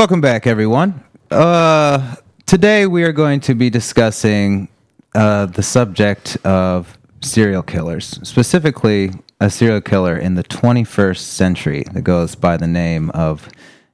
Welcome 0.00 0.22
back, 0.22 0.46
everyone. 0.46 1.04
Uh, 1.30 2.14
today 2.46 2.86
we 2.86 3.02
are 3.02 3.12
going 3.12 3.38
to 3.40 3.54
be 3.54 3.68
discussing 3.68 4.70
uh, 5.14 5.44
the 5.44 5.62
subject 5.62 6.38
of 6.42 6.96
serial 7.20 7.62
killers, 7.62 8.18
specifically 8.26 9.10
a 9.40 9.50
serial 9.50 9.82
killer 9.82 10.16
in 10.16 10.36
the 10.36 10.42
21st 10.44 11.18
century 11.18 11.84
that 11.92 12.00
goes 12.00 12.34
by 12.34 12.56
the 12.56 12.66
name 12.66 13.10
of 13.10 13.50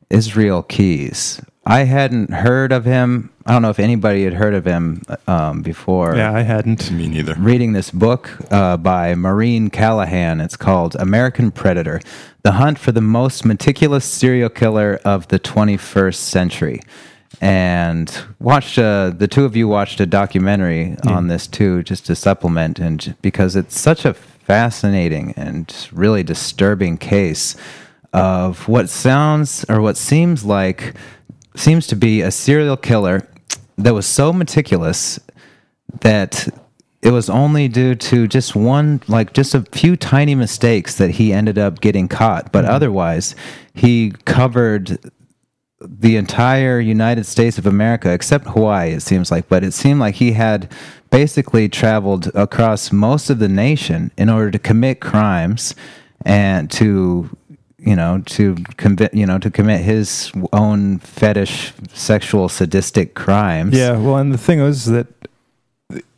Israel 0.09 0.63
Keyes. 0.63 1.43
I 1.67 1.81
hadn't 1.81 2.31
heard 2.31 2.71
of 2.71 2.85
him. 2.85 3.33
I 3.47 3.53
don't 3.53 3.63
know 3.63 3.71
if 3.71 3.79
anybody 3.79 4.25
had 4.25 4.35
heard 4.35 4.55
of 4.55 4.65
him 4.65 5.03
um, 5.29 5.63
before. 5.63 6.17
Yeah, 6.17 6.33
I 6.35 6.43
hadn't. 6.43 6.91
Me 6.91 7.07
neither. 7.07 7.35
reading 7.39 7.75
this 7.75 7.93
book 7.93 8.29
uh, 8.51 8.77
by 8.77 9.15
Maureen 9.15 9.71
Callahan. 9.71 10.41
It's 10.41 10.57
called 10.57 10.97
American 10.97 11.53
Predator 11.53 12.01
The 12.43 12.53
Hunt 12.53 12.77
for 12.77 12.91
the 12.91 13.01
Most 13.01 13.45
Meticulous 13.45 14.05
Serial 14.05 14.49
Killer 14.49 14.99
of 15.05 15.29
the 15.29 15.39
21st 15.39 16.17
Century. 16.17 16.83
And 17.41 18.13
watched 18.41 18.81
uh, 18.81 19.11
the 19.11 19.29
two 19.29 19.45
of 19.45 19.55
you 19.55 19.69
watched 19.69 20.01
a 20.01 20.07
documentary 20.07 20.97
on 21.05 21.29
this 21.29 21.47
too, 21.47 21.85
just 21.85 22.05
to 22.07 22.17
supplement, 22.17 22.81
and 22.81 23.15
because 23.23 23.55
it's 23.55 23.79
such 23.79 24.05
a 24.05 24.13
fascinating 24.15 25.35
and 25.37 25.89
really 25.93 26.25
disturbing 26.25 26.99
case 26.99 27.55
of 28.13 28.67
what 28.67 28.89
sounds 28.89 29.65
or 29.69 29.81
what 29.81 29.97
seems 29.97 30.45
like 30.45 30.95
seems 31.55 31.87
to 31.87 31.95
be 31.95 32.23
a 32.23 32.31
serial 32.33 32.77
killer 32.77 33.29
that 33.79 33.95
was 33.95 34.07
so 34.07 34.33
meticulous 34.33 35.21
that 36.01 36.49
it 37.03 37.11
was 37.11 37.31
only 37.31 37.69
due 37.69 37.95
to 37.95 38.27
just 38.27 38.57
one 38.57 39.01
like 39.07 39.33
just 39.33 39.55
a 39.55 39.63
few 39.63 39.97
tiny 39.97 40.35
mistakes 40.35 40.97
that 40.97 41.11
he 41.13 41.33
ended 41.33 41.59
up 41.59 41.81
getting 41.81 42.09
caught. 42.09 42.53
But 42.53 42.65
mm-hmm. 42.65 42.75
otherwise 42.75 43.35
he 43.75 44.13
covered 44.25 44.99
the 45.81 46.17
entire 46.17 46.81
United 46.81 47.25
States 47.25 47.59
of 47.59 47.67
America 47.67 48.13
except 48.13 48.47
Hawaii 48.47 48.93
it 48.93 49.03
seems 49.03 49.31
like. 49.31 49.49
But 49.49 49.63
it 49.63 49.73
seemed 49.73 50.01
like 50.01 50.17
he 50.17 50.33
had 50.33 50.73
basically 51.11 51.69
traveled 51.69 52.31
across 52.35 52.91
most 52.91 53.31
of 53.31 53.39
the 53.39 53.49
nation 53.49 54.11
in 54.17 54.29
order 54.29 54.51
to 54.51 54.59
commit 54.59 55.01
crimes 55.01 55.75
and 56.25 56.71
to 56.73 57.31
you 57.87 57.97
know 57.97 58.23
to 58.27 58.57
commit 58.77 59.15
you 59.15 59.25
know 59.25 59.39
to 59.39 59.51
commit 59.51 59.81
his 59.81 60.33
own 60.53 60.99
fetish 60.99 61.73
sexual 61.95 62.49
sadistic 62.49 63.15
crimes 63.15 63.75
Yeah, 63.75 63.97
well, 63.97 64.17
and 64.17 64.35
the 64.35 64.39
thing 64.39 64.61
was 64.61 64.85
that 64.87 65.07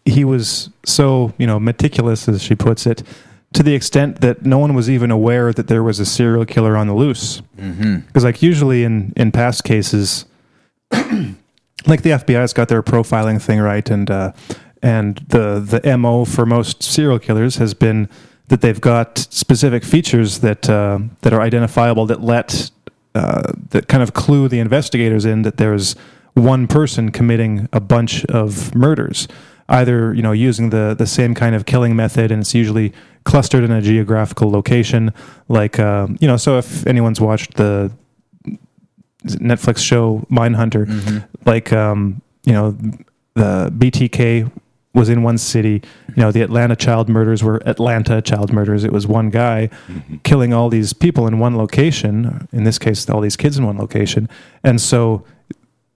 he 0.09 0.25
was 0.25 0.71
so, 0.85 1.33
you 1.39 1.47
know, 1.47 1.61
meticulous, 1.61 2.29
as 2.29 2.43
she 2.43 2.55
puts 2.55 2.87
it, 2.87 3.03
to 3.53 3.63
the 3.63 3.75
extent 3.75 4.21
that 4.21 4.45
no 4.45 4.59
one 4.59 4.75
was 4.75 4.91
even 4.91 5.11
aware 5.11 5.53
that 5.53 5.69
there 5.69 5.83
was 5.83 6.01
a 6.01 6.07
serial 6.07 6.45
killer 6.45 6.77
on 6.77 6.87
the 6.87 6.95
loose. 6.95 7.41
Because, 8.07 8.25
like, 8.25 8.43
usually 8.43 8.85
in, 8.85 9.13
in 9.17 9.33
past 9.33 9.65
cases, 9.65 10.25
like 10.93 12.03
the 12.03 12.11
FBI's 12.11 12.53
got 12.53 12.69
their 12.69 12.83
profiling 12.83 13.41
thing 13.41 13.61
right, 13.61 13.89
and 13.91 14.11
uh, 14.11 14.33
and 14.83 15.17
the 15.29 15.61
the 15.61 15.97
mo 15.97 16.25
for 16.25 16.47
most 16.47 16.83
serial 16.83 17.19
killers 17.19 17.57
has 17.57 17.75
been 17.75 18.09
that 18.49 18.61
they've 18.61 18.81
got 18.81 19.19
specific 19.19 19.85
features 19.85 20.41
that 20.41 20.69
uh, 20.69 20.99
that 21.23 21.33
are 21.33 21.41
identifiable 21.41 22.07
that 22.07 22.23
let 22.23 22.71
uh, 23.15 23.53
that 23.71 23.89
kind 23.89 24.03
of 24.03 24.15
clue 24.15 24.49
the 24.49 24.59
investigators 24.59 25.25
in 25.25 25.43
that 25.43 25.57
there's 25.57 25.95
one 26.35 26.67
person 26.67 27.11
committing 27.11 27.69
a 27.73 27.81
bunch 27.81 28.25
of 28.27 28.75
murders, 28.75 29.29
either 29.69 30.15
you 30.15 30.23
know 30.23 30.33
using 30.33 30.71
the 30.71 30.95
the 30.97 31.07
same 31.07 31.35
kind 31.35 31.55
of 31.55 31.67
killing 31.67 31.95
method, 31.95 32.31
and 32.31 32.41
it's 32.43 32.55
usually 32.55 32.93
clustered 33.25 33.65
in 33.65 33.71
a 33.71 33.83
geographical 33.83 34.51
location, 34.51 35.13
like 35.49 35.79
um, 35.79 36.17
you 36.21 36.29
know. 36.29 36.37
So 36.37 36.59
if 36.59 36.87
anyone's 36.87 37.21
watched 37.21 37.55
the 37.55 37.93
Netflix 39.25 39.79
show 39.79 40.27
Mindhunter, 40.31 41.27
like 41.45 41.73
um, 41.73 42.23
you 42.45 42.53
know 42.53 42.77
the 43.35 43.73
BTK 43.77 44.51
was 44.95 45.09
in 45.09 45.23
one 45.23 45.39
city. 45.39 45.83
You 46.19 46.25
know 46.25 46.33
the 46.33 46.43
Atlanta 46.43 46.75
child 46.75 47.09
murders 47.09 47.45
were 47.45 47.63
Atlanta 47.65 48.21
child 48.21 48.53
murders. 48.53 48.83
It 48.83 48.91
was 48.91 49.07
one 49.07 49.31
guy 49.31 49.71
killing 50.25 50.53
all 50.53 50.69
these 50.69 50.93
people 50.93 51.29
in 51.29 51.39
one 51.39 51.57
location. 51.57 52.49
In 52.51 52.65
this 52.65 52.77
case, 52.77 53.09
all 53.09 53.21
these 53.21 53.37
kids 53.37 53.57
in 53.57 53.65
one 53.65 53.79
location, 53.79 54.29
and 54.65 54.81
so 54.81 55.25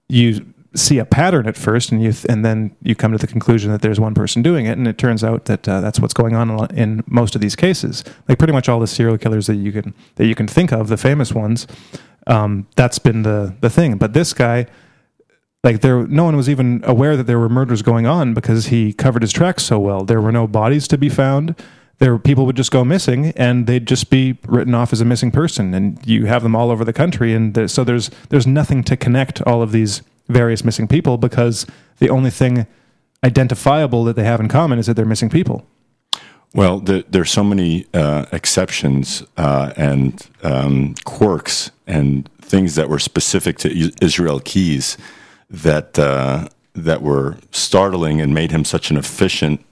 you 0.07 0.45
see 0.75 0.97
a 0.97 1.03
pattern 1.03 1.45
at 1.45 1.57
first, 1.57 1.91
and 1.91 2.01
you 2.01 2.13
th- 2.13 2.23
and 2.29 2.45
then 2.45 2.73
you 2.81 2.95
come 2.95 3.11
to 3.11 3.17
the 3.17 3.27
conclusion 3.27 3.69
that 3.73 3.81
there's 3.81 3.99
one 3.99 4.13
person 4.13 4.41
doing 4.41 4.65
it, 4.65 4.77
and 4.77 4.87
it 4.87 4.97
turns 4.97 5.25
out 5.25 5.43
that 5.43 5.67
uh, 5.67 5.81
that's 5.81 5.99
what's 5.99 6.13
going 6.13 6.37
on 6.37 6.73
in 6.73 7.03
most 7.05 7.35
of 7.35 7.41
these 7.41 7.57
cases. 7.57 8.01
Like 8.29 8.37
pretty 8.37 8.53
much 8.53 8.69
all 8.69 8.79
the 8.79 8.87
serial 8.87 9.17
killers 9.17 9.47
that 9.47 9.55
you 9.55 9.73
can 9.73 9.93
that 10.15 10.25
you 10.25 10.35
can 10.35 10.47
think 10.47 10.71
of, 10.71 10.87
the 10.87 10.95
famous 10.95 11.33
ones, 11.33 11.67
um, 12.27 12.65
that's 12.77 12.97
been 12.97 13.23
the 13.23 13.53
the 13.59 13.69
thing. 13.69 13.97
But 13.97 14.13
this 14.13 14.31
guy, 14.31 14.67
like 15.63 15.79
there, 15.79 16.05
no 16.07 16.25
one 16.25 16.35
was 16.35 16.49
even 16.49 16.81
aware 16.83 17.15
that 17.15 17.23
there 17.23 17.39
were 17.39 17.49
murders 17.49 17.81
going 17.81 18.05
on 18.05 18.33
because 18.33 18.67
he 18.67 18.91
covered 18.91 19.21
his 19.21 19.31
tracks 19.31 19.63
so 19.63 19.79
well. 19.79 20.03
There 20.03 20.21
were 20.21 20.31
no 20.31 20.45
bodies 20.45 20.87
to 20.89 20.97
be 20.97 21.09
found. 21.09 21.55
There, 21.99 22.17
people 22.17 22.45
would 22.45 22.57
just 22.57 22.71
go 22.71 22.83
missing, 22.83 23.27
and 23.37 23.65
they'd 23.65 23.87
just 23.87 24.09
be 24.09 24.37
written 24.45 24.75
off 24.75 24.91
as 24.91 24.99
a 24.99 25.05
missing 25.05 25.31
person. 25.31 25.73
And 25.73 26.05
you 26.05 26.25
have 26.25 26.43
them 26.43 26.55
all 26.55 26.69
over 26.69 26.83
the 26.83 26.91
country, 26.91 27.33
and 27.33 27.71
so 27.71 27.83
there's 27.83 28.09
there's 28.29 28.45
nothing 28.45 28.83
to 28.83 28.97
connect 28.97 29.41
all 29.43 29.61
of 29.61 29.71
these 29.71 30.01
various 30.27 30.65
missing 30.65 30.87
people 30.87 31.17
because 31.17 31.65
the 31.99 32.09
only 32.09 32.29
thing 32.29 32.65
identifiable 33.23 34.03
that 34.03 34.15
they 34.15 34.23
have 34.23 34.41
in 34.41 34.49
common 34.49 34.79
is 34.79 34.87
that 34.87 34.95
they're 34.95 35.05
missing 35.05 35.29
people. 35.29 35.65
Well, 36.53 36.79
the, 36.79 37.05
there's 37.09 37.31
so 37.31 37.43
many 37.43 37.87
uh, 37.93 38.25
exceptions 38.31 39.23
uh, 39.37 39.73
and 39.75 40.27
um, 40.43 40.95
quirks 41.03 41.71
and 41.87 42.29
things 42.41 42.75
that 42.75 42.89
were 42.89 42.99
specific 42.99 43.57
to 43.59 43.91
Israel 44.01 44.39
Keyes 44.39 44.97
that 45.53 45.97
uh, 45.99 46.49
that 46.73 47.01
were 47.01 47.37
startling 47.51 48.19
and 48.19 48.33
made 48.33 48.51
him 48.51 48.65
such 48.65 48.89
an 48.89 48.97
efficient 48.97 49.63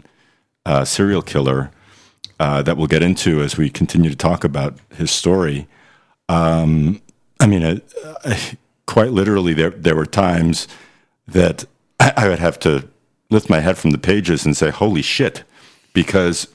uh, 0.65 0.85
serial 0.85 1.23
killer 1.23 1.71
uh, 2.39 2.61
that 2.61 2.77
we'll 2.77 2.87
get 2.87 3.01
into 3.03 3.41
as 3.41 3.57
we 3.57 3.69
continue 3.69 4.09
to 4.09 4.15
talk 4.15 4.43
about 4.43 4.77
his 4.95 5.11
story. 5.11 5.67
Um, 6.29 7.01
I 7.39 7.47
mean, 7.47 7.63
uh, 7.63 7.79
uh, 8.23 8.37
quite 8.85 9.11
literally, 9.11 9.53
there 9.53 9.71
there 9.71 9.95
were 9.95 10.05
times 10.05 10.67
that 11.27 11.65
I, 11.99 12.13
I 12.15 12.29
would 12.29 12.39
have 12.39 12.59
to 12.59 12.87
lift 13.29 13.49
my 13.49 13.59
head 13.59 13.77
from 13.77 13.91
the 13.91 13.97
pages 13.97 14.45
and 14.45 14.55
say, 14.55 14.69
"Holy 14.69 15.01
shit!" 15.01 15.43
because 15.93 16.47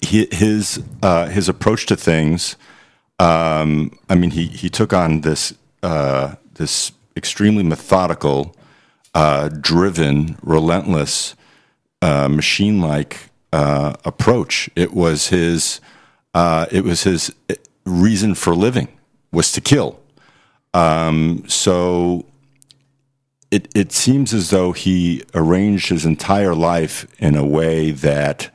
his 0.00 0.82
uh, 1.02 1.26
his 1.26 1.48
approach 1.48 1.86
to 1.86 1.96
things. 1.96 2.56
Um, 3.18 3.98
I 4.08 4.14
mean, 4.14 4.30
he 4.30 4.46
he 4.46 4.68
took 4.68 4.92
on 4.92 5.22
this 5.22 5.54
uh, 5.82 6.34
this 6.54 6.92
extremely 7.16 7.62
methodical, 7.62 8.54
uh, 9.14 9.48
driven, 9.48 10.36
relentless, 10.42 11.34
uh, 12.02 12.28
machine 12.28 12.80
like 12.80 13.30
uh, 13.52 13.94
approach. 14.04 14.70
It 14.76 14.92
was 14.92 15.28
his 15.28 15.80
uh, 16.34 16.66
it 16.70 16.84
was 16.84 17.02
his 17.02 17.32
reason 17.84 18.34
for 18.34 18.54
living 18.54 18.88
was 19.32 19.52
to 19.52 19.60
kill. 19.60 20.00
Um, 20.72 21.44
so 21.48 22.26
it 23.50 23.68
it 23.74 23.92
seems 23.92 24.32
as 24.32 24.50
though 24.50 24.72
he 24.72 25.24
arranged 25.34 25.88
his 25.88 26.06
entire 26.06 26.54
life 26.54 27.06
in 27.18 27.34
a 27.34 27.44
way 27.44 27.90
that 27.90 28.54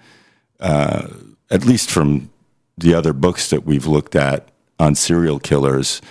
uh, 0.60 1.08
at 1.52 1.66
least 1.66 1.92
from 1.92 2.30
the 2.78 2.94
other 2.94 3.14
books 3.14 3.50
that 3.50 3.66
we've 3.66 3.86
looked 3.86 4.16
at 4.16 4.50
on 4.80 4.96
serial 4.96 5.40
killers, 5.40 6.02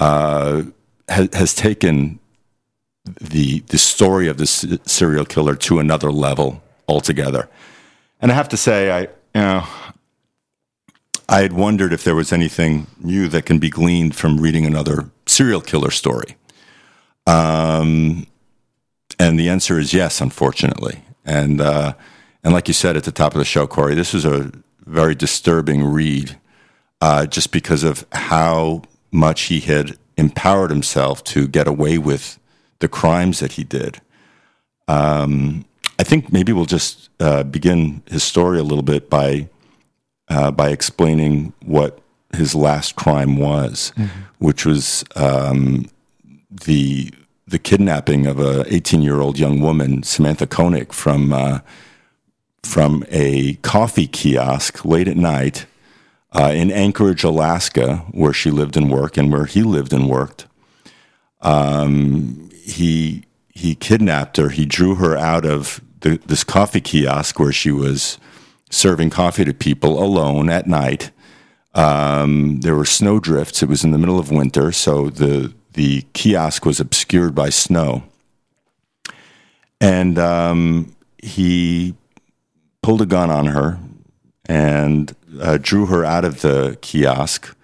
uh, 0.00 0.62
has, 1.08 1.28
has 1.32 1.54
taken 1.54 2.18
the 3.20 3.60
the 3.60 3.78
story 3.78 4.28
of 4.28 4.36
this 4.36 4.66
serial 4.84 5.24
killer 5.24 5.56
to 5.56 5.78
another 5.78 6.12
level 6.12 6.62
altogether. 6.86 7.48
And 8.20 8.30
I 8.30 8.34
have 8.34 8.48
to 8.50 8.56
say, 8.56 8.90
I 8.90 9.00
you 9.00 9.08
know, 9.34 9.64
I 11.28 11.42
had 11.42 11.52
wondered 11.52 11.92
if 11.92 12.04
there 12.04 12.14
was 12.14 12.32
anything 12.32 12.86
new 13.00 13.28
that 13.28 13.46
can 13.46 13.58
be 13.58 13.70
gleaned 13.70 14.16
from 14.16 14.38
reading 14.38 14.66
another 14.66 15.10
serial 15.26 15.60
killer 15.60 15.90
story. 15.90 16.36
Um, 17.26 18.26
and 19.18 19.38
the 19.38 19.48
answer 19.48 19.78
is 19.78 19.92
yes, 19.92 20.20
unfortunately. 20.20 21.02
And 21.24 21.60
uh, 21.60 21.92
and 22.42 22.54
like 22.54 22.68
you 22.68 22.74
said 22.74 22.96
at 22.96 23.04
the 23.04 23.12
top 23.12 23.34
of 23.34 23.38
the 23.38 23.44
show, 23.44 23.66
Corey, 23.66 23.94
this 23.94 24.14
is 24.14 24.24
a 24.24 24.50
very 24.86 25.14
disturbing 25.14 25.84
read, 25.84 26.38
uh, 27.00 27.26
just 27.26 27.52
because 27.52 27.84
of 27.84 28.06
how 28.12 28.82
much 29.12 29.42
he 29.42 29.60
had 29.60 29.98
empowered 30.18 30.70
himself 30.70 31.24
to 31.24 31.48
get 31.48 31.66
away 31.66 31.96
with 31.96 32.38
the 32.80 32.88
crimes 32.88 33.38
that 33.38 33.52
he 33.52 33.64
did. 33.64 34.00
Um, 34.88 35.64
I 35.98 36.02
think 36.02 36.32
maybe 36.32 36.52
we'll 36.52 36.66
just 36.66 37.08
uh, 37.20 37.44
begin 37.44 38.02
his 38.10 38.22
story 38.22 38.58
a 38.58 38.62
little 38.64 38.82
bit 38.82 39.08
by 39.08 39.48
uh, 40.28 40.50
by 40.50 40.68
explaining 40.68 41.54
what 41.64 42.00
his 42.34 42.54
last 42.54 42.96
crime 42.96 43.38
was, 43.38 43.92
which 44.38 44.66
was 44.66 45.04
um, 45.16 45.86
the 46.50 47.10
the 47.46 47.58
kidnapping 47.58 48.26
of 48.26 48.38
a 48.38 48.64
18 48.72 49.00
year 49.00 49.20
old 49.20 49.38
young 49.38 49.60
woman, 49.60 50.02
Samantha 50.02 50.46
Koenig, 50.46 50.92
from 50.92 51.32
uh, 51.32 51.60
from 52.62 53.04
a 53.10 53.54
coffee 53.56 54.06
kiosk 54.06 54.84
late 54.84 55.08
at 55.08 55.16
night 55.16 55.66
uh, 56.32 56.52
in 56.54 56.70
Anchorage, 56.70 57.24
Alaska, 57.24 58.04
where 58.10 58.32
she 58.32 58.50
lived 58.50 58.76
and 58.76 58.90
worked, 58.90 59.16
and 59.18 59.32
where 59.32 59.46
he 59.46 59.62
lived 59.62 59.92
and 59.92 60.08
worked. 60.08 60.46
Um, 61.40 62.50
he 62.52 63.24
he 63.48 63.74
kidnapped 63.74 64.36
her. 64.36 64.50
He 64.50 64.66
drew 64.66 64.96
her 64.96 65.16
out 65.16 65.44
of 65.44 65.80
the, 66.00 66.20
this 66.26 66.44
coffee 66.44 66.80
kiosk 66.80 67.40
where 67.40 67.52
she 67.52 67.72
was 67.72 68.18
serving 68.70 69.10
coffee 69.10 69.44
to 69.44 69.54
people 69.54 70.02
alone 70.02 70.48
at 70.48 70.66
night. 70.66 71.10
Um, 71.74 72.60
there 72.60 72.76
were 72.76 72.84
snow 72.84 73.18
drifts. 73.18 73.62
It 73.62 73.68
was 73.68 73.84
in 73.84 73.90
the 73.90 73.98
middle 73.98 74.18
of 74.18 74.30
winter, 74.30 74.72
so 74.72 75.10
the 75.10 75.54
the 75.72 76.02
kiosk 76.12 76.66
was 76.66 76.80
obscured 76.80 77.34
by 77.34 77.50
snow. 77.50 78.02
And 79.80 80.18
um, 80.18 80.96
he 81.18 81.94
pulled 82.82 83.02
a 83.02 83.06
gun 83.06 83.30
on 83.30 83.46
her 83.46 83.78
and 84.46 85.14
uh, 85.40 85.58
drew 85.60 85.86
her 85.86 86.04
out 86.04 86.24
of 86.24 86.40
the 86.40 86.78
kiosk 86.80 87.56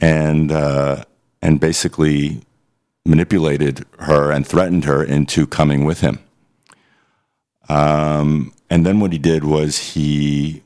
and 0.00 0.50
uh, 0.52 1.04
and 1.42 1.60
basically 1.60 2.42
manipulated 3.06 3.84
her 4.00 4.30
and 4.30 4.46
threatened 4.46 4.84
her 4.84 5.02
into 5.02 5.46
coming 5.46 5.84
with 5.84 6.00
him. 6.00 6.18
Um, 7.68 8.52
and 8.70 8.84
then 8.84 9.00
what 9.00 9.12
he 9.12 9.18
did 9.18 9.44
was 9.44 9.78
he 9.78 10.62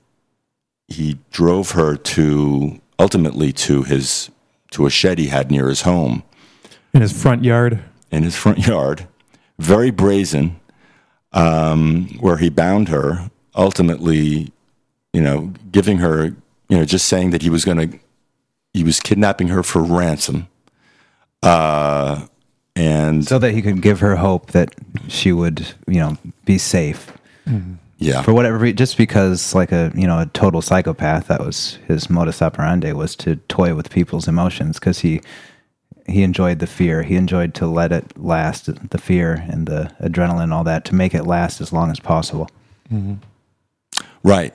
he 0.86 1.18
drove 1.30 1.72
her 1.72 1.96
to 1.96 2.80
ultimately 2.98 3.52
to 3.52 3.82
his 3.82 4.30
to 4.70 4.86
a 4.86 4.90
shed 4.90 5.18
he 5.18 5.26
had 5.26 5.50
near 5.50 5.68
his 5.68 5.82
home 5.82 6.22
in 6.94 7.02
his 7.02 7.12
front 7.12 7.44
yard. 7.44 7.82
in 8.10 8.22
his 8.22 8.36
front 8.36 8.66
yard, 8.66 9.06
very 9.58 9.90
brazen, 9.90 10.58
um, 11.32 12.08
where 12.20 12.38
he 12.38 12.48
bound 12.48 12.88
her, 12.88 13.30
ultimately, 13.54 14.52
you 15.12 15.20
know, 15.20 15.52
giving 15.70 15.98
her, 15.98 16.24
you 16.68 16.78
know, 16.78 16.84
just 16.84 17.08
saying 17.08 17.30
that 17.30 17.42
he 17.42 17.50
was 17.50 17.64
going 17.64 17.90
to, 17.90 17.98
he 18.72 18.84
was 18.84 19.00
kidnapping 19.00 19.48
her 19.48 19.62
for 19.62 19.82
ransom. 19.82 20.48
Uh, 21.42 22.26
and 22.76 23.26
so 23.26 23.38
that 23.38 23.52
he 23.52 23.62
could 23.62 23.82
give 23.82 24.00
her 24.00 24.16
hope 24.16 24.52
that 24.52 24.74
she 25.08 25.32
would, 25.32 25.74
you 25.86 25.98
know, 26.00 26.16
be 26.44 26.58
safe 26.58 27.12
yeah, 27.98 28.22
for 28.22 28.32
whatever 28.32 28.58
reason. 28.58 28.76
Just 28.76 28.96
because, 28.96 29.54
like 29.54 29.72
a 29.72 29.92
you 29.94 30.06
know, 30.06 30.20
a 30.20 30.26
total 30.26 30.62
psychopath, 30.62 31.26
that 31.26 31.40
was 31.40 31.78
his 31.88 32.08
modus 32.08 32.40
operandi 32.40 32.92
was 32.92 33.16
to 33.16 33.36
toy 33.48 33.74
with 33.74 33.90
people's 33.90 34.28
emotions 34.28 34.78
because 34.78 35.00
he 35.00 35.20
he 36.06 36.22
enjoyed 36.22 36.60
the 36.60 36.66
fear. 36.66 37.02
He 37.02 37.16
enjoyed 37.16 37.54
to 37.54 37.66
let 37.66 37.90
it 37.90 38.16
last, 38.16 38.66
the 38.90 38.98
fear 38.98 39.44
and 39.50 39.66
the 39.66 39.92
adrenaline, 40.00 40.52
all 40.52 40.64
that, 40.64 40.84
to 40.86 40.94
make 40.94 41.12
it 41.12 41.24
last 41.24 41.60
as 41.60 41.72
long 41.72 41.90
as 41.90 42.00
possible. 42.00 42.48
Right. 44.22 44.54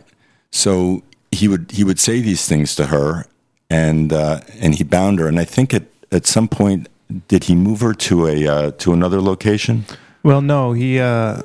So 0.53 1.01
he 1.31 1.47
would 1.47 1.71
he 1.71 1.83
would 1.83 2.00
say 2.00 2.21
these 2.21 2.47
things 2.47 2.75
to 2.75 2.85
her, 2.85 3.25
and 3.71 4.13
uh, 4.13 4.41
and 4.59 4.75
he 4.75 4.83
bound 4.83 5.19
her. 5.19 5.27
And 5.27 5.39
I 5.39 5.45
think 5.45 5.73
at 5.73 5.83
at 6.11 6.27
some 6.27 6.47
point, 6.47 6.88
did 7.27 7.45
he 7.45 7.55
move 7.55 7.81
her 7.81 7.94
to 7.94 8.27
a 8.27 8.47
uh, 8.47 8.71
to 8.71 8.94
another 8.94 9.19
location? 9.19 9.85
Well, 10.21 10.41
no, 10.41 10.73
he 10.73 11.00
uh, 11.00 11.41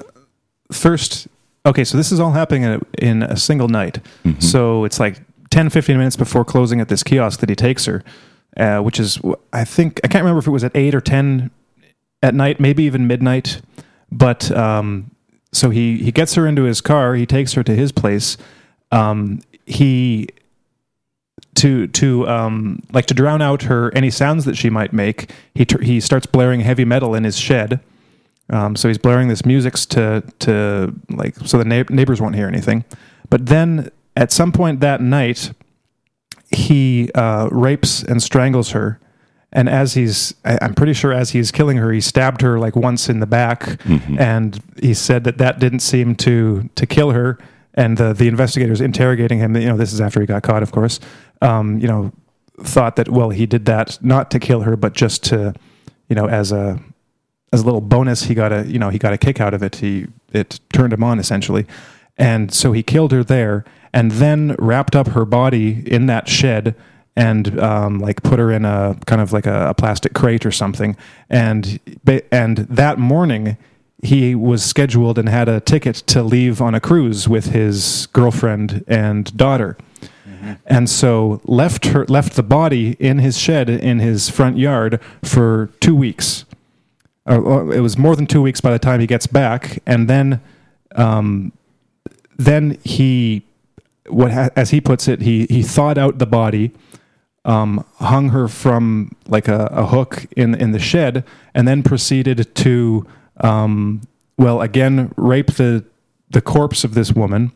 first. 0.71 1.27
Okay, 1.67 1.85
so 1.85 1.97
this 1.97 2.13
is 2.13 2.21
all 2.21 2.33
happening 2.33 2.63
in 2.63 2.71
a, 2.71 2.81
in 3.05 3.23
a 3.23 3.37
single 3.37 3.69
night. 3.69 3.99
So 4.39 4.85
it's 4.85 4.99
like 4.99 5.21
10, 5.51 5.69
15 5.69 5.99
minutes 5.99 6.17
before 6.17 6.45
closing 6.45 6.81
at 6.81 6.89
this 6.89 7.03
kiosk 7.03 7.41
that 7.41 7.49
he 7.49 7.57
takes 7.57 7.85
her, 7.85 8.03
uh, 8.57 8.79
which 8.79 8.99
is, 8.99 9.19
I 9.53 9.65
think, 9.65 10.01
I 10.03 10.09
can't 10.09 10.23
remember 10.23 10.39
if 10.39 10.47
it 10.47 10.51
was 10.51 10.65
at 10.65 10.75
8 10.75 10.95
or 10.95 11.01
10 11.03 11.51
at 12.23 12.35
night, 12.35 12.59
maybe 12.59 12.85
even 12.85 13.07
midnight. 13.07 13.61
But 14.11 14.51
um, 14.53 15.11
so 15.53 15.69
he, 15.69 15.99
he 15.99 16.11
gets 16.11 16.35
her 16.37 16.47
into 16.47 16.63
his 16.63 16.81
car, 16.81 17.15
he 17.15 17.27
takes 17.27 17.53
her 17.53 17.63
to 17.65 17.75
his 17.75 17.93
place. 17.93 18.39
Um, 18.93 19.41
he 19.67 20.29
to 21.57 21.87
to 21.89 22.29
um, 22.29 22.83
like 22.93 23.07
to 23.07 23.15
drown 23.15 23.43
out 23.43 23.63
her 23.63 23.93
any 23.95 24.11
sounds 24.11 24.45
that 24.45 24.57
she 24.57 24.71
might 24.71 24.93
make. 24.93 25.31
He 25.55 25.65
tr- 25.65 25.83
he 25.83 26.01
starts 26.01 26.27
blaring 26.27 26.61
heavy 26.61 26.85
metal 26.85 27.15
in 27.15 27.25
his 27.25 27.39
shed. 27.39 27.81
Um, 28.51 28.77
so 28.77 28.89
he's 28.89 28.99
blaring 28.99 29.29
this 29.29 29.45
music 29.45 29.75
to 29.75 30.23
to 30.41 30.95
like 31.11 31.37
so 31.45 31.59
the 31.59 31.65
neigh- 31.65 31.85
neighbors 31.91 32.21
won't 32.21 32.35
hear 32.37 32.49
anything. 32.49 32.85
But 33.29 33.47
then 33.47 33.91
at 34.17 34.33
some 34.33 34.53
point 34.53 34.81
that 34.81 35.01
night, 35.01 35.53
he 36.51 37.11
uh, 37.15 37.49
rapes 37.53 38.03
and 38.03 38.23
strangles 38.23 38.71
her. 38.71 38.99
And 39.53 39.69
as 39.69 39.95
he's, 39.95 40.35
I- 40.45 40.59
I'm 40.63 40.75
pretty 40.75 40.93
sure 40.93 41.13
as 41.13 41.31
he's 41.31 41.51
killing 41.51 41.77
her, 41.79 41.91
he 41.93 42.01
stabbed 42.01 42.41
her 42.43 42.59
like 42.59 42.77
once 42.77 43.09
in 43.09 43.21
the 43.21 43.27
back, 43.27 43.81
and 44.19 44.63
he 44.81 44.93
said 44.95 45.25
that 45.25 45.39
that 45.39 45.59
didn't 45.59 45.81
seem 45.81 46.15
to 46.17 46.69
to 46.75 46.87
kill 46.87 47.11
her. 47.13 47.39
And 47.79 47.97
the 47.97 48.13
the 48.13 48.27
investigators 48.27 48.81
interrogating 48.81 49.39
him, 49.39 49.57
you 49.57 49.69
know, 49.69 49.77
this 49.77 49.93
is 49.93 50.01
after 50.01 50.21
he 50.21 50.27
got 50.27 50.43
caught, 50.43 50.65
of 50.65 50.73
course. 50.73 50.99
Um, 51.41 51.79
you 51.79 51.87
know, 51.87 52.13
thought 52.61 52.97
that 52.97 53.09
well, 53.09 53.31
he 53.31 53.47
did 53.47 53.67
that 53.67 54.03
not 54.03 54.33
to 54.33 54.41
kill 54.41 54.63
her, 54.63 54.77
but 54.77 54.95
just 54.95 55.23
to, 55.27 55.55
you 56.09 56.17
know, 56.17 56.29
as 56.29 56.51
a 56.51 56.81
as 57.53 57.61
a 57.61 57.65
little 57.65 57.81
bonus, 57.81 58.25
he 58.25 58.35
got 58.35 58.53
a 58.53 58.67
you 58.67 58.81
know 58.81 58.89
he 58.89 58.99
got 58.99 59.13
a 59.13 59.19
kick 59.19 59.41
out 59.41 59.55
of 59.55 59.63
it. 59.63 59.77
He 59.77 60.09
it 60.33 60.59
turned 60.73 60.93
him 60.93 61.05
on 61.05 61.21
essentially, 61.21 61.67
and 62.17 62.53
so 62.53 62.73
he 62.73 62.83
killed 62.83 63.13
her 63.13 63.23
there, 63.23 63.65
and 63.93 64.11
then 64.11 64.57
wrapped 64.59 64.97
up 64.97 65.09
her 65.09 65.25
body 65.25 65.85
in 65.87 66.07
that 66.07 66.29
shed 66.29 66.75
and 67.15 67.59
um, 67.61 68.01
like 68.01 68.25
put 68.25 68.41
her 68.41 68.51
in 68.51 68.65
a 68.65 68.97
kind 69.07 69.21
of 69.21 69.33
like 69.33 69.47
a, 69.47 69.69
a 69.69 69.75
plastic 69.75 70.15
crate 70.15 70.45
or 70.45 70.51
something. 70.51 70.97
And 71.31 71.79
and 72.33 72.59
that 72.59 72.99
morning 72.99 73.57
he 74.03 74.35
was 74.35 74.65
scheduled 74.65 75.19
and 75.19 75.29
had 75.29 75.49
a 75.49 75.61
ticket 75.61 75.97
to 76.07 76.23
leave 76.23 76.63
on 76.63 76.75
a 76.75 76.81
cruise 76.81 77.29
with 77.29 77.47
his 77.47 78.07
girlfriend 78.13 78.85
and 78.87 79.37
daughter. 79.37 79.77
And 80.67 80.89
so 80.89 81.41
left 81.45 81.87
her 81.87 82.07
left 82.07 82.35
the 82.35 82.43
body 82.43 82.97
in 83.01 83.19
his 83.19 83.39
shed 83.39 83.69
in 83.69 83.99
his 83.99 84.31
front 84.31 84.57
yard 84.57 85.01
for 85.23 85.71
two 85.81 85.97
weeks. 85.97 86.45
Uh, 87.29 87.69
it 87.71 87.81
was 87.81 87.99
more 87.99 88.17
than 88.17 88.27
two 88.27 88.41
weeks 88.41 88.61
by 88.61 88.71
the 88.71 88.79
time 88.79 89.01
he 89.01 89.07
gets 89.07 89.27
back, 89.27 89.83
and 89.85 90.09
then, 90.09 90.41
um, 90.95 91.53
then 92.39 92.79
he, 92.83 93.43
what 94.09 94.33
ha- 94.33 94.49
as 94.57 94.71
he 94.71 94.81
puts 94.81 95.09
it, 95.09 95.21
he 95.21 95.47
he 95.51 95.63
thawed 95.63 95.99
out 95.99 96.19
the 96.19 96.27
body, 96.27 96.71
um, 97.45 97.85
hung 97.97 98.31
her 98.31 98.49
from 98.49 99.15
like 99.27 99.49
a, 99.49 99.67
a 99.73 99.87
hook 99.87 100.27
in 100.37 100.55
in 100.55 100.73
the 100.73 100.79
shed, 100.79 101.25
and 101.53 101.69
then 101.69 101.83
proceeded 101.83 102.55
to, 102.55 103.07
um, 103.41 104.03
well, 104.37 104.61
again 104.61 105.13
rape 105.17 105.55
the 105.55 105.85
the 106.31 106.41
corpse 106.41 106.85
of 106.85 106.95
this 106.95 107.13
woman, 107.13 107.53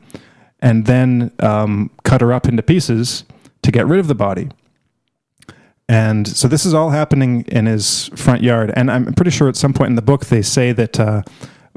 and 0.60 0.86
then 0.86 1.30
um, 1.40 1.90
cut 2.04 2.20
her 2.20 2.32
up 2.32 2.48
into 2.48 2.62
pieces 2.62 3.24
to 3.62 3.70
get 3.70 3.86
rid 3.86 4.00
of 4.00 4.08
the 4.08 4.14
body. 4.14 4.48
And 5.88 6.26
so 6.26 6.48
this 6.48 6.64
is 6.64 6.72
all 6.72 6.90
happening 6.90 7.44
in 7.48 7.66
his 7.66 8.08
front 8.16 8.42
yard. 8.42 8.72
And 8.74 8.90
I'm 8.90 9.12
pretty 9.12 9.30
sure 9.30 9.48
at 9.48 9.56
some 9.56 9.74
point 9.74 9.90
in 9.90 9.96
the 9.96 10.02
book 10.02 10.26
they 10.26 10.42
say 10.42 10.72
that 10.72 10.98
uh, 10.98 11.22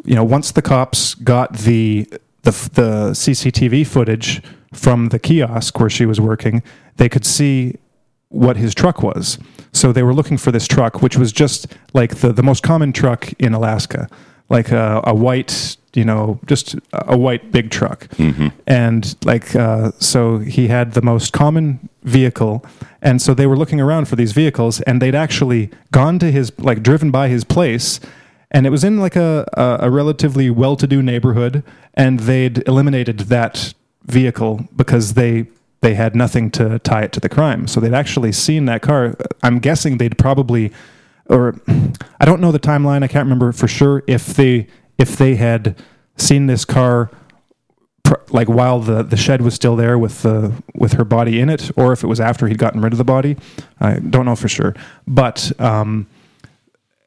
you 0.03 0.15
know 0.15 0.23
once 0.23 0.51
the 0.51 0.61
cops 0.61 1.15
got 1.15 1.53
the 1.53 2.07
the, 2.43 2.51
the 2.73 3.11
CCTV 3.11 3.85
footage 3.87 4.41
from 4.71 5.09
the 5.09 5.19
kiosk 5.19 5.79
where 5.79 5.89
she 5.89 6.05
was 6.05 6.21
working, 6.21 6.61
they 6.97 7.09
could 7.09 7.25
see 7.25 7.75
what 8.29 8.57
his 8.57 8.73
truck 8.73 9.01
was. 9.01 9.37
So 9.71 9.91
they 9.91 10.03
were 10.03 10.13
looking 10.13 10.37
for 10.37 10.51
this 10.51 10.67
truck, 10.67 11.01
which 11.01 11.17
was 11.17 11.31
just 11.31 11.67
like 11.93 12.15
the, 12.15 12.33
the 12.33 12.43
most 12.43 12.63
common 12.63 12.91
truck 12.93 13.31
in 13.39 13.53
Alaska, 13.53 14.07
like 14.49 14.71
a, 14.71 15.01
a 15.05 15.13
white, 15.13 15.77
you 15.93 16.05
know, 16.05 16.39
just 16.45 16.75
a 16.93 17.17
white 17.17 17.51
big 17.51 17.71
truck. 17.71 18.07
And 18.67 19.15
like, 19.25 19.55
uh, 19.55 19.91
so 19.99 20.39
he 20.39 20.67
had 20.67 20.93
the 20.93 21.01
most 21.01 21.33
common 21.33 21.89
vehicle. 22.03 22.65
And 23.01 23.21
so 23.21 23.33
they 23.33 23.47
were 23.47 23.57
looking 23.57 23.79
around 23.79 24.07
for 24.07 24.15
these 24.15 24.31
vehicles 24.31 24.81
and 24.81 25.01
they'd 25.01 25.15
actually 25.15 25.69
gone 25.91 26.19
to 26.19 26.31
his, 26.31 26.51
like, 26.59 26.83
driven 26.83 27.11
by 27.11 27.27
his 27.29 27.43
place. 27.43 27.99
And 28.51 28.65
it 28.65 28.69
was 28.69 28.83
in 28.83 28.99
like 28.99 29.15
a, 29.15 29.45
a, 29.53 29.87
a 29.87 29.89
relatively 29.89 30.49
well 30.49 30.75
to 30.77 30.87
do 30.87 31.01
neighborhood. 31.01 31.63
And 31.93 32.21
they'd 32.21 32.67
eliminated 32.67 33.19
that 33.19 33.73
vehicle 34.05 34.67
because 34.75 35.13
they 35.13 35.47
they 35.85 35.93
had 35.93 36.15
nothing 36.15 36.49
to 36.49 36.79
tie 36.79 37.03
it 37.03 37.11
to 37.11 37.19
the 37.19 37.29
crime. 37.29 37.67
So 37.67 37.79
they'd 37.79 37.93
actually 37.93 38.31
seen 38.31 38.65
that 38.65 38.81
car. 38.81 39.15
I'm 39.43 39.59
guessing 39.59 39.99
they'd 39.99 40.17
probably, 40.17 40.71
or 41.27 41.61
I 42.19 42.25
don't 42.25 42.41
know 42.41 42.51
the 42.51 42.59
timeline. 42.59 43.03
I 43.03 43.07
can't 43.07 43.25
remember 43.25 43.51
for 43.51 43.67
sure 43.67 44.03
if 44.07 44.25
they 44.33 44.65
if 44.97 45.15
they 45.15 45.35
had 45.35 45.77
seen 46.17 46.47
this 46.47 46.65
car 46.65 47.11
like 48.29 48.47
while 48.49 48.79
the, 48.79 49.03
the 49.03 49.17
shed 49.17 49.41
was 49.41 49.53
still 49.53 49.75
there 49.75 49.99
with 49.99 50.23
the 50.23 50.51
with 50.73 50.93
her 50.93 51.05
body 51.05 51.39
in 51.39 51.49
it, 51.49 51.69
or 51.77 51.93
if 51.93 52.03
it 52.03 52.07
was 52.07 52.19
after 52.19 52.47
he'd 52.47 52.57
gotten 52.57 52.81
rid 52.81 52.91
of 52.91 52.97
the 52.97 53.03
body. 53.03 53.37
I 53.79 53.99
don't 53.99 54.25
know 54.25 54.35
for 54.35 54.47
sure. 54.47 54.73
But 55.07 55.51
um, 55.61 56.07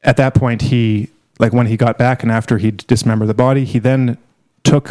at 0.03 0.15
that 0.15 0.33
point, 0.35 0.61
he 0.61 1.09
like 1.37 1.51
when 1.51 1.67
he 1.67 1.75
got 1.75 1.97
back 1.97 2.23
and 2.23 2.31
after 2.31 2.57
he'd 2.57 2.87
dismembered 2.87 3.27
the 3.27 3.33
body, 3.33 3.65
he 3.65 3.77
then 3.79 4.17
took 4.63 4.89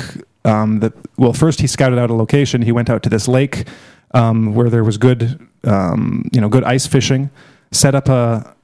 um, 0.49 0.81
the 0.81 0.93
well. 1.17 1.33
First, 1.33 1.61
he 1.61 1.67
scouted 1.67 1.99
out 1.99 2.11
a 2.11 2.15
location. 2.15 2.63
He 2.63 2.73
went 2.73 2.89
out 2.91 3.03
to 3.05 3.09
this 3.11 3.29
lake 3.29 3.67
um, 4.15 4.55
where 4.55 4.71
there 4.71 4.85
was 4.85 4.97
good, 4.99 5.39
um, 5.65 6.29
you 6.33 6.41
know, 6.41 6.49
good 6.49 6.65
ice 6.65 6.87
fishing. 6.87 7.31
Set 7.73 7.95
up 7.95 8.09
a, 8.09 8.55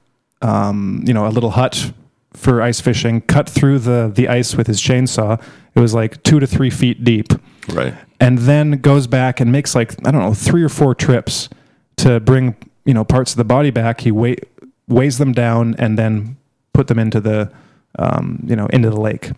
um, 0.41 1.03
you 1.05 1.13
know, 1.13 1.27
a 1.27 1.29
little 1.29 1.51
hut 1.51 1.91
for 2.33 2.61
ice 2.61 2.81
fishing. 2.81 3.21
Cut 3.21 3.47
through 3.49 3.79
the 3.79 4.11
the 4.13 4.27
ice 4.27 4.55
with 4.55 4.67
his 4.67 4.81
chainsaw. 4.81 5.41
It 5.75 5.79
was 5.79 5.93
like 5.93 6.21
two 6.23 6.39
to 6.39 6.47
three 6.47 6.69
feet 6.69 7.03
deep 7.03 7.33
Right. 7.73 7.93
and 8.19 8.37
then 8.39 8.79
goes 8.81 9.07
back 9.07 9.39
and 9.41 9.51
makes 9.51 9.75
like 9.75 9.93
I 10.07 10.11
don't 10.11 10.21
know 10.21 10.33
three 10.33 10.63
or 10.63 10.69
four 10.69 10.95
trips 10.95 11.49
to 11.97 12.19
bring 12.19 12.55
you 12.85 12.93
know 12.93 13.03
parts 13.03 13.31
of 13.31 13.37
the 13.37 13.43
body 13.43 13.71
back. 13.71 14.01
He 14.01 14.11
wait 14.11 14.45
weighs 14.87 15.17
them 15.17 15.33
down, 15.33 15.75
and 15.77 15.97
then 15.97 16.37
put 16.73 16.87
them 16.87 16.99
into 16.99 17.19
the 17.19 17.51
um, 17.99 18.39
you 18.45 18.55
know 18.55 18.67
into 18.67 18.89
the 18.89 18.99
lake. 18.99 19.31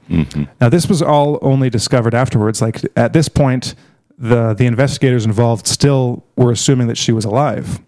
Now 0.61 0.69
this 0.69 0.87
was 0.87 1.01
all 1.01 1.39
only 1.41 1.69
discovered 1.69 2.13
afterwards. 2.13 2.61
Like 2.61 2.81
at 2.95 3.13
this 3.13 3.29
point, 3.29 3.75
the 4.17 4.53
the 4.53 4.65
investigators 4.65 5.25
involved 5.25 5.67
still 5.67 6.23
were 6.35 6.51
assuming 6.51 6.87
that 6.87 6.97
she 6.97 7.11
was 7.11 7.25
alive. 7.25 7.79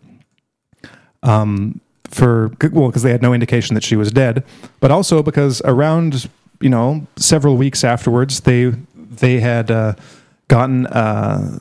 Um, 1.23 1.81
for 2.05 2.51
well, 2.71 2.87
because 2.87 3.03
they 3.03 3.11
had 3.11 3.21
no 3.21 3.33
indication 3.33 3.73
that 3.75 3.83
she 3.83 3.95
was 3.95 4.11
dead, 4.11 4.43
but 4.79 4.91
also 4.91 5.21
because 5.21 5.61
around 5.65 6.29
you 6.61 6.69
know 6.69 7.07
several 7.15 7.55
weeks 7.57 7.83
afterwards, 7.83 8.41
they 8.41 8.73
they 8.95 9.39
had 9.39 9.69
uh, 9.71 9.93
gotten 10.47 10.87
uh, 10.87 11.59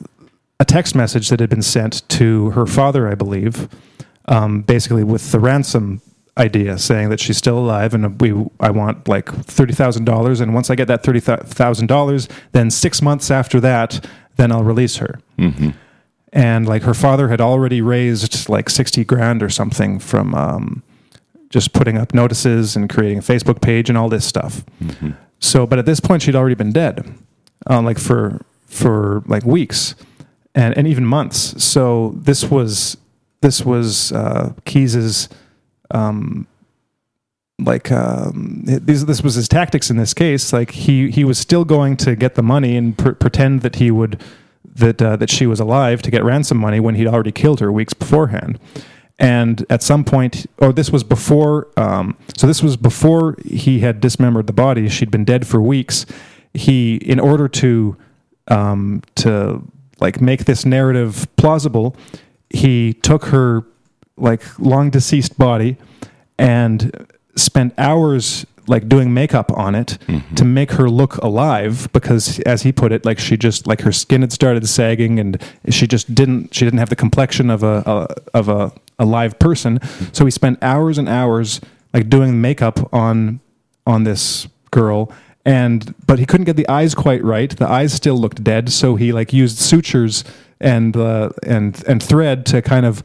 a 0.59 0.65
text 0.65 0.95
message 0.95 1.29
that 1.29 1.39
had 1.39 1.49
been 1.49 1.61
sent 1.61 2.07
to 2.09 2.51
her 2.51 2.65
father, 2.65 3.07
I 3.07 3.15
believe, 3.15 3.69
um, 4.25 4.61
basically 4.61 5.03
with 5.03 5.31
the 5.31 5.39
ransom 5.39 6.01
idea, 6.39 6.77
saying 6.77 7.09
that 7.09 7.19
she's 7.19 7.37
still 7.37 7.59
alive 7.59 7.93
and 7.93 8.19
we 8.21 8.33
I 8.59 8.71
want 8.71 9.07
like 9.07 9.29
thirty 9.45 9.73
thousand 9.73 10.05
dollars, 10.05 10.39
and 10.41 10.53
once 10.53 10.69
I 10.69 10.75
get 10.75 10.87
that 10.87 11.03
thirty 11.03 11.19
thousand 11.19 11.87
dollars, 11.87 12.27
then 12.53 12.71
six 12.71 13.01
months 13.01 13.29
after 13.29 13.59
that, 13.59 14.05
then 14.37 14.51
I'll 14.51 14.63
release 14.63 14.97
her. 14.97 15.19
And 16.31 16.67
like 16.67 16.83
her 16.83 16.93
father 16.93 17.29
had 17.29 17.41
already 17.41 17.81
raised 17.81 18.49
like 18.49 18.69
sixty 18.69 19.03
grand 19.03 19.43
or 19.43 19.49
something 19.49 19.99
from 19.99 20.33
um, 20.35 20.83
just 21.49 21.73
putting 21.73 21.97
up 21.97 22.13
notices 22.13 22.75
and 22.75 22.89
creating 22.89 23.17
a 23.17 23.21
Facebook 23.21 23.61
page 23.61 23.89
and 23.89 23.97
all 23.97 24.09
this 24.09 24.25
stuff. 24.25 24.63
So, 25.39 25.65
but 25.65 25.79
at 25.79 25.85
this 25.85 25.99
point, 25.99 26.21
she'd 26.21 26.35
already 26.35 26.55
been 26.55 26.71
dead, 26.71 27.13
um, 27.67 27.85
like 27.85 27.97
for 27.99 28.45
for 28.65 29.23
like 29.25 29.43
weeks 29.43 29.95
and 30.53 30.77
and 30.77 30.87
even 30.87 31.05
months. 31.05 31.63
So 31.63 32.13
this 32.15 32.45
was 32.51 32.97
this 33.41 33.65
was 33.65 34.11
uh, 34.11 34.53
Keyes's 34.65 35.29
um, 35.91 36.47
like 37.59 37.91
um, 37.91 38.61
this 38.63 39.03
this 39.03 39.21
was 39.21 39.35
his 39.35 39.47
tactics 39.47 39.89
in 39.89 39.97
this 39.97 40.13
case. 40.13 40.53
Like 40.53 40.71
he 40.71 41.09
he 41.11 41.23
was 41.23 41.37
still 41.37 41.65
going 41.65 41.97
to 41.97 42.15
get 42.15 42.35
the 42.35 42.43
money 42.43 42.77
and 42.77 42.97
pr- 42.97 43.11
pretend 43.11 43.61
that 43.61 43.75
he 43.75 43.91
would 43.91 44.21
that 44.63 45.01
uh, 45.01 45.15
that 45.17 45.29
she 45.29 45.45
was 45.45 45.59
alive 45.59 46.01
to 46.03 46.11
get 46.11 46.23
ransom 46.23 46.57
money 46.57 46.79
when 46.79 46.95
he'd 46.95 47.07
already 47.07 47.31
killed 47.31 47.59
her 47.59 47.71
weeks 47.71 47.93
beforehand. 47.93 48.59
And 49.21 49.65
at 49.69 49.83
some 49.83 50.05
point, 50.05 50.45
or 50.59 50.71
this 50.71 50.91
was 50.91 51.03
before, 51.03 51.67
um, 51.75 52.17
so 52.37 52.47
this 52.47 52.63
was 52.63 52.77
before 52.77 53.35
he 53.43 53.79
had 53.79 53.99
dismembered 53.99 54.47
the 54.47 54.53
body. 54.53 54.87
She'd 54.87 55.11
been 55.11 55.25
dead 55.25 55.45
for 55.45 55.61
weeks. 55.61 56.05
He, 56.53 56.95
in 56.95 57.19
order 57.19 57.49
to 57.49 57.97
um, 58.47 59.01
to 59.15 59.61
like 59.99 60.21
make 60.21 60.45
this 60.45 60.65
narrative 60.65 61.27
plausible, 61.35 61.97
he 62.49 62.93
took 62.93 63.25
her 63.25 63.65
like 64.19 64.59
long 64.59 64.89
deceased 64.89 65.37
body 65.37 65.77
and 66.37 67.07
spent 67.35 67.73
hours 67.77 68.45
like 68.67 68.87
doing 68.87 69.13
makeup 69.13 69.51
on 69.57 69.73
it 69.73 69.97
to 70.35 70.45
make 70.45 70.73
her 70.73 70.89
look 70.89 71.17
alive 71.17 71.89
because 71.91 72.39
as 72.41 72.61
he 72.61 72.71
put 72.71 72.91
it 72.91 73.03
like 73.03 73.17
she 73.17 73.35
just 73.35 73.65
like 73.65 73.81
her 73.81 73.91
skin 73.91 74.21
had 74.21 74.31
started 74.31 74.67
sagging 74.67 75.19
and 75.19 75.41
she 75.69 75.87
just 75.87 76.13
didn't 76.13 76.53
she 76.53 76.65
didn't 76.65 76.77
have 76.79 76.89
the 76.89 76.95
complexion 76.95 77.49
of 77.49 77.63
a, 77.63 77.83
a 77.85 78.37
of 78.37 78.47
a, 78.47 78.71
a 78.99 79.05
live 79.05 79.39
person. 79.39 79.79
So 80.13 80.23
he 80.25 80.31
spent 80.31 80.61
hours 80.61 80.97
and 80.99 81.09
hours 81.09 81.59
like 81.93 82.09
doing 82.09 82.41
makeup 82.41 82.93
on 82.93 83.39
on 83.87 84.03
this 84.03 84.47
girl 84.69 85.11
and 85.45 85.95
but 86.05 86.19
he 86.19 86.25
couldn't 86.27 86.45
get 86.45 86.55
the 86.55 86.69
eyes 86.69 86.93
quite 86.93 87.23
right. 87.23 87.49
The 87.49 87.67
eyes 87.67 87.93
still 87.93 88.17
looked 88.17 88.43
dead. 88.43 88.71
So 88.71 88.95
he 88.95 89.11
like 89.11 89.33
used 89.33 89.57
sutures 89.57 90.23
and 90.59 90.95
uh, 90.95 91.29
and 91.43 91.83
and 91.87 92.03
thread 92.03 92.45
to 92.47 92.61
kind 92.61 92.85
of 92.85 93.03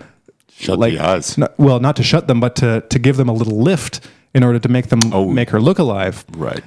Shut 0.58 0.78
like 0.78 0.92
the 0.94 1.00
eyes. 1.00 1.36
not- 1.38 1.58
well, 1.58 1.80
not 1.80 1.96
to 1.96 2.02
shut 2.02 2.26
them, 2.28 2.40
but 2.40 2.54
to 2.56 2.82
to 2.88 2.98
give 2.98 3.16
them 3.16 3.28
a 3.28 3.32
little 3.32 3.60
lift 3.60 4.00
in 4.34 4.42
order 4.44 4.58
to 4.58 4.68
make 4.68 4.88
them 4.88 5.00
Oh. 5.12 5.28
make 5.30 5.50
her 5.50 5.60
look 5.60 5.78
alive. 5.78 6.24
Right. 6.36 6.64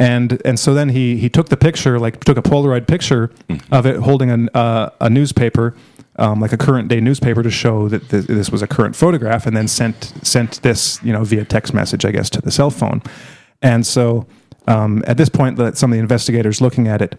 And 0.00 0.40
and 0.44 0.58
so 0.58 0.74
then 0.74 0.90
he 0.90 1.16
he 1.16 1.28
took 1.28 1.48
the 1.48 1.56
picture, 1.56 1.98
like 1.98 2.22
took 2.24 2.36
a 2.38 2.42
Polaroid 2.42 2.86
picture 2.86 3.30
of 3.72 3.86
it, 3.86 3.96
holding 3.96 4.30
an, 4.30 4.48
uh, 4.54 4.90
a 5.00 5.10
newspaper, 5.10 5.74
um, 6.16 6.40
like 6.40 6.52
a 6.52 6.56
current 6.56 6.88
day 6.88 7.00
newspaper, 7.00 7.42
to 7.42 7.50
show 7.50 7.88
that 7.88 8.08
th- 8.08 8.26
this 8.26 8.50
was 8.50 8.62
a 8.62 8.66
current 8.68 8.94
photograph, 8.94 9.44
and 9.46 9.56
then 9.56 9.66
sent 9.66 10.12
sent 10.22 10.62
this 10.62 11.00
you 11.02 11.12
know 11.12 11.24
via 11.24 11.44
text 11.44 11.74
message, 11.74 12.04
I 12.04 12.12
guess, 12.12 12.30
to 12.30 12.40
the 12.40 12.50
cell 12.52 12.70
phone. 12.70 13.02
And 13.60 13.84
so 13.84 14.26
um, 14.68 15.02
at 15.06 15.16
this 15.16 15.28
point, 15.28 15.56
that 15.56 15.76
some 15.76 15.90
of 15.90 15.96
the 15.96 16.00
investigators 16.00 16.60
looking 16.60 16.86
at 16.86 17.02
it, 17.02 17.16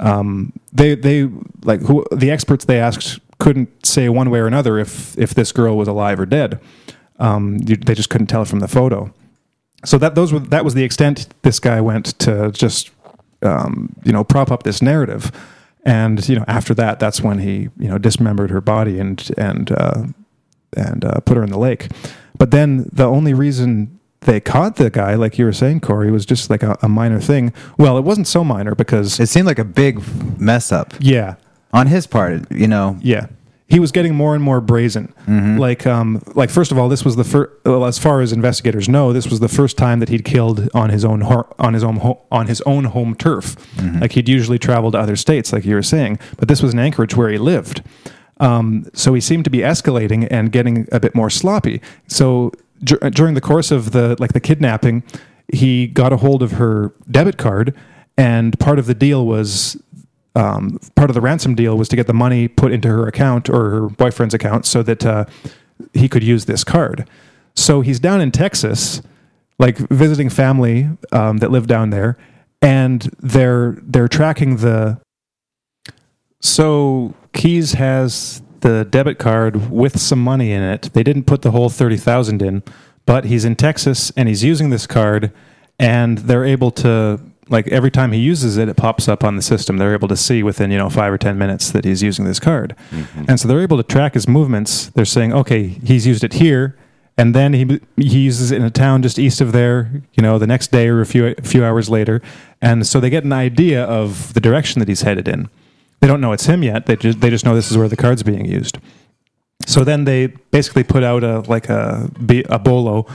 um, 0.00 0.52
they 0.70 0.94
they 0.96 1.30
like 1.64 1.80
who 1.80 2.04
the 2.14 2.30
experts 2.30 2.66
they 2.66 2.78
asked 2.78 3.20
couldn't 3.38 3.86
say 3.86 4.08
one 4.08 4.30
way 4.30 4.40
or 4.40 4.46
another 4.46 4.78
if 4.78 5.16
if 5.18 5.34
this 5.34 5.52
girl 5.52 5.76
was 5.76 5.88
alive 5.88 6.18
or 6.20 6.26
dead. 6.26 6.60
Um, 7.18 7.58
you, 7.66 7.76
they 7.76 7.94
just 7.94 8.10
couldn't 8.10 8.28
tell 8.28 8.44
from 8.44 8.60
the 8.60 8.68
photo. 8.68 9.12
So 9.84 9.98
that 9.98 10.14
those 10.14 10.32
were 10.32 10.40
that 10.40 10.64
was 10.64 10.74
the 10.74 10.84
extent 10.84 11.28
this 11.42 11.60
guy 11.60 11.80
went 11.80 12.18
to 12.20 12.50
just 12.52 12.90
um, 13.42 13.94
you 14.04 14.12
know 14.12 14.24
prop 14.24 14.50
up 14.50 14.64
this 14.64 14.82
narrative, 14.82 15.30
and 15.84 16.28
you 16.28 16.36
know 16.36 16.44
after 16.48 16.74
that 16.74 16.98
that's 16.98 17.20
when 17.20 17.38
he 17.38 17.68
you 17.78 17.88
know 17.88 17.98
dismembered 17.98 18.50
her 18.50 18.60
body 18.60 18.98
and 18.98 19.30
and 19.38 19.70
uh, 19.72 20.04
and 20.76 21.04
uh, 21.04 21.20
put 21.20 21.36
her 21.36 21.42
in 21.44 21.50
the 21.50 21.58
lake. 21.58 21.88
But 22.38 22.50
then 22.50 22.88
the 22.92 23.06
only 23.06 23.34
reason 23.34 23.98
they 24.20 24.40
caught 24.40 24.76
the 24.76 24.90
guy, 24.90 25.14
like 25.14 25.38
you 25.38 25.44
were 25.44 25.52
saying, 25.52 25.80
Corey, 25.80 26.10
was 26.10 26.26
just 26.26 26.50
like 26.50 26.62
a, 26.62 26.76
a 26.82 26.88
minor 26.88 27.20
thing. 27.20 27.52
Well, 27.78 27.96
it 27.98 28.02
wasn't 28.02 28.26
so 28.26 28.42
minor 28.44 28.74
because 28.74 29.20
It 29.20 29.28
seemed 29.28 29.46
like 29.46 29.58
a 29.58 29.64
big 29.64 30.00
mess 30.40 30.72
up 30.72 30.92
yeah, 30.98 31.36
on 31.72 31.86
his 31.88 32.06
part. 32.06 32.50
You 32.50 32.68
know, 32.68 32.96
yeah. 33.00 33.26
He 33.70 33.78
was 33.80 33.92
getting 33.92 34.14
more 34.14 34.34
and 34.34 34.42
more 34.42 34.62
brazen. 34.62 35.12
Like, 35.58 35.86
um, 35.86 36.22
like 36.34 36.48
first 36.48 36.72
of 36.72 36.78
all, 36.78 36.88
this 36.88 37.04
was 37.04 37.16
the 37.16 37.24
first. 37.24 37.50
Well, 37.66 37.84
as 37.84 37.98
far 37.98 38.22
as 38.22 38.32
investigators 38.32 38.88
know, 38.88 39.12
this 39.12 39.26
was 39.28 39.40
the 39.40 39.48
first 39.48 39.76
time 39.76 40.00
that 40.00 40.08
he'd 40.08 40.24
killed 40.24 40.70
on 40.72 40.88
his 40.88 41.04
own 41.04 41.22
on 41.22 41.74
his 41.74 41.84
own 41.84 41.96
ho- 41.96 42.22
on 42.30 42.46
his 42.46 42.62
own 42.62 42.84
home 42.84 43.14
turf. 43.14 43.56
Like 44.00 44.12
he'd 44.12 44.26
usually 44.26 44.58
travel 44.58 44.90
to 44.92 44.98
other 44.98 45.16
states, 45.16 45.52
like 45.52 45.66
you 45.66 45.74
were 45.74 45.82
saying, 45.82 46.18
but 46.38 46.48
this 46.48 46.62
was 46.62 46.72
in 46.72 46.78
Anchorage 46.78 47.14
where 47.14 47.28
he 47.28 47.36
lived. 47.36 47.82
Um, 48.40 48.86
so 48.94 49.12
he 49.12 49.20
seemed 49.20 49.44
to 49.44 49.50
be 49.50 49.58
escalating 49.58 50.26
and 50.30 50.50
getting 50.50 50.88
a 50.92 50.98
bit 51.00 51.14
more 51.14 51.28
sloppy. 51.28 51.82
So 52.06 52.52
dur- 52.82 53.10
during 53.10 53.34
the 53.34 53.40
course 53.42 53.70
of 53.70 53.90
the 53.90 54.16
like 54.18 54.32
the 54.32 54.40
kidnapping, 54.40 55.02
he 55.52 55.86
got 55.88 56.10
a 56.12 56.16
hold 56.16 56.42
of 56.42 56.52
her 56.52 56.94
debit 57.10 57.36
card, 57.36 57.74
and 58.16 58.58
part 58.58 58.78
of 58.78 58.86
the 58.86 58.94
deal 58.94 59.26
was 59.26 59.76
um, 60.38 60.78
part 60.94 61.10
of 61.10 61.14
the 61.14 61.20
ransom 61.20 61.56
deal 61.56 61.76
was 61.76 61.88
to 61.88 61.96
get 61.96 62.06
the 62.06 62.14
money 62.14 62.46
put 62.46 62.70
into 62.70 62.86
her 62.88 63.08
account 63.08 63.50
or 63.50 63.70
her 63.70 63.88
boyfriend's 63.88 64.34
account 64.34 64.66
so 64.66 64.84
that 64.84 65.04
uh, 65.04 65.24
he 65.92 66.08
could 66.08 66.22
use 66.22 66.44
this 66.44 66.62
card. 66.62 67.08
So 67.56 67.80
he's 67.80 67.98
down 67.98 68.20
in 68.20 68.30
Texas, 68.30 69.02
like 69.58 69.76
visiting 69.90 70.30
family 70.30 70.90
um, 71.10 71.38
that 71.38 71.50
live 71.50 71.66
down 71.66 71.90
there, 71.90 72.16
and 72.62 73.02
they're 73.18 73.78
they're 73.82 74.06
tracking 74.06 74.58
the. 74.58 75.00
So 76.40 77.14
Keyes 77.32 77.72
has 77.72 78.40
the 78.60 78.84
debit 78.84 79.18
card 79.18 79.72
with 79.72 79.98
some 79.98 80.22
money 80.22 80.52
in 80.52 80.62
it. 80.62 80.90
They 80.92 81.02
didn't 81.02 81.24
put 81.24 81.42
the 81.42 81.50
whole 81.50 81.68
thirty 81.68 81.96
thousand 81.96 82.42
in, 82.42 82.62
but 83.06 83.24
he's 83.24 83.44
in 83.44 83.56
Texas 83.56 84.12
and 84.16 84.28
he's 84.28 84.44
using 84.44 84.70
this 84.70 84.86
card, 84.86 85.32
and 85.80 86.18
they're 86.18 86.44
able 86.44 86.70
to 86.70 87.18
like 87.50 87.68
every 87.68 87.90
time 87.90 88.12
he 88.12 88.20
uses 88.20 88.56
it, 88.56 88.68
it 88.68 88.76
pops 88.76 89.08
up 89.08 89.24
on 89.24 89.36
the 89.36 89.42
system. 89.42 89.76
They're 89.78 89.94
able 89.94 90.08
to 90.08 90.16
see 90.16 90.42
within 90.42 90.70
you 90.70 90.78
know 90.78 90.90
five 90.90 91.12
or 91.12 91.18
ten 91.18 91.38
minutes 91.38 91.70
that 91.70 91.84
he's 91.84 92.02
using 92.02 92.24
this 92.24 92.40
card, 92.40 92.74
and 93.28 93.38
so 93.40 93.48
they're 93.48 93.62
able 93.62 93.76
to 93.76 93.82
track 93.82 94.14
his 94.14 94.28
movements. 94.28 94.88
They're 94.88 95.04
saying, 95.04 95.32
okay, 95.32 95.68
he's 95.68 96.06
used 96.06 96.24
it 96.24 96.34
here, 96.34 96.76
and 97.16 97.34
then 97.34 97.52
he 97.52 97.80
he 97.96 98.20
uses 98.20 98.50
it 98.50 98.56
in 98.56 98.64
a 98.64 98.70
town 98.70 99.02
just 99.02 99.18
east 99.18 99.40
of 99.40 99.52
there. 99.52 99.90
You 100.14 100.22
know, 100.22 100.38
the 100.38 100.46
next 100.46 100.70
day 100.70 100.88
or 100.88 101.00
a 101.00 101.06
few 101.06 101.34
a 101.38 101.42
few 101.42 101.64
hours 101.64 101.90
later, 101.90 102.22
and 102.62 102.86
so 102.86 103.00
they 103.00 103.10
get 103.10 103.24
an 103.24 103.32
idea 103.32 103.84
of 103.84 104.34
the 104.34 104.40
direction 104.40 104.78
that 104.80 104.88
he's 104.88 105.02
headed 105.02 105.28
in. 105.28 105.48
They 106.00 106.06
don't 106.06 106.20
know 106.20 106.32
it's 106.32 106.46
him 106.46 106.62
yet. 106.62 106.86
They 106.86 106.96
just 106.96 107.20
they 107.20 107.30
just 107.30 107.44
know 107.44 107.54
this 107.54 107.70
is 107.70 107.76
where 107.76 107.88
the 107.88 107.96
card's 107.96 108.22
being 108.22 108.44
used. 108.44 108.78
So 109.66 109.84
then 109.84 110.04
they 110.04 110.28
basically 110.28 110.84
put 110.84 111.02
out 111.02 111.24
a 111.24 111.40
like 111.40 111.68
a 111.68 112.08
a 112.48 112.58
bolo, 112.58 113.06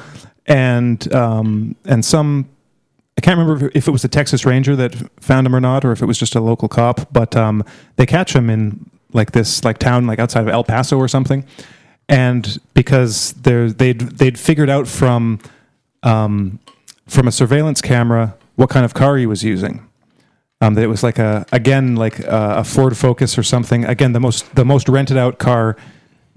and 0.46 1.14
um, 1.14 1.76
and 1.86 2.04
some 2.04 2.50
I 3.18 3.22
can't 3.22 3.38
remember 3.38 3.72
if 3.76 3.88
it 3.88 3.92
was 3.92 4.04
a 4.04 4.08
Texas 4.08 4.46
Ranger 4.46 4.76
that 4.76 4.96
found 5.22 5.46
him 5.46 5.56
or 5.56 5.60
not, 5.60 5.86
or 5.86 5.92
if 5.92 6.02
it 6.02 6.06
was 6.06 6.18
just 6.18 6.36
a 6.36 6.42
local 6.42 6.68
cop. 6.68 7.12
But 7.14 7.36
um, 7.36 7.64
they 7.96 8.06
catch 8.06 8.36
him 8.36 8.50
in 8.50 8.90
like 9.14 9.32
this 9.32 9.64
like 9.64 9.78
town 9.78 10.08
like 10.08 10.20
outside 10.20 10.42
of 10.42 10.50
El 10.50 10.64
Paso 10.64 10.98
or 10.98 11.08
something, 11.08 11.46
and 12.10 12.60
because 12.74 13.34
they're 13.34 13.72
they'd 13.72 14.00
they'd 14.00 14.40
figured 14.40 14.70
out 14.70 14.88
from 14.88 15.40
um, 16.02 16.60
from 17.08 17.28
a 17.28 17.32
surveillance 17.32 17.82
camera 17.82 18.36
what 18.56 18.70
kind 18.70 18.86
of 18.86 18.94
car 18.94 19.18
he 19.18 19.26
was 19.26 19.44
using. 19.44 19.88
Um, 20.62 20.76
that 20.76 20.84
it 20.84 20.88
was 20.88 21.04
like 21.04 21.20
a 21.20 21.46
again 21.52 21.96
like 21.96 22.20
a, 22.20 22.56
a 22.58 22.64
Ford 22.64 22.98
Focus 22.98 23.38
or 23.38 23.44
something. 23.44 23.86
Again, 23.86 24.14
the 24.14 24.20
most 24.20 24.56
the 24.56 24.66
most 24.66 24.90
rented 24.90 25.18
out 25.18 25.38
car 25.38 25.76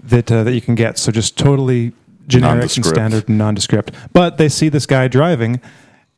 that 0.03 0.31
uh, 0.31 0.43
that 0.43 0.53
you 0.53 0.61
can 0.61 0.75
get. 0.75 0.97
So 0.97 1.11
just 1.11 1.37
totally 1.37 1.93
generic 2.27 2.75
and 2.75 2.85
standard 2.85 3.29
and 3.29 3.37
nondescript. 3.37 3.91
But 4.13 4.37
they 4.37 4.49
see 4.49 4.69
this 4.69 4.85
guy 4.85 5.07
driving, 5.07 5.61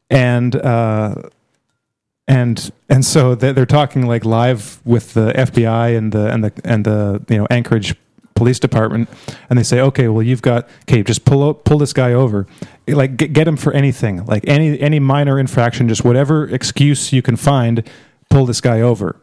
and 0.09 0.55
uh, 0.55 1.15
and 2.27 2.71
and 2.89 3.03
so 3.03 3.35
they're, 3.35 3.65
talking 3.65 4.05
like 4.05 4.23
live 4.25 4.79
with 4.85 5.13
the 5.13 5.31
FBI 5.33 5.97
and 5.97 6.11
the 6.11 6.31
and 6.31 6.43
the 6.43 6.53
and 6.63 6.85
the 6.85 7.23
you 7.27 7.37
know 7.37 7.47
Anchorage 7.49 7.95
police 8.35 8.59
department, 8.59 9.09
and 9.49 9.57
they 9.57 9.63
say, 9.63 9.81
"Okay, 9.81 10.07
well, 10.07 10.23
you've 10.23 10.41
got 10.41 10.69
okay, 10.83 11.03
just 11.03 11.25
pull 11.25 11.43
o- 11.43 11.53
pull 11.53 11.79
this 11.79 11.91
guy 11.91 12.13
over, 12.13 12.47
like 12.87 13.17
get, 13.17 13.33
get 13.33 13.47
him 13.47 13.57
for 13.57 13.73
anything, 13.73 14.25
like 14.25 14.47
any 14.47 14.79
any 14.79 14.99
minor 14.99 15.39
infraction, 15.39 15.87
just 15.87 16.03
whatever 16.05 16.47
excuse 16.49 17.11
you 17.11 17.21
can 17.21 17.35
find, 17.35 17.87
pull 18.29 18.45
this 18.45 18.61
guy 18.61 18.81
over." 18.81 19.15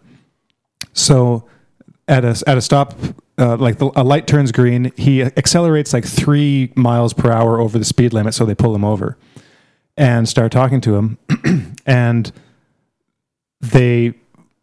So 0.92 1.44
at 2.08 2.24
a 2.24 2.42
at 2.46 2.58
a 2.58 2.60
stop, 2.60 2.94
uh, 3.38 3.56
like 3.56 3.78
the, 3.78 3.90
a 3.94 4.02
light 4.02 4.26
turns 4.26 4.50
green, 4.50 4.92
he 4.96 5.22
accelerates 5.22 5.92
like 5.92 6.04
three 6.04 6.72
miles 6.74 7.12
per 7.12 7.30
hour 7.30 7.60
over 7.60 7.78
the 7.78 7.84
speed 7.84 8.12
limit, 8.12 8.34
so 8.34 8.44
they 8.44 8.54
pull 8.54 8.74
him 8.74 8.84
over 8.84 9.16
and 9.96 10.28
start 10.28 10.52
talking 10.52 10.80
to 10.82 10.96
him, 10.96 11.18
and 11.86 12.32
they 13.60 14.14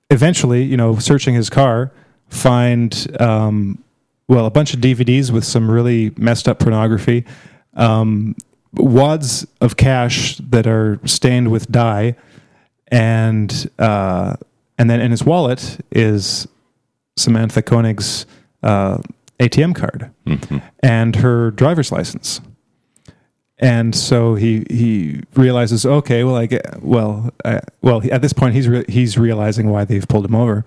eventually, 0.10 0.64
you 0.64 0.78
know, 0.78 0.98
searching 0.98 1.34
his 1.34 1.50
car, 1.50 1.92
find 2.30 3.08
um, 3.20 3.84
well 4.28 4.46
a 4.46 4.52
bunch 4.52 4.74
of 4.74 4.80
DVDs 4.80 5.32
with 5.32 5.44
some 5.44 5.70
really 5.70 6.12
messed 6.18 6.48
up 6.48 6.60
pornography, 6.60 7.26
um, 7.76 8.36
wads 8.74 9.46
of 9.62 9.78
cash 9.78 10.38
that 10.38 10.68
are 10.68 11.00
stained 11.06 11.52
with 11.52 11.72
dye, 11.72 12.16
and 12.88 13.70
uh, 13.80 14.36
and 14.78 14.90
then 14.90 15.02
in 15.02 15.12
his 15.12 15.24
wallet 15.24 15.80
is 15.92 16.48
Samantha 17.18 17.62
Koenig's 17.62 18.26
uh, 18.62 18.98
ATM 19.40 19.76
card 19.76 20.12
and 20.82 21.16
her 21.18 21.52
driver's 21.52 21.92
license. 21.92 22.40
And 23.60 23.96
so 23.96 24.36
he 24.36 24.66
he 24.70 25.22
realizes, 25.36 25.86
okay, 25.86 26.24
well, 26.24 26.36
I 26.36 26.48
get, 26.48 26.82
well, 26.82 27.32
I, 27.46 27.62
well, 27.82 28.02
at 28.12 28.22
this 28.22 28.34
point 28.34 28.56
he's 28.56 28.68
re- 28.68 28.86
he's 28.90 29.18
realizing 29.18 29.70
why 29.70 29.86
they've 29.86 30.08
pulled 30.08 30.26
him 30.26 30.36
over, 30.36 30.66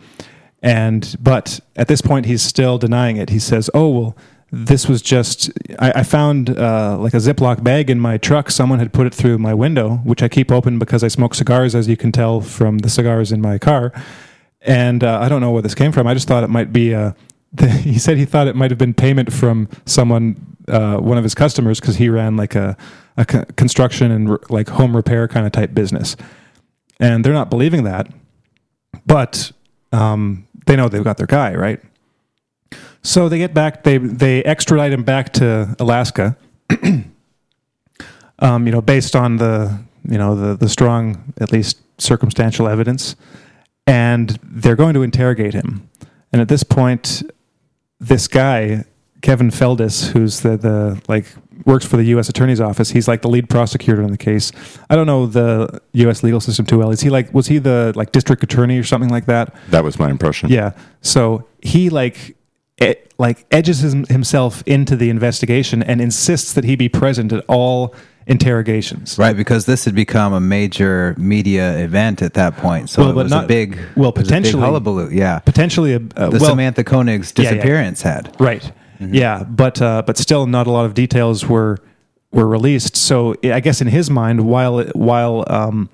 and 0.62 1.16
but 1.20 1.60
at 1.74 1.88
this 1.88 2.00
point 2.00 2.26
he's 2.26 2.42
still 2.42 2.78
denying 2.78 3.16
it. 3.16 3.30
He 3.30 3.40
says, 3.40 3.68
oh 3.74 3.88
well, 3.88 4.16
this 4.52 4.88
was 4.88 5.02
just 5.02 5.50
I, 5.78 5.92
I 5.96 6.02
found 6.04 6.50
uh, 6.50 6.96
like 6.98 7.14
a 7.14 7.18
Ziploc 7.18 7.62
bag 7.64 7.90
in 7.90 7.98
my 7.98 8.18
truck. 8.18 8.50
Someone 8.50 8.78
had 8.78 8.92
put 8.92 9.06
it 9.06 9.14
through 9.14 9.38
my 9.38 9.52
window, 9.52 9.96
which 10.04 10.22
I 10.22 10.28
keep 10.28 10.52
open 10.52 10.78
because 10.78 11.02
I 11.02 11.08
smoke 11.08 11.34
cigars, 11.34 11.74
as 11.74 11.88
you 11.88 11.96
can 11.96 12.12
tell 12.12 12.40
from 12.40 12.78
the 12.78 12.88
cigars 12.88 13.32
in 13.32 13.40
my 13.40 13.58
car. 13.58 13.92
And 14.62 15.02
uh, 15.04 15.18
I 15.20 15.28
don't 15.28 15.40
know 15.40 15.50
where 15.50 15.62
this 15.62 15.74
came 15.74 15.92
from. 15.92 16.06
I 16.06 16.14
just 16.14 16.28
thought 16.28 16.44
it 16.44 16.50
might 16.50 16.72
be. 16.72 16.94
Uh, 16.94 17.12
he 17.80 17.98
said 17.98 18.16
he 18.16 18.24
thought 18.24 18.46
it 18.48 18.56
might 18.56 18.70
have 18.70 18.78
been 18.78 18.94
payment 18.94 19.32
from 19.32 19.68
someone, 19.84 20.55
uh, 20.68 20.98
one 20.98 21.18
of 21.18 21.24
his 21.24 21.34
customers, 21.34 21.80
because 21.80 21.96
he 21.96 22.08
ran 22.08 22.36
like 22.36 22.54
a, 22.54 22.76
a 23.16 23.24
co- 23.24 23.44
construction 23.56 24.10
and 24.10 24.38
like 24.50 24.68
home 24.68 24.94
repair 24.94 25.28
kind 25.28 25.46
of 25.46 25.52
type 25.52 25.74
business. 25.74 26.16
And 26.98 27.24
they're 27.24 27.32
not 27.32 27.50
believing 27.50 27.84
that, 27.84 28.08
but 29.04 29.52
um, 29.92 30.46
they 30.66 30.76
know 30.76 30.88
they've 30.88 31.04
got 31.04 31.16
their 31.16 31.26
guy 31.26 31.54
right. 31.54 31.80
So 33.02 33.28
they 33.28 33.38
get 33.38 33.54
back. 33.54 33.84
They 33.84 33.98
they 33.98 34.42
extradite 34.44 34.92
him 34.92 35.04
back 35.04 35.32
to 35.34 35.76
Alaska. 35.78 36.36
um, 38.40 38.66
you 38.66 38.72
know, 38.72 38.80
based 38.80 39.14
on 39.14 39.36
the 39.36 39.78
you 40.08 40.18
know 40.18 40.34
the 40.34 40.56
the 40.56 40.68
strong 40.68 41.32
at 41.40 41.52
least 41.52 41.78
circumstantial 41.98 42.66
evidence, 42.66 43.14
and 43.86 44.38
they're 44.42 44.76
going 44.76 44.94
to 44.94 45.02
interrogate 45.02 45.54
him. 45.54 45.88
And 46.32 46.42
at 46.42 46.48
this 46.48 46.64
point, 46.64 47.22
this 48.00 48.26
guy 48.26 48.84
Kevin 49.22 49.50
Feldis, 49.50 50.08
who's 50.12 50.40
the 50.40 50.56
the 50.56 51.00
like 51.08 51.26
works 51.64 51.84
for 51.86 51.96
the 51.96 52.04
U.S. 52.04 52.28
Attorney's 52.28 52.60
Office, 52.60 52.90
he's 52.90 53.08
like 53.08 53.22
the 53.22 53.28
lead 53.28 53.48
prosecutor 53.48 54.02
in 54.02 54.10
the 54.12 54.18
case. 54.18 54.52
I 54.90 54.94
don't 54.96 55.06
know 55.06 55.26
the 55.26 55.80
U.S. 55.94 56.22
legal 56.22 56.40
system 56.40 56.64
too 56.66 56.78
well. 56.78 56.90
Is 56.90 57.00
he 57.00 57.10
like 57.10 57.32
was 57.34 57.46
he 57.48 57.58
the 57.58 57.92
like 57.96 58.12
district 58.12 58.42
attorney 58.42 58.78
or 58.78 58.84
something 58.84 59.10
like 59.10 59.26
that? 59.26 59.54
That 59.70 59.82
was 59.84 59.98
my 59.98 60.10
impression. 60.10 60.50
Yeah. 60.50 60.72
So 61.00 61.46
he 61.62 61.90
like 61.90 62.36
e- 62.80 62.94
like 63.18 63.46
edges 63.50 63.80
his, 63.80 63.94
himself 64.08 64.62
into 64.66 64.94
the 64.96 65.08
investigation 65.10 65.82
and 65.82 66.00
insists 66.00 66.52
that 66.52 66.64
he 66.64 66.76
be 66.76 66.88
present 66.88 67.32
at 67.32 67.44
all 67.48 67.94
interrogations. 68.28 69.18
Right, 69.18 69.36
because 69.36 69.66
this 69.66 69.84
had 69.84 69.94
become 69.94 70.32
a 70.32 70.40
major 70.40 71.14
media 71.16 71.78
event 71.78 72.22
at 72.22 72.34
that 72.34 72.56
point. 72.56 72.90
So 72.90 73.02
Well, 73.02 73.10
it 73.12 73.14
was 73.14 73.30
not- 73.30 73.44
a 73.44 73.46
big, 73.46 73.78
well, 73.96 74.10
it 74.10 74.16
was 74.18 74.28
a 74.28 74.30
big 74.32 74.42
potentially- 74.42 74.62
hullabaloo. 74.62 75.08
Yeah, 75.10 75.38
Potentially 75.40 75.92
a 75.94 75.96
uh, 76.16 76.28
the 76.30 76.38
well, 76.38 76.50
Samantha 76.50 76.84
Koenig's 76.84 77.32
yeah, 77.36 77.44
yeah. 77.44 77.50
disappearance 77.54 78.02
had. 78.02 78.34
Right. 78.40 78.70
Yeah, 79.00 79.44
but 79.44 79.80
uh, 79.80 80.02
but 80.06 80.18
still, 80.18 80.46
not 80.46 80.66
a 80.66 80.70
lot 80.70 80.86
of 80.86 80.94
details 80.94 81.46
were 81.46 81.78
were 82.32 82.46
released. 82.46 82.96
So 82.96 83.34
I 83.44 83.60
guess 83.60 83.80
in 83.80 83.88
his 83.88 84.10
mind, 84.10 84.46
while 84.46 84.84
while 84.94 85.44
um, 85.48 85.88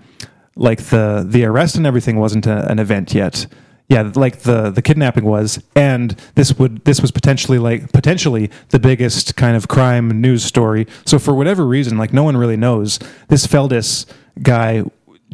like 0.57 0.85
the 0.85 1.25
the 1.27 1.45
arrest 1.45 1.77
and 1.77 1.87
everything 1.87 2.19
wasn't 2.19 2.47
a, 2.47 2.71
an 2.71 2.79
event 2.79 3.15
yet. 3.15 3.47
Yeah, 3.88 4.11
like 4.15 4.38
the 4.41 4.71
the 4.71 4.81
kidnapping 4.81 5.25
was, 5.25 5.62
and 5.77 6.19
this 6.35 6.59
would 6.59 6.85
this 6.85 7.03
was 7.03 7.11
potentially 7.11 7.59
like 7.59 7.93
potentially 7.93 8.51
the 8.71 8.79
biggest 8.79 9.37
kind 9.37 9.55
of 9.55 9.69
crime 9.69 10.09
news 10.21 10.45
story. 10.45 10.87
So 11.05 11.19
for 11.19 11.35
whatever 11.35 11.67
reason, 11.67 11.99
like 11.99 12.12
no 12.12 12.23
one 12.23 12.37
really 12.37 12.57
knows, 12.57 12.99
this 13.29 13.47
Feldis 13.47 14.07
guy 14.41 14.85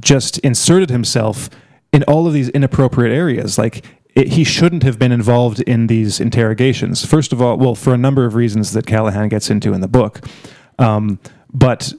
just 0.00 0.38
inserted 0.38 0.90
himself 0.90 1.50
in 1.92 2.02
all 2.04 2.26
of 2.26 2.32
these 2.32 2.48
inappropriate 2.48 3.14
areas. 3.14 3.58
Like 3.58 3.84
it, 4.18 4.32
he 4.32 4.42
shouldn't 4.42 4.82
have 4.82 4.98
been 4.98 5.12
involved 5.12 5.60
in 5.60 5.86
these 5.86 6.18
interrogations. 6.18 7.06
First 7.06 7.32
of 7.32 7.40
all, 7.40 7.56
well, 7.56 7.76
for 7.76 7.94
a 7.94 7.98
number 7.98 8.24
of 8.24 8.34
reasons 8.34 8.72
that 8.72 8.84
Callahan 8.84 9.28
gets 9.28 9.48
into 9.48 9.72
in 9.72 9.80
the 9.80 9.88
book. 9.88 10.26
Um, 10.78 11.20
but 11.52 11.92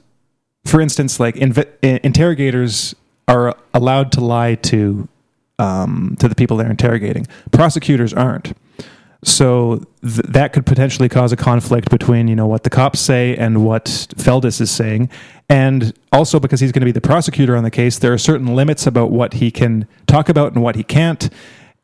for 0.66 0.80
instance, 0.80 1.18
like 1.18 1.36
interrogators 1.36 2.94
are 3.26 3.56
allowed 3.72 4.12
to 4.12 4.20
lie 4.20 4.54
to 4.56 5.08
um, 5.58 6.16
to 6.20 6.28
the 6.28 6.34
people 6.34 6.56
they're 6.56 6.70
interrogating. 6.70 7.26
Prosecutors 7.52 8.12
aren't. 8.12 8.56
So 9.22 9.84
th- 10.02 10.26
that 10.28 10.54
could 10.54 10.64
potentially 10.64 11.08
cause 11.08 11.32
a 11.32 11.36
conflict 11.36 11.90
between 11.90 12.28
you 12.28 12.36
know 12.36 12.46
what 12.46 12.64
the 12.64 12.70
cops 12.70 13.00
say 13.00 13.36
and 13.36 13.64
what 13.64 13.84
Feldis 13.84 14.60
is 14.60 14.70
saying, 14.70 15.10
and 15.48 15.94
also 16.12 16.40
because 16.40 16.60
he's 16.60 16.72
going 16.72 16.80
to 16.80 16.86
be 16.86 16.92
the 16.92 17.00
prosecutor 17.00 17.56
on 17.56 17.64
the 17.64 17.70
case, 17.70 17.98
there 17.98 18.12
are 18.12 18.18
certain 18.18 18.54
limits 18.54 18.86
about 18.86 19.10
what 19.10 19.34
he 19.34 19.50
can 19.50 19.86
talk 20.06 20.28
about 20.28 20.52
and 20.54 20.62
what 20.62 20.76
he 20.76 20.82
can't, 20.82 21.28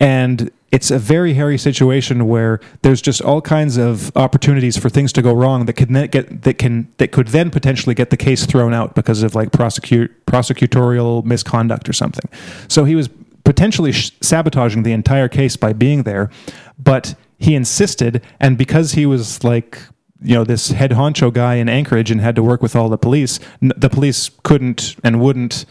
and 0.00 0.50
it's 0.72 0.90
a 0.90 0.98
very 0.98 1.34
hairy 1.34 1.56
situation 1.56 2.26
where 2.26 2.60
there's 2.82 3.00
just 3.00 3.22
all 3.22 3.40
kinds 3.40 3.76
of 3.76 4.14
opportunities 4.16 4.76
for 4.76 4.90
things 4.90 5.12
to 5.12 5.22
go 5.22 5.32
wrong 5.32 5.66
that 5.66 5.74
could 5.74 5.88
get 6.10 6.42
that 6.42 6.58
can 6.58 6.92
that 6.98 7.12
could 7.12 7.28
then 7.28 7.50
potentially 7.50 7.94
get 7.94 8.10
the 8.10 8.16
case 8.16 8.44
thrown 8.46 8.74
out 8.74 8.94
because 8.94 9.22
of 9.22 9.34
like 9.34 9.52
prosecute 9.52 10.26
prosecutorial 10.26 11.24
misconduct 11.24 11.88
or 11.88 11.92
something. 11.92 12.28
So 12.68 12.84
he 12.84 12.94
was 12.94 13.08
potentially 13.44 13.92
sh- 13.92 14.10
sabotaging 14.20 14.82
the 14.82 14.92
entire 14.92 15.28
case 15.28 15.56
by 15.56 15.72
being 15.72 16.02
there, 16.02 16.30
but 16.78 17.14
he 17.38 17.54
insisted, 17.54 18.22
and 18.40 18.58
because 18.58 18.92
he 18.92 19.06
was 19.06 19.44
like 19.44 19.80
you 20.20 20.34
know 20.34 20.44
this 20.44 20.70
head 20.70 20.90
honcho 20.90 21.32
guy 21.32 21.54
in 21.54 21.68
Anchorage 21.68 22.10
and 22.10 22.20
had 22.20 22.34
to 22.36 22.42
work 22.42 22.60
with 22.60 22.74
all 22.74 22.88
the 22.88 22.98
police, 22.98 23.38
n- 23.62 23.72
the 23.76 23.88
police 23.88 24.30
couldn't 24.42 24.96
and 25.04 25.20
wouldn't 25.20 25.64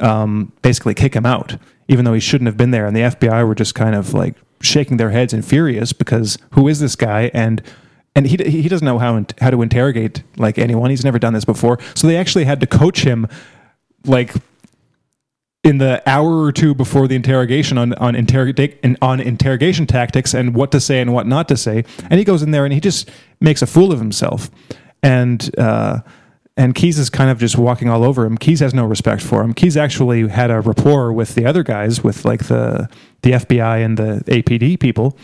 um, 0.00 0.52
basically 0.62 0.94
kick 0.94 1.14
him 1.14 1.24
out, 1.24 1.56
even 1.88 2.04
though 2.04 2.14
he 2.14 2.20
shouldn't 2.20 2.46
have 2.46 2.56
been 2.56 2.70
there. 2.70 2.86
And 2.86 2.96
the 2.96 3.00
FBI 3.00 3.46
were 3.46 3.54
just 3.54 3.74
kind 3.74 3.94
of 3.94 4.14
like 4.14 4.34
shaking 4.60 4.96
their 4.96 5.10
heads 5.10 5.32
and 5.32 5.44
furious 5.44 5.92
because 5.92 6.38
who 6.52 6.68
is 6.68 6.80
this 6.80 6.96
guy? 6.96 7.30
And 7.34 7.62
and 8.14 8.26
he 8.26 8.36
he 8.36 8.68
doesn't 8.68 8.84
know 8.84 8.98
how 8.98 9.24
how 9.40 9.50
to 9.50 9.62
interrogate 9.62 10.22
like 10.36 10.58
anyone. 10.58 10.90
He's 10.90 11.04
never 11.04 11.18
done 11.18 11.32
this 11.32 11.44
before, 11.44 11.78
so 11.94 12.06
they 12.06 12.16
actually 12.16 12.44
had 12.44 12.60
to 12.60 12.66
coach 12.66 13.04
him 13.04 13.26
like 14.06 14.32
in 15.64 15.78
the 15.78 16.02
hour 16.06 16.42
or 16.42 16.52
two 16.52 16.74
before 16.74 17.08
the 17.08 17.16
interrogation 17.16 17.78
on 17.78 17.94
on 17.94 18.14
interrogate 18.14 18.78
on 19.02 19.20
interrogation 19.20 19.86
tactics 19.86 20.34
and 20.34 20.54
what 20.54 20.70
to 20.72 20.80
say 20.80 21.00
and 21.00 21.12
what 21.12 21.26
not 21.26 21.48
to 21.48 21.56
say. 21.56 21.84
And 22.10 22.18
he 22.18 22.24
goes 22.24 22.42
in 22.42 22.52
there 22.52 22.64
and 22.64 22.72
he 22.72 22.80
just 22.80 23.10
makes 23.40 23.62
a 23.62 23.66
fool 23.66 23.92
of 23.92 23.98
himself. 23.98 24.50
And 25.02 25.50
uh, 25.58 26.00
and 26.56 26.74
Keyes 26.74 26.98
is 26.98 27.10
kind 27.10 27.30
of 27.30 27.38
just 27.38 27.58
walking 27.58 27.88
all 27.88 28.04
over 28.04 28.24
him. 28.24 28.38
Keyes 28.38 28.60
has 28.60 28.72
no 28.72 28.84
respect 28.84 29.22
for 29.22 29.42
him. 29.42 29.54
Keyes 29.54 29.76
actually 29.76 30.28
had 30.28 30.50
a 30.50 30.60
rapport 30.60 31.12
with 31.12 31.34
the 31.34 31.46
other 31.46 31.62
guys, 31.62 32.04
with 32.04 32.24
like 32.24 32.44
the 32.44 32.88
the 33.22 33.32
FBI 33.32 33.84
and 33.84 33.98
the 33.98 34.22
APD 34.26 34.78
people. 34.78 35.18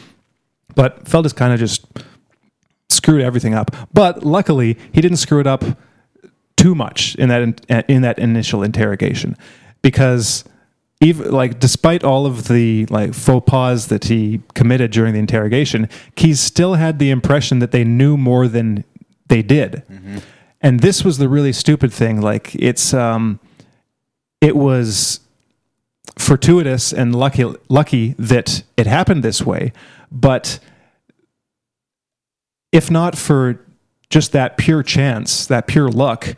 But 0.74 1.04
Feldis 1.04 1.34
kind 1.34 1.52
of 1.52 1.58
just 1.58 1.86
screwed 2.88 3.22
everything 3.22 3.54
up. 3.54 3.74
But 3.92 4.24
luckily, 4.24 4.76
he 4.92 5.00
didn't 5.00 5.18
screw 5.18 5.40
it 5.40 5.46
up 5.46 5.64
too 6.60 6.74
much 6.74 7.14
in 7.14 7.28
that 7.30 7.42
in 7.88 8.04
uh, 8.04 8.06
that 8.06 8.18
initial 8.18 8.62
interrogation 8.62 9.34
because 9.80 10.44
even 11.00 11.30
like 11.30 11.58
despite 11.58 12.04
all 12.04 12.26
of 12.26 12.48
the 12.48 12.84
like 12.86 13.14
faux 13.14 13.48
pas 13.50 13.86
that 13.86 14.04
he 14.04 14.42
committed 14.54 14.90
during 14.90 15.14
the 15.14 15.18
interrogation 15.18 15.88
Keyes 16.16 16.38
still 16.38 16.74
had 16.74 16.98
the 16.98 17.08
impression 17.08 17.60
that 17.60 17.70
they 17.70 17.82
knew 17.82 18.18
more 18.18 18.46
than 18.46 18.84
they 19.28 19.40
did 19.40 19.82
mm-hmm. 19.90 20.18
And 20.61 20.81
this 20.81 21.05
was 21.05 21.18
the 21.18 21.29
really 21.29 21.53
stupid 21.53 21.92
thing 21.92 22.20
like 22.20 22.55
it's 22.55 22.92
um 22.92 23.40
it 24.40 24.57
was 24.57 25.20
fortuitous 26.18 26.92
and 26.92 27.14
lucky 27.14 27.44
lucky 27.68 28.14
that 28.18 28.62
it 28.77 28.87
happened 28.87 29.23
this 29.23 29.42
way 29.42 29.73
but 30.11 30.59
if 32.73 32.90
not 32.90 33.16
for 33.16 33.61
just 34.11 34.33
that 34.33 34.57
pure 34.57 34.83
chance, 34.83 35.46
that 35.46 35.66
pure 35.66 35.88
luck, 35.88 36.37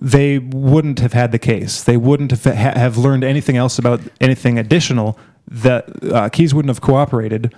they 0.00 0.38
wouldn't 0.38 1.00
have 1.00 1.12
had 1.12 1.32
the 1.32 1.38
case. 1.38 1.82
They 1.82 1.96
wouldn't 1.96 2.30
have, 2.30 2.44
ha- 2.44 2.78
have 2.78 2.96
learned 2.96 3.24
anything 3.24 3.56
else 3.56 3.78
about 3.78 4.00
anything 4.20 4.58
additional. 4.58 5.18
That 5.48 6.04
uh, 6.12 6.28
Keyes 6.28 6.54
wouldn't 6.54 6.70
have 6.70 6.80
cooperated, 6.80 7.54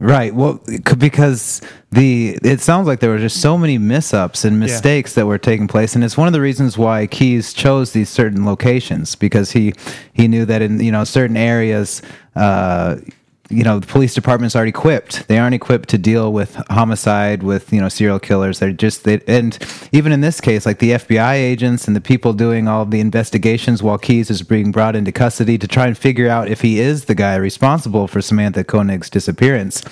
Right. 0.00 0.34
Well, 0.34 0.60
because 0.96 1.60
the 1.92 2.38
it 2.42 2.62
sounds 2.62 2.86
like 2.86 3.00
there 3.00 3.10
were 3.10 3.18
just 3.18 3.42
so 3.42 3.58
many 3.58 3.76
missups 3.76 4.46
and 4.46 4.58
mistakes 4.58 5.14
that 5.14 5.26
were 5.26 5.36
taking 5.36 5.68
place, 5.68 5.94
and 5.94 6.02
it's 6.02 6.16
one 6.16 6.26
of 6.26 6.32
the 6.32 6.40
reasons 6.40 6.78
why 6.78 7.06
Keyes 7.06 7.52
chose 7.52 7.92
these 7.92 8.08
certain 8.08 8.46
locations 8.46 9.14
because 9.14 9.50
he 9.52 9.74
he 10.14 10.26
knew 10.26 10.46
that 10.46 10.62
in 10.62 10.80
you 10.80 10.90
know 10.90 11.04
certain 11.04 11.36
areas. 11.36 12.00
Uh, 12.34 12.96
you 13.50 13.64
know 13.64 13.78
the 13.78 13.86
police 13.86 14.14
departments 14.14 14.56
aren't 14.56 14.68
equipped. 14.68 15.26
They 15.28 15.38
aren't 15.38 15.54
equipped 15.54 15.88
to 15.90 15.98
deal 15.98 16.32
with 16.32 16.54
homicide 16.70 17.42
with 17.42 17.72
you 17.72 17.80
know 17.80 17.88
serial 17.88 18.20
killers. 18.20 18.60
They're 18.60 18.72
just 18.72 19.04
they 19.04 19.20
and 19.26 19.58
even 19.92 20.12
in 20.12 20.20
this 20.20 20.40
case 20.40 20.66
like 20.66 20.78
the 20.78 20.92
fbi 20.92 21.34
agents 21.34 21.86
and 21.86 21.96
the 21.96 22.00
people 22.00 22.32
doing 22.32 22.68
all 22.68 22.84
the 22.84 23.00
investigations 23.00 23.82
while 23.82 23.98
keyes 23.98 24.30
is 24.30 24.42
being 24.42 24.72
brought 24.72 24.96
into 24.96 25.12
custody 25.12 25.58
to 25.58 25.68
try 25.68 25.86
and 25.86 25.96
figure 25.96 26.28
out 26.28 26.48
if 26.48 26.60
he 26.60 26.80
is 26.80 27.04
the 27.04 27.14
guy 27.14 27.36
responsible 27.36 28.06
for 28.06 28.20
samantha 28.20 28.64
koenig's 28.64 29.10
disappearance 29.10 29.84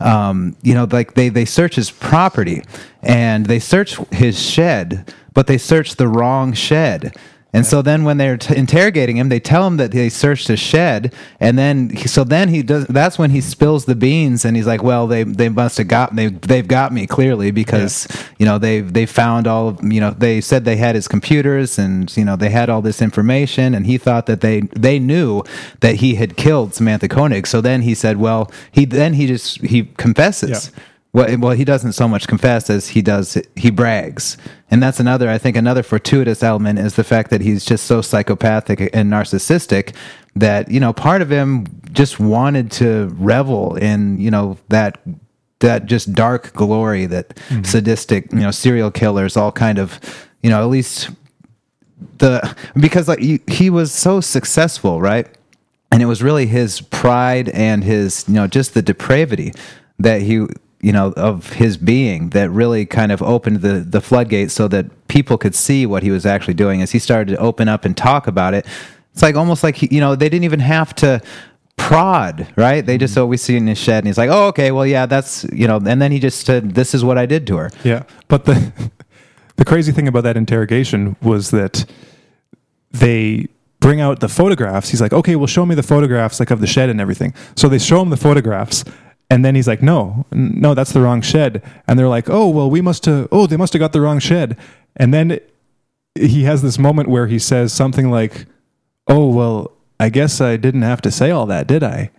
um, 0.00 0.56
you 0.62 0.74
know 0.74 0.86
like 0.90 1.14
they 1.14 1.28
they 1.28 1.44
search 1.44 1.76
his 1.76 1.90
property 1.90 2.62
and 3.02 3.46
they 3.46 3.58
search 3.58 3.96
his 4.10 4.40
shed 4.40 5.12
but 5.34 5.46
they 5.46 5.58
search 5.58 5.96
the 5.96 6.08
wrong 6.08 6.52
shed 6.52 7.14
and 7.56 7.64
so 7.64 7.80
then 7.80 8.04
when 8.04 8.18
they're 8.18 8.36
t- 8.36 8.54
interrogating 8.54 9.16
him, 9.16 9.30
they 9.30 9.40
tell 9.40 9.66
him 9.66 9.78
that 9.78 9.90
they 9.90 10.10
searched 10.10 10.48
his 10.48 10.60
shed, 10.60 11.14
and 11.40 11.58
then 11.58 11.96
so 11.96 12.22
then 12.22 12.50
he 12.50 12.62
does. 12.62 12.86
That's 12.86 13.18
when 13.18 13.30
he 13.30 13.40
spills 13.40 13.86
the 13.86 13.94
beans, 13.94 14.44
and 14.44 14.54
he's 14.56 14.66
like, 14.66 14.82
"Well, 14.82 15.06
they 15.06 15.22
they 15.22 15.48
must 15.48 15.78
have 15.78 15.88
got 15.88 16.14
they 16.14 16.26
they've 16.26 16.68
got 16.68 16.92
me 16.92 17.06
clearly 17.06 17.50
because 17.50 18.06
you 18.38 18.44
know 18.44 18.58
they've 18.58 18.92
they 18.92 19.06
found 19.06 19.46
all 19.46 19.68
of 19.68 19.82
you 19.82 20.00
know 20.00 20.10
they 20.10 20.42
said 20.42 20.66
they 20.66 20.76
had 20.76 20.94
his 20.94 21.08
computers 21.08 21.78
and 21.78 22.14
you 22.14 22.26
know 22.26 22.36
they 22.36 22.50
had 22.50 22.68
all 22.68 22.82
this 22.82 23.00
information, 23.00 23.74
and 23.74 23.86
he 23.86 23.96
thought 23.96 24.26
that 24.26 24.42
they 24.42 24.60
they 24.76 24.98
knew 24.98 25.42
that 25.80 25.96
he 25.96 26.16
had 26.16 26.36
killed 26.36 26.74
Samantha 26.74 27.08
Koenig. 27.08 27.46
So 27.46 27.62
then 27.62 27.80
he 27.80 27.94
said, 27.94 28.18
"Well, 28.18 28.52
he 28.70 28.84
then 28.84 29.14
he 29.14 29.26
just 29.26 29.62
he 29.62 29.84
confesses." 29.96 30.72
Yeah. 30.76 30.82
Well, 31.16 31.34
well, 31.38 31.52
he 31.52 31.64
doesn't 31.64 31.94
so 31.94 32.06
much 32.06 32.28
confess 32.28 32.68
as 32.68 32.88
he 32.88 33.00
does. 33.00 33.38
He 33.56 33.70
brags, 33.70 34.36
and 34.70 34.82
that's 34.82 35.00
another. 35.00 35.30
I 35.30 35.38
think 35.38 35.56
another 35.56 35.82
fortuitous 35.82 36.42
element 36.42 36.78
is 36.78 36.96
the 36.96 37.04
fact 37.04 37.30
that 37.30 37.40
he's 37.40 37.64
just 37.64 37.86
so 37.86 38.02
psychopathic 38.02 38.90
and 38.92 39.10
narcissistic 39.10 39.94
that 40.34 40.70
you 40.70 40.78
know 40.78 40.92
part 40.92 41.22
of 41.22 41.30
him 41.30 41.68
just 41.92 42.20
wanted 42.20 42.70
to 42.72 43.06
revel 43.16 43.76
in 43.76 44.20
you 44.20 44.30
know 44.30 44.58
that 44.68 45.00
that 45.60 45.86
just 45.86 46.12
dark 46.12 46.52
glory 46.52 47.06
that 47.06 47.34
mm-hmm. 47.48 47.62
sadistic 47.62 48.30
you 48.30 48.40
know 48.40 48.50
serial 48.50 48.90
killers 48.90 49.38
all 49.38 49.50
kind 49.50 49.78
of 49.78 49.98
you 50.42 50.50
know 50.50 50.60
at 50.60 50.68
least 50.68 51.08
the 52.18 52.54
because 52.78 53.08
like 53.08 53.20
he, 53.20 53.40
he 53.48 53.70
was 53.70 53.90
so 53.90 54.20
successful, 54.20 55.00
right? 55.00 55.26
And 55.90 56.02
it 56.02 56.06
was 56.06 56.22
really 56.22 56.44
his 56.44 56.82
pride 56.82 57.48
and 57.48 57.82
his 57.82 58.26
you 58.28 58.34
know 58.34 58.46
just 58.46 58.74
the 58.74 58.82
depravity 58.82 59.54
that 59.98 60.20
he 60.20 60.46
you 60.80 60.92
know 60.92 61.12
of 61.16 61.52
his 61.54 61.76
being 61.76 62.30
that 62.30 62.50
really 62.50 62.86
kind 62.86 63.10
of 63.12 63.22
opened 63.22 63.62
the 63.62 63.80
the 63.80 64.00
floodgates 64.00 64.54
so 64.54 64.68
that 64.68 65.08
people 65.08 65.38
could 65.38 65.54
see 65.54 65.86
what 65.86 66.02
he 66.02 66.10
was 66.10 66.26
actually 66.26 66.54
doing 66.54 66.82
as 66.82 66.92
he 66.92 66.98
started 66.98 67.34
to 67.34 67.38
open 67.38 67.68
up 67.68 67.84
and 67.84 67.96
talk 67.96 68.26
about 68.26 68.54
it. 68.54 68.66
It's 69.12 69.22
like 69.22 69.36
almost 69.36 69.62
like 69.62 69.76
he, 69.76 69.88
you 69.90 70.00
know 70.00 70.14
they 70.14 70.28
didn't 70.28 70.44
even 70.44 70.60
have 70.60 70.94
to 70.96 71.22
prod, 71.76 72.46
right? 72.56 72.84
They 72.84 72.98
just 72.98 73.14
mm-hmm. 73.14 73.22
always 73.22 73.42
see 73.42 73.56
in 73.56 73.66
his 73.66 73.78
shed 73.78 73.98
and 73.98 74.06
he's 74.06 74.18
like, 74.18 74.30
"Oh, 74.30 74.48
okay, 74.48 74.72
well, 74.72 74.86
yeah, 74.86 75.06
that's 75.06 75.44
you 75.52 75.66
know," 75.66 75.76
and 75.76 76.00
then 76.00 76.12
he 76.12 76.18
just 76.18 76.44
said, 76.44 76.74
"This 76.74 76.94
is 76.94 77.04
what 77.04 77.18
I 77.18 77.26
did 77.26 77.46
to 77.48 77.56
her." 77.56 77.70
Yeah, 77.84 78.02
but 78.28 78.44
the 78.44 78.72
the 79.56 79.64
crazy 79.64 79.92
thing 79.92 80.08
about 80.08 80.24
that 80.24 80.36
interrogation 80.36 81.16
was 81.22 81.50
that 81.52 81.84
they 82.90 83.46
bring 83.80 84.00
out 84.00 84.20
the 84.20 84.28
photographs. 84.28 84.90
He's 84.90 85.00
like, 85.00 85.12
"Okay, 85.12 85.36
well, 85.36 85.46
show 85.46 85.64
me 85.64 85.74
the 85.74 85.82
photographs, 85.82 86.40
like 86.40 86.50
of 86.50 86.60
the 86.60 86.66
shed 86.66 86.90
and 86.90 87.00
everything." 87.00 87.34
So 87.54 87.68
they 87.68 87.78
show 87.78 88.02
him 88.02 88.10
the 88.10 88.16
photographs, 88.16 88.84
and 89.30 89.44
then 89.44 89.54
he's 89.54 89.66
like, 89.68 89.82
"No, 89.82 90.26
no, 90.32 90.74
that's 90.74 90.92
the 90.92 91.00
wrong 91.00 91.20
shed." 91.20 91.62
And 91.88 91.98
they're 91.98 92.08
like, 92.08 92.28
"Oh, 92.30 92.48
well, 92.48 92.70
we 92.70 92.80
must 92.80 93.04
have. 93.06 93.28
Oh, 93.32 93.46
they 93.46 93.56
must 93.56 93.72
have 93.72 93.80
got 93.80 93.92
the 93.92 94.00
wrong 94.00 94.18
shed." 94.18 94.56
And 94.96 95.12
then 95.12 95.40
he 96.14 96.44
has 96.44 96.62
this 96.62 96.78
moment 96.78 97.08
where 97.08 97.26
he 97.26 97.38
says 97.38 97.72
something 97.72 98.10
like, 98.10 98.46
"Oh, 99.08 99.28
well, 99.28 99.72
I 100.00 100.08
guess 100.10 100.40
I 100.40 100.56
didn't 100.56 100.82
have 100.82 101.02
to 101.02 101.10
say 101.10 101.30
all 101.30 101.46
that, 101.46 101.66
did 101.66 101.82
I?" 101.82 102.10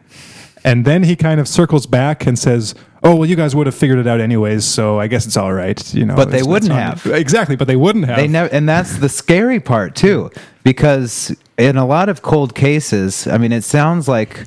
And 0.64 0.84
then 0.86 1.04
he 1.04 1.16
kind 1.16 1.40
of 1.40 1.48
circles 1.48 1.86
back 1.86 2.26
and 2.28 2.38
says, 2.38 2.76
"Oh, 3.04 3.16
well, 3.16 3.26
you 3.26 3.36
guys 3.38 3.56
would 3.56 3.68
have 3.68 3.76
figured 3.76 4.00
it 4.00 4.08
out 4.08 4.20
anyways, 4.20 4.66
so 4.66 5.00
I 5.00 5.08
guess 5.08 5.26
it's 5.26 5.38
all 5.38 5.54
right." 5.54 5.82
You 5.94 6.06
know, 6.06 6.16
But 6.16 6.32
they 6.32 6.44
wouldn't 6.44 6.72
have. 6.74 7.06
exactly. 7.06 7.56
But 7.56 7.68
they 7.68 7.76
wouldn't 7.78 8.06
have. 8.06 8.18
They 8.18 8.28
never, 8.28 8.54
and 8.54 8.68
that's 8.68 8.98
the 8.98 9.08
scary 9.08 9.60
part 9.62 9.96
too, 9.96 10.30
because 10.64 11.34
in 11.58 11.78
a 11.78 11.86
lot 11.86 12.10
of 12.10 12.22
cold 12.22 12.54
cases, 12.54 13.28
I 13.28 13.38
mean, 13.38 13.52
it 13.54 13.64
sounds 13.64 14.08
like 14.10 14.46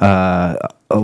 uh, 0.00 0.56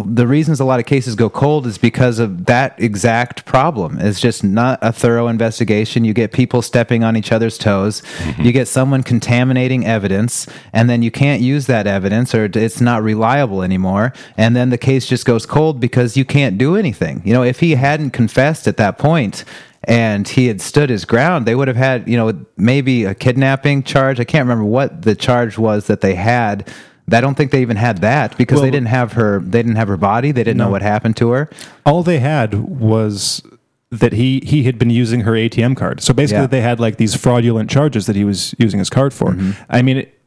the 0.04 0.26
reasons 0.26 0.58
a 0.58 0.64
lot 0.64 0.80
of 0.80 0.86
cases 0.86 1.14
go 1.14 1.28
cold 1.30 1.66
is 1.66 1.78
because 1.78 2.18
of 2.18 2.46
that 2.46 2.74
exact 2.80 3.44
problem. 3.44 3.98
It's 4.00 4.18
just 4.18 4.42
not 4.42 4.78
a 4.82 4.90
thorough 4.90 5.28
investigation. 5.28 6.04
You 6.04 6.14
get 6.14 6.32
people 6.32 6.60
stepping 6.62 7.04
on 7.04 7.16
each 7.16 7.30
other's 7.30 7.56
toes. 7.56 8.02
You 8.38 8.52
get 8.52 8.66
someone 8.68 9.02
contaminating 9.02 9.86
evidence, 9.86 10.46
and 10.72 10.90
then 10.90 11.02
you 11.02 11.10
can't 11.10 11.40
use 11.40 11.66
that 11.66 11.86
evidence, 11.86 12.34
or 12.34 12.46
it's 12.46 12.80
not 12.80 13.02
reliable 13.02 13.62
anymore. 13.62 14.12
And 14.36 14.56
then 14.56 14.70
the 14.70 14.78
case 14.78 15.06
just 15.06 15.24
goes 15.24 15.46
cold 15.46 15.78
because 15.78 16.16
you 16.16 16.24
can't 16.24 16.58
do 16.58 16.74
anything. 16.74 17.22
You 17.24 17.34
know, 17.34 17.44
if 17.44 17.60
he 17.60 17.72
hadn't 17.72 18.10
confessed 18.10 18.66
at 18.66 18.78
that 18.78 18.98
point 18.98 19.44
and 19.84 20.26
he 20.26 20.48
had 20.48 20.60
stood 20.60 20.90
his 20.90 21.04
ground, 21.04 21.46
they 21.46 21.54
would 21.54 21.68
have 21.68 21.76
had, 21.76 22.08
you 22.08 22.16
know, 22.16 22.46
maybe 22.56 23.04
a 23.04 23.14
kidnapping 23.14 23.84
charge. 23.84 24.18
I 24.18 24.24
can't 24.24 24.48
remember 24.48 24.64
what 24.64 25.02
the 25.02 25.14
charge 25.14 25.58
was 25.58 25.86
that 25.86 26.00
they 26.00 26.14
had. 26.14 26.68
I 27.12 27.20
don't 27.20 27.36
think 27.36 27.52
they 27.52 27.62
even 27.62 27.76
had 27.76 27.98
that 27.98 28.36
because 28.36 28.60
they 28.60 28.70
didn't 28.70 28.88
have 28.88 29.12
her. 29.12 29.40
They 29.40 29.62
didn't 29.62 29.76
have 29.76 29.88
her 29.88 29.96
body. 29.96 30.32
They 30.32 30.42
didn't 30.44 30.58
know 30.58 30.70
what 30.70 30.82
happened 30.82 31.16
to 31.18 31.30
her. 31.30 31.48
all 31.84 32.02
they 32.02 32.18
had 32.18 32.54
was 32.54 33.42
that 33.90 34.12
he 34.12 34.40
he 34.44 34.64
had 34.64 34.78
been 34.78 34.90
using 34.90 35.20
her 35.20 35.32
ATM 35.32 35.76
card. 35.76 36.00
So 36.00 36.12
basically, 36.12 36.42
Yeah. 36.42 36.46
they 36.48 36.60
had 36.60 36.80
like 36.80 36.96
these 36.96 37.14
fraudulent 37.14 37.70
charges 37.70 38.06
that 38.06 38.16
he 38.16 38.24
was 38.24 38.54
using 38.58 38.78
his 38.80 38.90
card 38.90 39.14
for. 39.14 39.30
Mm-hmm. 39.30 39.50
I 39.70 39.82
mean, 39.82 39.98
it, 39.98 40.20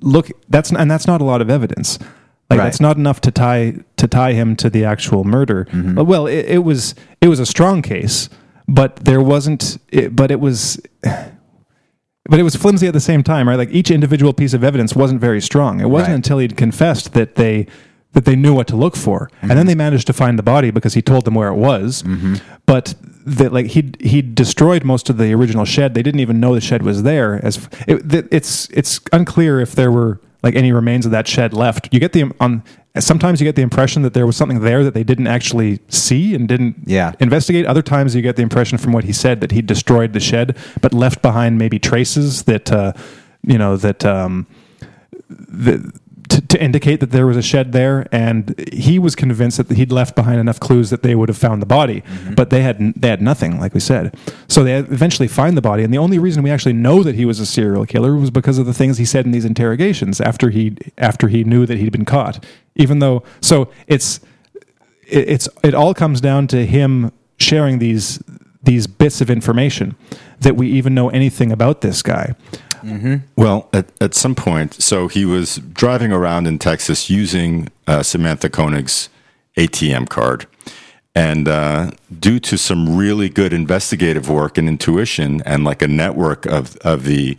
look, 0.00 0.30
that's 0.48 0.70
and 0.70 0.88
that's 0.90 1.06
not 1.08 1.20
a 1.20 1.24
lot 1.24 1.40
of 1.42 1.50
evidence. 1.50 1.98
Like 2.48 2.58
Right. 2.58 2.64
that's 2.66 2.80
not 2.80 2.96
enough 2.96 3.20
to 3.22 3.30
tie 3.32 3.74
to 3.96 4.06
tie 4.06 4.34
him 4.34 4.54
to 4.56 4.70
the 4.70 4.84
actual 4.84 5.24
murder. 5.24 5.64
Mm-hmm. 5.72 6.04
Well, 6.04 6.26
it, 6.28 6.44
it 6.46 6.58
was 6.64 6.94
it 7.20 7.26
was 7.28 7.40
a 7.40 7.46
strong 7.46 7.82
case, 7.82 8.28
but 8.68 8.96
there 9.04 9.20
wasn't. 9.20 9.78
It, 9.90 10.14
but 10.14 10.30
it 10.30 10.38
was. 10.38 10.80
But 12.28 12.38
it 12.38 12.44
was 12.44 12.54
flimsy 12.54 12.86
at 12.86 12.92
the 12.92 13.00
same 13.00 13.22
time, 13.22 13.48
right? 13.48 13.56
Like 13.58 13.70
each 13.70 13.90
individual 13.90 14.32
piece 14.32 14.54
of 14.54 14.62
evidence 14.62 14.94
wasn't 14.94 15.20
very 15.20 15.40
strong. 15.40 15.80
It 15.80 15.90
wasn't 15.90 16.10
Right. 16.10 16.14
until 16.16 16.38
he'd 16.38 16.56
confessed 16.56 17.14
that 17.14 17.34
they 17.34 17.66
that 18.14 18.26
they 18.26 18.36
knew 18.36 18.52
what 18.52 18.66
to 18.66 18.76
look 18.76 18.94
for, 18.94 19.30
and 19.40 19.50
Mm-hmm. 19.50 19.56
then 19.56 19.66
they 19.66 19.74
managed 19.74 20.06
to 20.06 20.12
find 20.12 20.38
the 20.38 20.42
body 20.42 20.70
because 20.70 20.92
he 20.92 21.00
told 21.00 21.24
them 21.24 21.34
where 21.34 21.48
it 21.48 21.54
was. 21.56 22.04
But 22.66 22.94
that 23.24 23.52
like 23.52 23.66
he 23.68 23.92
he 24.00 24.20
destroyed 24.22 24.84
most 24.84 25.08
of 25.10 25.16
the 25.16 25.32
original 25.32 25.64
shed. 25.64 25.94
They 25.94 26.02
didn't 26.02 26.20
even 26.20 26.38
know 26.38 26.54
the 26.54 26.60
shed 26.60 26.82
was 26.82 27.02
there. 27.04 27.40
As 27.44 27.68
it, 27.88 28.28
it's 28.30 28.68
it's 28.70 29.00
unclear 29.12 29.60
if 29.60 29.74
there 29.74 29.90
were 29.90 30.20
like 30.42 30.54
any 30.54 30.72
remains 30.72 31.06
of 31.06 31.12
that 31.12 31.26
shed 31.26 31.52
left. 31.54 31.88
You 31.92 32.00
get 32.00 32.12
the 32.12 32.30
on 32.38 32.62
sometimes 32.98 33.40
you 33.40 33.44
get 33.46 33.56
the 33.56 33.62
impression 33.62 34.02
that 34.02 34.12
there 34.12 34.26
was 34.26 34.36
something 34.36 34.60
there 34.60 34.84
that 34.84 34.92
they 34.94 35.04
didn't 35.04 35.26
actually 35.26 35.80
see 35.88 36.34
and 36.34 36.46
didn't 36.46 36.76
Yeah. 36.86 37.12
investigate. 37.20 37.64
Other 37.66 37.82
times 37.82 38.14
you 38.14 38.20
get 38.22 38.36
the 38.36 38.42
impression 38.42 38.76
from 38.78 38.92
what 38.92 39.04
he 39.04 39.12
said 39.12 39.40
that 39.40 39.50
he 39.52 39.62
destroyed 39.62 40.12
the 40.12 40.20
shed, 40.20 40.56
but 40.82 40.92
left 40.92 41.22
behind 41.22 41.56
maybe 41.58 41.78
traces 41.78 42.42
that 42.42 42.70
uh, 42.70 42.92
you 43.44 43.56
know 43.58 43.76
that 43.76 44.04
um, 44.04 44.46
that 45.30 45.80
to, 46.52 46.62
indicate 46.62 47.00
that 47.00 47.10
there 47.10 47.26
was 47.26 47.36
a 47.36 47.42
shed 47.42 47.72
there, 47.72 48.06
and 48.12 48.54
he 48.72 48.98
was 48.98 49.14
convinced 49.14 49.56
that 49.58 49.70
he'd 49.70 49.90
left 49.90 50.14
behind 50.14 50.38
enough 50.38 50.60
clues 50.60 50.90
that 50.90 51.02
they 51.02 51.14
would 51.14 51.28
have 51.28 51.38
found 51.38 51.60
the 51.60 51.66
body, 51.66 52.02
mm-hmm. 52.02 52.34
but 52.34 52.50
they 52.50 52.62
had 52.62 52.94
they 52.94 53.08
had 53.08 53.20
nothing, 53.20 53.58
like 53.58 53.74
we 53.74 53.80
said. 53.80 54.16
So 54.48 54.62
they 54.62 54.76
eventually 54.76 55.28
find 55.28 55.56
the 55.56 55.62
body, 55.62 55.82
and 55.82 55.92
the 55.92 55.98
only 55.98 56.18
reason 56.18 56.42
we 56.42 56.50
actually 56.50 56.74
know 56.74 57.02
that 57.02 57.14
he 57.14 57.24
was 57.24 57.40
a 57.40 57.46
serial 57.46 57.86
killer 57.86 58.14
was 58.16 58.30
because 58.30 58.58
of 58.58 58.66
the 58.66 58.74
things 58.74 58.98
he 58.98 59.04
said 59.04 59.24
in 59.24 59.32
these 59.32 59.44
interrogations 59.44 60.20
after 60.20 60.50
he 60.50 60.76
after 60.98 61.28
he 61.28 61.44
knew 61.44 61.66
that 61.66 61.78
he'd 61.78 61.92
been 61.92 62.04
caught. 62.04 62.44
Even 62.76 63.00
though, 63.00 63.22
so 63.40 63.70
it's 63.86 64.20
it, 65.06 65.28
it's 65.28 65.48
it 65.62 65.74
all 65.74 65.94
comes 65.94 66.20
down 66.20 66.46
to 66.48 66.64
him 66.64 67.12
sharing 67.38 67.78
these 67.78 68.22
these 68.62 68.86
bits 68.86 69.20
of 69.20 69.30
information 69.30 69.96
that 70.40 70.56
we 70.56 70.68
even 70.68 70.94
know 70.94 71.08
anything 71.10 71.50
about 71.52 71.80
this 71.80 72.02
guy. 72.02 72.34
Well, 73.36 73.68
at, 73.72 73.90
at 74.00 74.14
some 74.14 74.34
point, 74.34 74.74
so 74.74 75.08
he 75.08 75.24
was 75.24 75.56
driving 75.56 76.12
around 76.12 76.46
in 76.46 76.58
Texas 76.58 77.08
using 77.08 77.68
uh, 77.86 78.02
Samantha 78.02 78.48
Koenig's 78.50 79.08
ATM 79.56 80.08
card. 80.08 80.46
And 81.14 81.46
uh, 81.46 81.90
due 82.18 82.40
to 82.40 82.56
some 82.56 82.96
really 82.96 83.28
good 83.28 83.52
investigative 83.52 84.28
work 84.30 84.56
and 84.56 84.68
intuition, 84.68 85.42
and 85.44 85.62
like 85.62 85.82
a 85.82 85.88
network 85.88 86.46
of, 86.46 86.76
of 86.78 87.04
the 87.04 87.36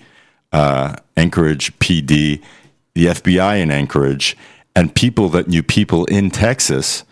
uh, 0.51 0.95
Anchorage 1.17 1.77
PD, 1.79 2.41
the 2.93 3.05
FBI 3.07 3.59
in 3.59 3.71
Anchorage, 3.71 4.37
and 4.75 4.93
people 4.93 5.29
that 5.29 5.47
knew 5.47 5.63
people 5.63 6.05
in 6.05 6.29
Texas, 6.29 7.03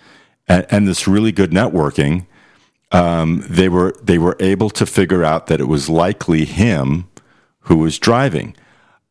and, 0.47 0.65
and 0.69 0.87
this 0.87 1.07
really 1.07 1.31
good 1.31 1.51
networking, 1.51 2.25
um, 2.91 3.43
they 3.49 3.69
were 3.69 3.95
they 4.03 4.17
were 4.17 4.35
able 4.39 4.69
to 4.71 4.85
figure 4.85 5.23
out 5.23 5.47
that 5.47 5.61
it 5.61 5.67
was 5.67 5.89
likely 5.89 6.45
him 6.45 7.07
who 7.61 7.77
was 7.77 7.99
driving 7.99 8.55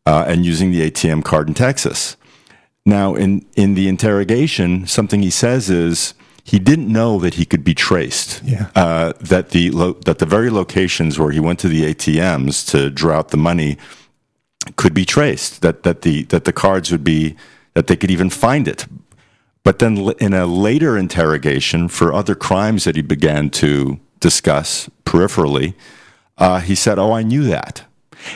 uh, 0.07 0.25
and 0.27 0.45
using 0.45 0.71
the 0.71 0.91
ATM 0.91 1.25
card 1.25 1.49
in 1.49 1.55
Texas. 1.55 2.17
Now, 2.87 3.15
in 3.15 3.45
in 3.55 3.75
the 3.75 3.89
interrogation, 3.89 4.87
something 4.87 5.23
he 5.23 5.31
says 5.31 5.71
is 5.71 6.15
he 6.45 6.59
didn't 6.59 6.89
know 6.89 7.19
that 7.21 7.35
he 7.35 7.45
could 7.45 7.63
be 7.63 7.75
traced. 7.75 8.43
Yeah. 8.43 8.71
Uh, 8.75 9.13
that 9.21 9.51
the 9.51 9.71
lo- 9.71 9.99
that 10.05 10.19
the 10.19 10.27
very 10.27 10.51
locations 10.51 11.19
where 11.19 11.31
he 11.31 11.41
went 11.41 11.59
to 11.61 11.69
the 11.69 11.95
ATMs 11.95 12.69
to 12.71 12.91
draw 12.91 13.19
out 13.19 13.29
the 13.29 13.37
money 13.37 13.77
could 14.77 14.95
be 14.95 15.05
traced. 15.05 15.63
That 15.63 15.83
that 15.83 16.03
the 16.03 16.25
that 16.25 16.45
the 16.45 16.53
cards 16.53 16.91
would 16.91 17.05
be 17.05 17.37
that 17.75 17.87
they 17.87 17.97
could 17.97 18.11
even 18.11 18.31
find 18.31 18.67
it. 18.67 18.87
But 19.63 19.79
then 19.79 19.99
in 20.19 20.33
a 20.33 20.47
later 20.47 20.97
interrogation 20.97 21.89
for 21.89 22.13
other 22.13 22.35
crimes 22.35 22.85
that 22.85 22.97
he 22.97 23.03
began 23.03 23.51
to 23.51 24.01
discuss 24.19 24.89
peripherally, 25.05 25.75
uh, 26.39 26.61
he 26.61 26.75
said, 26.75 26.99
"Oh, 26.99 27.13
I 27.13 27.23
knew 27.23 27.45
that." 27.45 27.85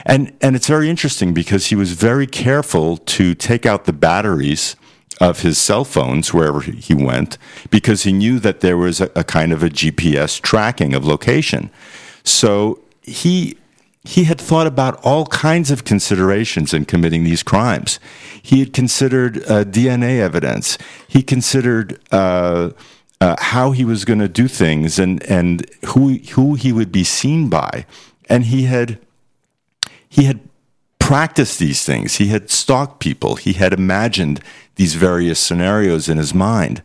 And 0.06 0.32
and 0.40 0.56
it's 0.56 0.68
very 0.68 0.88
interesting 0.88 1.34
because 1.34 1.66
he 1.66 1.76
was 1.76 1.92
very 1.92 2.26
careful 2.26 2.96
to 2.98 3.34
take 3.34 3.66
out 3.66 3.84
the 3.84 3.92
batteries 3.92 4.76
of 5.20 5.40
his 5.42 5.58
cell 5.58 5.84
phones 5.84 6.34
wherever 6.34 6.60
he 6.60 6.94
went 6.94 7.38
because 7.70 8.02
he 8.02 8.12
knew 8.12 8.38
that 8.40 8.60
there 8.60 8.76
was 8.76 9.00
a, 9.00 9.10
a 9.14 9.22
kind 9.22 9.52
of 9.52 9.62
a 9.62 9.68
GPS 9.68 10.40
tracking 10.40 10.94
of 10.94 11.04
location. 11.04 11.70
So 12.24 12.80
he 13.02 13.56
he 14.06 14.24
had 14.24 14.38
thought 14.38 14.66
about 14.66 15.02
all 15.02 15.26
kinds 15.26 15.70
of 15.70 15.84
considerations 15.84 16.74
in 16.74 16.84
committing 16.84 17.24
these 17.24 17.42
crimes. 17.42 17.98
He 18.42 18.60
had 18.60 18.74
considered 18.74 19.38
uh, 19.44 19.64
DNA 19.64 20.20
evidence. 20.20 20.76
He 21.08 21.22
considered 21.22 21.98
uh, 22.12 22.70
uh, 23.20 23.36
how 23.38 23.70
he 23.70 23.84
was 23.84 24.04
going 24.04 24.18
to 24.18 24.28
do 24.28 24.48
things 24.48 24.98
and 24.98 25.22
and 25.22 25.66
who 25.86 26.18
who 26.32 26.54
he 26.54 26.72
would 26.72 26.92
be 26.92 27.04
seen 27.04 27.48
by, 27.48 27.86
and 28.28 28.44
he 28.44 28.64
had 28.64 28.98
he 30.14 30.24
had 30.24 30.48
practiced 31.00 31.58
these 31.58 31.84
things. 31.84 32.16
He 32.16 32.28
had 32.28 32.48
stalked 32.50 33.00
people. 33.00 33.34
He 33.34 33.54
had 33.54 33.72
imagined 33.72 34.40
these 34.76 34.94
various 34.94 35.40
scenarios 35.40 36.08
in 36.08 36.18
his 36.18 36.32
mind. 36.32 36.82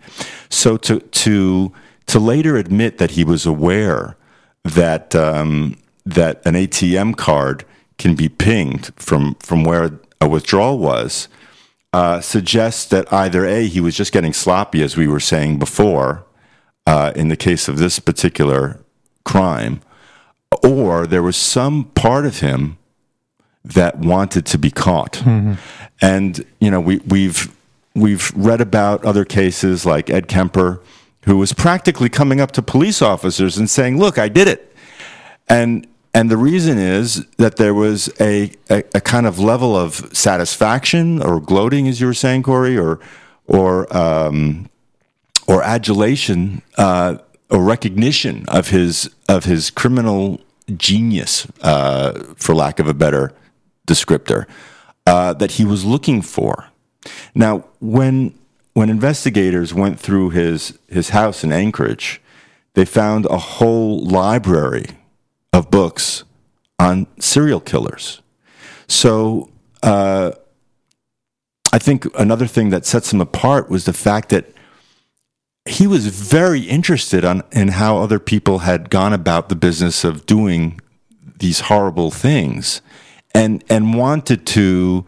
So 0.50 0.78
to 0.78 1.00
to 1.00 1.72
to 2.08 2.20
later 2.20 2.58
admit 2.58 2.98
that 2.98 3.12
he 3.12 3.24
was 3.24 3.46
aware 3.46 4.18
that 4.64 5.14
um, 5.14 5.78
that 6.08 6.42
an 6.44 6.56
ATM 6.56 7.18
card 7.18 7.66
can 8.00 8.16
be 8.16 8.30
pinged 8.30 8.92
from 8.96 9.36
from 9.36 9.64
where 9.64 10.00
a 10.20 10.28
withdrawal 10.28 10.80
was 10.80 11.28
uh, 11.94 12.20
suggests 12.20 12.86
that 12.86 13.14
either 13.14 13.46
a 13.46 13.68
he 13.68 13.80
was 13.80 13.96
just 13.96 14.12
getting 14.12 14.34
sloppy, 14.34 14.82
as 14.82 14.98
we 14.98 15.08
were 15.08 15.20
saying 15.20 15.60
before, 15.60 16.26
uh, 16.88 17.12
in 17.16 17.28
the 17.28 17.38
case 17.38 17.68
of 17.68 17.78
this 17.78 18.00
particular 18.00 18.84
crime, 19.24 19.82
or 20.64 21.06
there 21.06 21.24
was 21.24 21.38
some 21.38 21.84
part 21.94 22.26
of 22.26 22.40
him 22.40 22.79
that 23.66 24.00
wanted 24.00 24.46
to 24.48 24.58
be 24.58 24.72
caught. 24.72 25.22
And 26.02 26.46
you 26.60 26.72
know, 26.72 26.80
we, 26.80 26.98
we've 27.00 27.54
we've 27.94 28.32
read 28.36 28.62
about 28.62 29.04
other 29.04 29.26
cases 29.26 29.86
like 29.86 30.10
Ed 30.10 30.28
Kemper, 30.28 30.82
who 31.26 31.38
was 31.38 31.54
practically 31.54 32.10
coming 32.10 32.40
up 32.40 32.52
to 32.52 32.62
police 32.62 33.02
officers 33.02 33.58
and 33.58 33.70
saying, 33.70 33.98
"Look, 33.98 34.18
I 34.18 34.30
did 34.30 34.48
it," 34.48 34.74
and 35.48 35.86
and 36.14 36.32
the 36.32 36.38
reason 36.38 36.78
is 36.78 37.26
that 37.38 37.58
there 37.58 37.74
was 37.74 38.10
a, 38.20 38.52
a, 38.70 38.84
a 38.96 39.02
kind 39.02 39.28
of 39.28 39.40
level 39.40 39.76
of 39.76 39.96
satisfaction 40.16 41.22
or 41.22 41.40
gloating, 41.40 41.88
as 41.88 42.02
you 42.02 42.08
were 42.08 42.14
saying, 42.14 42.44
Corey, 42.44 42.78
or 42.78 43.00
or 43.48 43.96
um, 43.96 44.70
or 45.48 45.62
adulation 45.64 46.62
uh, 46.78 47.18
or 47.50 47.64
recognition 47.64 48.46
of 48.48 48.70
his 48.70 49.10
of 49.28 49.46
his 49.46 49.70
criminal 49.70 50.40
genius, 50.78 51.48
uh, 51.62 52.34
for 52.36 52.56
lack 52.56 52.80
of 52.80 52.88
a 52.88 52.94
better 52.94 53.34
descriptor, 53.90 54.46
uh, 55.06 55.34
that 55.34 55.52
he 55.52 55.66
was 55.66 55.84
looking 55.84 56.22
for. 56.22 56.70
Now, 57.34 57.66
when 57.80 58.38
when 58.74 58.90
investigators 58.90 59.74
went 59.74 60.00
through 60.00 60.30
his 60.30 60.78
his 60.88 61.10
house 61.10 61.44
in 61.44 61.52
Anchorage, 61.52 62.22
they 62.74 62.86
found 62.86 63.26
a 63.26 63.38
whole 63.38 64.04
library 64.06 64.86
of 65.52 65.70
books 65.72 66.24
on 66.78 67.08
serial 67.20 67.60
killers. 67.60 68.22
So. 68.88 69.50
Uh, 69.82 70.32
I 71.72 71.78
think 71.78 72.08
another 72.18 72.48
thing 72.48 72.72
that 72.72 72.86
sets 72.86 73.14
him 73.14 73.22
apart 73.22 73.70
was 73.70 73.86
the 73.86 73.94
fact 73.94 74.30
that 74.30 74.52
he 75.66 75.86
was 75.86 76.08
very 76.08 76.62
interested 76.62 77.24
on, 77.24 77.44
in 77.52 77.70
how 77.70 78.00
other 78.00 78.20
people 78.20 78.60
had 78.60 78.90
gone 78.90 79.14
about 79.14 79.50
the 79.50 79.56
business 79.56 80.04
of 80.04 80.26
doing 80.26 80.82
these 81.38 81.62
horrible 81.62 82.12
things 82.12 82.82
and 83.34 83.64
and 83.70 83.96
wanted 83.96 84.46
to 84.48 85.06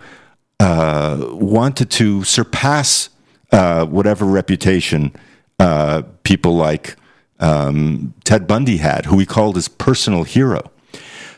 uh, 0.59 1.27
wanted 1.31 1.89
to 1.91 2.23
surpass 2.23 3.09
uh, 3.51 3.85
whatever 3.85 4.25
reputation 4.25 5.11
uh, 5.59 6.03
people 6.23 6.55
like 6.55 6.95
um, 7.39 8.13
Ted 8.23 8.47
Bundy 8.47 8.77
had, 8.77 9.05
who 9.05 9.17
he 9.19 9.25
called 9.25 9.55
his 9.55 9.67
personal 9.67 10.23
hero. 10.23 10.71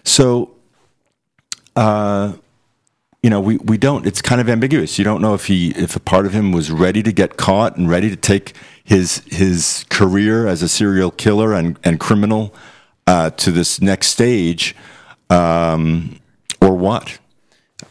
So 0.04 0.54
you 3.24 3.30
know, 3.30 3.40
we, 3.40 3.56
we 3.58 3.78
don't. 3.78 4.06
It's 4.06 4.22
kind 4.22 4.42
of 4.42 4.50
ambiguous. 4.50 5.00
You 5.00 5.06
don't 5.06 5.22
know 5.22 5.34
if 5.34 5.46
he 5.46 5.70
if 5.72 5.96
a 5.96 6.00
part 6.02 6.26
of 6.26 6.34
him 6.34 6.52
was 6.52 6.70
ready 6.70 7.02
to 7.02 7.14
get 7.14 7.38
caught 7.38 7.78
and 7.78 7.90
ready 7.90 8.10
to 8.10 8.18
take 8.18 8.54
his 8.84 9.24
his 9.28 9.86
career 9.90 10.46
as 10.46 10.62
a 10.62 10.68
serial 10.68 11.10
killer 11.10 11.54
and 11.54 11.80
and 11.86 12.02
criminal 12.02 12.54
uh, 13.08 13.30
to 13.32 13.52
this 13.52 13.82
next 13.82 14.08
stage, 14.08 14.76
um, 15.30 16.20
or 16.64 16.76
what. 16.76 17.20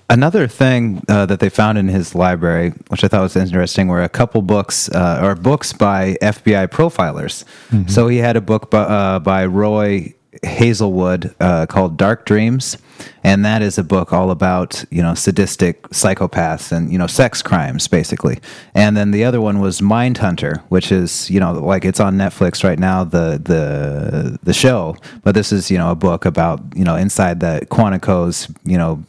Another 0.08 0.46
thing 0.48 1.02
uh, 1.08 1.26
that 1.26 1.40
they 1.40 1.48
found 1.48 1.78
in 1.78 1.88
his 1.88 2.14
library, 2.14 2.70
which 2.88 3.04
I 3.04 3.08
thought 3.08 3.22
was 3.22 3.36
interesting, 3.36 3.88
were 3.88 4.02
a 4.02 4.08
couple 4.08 4.42
books 4.42 4.88
uh, 4.90 5.20
or 5.22 5.34
books 5.34 5.72
by 5.72 6.16
FBI 6.22 6.68
profilers. 6.68 7.44
So 7.90 8.08
he 8.08 8.18
had 8.18 8.36
a 8.36 8.40
book 8.40 8.70
by, 8.70 8.82
uh, 8.82 9.18
by 9.18 9.46
Roy 9.46 10.14
Hazelwood 10.44 11.34
uh, 11.40 11.66
called 11.66 11.96
Dark 11.96 12.26
Dreams, 12.26 12.76
and 13.22 13.44
that 13.44 13.62
is 13.62 13.78
a 13.78 13.84
book 13.84 14.12
all 14.12 14.30
about 14.30 14.84
you 14.90 15.02
know 15.02 15.14
sadistic 15.14 15.82
psychopaths 15.90 16.72
and 16.72 16.92
you 16.92 16.98
know 16.98 17.06
sex 17.06 17.42
crimes 17.42 17.86
basically. 17.86 18.38
And 18.74 18.96
then 18.96 19.12
the 19.12 19.24
other 19.24 19.40
one 19.40 19.60
was 19.60 19.80
Mindhunter, 19.80 20.60
which 20.68 20.90
is 20.90 21.30
you 21.30 21.38
know 21.38 21.52
like 21.52 21.84
it's 21.84 22.00
on 22.00 22.16
Netflix 22.16 22.64
right 22.64 22.78
now 22.78 23.04
the 23.04 23.40
the 23.42 24.38
the 24.42 24.52
show, 24.52 24.96
but 25.22 25.34
this 25.34 25.52
is 25.52 25.70
you 25.70 25.78
know 25.78 25.90
a 25.92 25.94
book 25.96 26.24
about 26.24 26.60
you 26.74 26.84
know 26.84 26.96
inside 26.96 27.40
the 27.40 27.66
Quantico's 27.70 28.48
you 28.64 28.76
know 28.76 29.04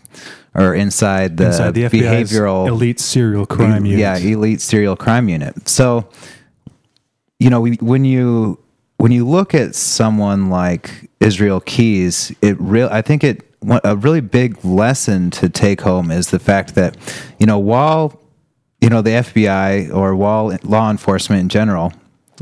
or 0.56 0.76
inside 0.76 1.38
the, 1.38 1.48
Inside 1.48 1.74
the 1.74 1.86
behavioral 1.86 2.68
elite 2.68 3.00
serial 3.00 3.46
crime 3.46 3.86
unit. 3.86 4.00
yeah, 4.00 4.18
elite 4.18 4.62
serial 4.62 4.96
crime 4.96 5.28
unit. 5.28 5.68
So, 5.68 6.08
you 7.40 7.50
know, 7.50 7.62
we, 7.62 7.76
when 7.78 8.06
you 8.06 8.60
when 8.98 9.12
you 9.12 9.28
look 9.28 9.56
at 9.56 9.74
someone 9.76 10.50
like 10.50 11.10
Israel 11.24 11.62
Keyes, 11.62 12.36
it 12.42 12.60
real 12.60 12.90
I 12.92 13.02
think 13.02 13.24
it 13.24 13.48
a 13.84 13.96
really 13.96 14.22
big 14.22 14.64
lesson 14.66 15.32
to 15.32 15.48
take 15.48 15.82
home 15.82 16.12
is 16.12 16.32
the 16.32 16.40
fact 16.40 16.76
that 16.76 16.98
you 17.40 17.46
know 17.46 17.60
while 17.60 18.20
you 18.82 18.90
know 18.90 19.02
the 19.02 19.12
FBI 19.12 19.94
or 19.94 20.16
while 20.16 20.58
law 20.64 20.92
enforcement 20.92 21.42
in 21.42 21.50
general 21.50 21.94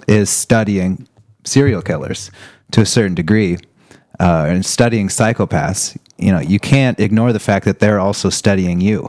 is 0.07 0.29
studying 0.29 1.07
serial 1.43 1.81
killers 1.81 2.31
to 2.71 2.81
a 2.81 2.85
certain 2.85 3.15
degree 3.15 3.57
uh, 4.19 4.45
and 4.47 4.65
studying 4.65 5.07
psychopaths, 5.07 5.97
you 6.17 6.31
know, 6.31 6.39
you 6.39 6.59
can't 6.59 6.99
ignore 6.99 7.33
the 7.33 7.39
fact 7.39 7.65
that 7.65 7.79
they're 7.79 7.99
also 7.99 8.29
studying 8.29 8.79
you. 8.79 9.07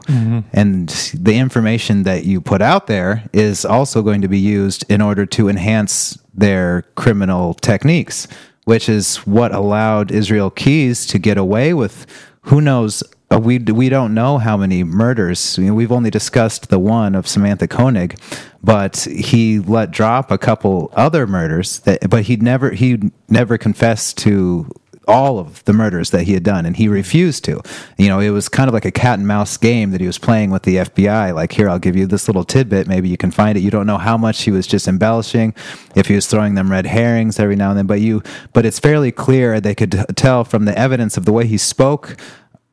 And 0.53 0.89
the 1.13 1.35
information 1.35 2.03
that 2.03 2.25
you 2.25 2.41
put 2.41 2.61
out 2.61 2.87
there 2.87 3.23
is 3.31 3.65
also 3.65 4.01
going 4.01 4.21
to 4.21 4.27
be 4.27 4.39
used 4.39 4.83
in 4.89 5.01
order 5.01 5.25
to 5.27 5.49
enhance 5.49 6.17
their 6.33 6.83
criminal 6.95 7.53
techniques, 7.53 8.27
which 8.65 8.89
is 8.89 9.17
what 9.25 9.53
allowed 9.53 10.11
Israel 10.11 10.49
Keyes 10.49 11.05
to 11.07 11.19
get 11.19 11.37
away 11.37 11.73
with 11.73 12.05
who 12.43 12.59
knows. 12.61 13.03
uh, 13.31 13.39
We, 13.39 13.57
we 13.59 13.89
don't 13.89 14.13
know 14.13 14.37
how 14.37 14.57
many 14.57 14.83
murders. 14.83 15.57
We've 15.57 15.91
only 15.91 16.09
discussed 16.09 16.69
the 16.69 16.79
one 16.79 17.15
of 17.15 17.27
Samantha 17.27 17.67
Koenig, 17.67 18.19
but 18.63 18.97
he 19.09 19.59
let 19.59 19.91
drop 19.91 20.29
a 20.31 20.37
couple 20.37 20.91
other 20.93 21.25
murders. 21.25 21.79
That, 21.79 22.09
but 22.09 22.23
he 22.23 22.35
never 22.35 22.71
he 22.71 22.99
never 23.29 23.57
confessed 23.57 24.17
to 24.19 24.69
all 25.07 25.39
of 25.39 25.63
the 25.65 25.73
murders 25.73 26.11
that 26.11 26.23
he 26.23 26.33
had 26.33 26.43
done 26.43 26.65
and 26.65 26.77
he 26.77 26.87
refused 26.87 27.43
to. 27.45 27.61
You 27.97 28.07
know 28.07 28.19
it 28.19 28.29
was 28.29 28.49
kind 28.49 28.67
of 28.67 28.73
like 28.73 28.85
a 28.85 28.91
cat 28.91 29.19
and 29.19 29.27
mouse 29.27 29.57
game 29.57 29.91
that 29.91 30.01
he 30.01 30.07
was 30.07 30.17
playing 30.17 30.49
with 30.51 30.63
the 30.63 30.77
fbi 30.77 31.33
like 31.33 31.51
here 31.51 31.69
i'll 31.69 31.79
give 31.79 31.95
you 31.95 32.05
this 32.05 32.27
little 32.27 32.43
tidbit. 32.43 32.87
Maybe 32.87 33.09
you 33.09 33.17
can 33.17 33.31
find 33.31 33.57
it. 33.57 33.61
You 33.61 33.71
don't 33.71 33.87
know 33.87 33.97
how 33.97 34.17
much 34.17 34.43
he 34.43 34.51
was 34.51 34.67
just 34.67 34.87
embellishing 34.87 35.53
if 35.95 36.07
he 36.07 36.15
was 36.15 36.27
throwing 36.27 36.55
them 36.55 36.71
red 36.71 36.85
herrings 36.85 37.39
every 37.39 37.55
now 37.55 37.69
and 37.69 37.77
then 37.77 37.87
but 37.87 38.01
you 38.01 38.21
but 38.53 38.65
it's 38.65 38.79
fairly 38.79 39.11
clear 39.11 39.59
they 39.59 39.75
could 39.75 40.05
tell 40.15 40.43
from 40.43 40.65
the 40.65 40.77
evidence 40.77 41.17
of 41.17 41.25
the 41.25 41.33
way 41.33 41.45
he 41.45 41.57
spoke 41.57 42.17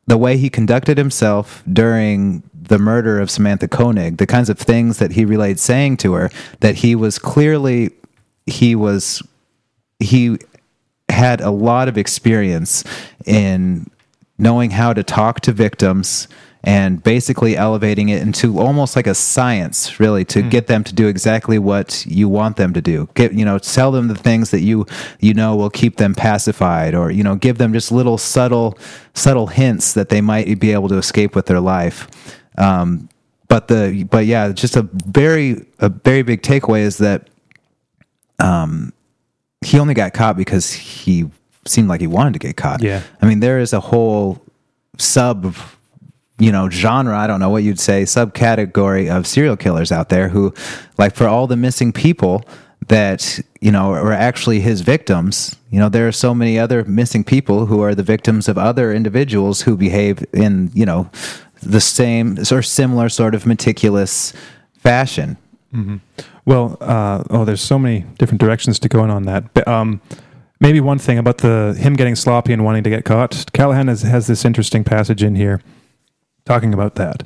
the 0.06 0.18
way 0.18 0.36
he 0.36 0.50
conducted 0.50 0.98
himself 0.98 1.62
during 1.72 2.42
the 2.70 2.78
murder 2.78 3.20
of 3.20 3.30
Samantha 3.30 3.68
Koenig, 3.68 4.16
the 4.16 4.26
kinds 4.26 4.48
of 4.48 4.58
things 4.58 4.98
that 4.98 5.12
he 5.12 5.24
relayed 5.24 5.58
saying 5.58 5.98
to 5.98 6.14
her, 6.14 6.30
that 6.60 6.76
he 6.76 6.94
was 6.94 7.18
clearly 7.18 7.90
he 8.46 8.74
was 8.74 9.22
he 9.98 10.38
had 11.10 11.40
a 11.40 11.50
lot 11.50 11.88
of 11.88 11.98
experience 11.98 12.84
in 13.26 13.90
knowing 14.38 14.70
how 14.70 14.92
to 14.92 15.02
talk 15.02 15.40
to 15.40 15.52
victims 15.52 16.28
and 16.62 17.02
basically 17.02 17.56
elevating 17.56 18.10
it 18.10 18.20
into 18.20 18.58
almost 18.58 18.94
like 18.94 19.06
a 19.06 19.14
science, 19.14 19.98
really, 19.98 20.26
to 20.26 20.42
get 20.42 20.66
them 20.66 20.84
to 20.84 20.94
do 20.94 21.08
exactly 21.08 21.58
what 21.58 22.04
you 22.06 22.28
want 22.28 22.56
them 22.58 22.74
to 22.74 22.82
do. 22.82 23.08
Get 23.14 23.32
you 23.32 23.44
know, 23.46 23.58
tell 23.58 23.90
them 23.90 24.08
the 24.08 24.14
things 24.14 24.50
that 24.50 24.60
you 24.60 24.86
you 25.20 25.32
know 25.32 25.56
will 25.56 25.70
keep 25.70 25.96
them 25.96 26.14
pacified, 26.14 26.94
or 26.94 27.10
you 27.10 27.22
know, 27.22 27.34
give 27.34 27.56
them 27.58 27.72
just 27.72 27.90
little 27.90 28.18
subtle 28.18 28.78
subtle 29.14 29.46
hints 29.46 29.94
that 29.94 30.10
they 30.10 30.20
might 30.20 30.60
be 30.60 30.72
able 30.72 30.88
to 30.88 30.96
escape 30.96 31.34
with 31.34 31.46
their 31.46 31.60
life. 31.60 32.08
Um, 32.58 33.08
but 33.48 33.68
the 33.68 34.04
but 34.10 34.26
yeah, 34.26 34.52
just 34.52 34.76
a 34.76 34.82
very 35.06 35.64
a 35.78 35.88
very 35.88 36.22
big 36.22 36.42
takeaway 36.42 36.80
is 36.80 36.98
that 36.98 37.30
um, 38.38 38.92
he 39.62 39.78
only 39.78 39.94
got 39.94 40.14
caught 40.14 40.36
because 40.36 40.72
he 40.72 41.30
seemed 41.66 41.88
like 41.88 42.00
he 42.00 42.06
wanted 42.06 42.32
to 42.32 42.38
get 42.38 42.56
caught. 42.56 42.82
Yeah. 42.82 43.02
I 43.20 43.26
mean, 43.26 43.40
there 43.40 43.58
is 43.58 43.72
a 43.72 43.80
whole 43.80 44.42
sub, 44.98 45.54
you 46.38 46.50
know, 46.50 46.70
genre, 46.70 47.16
I 47.16 47.26
don't 47.26 47.40
know 47.40 47.50
what 47.50 47.62
you'd 47.62 47.80
say, 47.80 48.04
subcategory 48.04 49.14
of 49.14 49.26
serial 49.26 49.56
killers 49.56 49.92
out 49.92 50.08
there 50.08 50.28
who, 50.28 50.54
like, 50.96 51.14
for 51.14 51.28
all 51.28 51.46
the 51.46 51.56
missing 51.56 51.92
people 51.92 52.42
that, 52.88 53.38
you 53.60 53.70
know, 53.70 53.92
are 53.92 54.12
actually 54.12 54.60
his 54.60 54.80
victims, 54.80 55.56
you 55.70 55.78
know, 55.78 55.88
there 55.88 56.08
are 56.08 56.12
so 56.12 56.34
many 56.34 56.58
other 56.58 56.84
missing 56.84 57.22
people 57.22 57.66
who 57.66 57.82
are 57.82 57.94
the 57.94 58.02
victims 58.02 58.48
of 58.48 58.56
other 58.56 58.92
individuals 58.92 59.62
who 59.62 59.76
behave 59.76 60.24
in, 60.32 60.70
you 60.74 60.86
know, 60.86 61.10
the 61.62 61.80
same 61.80 62.38
or 62.50 62.62
similar 62.62 63.08
sort 63.10 63.34
of 63.34 63.44
meticulous 63.46 64.32
fashion. 64.78 65.36
Well, 66.44 66.76
uh, 66.80 67.24
oh, 67.30 67.44
there's 67.44 67.60
so 67.60 67.78
many 67.78 68.04
different 68.18 68.40
directions 68.40 68.78
to 68.80 68.88
go 68.88 69.04
in 69.04 69.10
on 69.10 69.24
that. 69.24 69.54
But, 69.54 69.68
um, 69.68 70.00
maybe 70.60 70.80
one 70.80 70.98
thing 70.98 71.18
about 71.18 71.38
the 71.38 71.74
him 71.78 71.94
getting 71.94 72.14
sloppy 72.14 72.52
and 72.52 72.64
wanting 72.64 72.82
to 72.84 72.90
get 72.90 73.04
caught. 73.04 73.46
Callahan 73.52 73.88
has, 73.88 74.02
has 74.02 74.26
this 74.26 74.44
interesting 74.44 74.84
passage 74.84 75.22
in 75.22 75.34
here 75.34 75.60
talking 76.44 76.74
about 76.74 76.96
that. 76.96 77.22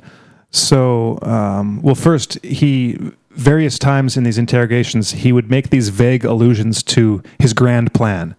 So, 0.51 1.19
um, 1.21 1.81
well, 1.81 1.95
first 1.95 2.43
he 2.43 2.97
various 3.31 3.77
times 3.77 4.15
in 4.15 4.23
these 4.23 4.37
interrogations 4.37 5.11
he 5.11 5.33
would 5.33 5.49
make 5.49 5.69
these 5.69 5.89
vague 5.89 6.23
allusions 6.23 6.81
to 6.83 7.21
his 7.39 7.51
grand 7.53 7.93
plan, 7.93 8.35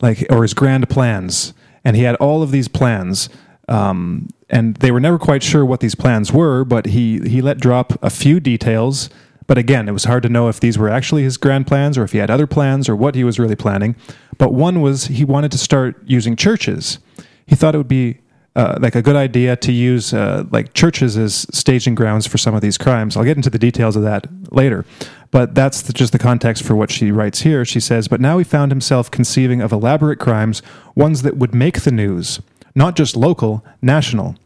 like 0.00 0.24
or 0.30 0.42
his 0.42 0.54
grand 0.54 0.88
plans, 0.88 1.52
and 1.84 1.96
he 1.96 2.04
had 2.04 2.14
all 2.16 2.42
of 2.42 2.52
these 2.52 2.68
plans. 2.68 3.28
Um, 3.68 4.28
and 4.48 4.76
they 4.76 4.90
were 4.90 5.00
never 5.00 5.18
quite 5.18 5.42
sure 5.42 5.64
what 5.64 5.80
these 5.80 5.94
plans 5.94 6.32
were, 6.32 6.64
but 6.64 6.86
he, 6.86 7.20
he 7.20 7.40
let 7.40 7.58
drop 7.58 7.92
a 8.02 8.10
few 8.10 8.40
details. 8.40 9.08
But 9.50 9.58
again, 9.58 9.88
it 9.88 9.92
was 9.92 10.04
hard 10.04 10.22
to 10.22 10.28
know 10.28 10.48
if 10.48 10.60
these 10.60 10.78
were 10.78 10.88
actually 10.88 11.24
his 11.24 11.36
grand 11.36 11.66
plans 11.66 11.98
or 11.98 12.04
if 12.04 12.12
he 12.12 12.18
had 12.18 12.30
other 12.30 12.46
plans 12.46 12.88
or 12.88 12.94
what 12.94 13.16
he 13.16 13.24
was 13.24 13.40
really 13.40 13.56
planning. 13.56 13.96
But 14.38 14.54
one 14.54 14.80
was 14.80 15.06
he 15.06 15.24
wanted 15.24 15.50
to 15.50 15.58
start 15.58 16.00
using 16.06 16.36
churches. 16.36 17.00
He 17.48 17.56
thought 17.56 17.74
it 17.74 17.78
would 17.78 17.88
be 17.88 18.20
uh, 18.54 18.78
like 18.80 18.94
a 18.94 19.02
good 19.02 19.16
idea 19.16 19.56
to 19.56 19.72
use 19.72 20.14
uh, 20.14 20.44
like 20.52 20.72
churches 20.72 21.18
as 21.18 21.48
staging 21.50 21.96
grounds 21.96 22.28
for 22.28 22.38
some 22.38 22.54
of 22.54 22.60
these 22.60 22.78
crimes. 22.78 23.16
I'll 23.16 23.24
get 23.24 23.36
into 23.36 23.50
the 23.50 23.58
details 23.58 23.96
of 23.96 24.04
that 24.04 24.28
later. 24.52 24.84
But 25.32 25.56
that's 25.56 25.82
the, 25.82 25.92
just 25.92 26.12
the 26.12 26.20
context 26.20 26.62
for 26.62 26.76
what 26.76 26.92
she 26.92 27.10
writes 27.10 27.40
here. 27.40 27.64
She 27.64 27.80
says, 27.80 28.06
But 28.06 28.20
now 28.20 28.38
he 28.38 28.44
found 28.44 28.70
himself 28.70 29.10
conceiving 29.10 29.60
of 29.60 29.72
elaborate 29.72 30.20
crimes, 30.20 30.62
ones 30.94 31.22
that 31.22 31.38
would 31.38 31.56
make 31.56 31.80
the 31.80 31.90
news, 31.90 32.38
not 32.76 32.94
just 32.94 33.16
local, 33.16 33.64
national. 33.82 34.36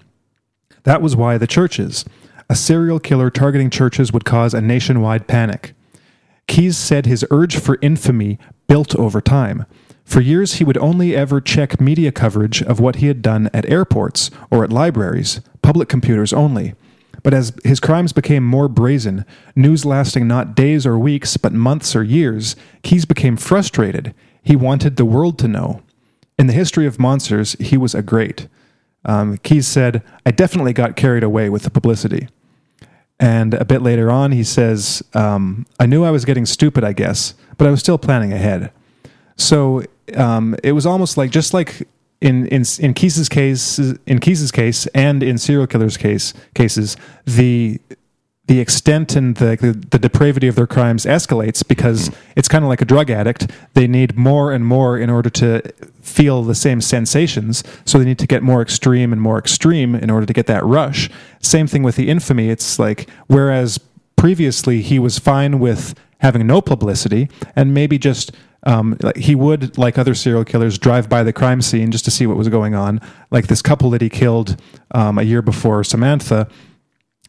That 0.84 1.02
was 1.02 1.14
why 1.14 1.36
the 1.36 1.46
churches. 1.46 2.06
A 2.48 2.54
serial 2.54 3.00
killer 3.00 3.30
targeting 3.30 3.70
churches 3.70 4.12
would 4.12 4.24
cause 4.24 4.54
a 4.54 4.60
nationwide 4.60 5.26
panic. 5.26 5.74
Keyes 6.46 6.76
said 6.76 7.06
his 7.06 7.24
urge 7.30 7.56
for 7.56 7.78
infamy 7.80 8.38
built 8.68 8.94
over 8.96 9.20
time. 9.20 9.64
For 10.04 10.20
years, 10.20 10.54
he 10.54 10.64
would 10.64 10.76
only 10.78 11.16
ever 11.16 11.40
check 11.40 11.80
media 11.80 12.12
coverage 12.12 12.62
of 12.62 12.78
what 12.78 12.96
he 12.96 13.06
had 13.06 13.22
done 13.22 13.48
at 13.54 13.68
airports 13.70 14.30
or 14.50 14.62
at 14.62 14.70
libraries, 14.70 15.40
public 15.62 15.88
computers 15.88 16.32
only. 16.32 16.74
But 17.22 17.32
as 17.32 17.54
his 17.64 17.80
crimes 17.80 18.12
became 18.12 18.44
more 18.44 18.68
brazen, 18.68 19.24
news 19.56 19.86
lasting 19.86 20.28
not 20.28 20.54
days 20.54 20.84
or 20.84 20.98
weeks, 20.98 21.38
but 21.38 21.54
months 21.54 21.96
or 21.96 22.02
years, 22.02 22.54
Keyes 22.82 23.06
became 23.06 23.38
frustrated. 23.38 24.14
He 24.42 24.54
wanted 24.54 24.96
the 24.96 25.06
world 25.06 25.38
to 25.38 25.48
know. 25.48 25.82
In 26.38 26.48
the 26.48 26.52
history 26.52 26.86
of 26.86 27.00
monsters, 27.00 27.56
he 27.58 27.78
was 27.78 27.94
a 27.94 28.02
great. 28.02 28.46
Um, 29.04 29.38
Keyes 29.38 29.66
said, 29.66 30.02
I 30.24 30.30
definitely 30.30 30.72
got 30.72 30.96
carried 30.96 31.22
away 31.22 31.50
with 31.50 31.62
the 31.62 31.70
publicity. 31.70 32.28
And 33.20 33.54
a 33.54 33.64
bit 33.64 33.82
later 33.82 34.10
on, 34.10 34.32
he 34.32 34.42
says, 34.42 35.02
um, 35.14 35.66
I 35.78 35.86
knew 35.86 36.04
I 36.04 36.10
was 36.10 36.24
getting 36.24 36.46
stupid, 36.46 36.84
I 36.84 36.92
guess, 36.92 37.34
but 37.58 37.66
I 37.66 37.70
was 37.70 37.80
still 37.80 37.98
planning 37.98 38.32
ahead. 38.32 38.72
So 39.36 39.84
um, 40.16 40.56
it 40.62 40.72
was 40.72 40.86
almost 40.86 41.16
like 41.16 41.30
just 41.30 41.54
like 41.54 41.88
in 42.20 42.46
in 42.46 42.64
in 42.80 42.94
Keyes's 42.94 43.28
case, 43.28 43.78
in 43.78 44.18
Keyes's 44.18 44.50
case, 44.50 44.86
and 44.88 45.22
in 45.22 45.38
serial 45.38 45.66
killers' 45.66 45.96
case 45.96 46.34
cases, 46.54 46.96
the 47.24 47.80
the 48.46 48.60
extent 48.60 49.16
and 49.16 49.36
the, 49.36 49.56
the, 49.56 49.72
the 49.72 49.98
depravity 49.98 50.48
of 50.48 50.54
their 50.54 50.66
crimes 50.66 51.06
escalates 51.06 51.66
because 51.66 52.10
it's 52.36 52.48
kind 52.48 52.62
of 52.62 52.68
like 52.68 52.82
a 52.82 52.84
drug 52.84 53.10
addict. 53.10 53.50
They 53.72 53.86
need 53.86 54.16
more 54.16 54.52
and 54.52 54.66
more 54.66 54.98
in 54.98 55.08
order 55.08 55.30
to 55.30 55.62
feel 56.02 56.42
the 56.42 56.54
same 56.54 56.82
sensations. 56.82 57.64
So 57.86 57.98
they 57.98 58.04
need 58.04 58.18
to 58.18 58.26
get 58.26 58.42
more 58.42 58.60
extreme 58.60 59.12
and 59.12 59.22
more 59.22 59.38
extreme 59.38 59.94
in 59.94 60.10
order 60.10 60.26
to 60.26 60.32
get 60.32 60.46
that 60.46 60.64
rush. 60.64 61.08
Same 61.40 61.66
thing 61.66 61.82
with 61.82 61.96
the 61.96 62.10
infamy. 62.10 62.50
It's 62.50 62.78
like, 62.78 63.08
whereas 63.28 63.78
previously 64.16 64.82
he 64.82 64.98
was 64.98 65.18
fine 65.18 65.58
with 65.58 65.94
having 66.18 66.46
no 66.46 66.60
publicity 66.60 67.30
and 67.56 67.72
maybe 67.72 67.98
just 67.98 68.32
um, 68.66 68.98
he 69.16 69.34
would, 69.34 69.76
like 69.76 69.98
other 69.98 70.14
serial 70.14 70.44
killers, 70.44 70.78
drive 70.78 71.08
by 71.08 71.22
the 71.22 71.32
crime 71.32 71.60
scene 71.60 71.90
just 71.90 72.04
to 72.06 72.10
see 72.10 72.26
what 72.26 72.36
was 72.36 72.48
going 72.48 72.74
on. 72.74 73.00
Like 73.30 73.46
this 73.46 73.60
couple 73.62 73.90
that 73.90 74.00
he 74.00 74.08
killed 74.08 74.60
um, 74.92 75.18
a 75.18 75.22
year 75.22 75.42
before 75.42 75.84
Samantha 75.84 76.48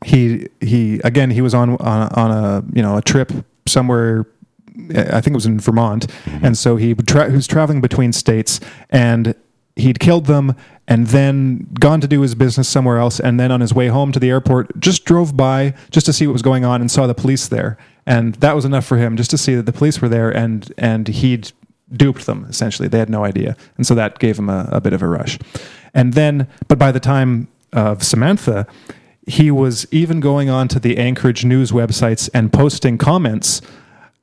he 0.06 0.48
he 0.62 1.02
again 1.04 1.32
he 1.32 1.42
was 1.42 1.54
on 1.54 1.72
on, 1.78 2.10
on 2.14 2.32
a 2.32 2.64
you 2.74 2.82
know 2.82 2.96
a 2.98 3.02
trip 3.02 3.32
somewhere 3.68 4.26
I 4.90 5.22
think 5.22 5.28
it 5.28 5.34
was 5.34 5.46
in 5.46 5.60
Vermont. 5.60 6.08
Mm-hmm. 6.08 6.46
And 6.46 6.58
so 6.58 6.76
he, 6.76 6.94
tra- 6.94 7.30
he 7.30 7.36
was 7.36 7.48
traveling 7.48 7.80
between 7.80 8.12
states 8.12 8.60
and 8.90 9.34
he'd 9.76 10.00
killed 10.00 10.26
them 10.26 10.54
and 10.88 11.08
then 11.08 11.68
gone 11.80 12.02
to 12.02 12.08
do 12.08 12.22
his 12.22 12.36
business 12.36 12.68
somewhere 12.68 12.98
else. 12.98 13.20
And 13.20 13.40
then 13.40 13.52
on 13.52 13.62
his 13.62 13.74
way 13.74 13.88
home 13.88 14.12
to 14.12 14.20
the 14.20 14.30
airport 14.30 14.80
just 14.80 15.06
drove 15.06 15.36
by 15.36 15.74
just 15.92 16.06
to 16.08 16.14
see 16.14 16.28
what 16.28 16.34
was 16.34 16.42
going 16.42 16.66
on 16.66 16.82
and 16.82 16.92
saw 16.92 17.08
the 17.08 17.16
police 17.16 17.48
there. 17.48 17.78
And 18.06 18.36
that 18.36 18.56
was 18.56 18.66
enough 18.66 18.86
for 18.86 18.98
him 18.98 19.18
just 19.18 19.32
to 19.32 19.38
see 19.38 19.56
that 19.56 19.66
the 19.66 19.74
police 19.74 20.02
were 20.02 20.10
there 20.10 20.30
and 20.30 20.72
and 20.78 21.08
he'd 21.08 21.52
duped 21.92 22.26
them 22.26 22.46
essentially. 22.50 22.88
They 22.88 23.00
had 23.00 23.10
no 23.10 23.24
idea. 23.24 23.56
And 23.78 23.88
so 23.88 23.96
that 23.96 24.20
gave 24.20 24.38
him 24.38 24.50
a, 24.50 24.68
a 24.74 24.82
bit 24.82 24.94
of 24.94 25.02
a 25.02 25.08
rush. 25.08 25.40
And 25.94 26.14
then 26.14 26.48
but 26.68 26.78
by 26.78 26.92
the 26.92 27.00
time 27.00 27.48
of 27.74 28.04
Samantha 28.04 28.68
he 29.26 29.50
was 29.50 29.88
even 29.92 30.20
going 30.20 30.50
on 30.50 30.68
to 30.70 30.80
the 30.80 30.98
Anchorage 30.98 31.44
news 31.44 31.72
websites 31.72 32.30
and 32.34 32.54
posting 32.54 32.98
comments 32.98 33.62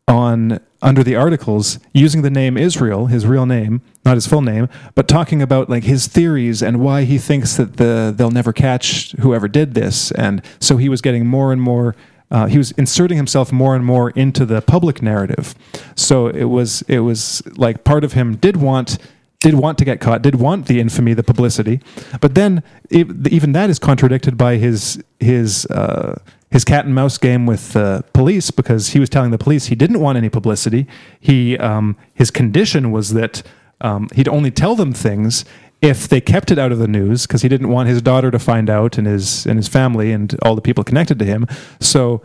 on 0.08 0.60
under 0.80 1.04
the 1.04 1.14
articles 1.14 1.78
using 1.92 2.22
the 2.22 2.30
name 2.30 2.56
Israel, 2.56 3.06
his 3.06 3.24
real 3.24 3.46
name, 3.46 3.80
not 4.04 4.16
his 4.16 4.26
full 4.26 4.42
name, 4.42 4.68
but 4.94 5.06
talking 5.06 5.40
about 5.40 5.70
like 5.70 5.84
his 5.84 6.08
theories 6.08 6.60
and 6.60 6.80
why 6.80 7.04
he 7.04 7.18
thinks 7.18 7.56
that 7.56 7.76
the 7.76 8.12
they'll 8.14 8.30
never 8.30 8.52
catch 8.52 9.12
whoever 9.20 9.48
did 9.48 9.74
this, 9.74 10.10
and 10.12 10.42
so 10.60 10.76
he 10.76 10.88
was 10.88 11.00
getting 11.00 11.26
more 11.26 11.52
and 11.52 11.62
more. 11.62 11.94
Uh, 12.30 12.46
he 12.46 12.56
was 12.56 12.70
inserting 12.72 13.16
himself 13.16 13.52
more 13.52 13.76
and 13.76 13.84
more 13.84 14.10
into 14.10 14.46
the 14.46 14.62
public 14.62 15.02
narrative. 15.02 15.54
So 15.94 16.28
it 16.28 16.44
was 16.44 16.82
it 16.82 17.00
was 17.00 17.42
like 17.56 17.84
part 17.84 18.04
of 18.04 18.14
him 18.14 18.36
did 18.36 18.56
want 18.56 18.98
did 19.42 19.54
want 19.54 19.76
to 19.78 19.84
get 19.84 20.00
caught, 20.00 20.22
did 20.22 20.36
want 20.36 20.66
the 20.66 20.80
infamy, 20.80 21.14
the 21.14 21.22
publicity, 21.22 21.80
but 22.20 22.34
then 22.34 22.62
even 22.90 23.52
that 23.52 23.68
is 23.68 23.78
contradicted 23.78 24.38
by 24.38 24.56
his 24.56 25.02
his 25.20 25.66
uh, 25.66 26.18
his 26.50 26.64
cat 26.64 26.84
and 26.84 26.94
mouse 26.94 27.18
game 27.18 27.44
with 27.44 27.72
the 27.72 28.04
police 28.12 28.50
because 28.50 28.90
he 28.90 29.00
was 29.00 29.08
telling 29.10 29.30
the 29.30 29.38
police 29.38 29.66
he 29.66 29.74
didn't 29.74 30.00
want 30.00 30.16
any 30.16 30.28
publicity. 30.28 30.86
He 31.20 31.58
um, 31.58 31.96
his 32.14 32.30
condition 32.30 32.92
was 32.92 33.14
that 33.14 33.42
um, 33.80 34.08
he'd 34.14 34.28
only 34.28 34.50
tell 34.50 34.76
them 34.76 34.92
things 34.92 35.44
if 35.80 36.06
they 36.06 36.20
kept 36.20 36.52
it 36.52 36.58
out 36.58 36.70
of 36.70 36.78
the 36.78 36.86
news 36.86 37.26
because 37.26 37.42
he 37.42 37.48
didn't 37.48 37.68
want 37.68 37.88
his 37.88 38.00
daughter 38.00 38.30
to 38.30 38.38
find 38.38 38.70
out 38.70 38.96
and 38.96 39.06
his 39.08 39.44
and 39.46 39.58
his 39.58 39.66
family 39.66 40.12
and 40.12 40.36
all 40.42 40.54
the 40.54 40.62
people 40.62 40.84
connected 40.84 41.18
to 41.18 41.24
him. 41.24 41.46
So 41.80 42.22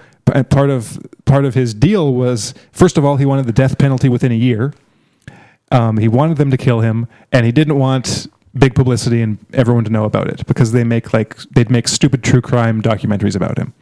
part 0.50 0.70
of 0.70 1.00
part 1.26 1.46
of 1.46 1.56
his 1.56 1.74
deal 1.74 2.14
was 2.14 2.54
first 2.72 2.98
of 2.98 3.04
all 3.04 3.18
he 3.18 3.26
wanted 3.26 3.48
the 3.48 3.54
death 3.54 3.80
penalty 3.80 4.08
within 4.08 4.32
a 4.32 4.36
year. 4.36 4.74
Um, 5.72 5.98
he 5.98 6.08
wanted 6.08 6.38
them 6.38 6.52
to 6.52 6.58
kill 6.58 6.80
him, 6.80 7.08
and 7.32 7.46
he 7.46 7.52
didn't 7.52 7.78
want 7.78 8.28
big 8.58 8.74
publicity 8.74 9.22
and 9.22 9.38
everyone 9.54 9.84
to 9.84 9.92
know 9.92 10.06
about 10.06 10.28
it 10.28 10.46
because 10.48 10.72
they 10.72 10.84
make 10.84 11.14
like 11.14 11.38
they'd 11.52 11.70
make 11.70 11.88
stupid 11.88 12.24
true 12.24 12.42
crime 12.42 12.82
documentaries 12.82 13.36
about 13.36 13.58
him. 13.58 13.74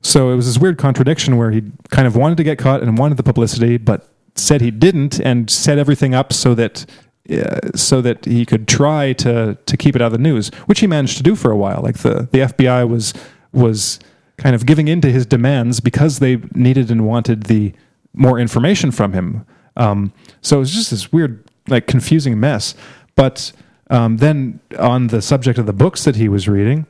So 0.00 0.30
it 0.30 0.36
was 0.36 0.46
this 0.46 0.58
weird 0.58 0.78
contradiction 0.78 1.36
where 1.36 1.50
he 1.50 1.62
kind 1.90 2.06
of 2.06 2.14
wanted 2.14 2.36
to 2.36 2.44
get 2.44 2.58
caught 2.58 2.82
and 2.82 2.98
wanted 2.98 3.16
the 3.16 3.22
publicity, 3.22 3.78
but 3.78 4.08
said 4.34 4.60
he 4.60 4.70
didn't 4.70 5.20
and 5.20 5.50
set 5.50 5.78
everything 5.78 6.14
up 6.14 6.32
so 6.32 6.54
that 6.54 6.84
uh, 7.30 7.70
so 7.74 8.02
that 8.02 8.24
he 8.24 8.44
could 8.44 8.68
try 8.68 9.12
to 9.14 9.56
to 9.66 9.76
keep 9.76 9.96
it 9.96 10.02
out 10.02 10.06
of 10.06 10.12
the 10.12 10.18
news, 10.18 10.48
which 10.66 10.80
he 10.80 10.86
managed 10.86 11.16
to 11.16 11.22
do 11.22 11.34
for 11.34 11.50
a 11.50 11.56
while. 11.56 11.80
Like 11.82 11.98
the 11.98 12.28
the 12.30 12.40
FBI 12.40 12.88
was 12.88 13.14
was 13.52 13.98
kind 14.36 14.54
of 14.54 14.66
giving 14.66 14.88
in 14.88 15.00
to 15.00 15.10
his 15.10 15.24
demands 15.24 15.80
because 15.80 16.18
they 16.18 16.36
needed 16.54 16.90
and 16.90 17.06
wanted 17.06 17.44
the 17.44 17.72
more 18.12 18.38
information 18.38 18.90
from 18.90 19.12
him. 19.12 19.46
Um, 19.76 20.12
so 20.40 20.56
it 20.56 20.60
was 20.60 20.72
just 20.72 20.90
this 20.90 21.12
weird, 21.12 21.44
like 21.68 21.86
confusing 21.86 22.38
mess. 22.40 22.74
But 23.16 23.52
um, 23.90 24.18
then 24.18 24.60
on 24.78 25.08
the 25.08 25.22
subject 25.22 25.58
of 25.58 25.66
the 25.66 25.72
books 25.72 26.04
that 26.04 26.16
he 26.16 26.28
was 26.28 26.48
reading, 26.48 26.86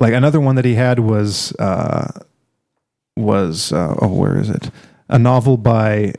like 0.00 0.14
another 0.14 0.40
one 0.40 0.56
that 0.56 0.64
he 0.64 0.74
had 0.74 0.98
was 0.98 1.54
uh, 1.58 2.10
was 3.16 3.72
uh, 3.72 3.94
oh 4.02 4.08
where 4.08 4.38
is 4.38 4.50
it 4.50 4.70
a 5.08 5.18
novel 5.18 5.56
by 5.56 6.14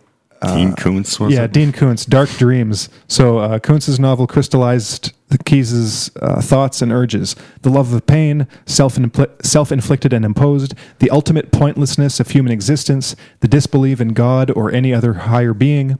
Dean 0.48 0.74
Koontz 0.74 1.20
was 1.20 1.34
yeah 1.34 1.44
it? 1.44 1.54
Dean 1.54 1.72
Koontz 1.72 2.06
Dark 2.06 2.30
Dreams. 2.32 2.90
So 3.08 3.40
uh, 3.40 3.60
Koontz's 3.60 4.00
novel 4.00 4.28
crystallized 4.28 5.14
the 5.30 5.38
Keyes's 5.38 6.12
uh, 6.22 6.42
thoughts 6.42 6.82
and 6.82 6.92
urges. 6.92 7.36
The 7.62 7.70
love 7.70 7.94
of 7.94 8.06
pain 8.06 8.48
self 8.66 8.98
self 9.42 9.72
inflicted 9.72 10.14
and 10.14 10.26
imposed 10.26 10.76
the 11.00 11.10
ultimate 11.10 11.52
pointlessness 11.52 12.20
of 12.20 12.30
human 12.30 12.52
existence 12.52 13.16
the 13.40 13.48
disbelief 13.48 14.00
in 14.00 14.10
God 14.10 14.52
or 14.52 14.72
any 14.72 14.94
other 14.94 15.14
higher 15.14 15.54
being 15.54 15.98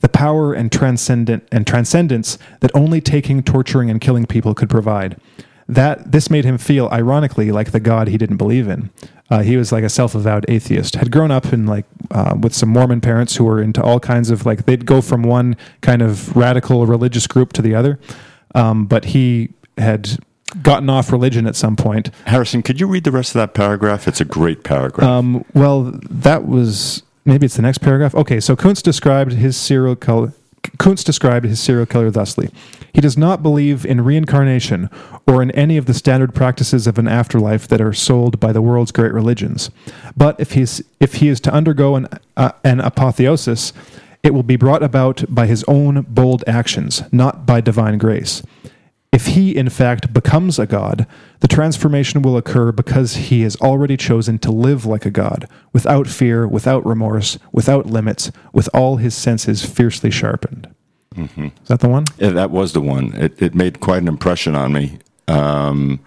the 0.00 0.08
power 0.08 0.52
and 0.52 0.70
transcendent 0.70 1.48
and 1.50 1.66
transcendence 1.66 2.38
that 2.60 2.70
only 2.74 3.00
taking 3.00 3.42
torturing 3.42 3.90
and 3.90 4.00
killing 4.00 4.26
people 4.26 4.54
could 4.54 4.70
provide. 4.70 5.16
That 5.68 6.12
this 6.12 6.30
made 6.30 6.44
him 6.44 6.58
feel 6.58 6.88
ironically 6.92 7.50
like 7.50 7.72
the 7.72 7.80
god 7.80 8.06
he 8.06 8.18
didn't 8.18 8.36
believe 8.36 8.68
in 8.68 8.90
uh, 9.30 9.42
he 9.42 9.56
was 9.56 9.72
like 9.72 9.84
a 9.84 9.88
self-avowed 9.88 10.44
atheist 10.48 10.94
had 10.96 11.10
grown 11.10 11.30
up 11.30 11.52
in 11.52 11.66
like 11.66 11.84
uh, 12.10 12.34
with 12.40 12.54
some 12.54 12.68
mormon 12.68 13.00
parents 13.00 13.36
who 13.36 13.44
were 13.44 13.60
into 13.60 13.82
all 13.82 14.00
kinds 14.00 14.30
of 14.30 14.46
like 14.46 14.66
they'd 14.66 14.86
go 14.86 15.00
from 15.00 15.22
one 15.22 15.56
kind 15.80 16.02
of 16.02 16.36
radical 16.36 16.86
religious 16.86 17.26
group 17.26 17.52
to 17.52 17.62
the 17.62 17.74
other 17.74 17.98
um, 18.54 18.86
but 18.86 19.06
he 19.06 19.50
had 19.78 20.18
gotten 20.62 20.88
off 20.88 21.10
religion 21.12 21.46
at 21.46 21.56
some 21.56 21.76
point 21.76 22.10
Harrison, 22.26 22.62
could 22.62 22.80
you 22.80 22.86
read 22.86 23.04
the 23.04 23.10
rest 23.10 23.30
of 23.30 23.40
that 23.40 23.52
paragraph? 23.52 24.06
It's 24.08 24.20
a 24.20 24.24
great 24.24 24.62
paragraph. 24.62 25.06
um, 25.08 25.44
well, 25.54 25.92
that 26.08 26.46
was 26.46 27.02
maybe 27.24 27.46
it's 27.46 27.56
the 27.56 27.62
next 27.62 27.78
paragraph. 27.78 28.14
Okay, 28.14 28.38
so 28.40 28.54
Koontz 28.56 28.80
described 28.80 29.32
his 29.32 29.56
serial 29.56 29.96
killer. 29.96 30.32
Koontz 30.78 31.04
described 31.04 31.46
his 31.46 31.60
serial 31.60 31.86
killer 31.86 32.10
thusly: 32.10 32.50
He 32.92 33.00
does 33.00 33.16
not 33.16 33.42
believe 33.42 33.84
in 33.84 34.00
reincarnation 34.02 34.90
or 35.26 35.42
in 35.42 35.50
any 35.52 35.76
of 35.76 35.86
the 35.86 35.94
standard 35.94 36.34
practices 36.34 36.86
of 36.86 36.98
an 36.98 37.08
afterlife 37.08 37.68
that 37.68 37.80
are 37.80 37.92
sold 37.92 38.40
by 38.40 38.52
the 38.52 38.62
world's 38.62 38.92
great 38.92 39.12
religions. 39.12 39.70
But 40.16 40.38
if 40.38 40.52
he's 40.52 40.82
if 41.00 41.14
he 41.14 41.28
is 41.28 41.40
to 41.40 41.52
undergo 41.52 41.96
an 41.96 42.08
uh, 42.36 42.52
an 42.64 42.80
apotheosis, 42.80 43.72
it 44.22 44.34
will 44.34 44.42
be 44.42 44.56
brought 44.56 44.82
about 44.82 45.24
by 45.28 45.46
his 45.46 45.64
own 45.68 46.02
bold 46.08 46.42
actions, 46.46 47.02
not 47.12 47.46
by 47.46 47.60
divine 47.60 47.98
grace. 47.98 48.42
If 49.16 49.28
he, 49.28 49.56
in 49.56 49.70
fact, 49.70 50.12
becomes 50.12 50.58
a 50.58 50.66
god, 50.66 51.06
the 51.40 51.48
transformation 51.48 52.20
will 52.20 52.36
occur 52.36 52.70
because 52.70 53.14
he 53.16 53.40
has 53.44 53.56
already 53.56 53.96
chosen 53.96 54.38
to 54.40 54.50
live 54.50 54.84
like 54.84 55.06
a 55.06 55.10
god, 55.10 55.48
without 55.72 56.06
fear, 56.06 56.46
without 56.46 56.84
remorse, 56.84 57.38
without 57.50 57.86
limits, 57.86 58.30
with 58.52 58.68
all 58.74 58.96
his 58.96 59.14
senses 59.14 59.64
fiercely 59.64 60.10
sharpened. 60.10 60.68
Is 61.16 61.68
that 61.68 61.80
the 61.80 61.88
one? 61.88 62.04
Yeah, 62.18 62.28
that 62.28 62.50
was 62.50 62.74
the 62.74 62.82
one. 62.82 63.14
It, 63.14 63.40
it 63.40 63.54
made 63.54 63.80
quite 63.80 64.02
an 64.02 64.08
impression 64.08 64.54
on 64.54 64.74
me, 64.74 64.98
um, 65.28 65.98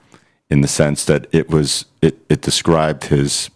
in 0.51 0.61
the 0.61 0.67
sense 0.67 1.03
that 1.05 1.25
it 1.31 1.49
was 1.49 1.85
it, 2.03 2.19
it 2.29 2.41
described 2.41 3.05
his 3.05 3.49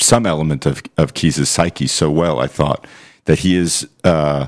some 0.00 0.24
element 0.24 0.64
of 0.64 0.82
of 0.96 1.12
Keyes' 1.12 1.46
psyche 1.46 1.88
so 1.88 2.10
well. 2.10 2.40
I 2.40 2.46
thought 2.46 2.86
that 3.26 3.40
he 3.40 3.54
is. 3.54 3.86
Uh, 4.02 4.46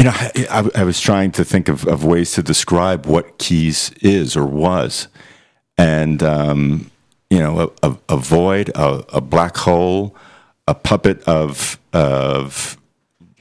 you 0.00 0.04
know, 0.04 0.12
I, 0.14 0.46
I, 0.50 0.80
I 0.80 0.84
was 0.84 0.98
trying 0.98 1.30
to 1.32 1.44
think 1.44 1.68
of, 1.68 1.86
of 1.86 2.04
ways 2.04 2.32
to 2.32 2.42
describe 2.42 3.04
what 3.04 3.36
Keyes 3.36 3.92
is 4.00 4.34
or 4.34 4.46
was, 4.46 5.08
and 5.76 6.22
um, 6.22 6.90
you 7.28 7.38
know, 7.38 7.70
a, 7.82 7.90
a, 7.90 7.98
a 8.08 8.16
void, 8.16 8.70
a, 8.70 9.04
a 9.12 9.20
black 9.20 9.58
hole, 9.58 10.16
a 10.66 10.74
puppet 10.74 11.22
of 11.24 11.78
of 11.92 12.78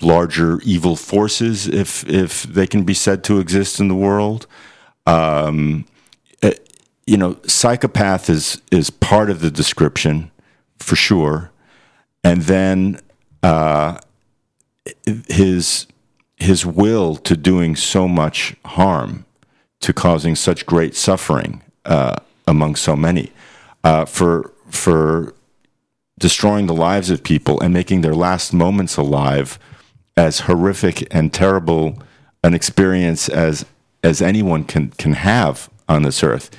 larger 0.02 0.60
evil 0.66 0.98
forces, 0.98 1.66
if 1.66 2.06
if 2.10 2.44
they 2.44 2.68
can 2.68 2.84
be 2.84 2.94
said 2.94 3.24
to 3.24 3.40
exist 3.40 3.80
in 3.80 3.88
the 3.88 3.96
world. 3.96 4.46
Um, 5.06 5.86
eh, 6.42 6.56
you 7.08 7.16
know, 7.16 7.38
psychopath 7.48 8.30
is 8.30 8.62
is 8.70 8.90
part 8.90 9.30
of 9.30 9.40
the 9.40 9.50
description 9.50 10.30
for 10.78 10.98
sure, 10.98 11.52
and 12.22 12.42
then 12.42 13.00
uh, 13.44 13.98
his 15.30 15.88
his 16.40 16.66
will 16.66 17.16
to 17.16 17.36
doing 17.36 17.76
so 17.76 18.08
much 18.08 18.56
harm, 18.66 19.26
to 19.82 19.94
causing 19.94 20.36
such 20.36 20.66
great 20.66 20.96
suffering 20.96 21.62
uh, 21.86 22.16
among 22.48 22.76
so 22.76 22.96
many, 22.96 23.32
uh, 23.84 24.06
for 24.06 24.52
for 24.70 25.34
destroying 26.20 26.68
the 26.68 26.74
lives 26.74 27.10
of 27.10 27.24
people 27.24 27.60
and 27.62 27.74
making 27.74 28.02
their 28.02 28.14
last 28.14 28.54
moments 28.54 28.98
alive 28.98 29.58
as 30.18 30.42
horrific 30.42 31.08
and 31.14 31.34
terrible 31.34 31.98
an 32.44 32.54
experience 32.54 33.30
as 33.30 33.66
as 34.04 34.22
anyone 34.22 34.64
can 34.64 34.90
can 34.92 35.14
have 35.14 35.70
on 35.88 36.04
this 36.04 36.24
earth 36.24 36.50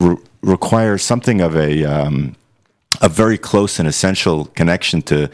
re- 0.00 0.16
requires 0.42 1.02
something 1.02 1.40
of 1.40 1.56
a 1.56 1.84
um, 1.84 2.34
a 3.00 3.08
very 3.08 3.38
close 3.38 3.78
and 3.78 3.88
essential 3.88 4.46
connection 4.46 5.02
to 5.02 5.28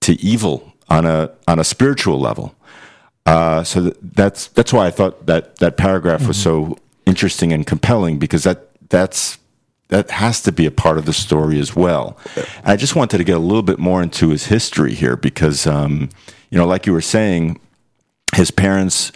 to 0.00 0.12
evil 0.20 0.72
on 0.88 1.04
a 1.06 1.30
on 1.46 1.58
a 1.58 1.64
spiritual 1.64 2.18
level. 2.18 2.54
Uh, 3.26 3.64
so 3.64 3.82
that, 3.82 4.14
that's 4.16 4.46
that's 4.48 4.72
why 4.72 4.86
I 4.86 4.90
thought 4.90 5.26
that 5.26 5.56
that 5.56 5.76
paragraph 5.76 6.26
was 6.28 6.40
so 6.40 6.78
interesting 7.06 7.52
and 7.52 7.66
compelling 7.66 8.18
because 8.18 8.44
that 8.44 8.68
that's 8.88 9.38
that 9.88 10.10
has 10.10 10.40
to 10.42 10.52
be 10.52 10.66
a 10.66 10.70
part 10.70 10.98
of 10.98 11.06
the 11.06 11.12
story 11.12 11.58
as 11.60 11.74
well. 11.76 12.16
I 12.64 12.76
just 12.76 12.96
wanted 12.96 13.18
to 13.18 13.24
get 13.24 13.36
a 13.36 13.40
little 13.40 13.62
bit 13.62 13.78
more 13.78 14.02
into 14.02 14.30
his 14.30 14.46
history 14.46 14.94
here 14.94 15.16
because, 15.16 15.66
um, 15.66 16.08
you 16.50 16.58
know, 16.58 16.66
like 16.66 16.86
you 16.86 16.92
were 16.92 17.00
saying, 17.00 17.60
his 18.34 18.50
parents 18.50 19.12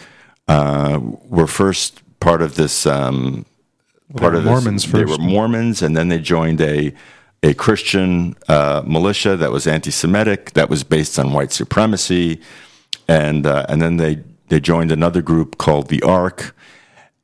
uh, 0.47 0.99
were 1.03 1.49
first 1.49 2.01
part 2.21 2.41
of 2.43 2.55
this. 2.55 2.87
Um, 2.87 3.45
part 4.17 4.35
of 4.35 4.45
this- 4.45 4.51
Mormons 4.51 4.91
They 4.93 5.05
were 5.05 5.19
Mormons, 5.19 5.83
and 5.83 5.97
then 5.97 6.09
they 6.09 6.19
joined 6.19 6.61
a 6.61 6.93
a 7.43 7.55
Christian 7.55 8.37
uh, 8.49 8.83
militia 8.87 9.35
that 9.37 9.51
was 9.51 9.67
anti-Semitic, 9.67 10.53
that 10.53 10.69
was 10.69 10.85
based 10.85 11.19
on 11.19 11.33
white 11.33 11.53
supremacy, 11.53 12.39
and 13.11 13.45
uh, 13.45 13.67
and 13.69 13.83
then 13.83 13.97
they 13.97 14.23
they 14.49 14.61
joined 14.61 14.93
another 14.93 15.21
group 15.21 15.59
called 15.59 15.89
the 15.89 16.03
Ark. 16.03 16.55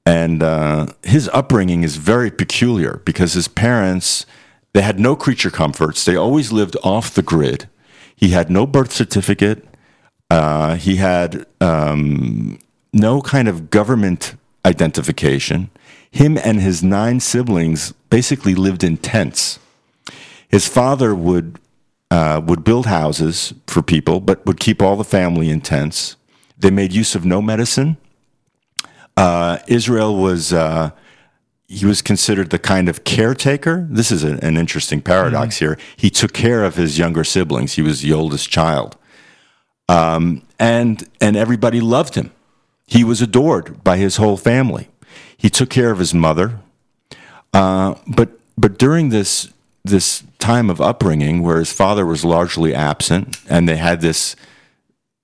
And 0.04 0.42
uh, 0.42 0.86
his 1.02 1.28
upbringing 1.32 1.82
is 1.82 1.96
very 1.96 2.30
peculiar 2.30 3.00
because 3.04 3.32
his 3.32 3.48
parents 3.48 4.26
they 4.72 4.82
had 4.82 5.00
no 5.00 5.16
creature 5.16 5.50
comforts. 5.50 6.04
They 6.04 6.16
always 6.16 6.52
lived 6.52 6.76
off 6.82 7.14
the 7.14 7.22
grid. 7.22 7.68
He 8.14 8.30
had 8.30 8.50
no 8.50 8.66
birth 8.66 8.92
certificate. 8.92 9.64
Uh, 10.28 10.74
he 10.74 10.96
had 10.96 11.46
um, 11.60 12.58
no 12.92 13.22
kind 13.22 13.48
of 13.48 13.70
government 13.70 14.34
identification. 14.64 15.70
Him 16.10 16.36
and 16.36 16.60
his 16.60 16.82
nine 16.82 17.20
siblings 17.20 17.92
basically 18.10 18.54
lived 18.54 18.82
in 18.84 18.96
tents. 18.96 19.58
His 20.48 20.68
father 20.68 21.14
would 21.14 21.58
uh, 22.10 22.40
would 22.44 22.64
build 22.64 22.86
houses 22.86 23.52
for 23.66 23.82
people, 23.82 24.20
but 24.20 24.44
would 24.46 24.60
keep 24.60 24.80
all 24.80 24.96
the 24.96 25.04
family 25.04 25.50
in 25.50 25.60
tents. 25.60 26.16
They 26.58 26.70
made 26.70 26.92
use 26.92 27.14
of 27.14 27.24
no 27.24 27.42
medicine. 27.42 27.96
Uh, 29.16 29.58
Israel 29.66 30.16
was 30.16 30.52
uh, 30.52 30.90
he 31.68 31.84
was 31.84 32.02
considered 32.02 32.50
the 32.50 32.58
kind 32.58 32.88
of 32.88 33.04
caretaker. 33.04 33.86
This 33.90 34.10
is 34.10 34.22
a, 34.22 34.38
an 34.44 34.56
interesting 34.56 35.02
paradox 35.02 35.58
here. 35.58 35.78
He 35.96 36.10
took 36.10 36.32
care 36.32 36.64
of 36.64 36.76
his 36.76 36.98
younger 36.98 37.24
siblings. 37.24 37.74
He 37.74 37.82
was 37.82 38.02
the 38.02 38.12
oldest 38.12 38.50
child, 38.50 38.96
um, 39.88 40.42
and 40.58 41.08
and 41.20 41.36
everybody 41.36 41.80
loved 41.80 42.14
him. 42.14 42.30
He 42.86 43.02
was 43.02 43.20
adored 43.20 43.82
by 43.82 43.96
his 43.96 44.16
whole 44.16 44.36
family. 44.36 44.88
He 45.36 45.50
took 45.50 45.70
care 45.70 45.90
of 45.90 45.98
his 45.98 46.14
mother, 46.14 46.60
uh, 47.52 47.96
but 48.06 48.38
but 48.56 48.78
during 48.78 49.08
this 49.08 49.52
this 49.84 50.22
time 50.38 50.70
of 50.70 50.80
upbringing, 50.80 51.42
where 51.42 51.58
his 51.58 51.72
father 51.72 52.04
was 52.06 52.24
largely 52.24 52.74
absent, 52.74 53.38
and 53.48 53.68
they 53.68 53.76
had 53.76 54.00
this, 54.00 54.36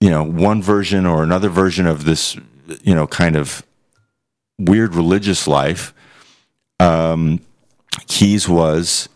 you 0.00 0.10
know, 0.10 0.24
one 0.24 0.62
version 0.62 1.06
or 1.06 1.22
another 1.22 1.48
version 1.48 1.86
of 1.86 2.04
this, 2.04 2.36
you 2.82 2.94
know, 2.94 3.06
kind 3.06 3.36
of 3.36 3.62
weird 4.58 4.94
religious 4.94 5.46
life. 5.46 5.94
Um, 6.80 7.40
Keyes 8.06 8.48
was 8.48 9.08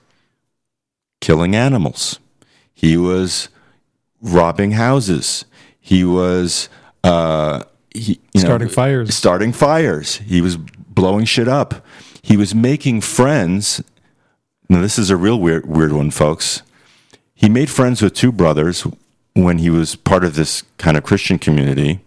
killing 1.20 1.56
animals. 1.56 2.18
He 2.74 2.96
was 2.96 3.48
robbing 4.20 4.72
houses. 4.72 5.44
He 5.80 6.04
was 6.04 6.68
uh, 7.02 7.62
he, 7.94 8.20
Starting 8.36 8.68
know, 8.68 8.74
fires. 8.74 9.14
Starting 9.14 9.52
fires. 9.52 10.16
He 10.18 10.40
was 10.40 10.56
blowing 10.56 11.24
shit 11.24 11.48
up. 11.48 11.84
He 12.22 12.36
was 12.36 12.54
making 12.54 13.00
friends. 13.02 13.82
Now 14.68 14.80
this 14.80 14.98
is 14.98 15.10
a 15.10 15.16
real 15.16 15.38
weird 15.38 15.66
weird 15.66 15.92
one, 15.92 16.10
folks. 16.10 16.62
He 17.34 17.48
made 17.48 17.70
friends 17.70 18.00
with 18.02 18.14
two 18.14 18.32
brothers 18.32 18.86
when 19.34 19.58
he 19.58 19.70
was 19.70 19.96
part 19.96 20.24
of 20.24 20.34
this 20.34 20.62
kind 20.78 20.96
of 20.96 21.04
Christian 21.04 21.38
community. 21.38 22.00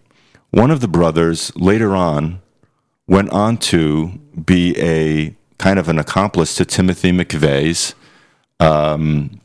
One 0.50 0.70
of 0.70 0.80
the 0.80 0.88
brothers 0.88 1.54
later 1.54 1.94
on 1.94 2.40
went 3.06 3.30
on 3.30 3.56
to 3.58 4.08
be 4.44 4.76
a 4.78 5.36
kind 5.58 5.78
of 5.78 5.88
an 5.88 5.98
accomplice 5.98 6.54
to 6.56 6.64
Timothy 6.64 7.12
McVeigh's 7.12 7.94
um, 8.58 9.40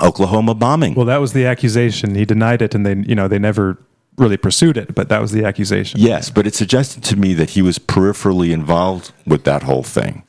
Oklahoma 0.00 0.54
bombing. 0.54 0.94
Well, 0.94 1.06
that 1.06 1.20
was 1.20 1.32
the 1.32 1.46
accusation. 1.46 2.14
He 2.14 2.24
denied 2.24 2.62
it, 2.62 2.74
and 2.74 2.86
they, 2.86 2.94
you 3.08 3.14
know, 3.14 3.28
they 3.28 3.38
never 3.38 3.78
really 4.16 4.36
pursued 4.36 4.76
it. 4.76 4.94
But 4.94 5.08
that 5.08 5.20
was 5.20 5.32
the 5.32 5.44
accusation. 5.44 6.00
Yes, 6.00 6.30
but 6.30 6.46
it 6.46 6.54
suggested 6.54 7.02
to 7.04 7.16
me 7.16 7.34
that 7.34 7.50
he 7.50 7.62
was 7.62 7.78
peripherally 7.78 8.52
involved 8.52 9.12
with 9.26 9.44
that 9.44 9.62
whole 9.62 9.82
thing. 9.82 10.22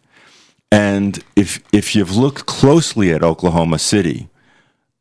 And 0.71 1.23
if 1.35 1.61
if 1.71 1.95
you've 1.95 2.15
looked 2.15 2.45
closely 2.45 3.11
at 3.11 3.23
Oklahoma 3.23 3.79
City, 3.79 4.29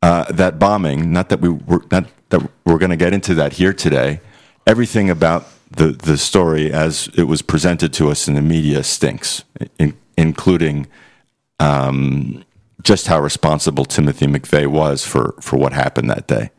uh, 0.01 0.31
that 0.31 0.59
bombing, 0.59 1.11
not 1.11 1.29
that 1.29 1.41
we 1.41 1.49
were 1.49 1.83
not 1.91 2.05
that 2.29 2.41
we're 2.65 2.77
going 2.77 2.91
to 2.91 2.97
get 2.97 3.13
into 3.13 3.33
that 3.35 3.53
here 3.53 3.73
today, 3.73 4.21
everything 4.65 5.09
about 5.09 5.47
the 5.69 5.87
the 5.87 6.17
story 6.17 6.71
as 6.71 7.09
it 7.15 7.23
was 7.23 7.41
presented 7.41 7.91
to 7.93 8.09
us 8.09 8.27
in 8.27 8.35
the 8.35 8.41
media 8.41 8.83
stinks, 8.83 9.43
in, 9.77 9.97
including 10.17 10.87
um, 11.59 12.43
just 12.83 13.07
how 13.07 13.19
responsible 13.19 13.83
Timothy 13.83 14.27
McVeigh 14.27 14.67
was 14.67 15.05
for 15.05 15.35
for 15.41 15.57
what 15.57 15.73
happened 15.73 16.09
that 16.09 16.27
day. 16.27 16.51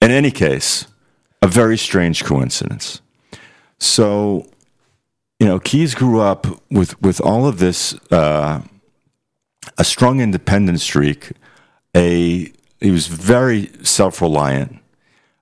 In 0.00 0.12
any 0.12 0.30
case, 0.30 0.86
a 1.42 1.48
very 1.48 1.78
strange 1.78 2.24
coincidence. 2.24 3.00
So 3.78 4.46
you 5.38 5.46
know, 5.46 5.58
Keyes 5.58 5.94
grew 5.94 6.20
up 6.20 6.46
with 6.70 7.00
with 7.02 7.20
all 7.20 7.46
of 7.46 7.58
this, 7.58 7.94
uh, 8.10 8.62
a 9.76 9.84
strong 9.84 10.20
independent 10.20 10.80
streak. 10.80 11.32
A 11.96 12.52
he 12.80 12.90
was 12.90 13.06
very 13.06 13.70
self 13.82 14.20
reliant. 14.20 14.78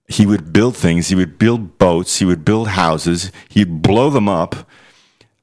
He 0.08 0.26
would 0.26 0.52
build 0.52 0.76
things. 0.76 1.08
He 1.08 1.14
would 1.14 1.38
build 1.38 1.78
boats. 1.78 2.18
He 2.18 2.24
would 2.24 2.44
build 2.44 2.68
houses. 2.68 3.32
He'd 3.48 3.82
blow 3.82 4.10
them 4.10 4.28
up, 4.28 4.68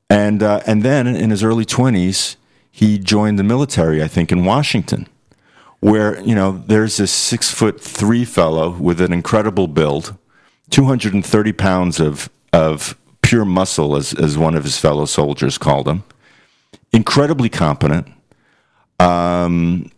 and 0.09 0.41
uh, 0.43 0.61
and 0.65 0.83
then 0.83 1.07
in 1.07 1.29
his 1.29 1.43
early 1.43 1.65
twenties, 1.65 2.37
he 2.71 2.97
joined 2.97 3.39
the 3.39 3.43
military. 3.43 4.03
I 4.03 4.07
think 4.07 4.31
in 4.31 4.45
Washington, 4.45 5.07
where 5.79 6.19
you 6.21 6.35
know 6.35 6.63
there's 6.67 6.97
this 6.97 7.11
six 7.11 7.51
foot 7.51 7.79
three 7.79 8.25
fellow 8.25 8.71
with 8.71 8.99
an 9.01 9.13
incredible 9.13 9.67
build, 9.67 10.17
two 10.69 10.85
hundred 10.85 11.13
and 11.13 11.25
thirty 11.25 11.53
pounds 11.53 11.99
of 11.99 12.29
of 12.53 12.97
pure 13.29 13.45
muscle, 13.45 13.95
as, 13.95 14.11
as 14.15 14.39
one 14.39 14.55
of 14.55 14.63
his 14.63 14.79
fellow 14.79 15.05
soldiers 15.05 15.59
called 15.59 15.87
him. 15.87 16.03
Incredibly 16.91 17.47
competent. 17.47 18.07
Um, 18.99 19.91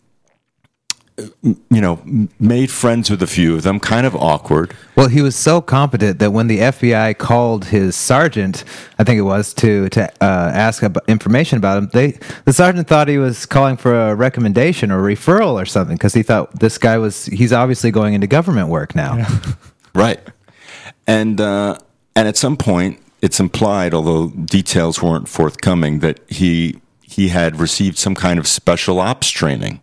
you 1.41 1.81
know, 1.81 2.01
made 2.39 2.69
friends 2.69 3.09
with 3.09 3.23
a 3.23 3.27
few 3.27 3.55
of 3.55 3.63
them, 3.63 3.79
kind 3.79 4.05
of 4.05 4.15
awkward. 4.15 4.75
Well, 4.97 5.07
he 5.07 5.21
was 5.21 5.37
so 5.37 5.61
competent 5.61 6.19
that 6.19 6.31
when 6.31 6.47
the 6.47 6.59
FBI 6.59 7.17
called 7.19 7.65
his 7.65 7.95
sergeant, 7.95 8.65
I 8.99 9.05
think 9.05 9.17
it 9.17 9.21
was 9.21 9.53
to 9.55 9.87
to 9.89 10.09
uh, 10.21 10.51
ask 10.53 10.83
about 10.83 11.07
information 11.07 11.57
about 11.57 11.77
him, 11.77 11.89
they 11.93 12.19
the 12.43 12.51
sergeant 12.51 12.87
thought 12.89 13.07
he 13.07 13.17
was 13.17 13.45
calling 13.45 13.77
for 13.77 13.93
a 13.93 14.15
recommendation 14.15 14.91
or 14.91 15.01
referral 15.01 15.53
or 15.53 15.65
something 15.65 15.95
because 15.95 16.13
he 16.13 16.23
thought 16.23 16.59
this 16.59 16.77
guy 16.77 16.97
was 16.97 17.27
he's 17.27 17.53
obviously 17.53 17.91
going 17.91 18.13
into 18.13 18.27
government 18.27 18.67
work 18.67 18.93
now. 18.93 19.17
Yeah. 19.17 19.39
right, 19.95 20.19
and 21.07 21.39
uh, 21.39 21.77
and 22.15 22.27
at 22.27 22.35
some 22.35 22.57
point 22.57 22.99
it's 23.21 23.39
implied, 23.39 23.93
although 23.93 24.29
details 24.29 25.01
weren't 25.01 25.27
forthcoming, 25.27 25.99
that 25.99 26.19
he 26.27 26.81
he 27.01 27.27
had 27.27 27.59
received 27.59 27.97
some 27.97 28.15
kind 28.15 28.39
of 28.39 28.47
special 28.47 28.99
ops 28.99 29.29
training. 29.29 29.81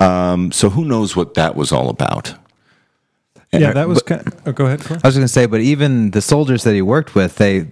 Um, 0.00 0.52
so 0.52 0.70
who 0.70 0.84
knows 0.84 1.16
what 1.16 1.34
that 1.34 1.56
was 1.56 1.72
all 1.72 1.88
about? 1.88 2.34
Yeah, 3.52 3.72
that 3.72 3.88
was. 3.88 4.02
But, 4.02 4.06
kind 4.06 4.26
of, 4.26 4.48
oh, 4.48 4.52
go 4.52 4.66
ahead. 4.66 4.84
Corey. 4.84 5.00
I 5.02 5.08
was 5.08 5.14
going 5.14 5.24
to 5.24 5.32
say, 5.32 5.46
but 5.46 5.60
even 5.60 6.10
the 6.10 6.20
soldiers 6.20 6.64
that 6.64 6.74
he 6.74 6.82
worked 6.82 7.14
with, 7.14 7.36
they 7.36 7.68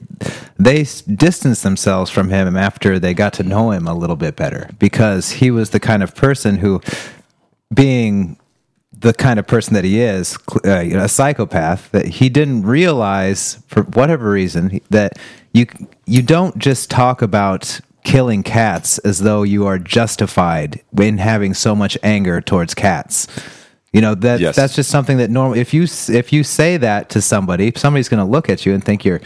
they 0.59 0.87
distanced 1.15 1.63
themselves 1.63 2.11
from 2.11 2.31
him 2.31 2.57
after 2.57 2.99
they 2.99 3.13
got 3.13 3.33
to 3.35 3.43
know 3.43 3.71
him 3.71 3.87
a 3.87 3.95
little 3.95 4.17
bit 4.17 4.37
better 4.37 4.71
because 4.79 5.33
he 5.33 5.51
was 5.51 5.71
the 5.71 5.81
kind 5.81 6.03
of 6.03 6.15
person 6.15 6.59
who, 6.59 6.81
being 7.75 8.39
the 9.05 9.13
kind 9.13 9.39
of 9.39 9.47
person 9.47 9.75
that 9.75 9.85
he 9.85 10.01
is, 10.01 10.39
uh, 10.65 10.81
you 10.81 10.95
know, 10.95 11.05
a 11.05 11.09
psychopath, 11.09 11.91
that 11.91 12.07
he 12.07 12.31
didn't 12.31 12.63
realize 12.63 13.63
for 13.67 13.83
whatever 13.83 14.31
reason 14.31 14.81
that 14.89 15.19
you 15.53 15.67
you 16.07 16.23
don't 16.23 16.57
just 16.57 16.91
talk 16.91 17.21
about 17.21 17.81
killing 18.03 18.43
cats 18.43 18.97
as 18.99 19.21
though 19.21 19.43
you 19.43 19.67
are 19.67 19.79
justified 19.79 20.83
in 20.99 21.19
having 21.19 21.53
so 21.53 21.77
much 21.77 21.99
anger 22.03 22.41
towards 22.41 22.73
cats. 22.73 23.29
You 23.93 24.01
know 24.01 24.15
that 24.15 24.41
yes. 24.41 24.57
that's 24.57 24.75
just 24.75 24.91
something 24.91 25.19
that 25.19 25.31
normal. 25.31 25.59
If 25.59 25.75
you 25.75 25.83
if 25.83 26.33
you 26.33 26.43
say 26.43 26.79
that 26.79 27.11
to 27.11 27.21
somebody, 27.21 27.75
somebody's 27.77 28.09
going 28.09 28.25
to 28.25 28.31
look 28.31 28.49
at 28.49 28.65
you 28.65 28.73
and 28.73 28.83
think 28.83 29.05
you're 29.05 29.21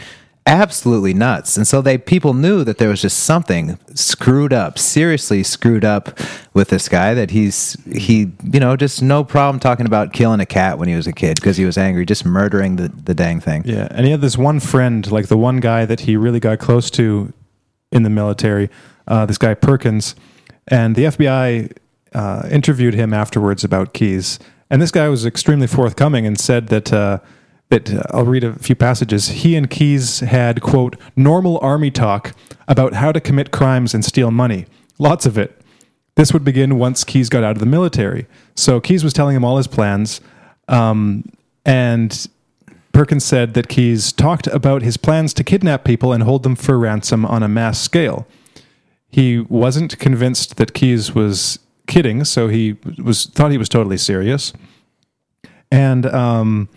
absolutely 0.49 1.13
nuts. 1.13 1.55
And 1.55 1.67
so 1.67 1.81
they 1.81 1.97
people 1.97 2.33
knew 2.33 2.63
that 2.63 2.79
there 2.79 2.89
was 2.89 3.01
just 3.01 3.19
something 3.19 3.77
screwed 3.93 4.51
up, 4.51 4.79
seriously 4.79 5.43
screwed 5.43 5.85
up 5.85 6.19
with 6.53 6.69
this 6.69 6.89
guy 6.89 7.13
that 7.13 7.29
he's 7.31 7.77
he 7.95 8.31
you 8.51 8.59
know 8.59 8.75
just 8.75 9.01
no 9.01 9.23
problem 9.23 9.59
talking 9.59 9.85
about 9.85 10.11
killing 10.11 10.39
a 10.39 10.45
cat 10.45 10.79
when 10.79 10.89
he 10.89 10.95
was 10.95 11.07
a 11.07 11.13
kid 11.13 11.35
because 11.35 11.55
he 11.57 11.65
was 11.65 11.77
angry, 11.77 12.05
just 12.05 12.25
murdering 12.25 12.75
the 12.75 12.89
the 12.89 13.13
dang 13.13 13.39
thing. 13.39 13.61
Yeah, 13.65 13.87
and 13.91 14.05
he 14.05 14.11
had 14.11 14.21
this 14.21 14.37
one 14.37 14.59
friend, 14.59 15.09
like 15.11 15.27
the 15.27 15.37
one 15.37 15.59
guy 15.59 15.85
that 15.85 16.01
he 16.01 16.17
really 16.17 16.39
got 16.39 16.59
close 16.59 16.89
to 16.91 17.31
in 17.91 18.03
the 18.03 18.09
military, 18.09 18.69
uh, 19.07 19.25
this 19.25 19.37
guy 19.37 19.53
Perkins, 19.53 20.15
and 20.67 20.95
the 20.95 21.05
FBI 21.05 21.71
uh, 22.13 22.47
interviewed 22.49 22.95
him 22.95 23.13
afterwards 23.13 23.63
about 23.63 23.93
Keyes. 23.93 24.39
And 24.71 24.81
this 24.81 24.91
guy 24.91 25.09
was 25.09 25.25
extremely 25.25 25.65
forthcoming 25.67 26.27
and 26.27 26.39
said 26.39 26.67
that 26.67 26.93
uh, 26.93 27.19
uh, 27.71 28.01
I'll 28.11 28.25
read 28.25 28.43
a 28.43 28.53
few 28.53 28.75
passages. 28.75 29.29
He 29.29 29.55
and 29.55 29.69
Keyes 29.69 30.21
had, 30.21 30.61
quote, 30.61 30.95
normal 31.15 31.59
army 31.61 31.91
talk 31.91 32.33
about 32.67 32.93
how 32.93 33.11
to 33.11 33.19
commit 33.19 33.51
crimes 33.51 33.93
and 33.93 34.03
steal 34.03 34.31
money. 34.31 34.65
Lots 34.97 35.25
of 35.25 35.37
it. 35.37 35.61
This 36.15 36.33
would 36.33 36.43
begin 36.43 36.77
once 36.77 37.03
Keyes 37.03 37.29
got 37.29 37.43
out 37.43 37.55
of 37.55 37.59
the 37.59 37.65
military. 37.65 38.27
So 38.55 38.81
Keyes 38.81 39.03
was 39.03 39.13
telling 39.13 39.35
him 39.35 39.45
all 39.45 39.57
his 39.57 39.67
plans. 39.67 40.19
Um, 40.67 41.31
and 41.65 42.27
Perkins 42.91 43.23
said 43.23 43.53
that 43.53 43.69
Keyes 43.69 44.11
talked 44.11 44.47
about 44.47 44.81
his 44.81 44.97
plans 44.97 45.33
to 45.35 45.43
kidnap 45.43 45.83
people 45.83 46.11
and 46.11 46.23
hold 46.23 46.43
them 46.43 46.55
for 46.55 46.77
ransom 46.77 47.25
on 47.25 47.43
a 47.43 47.47
mass 47.47 47.79
scale. 47.79 48.27
He 49.09 49.39
wasn't 49.39 49.97
convinced 49.99 50.57
that 50.57 50.73
Keyes 50.73 51.15
was 51.15 51.59
kidding, 51.87 52.23
so 52.25 52.47
he 52.47 52.75
was 53.01 53.25
thought 53.25 53.51
he 53.51 53.57
was 53.57 53.69
totally 53.69 53.97
serious. 53.97 54.53
And 55.71 56.05
um, 56.07 56.69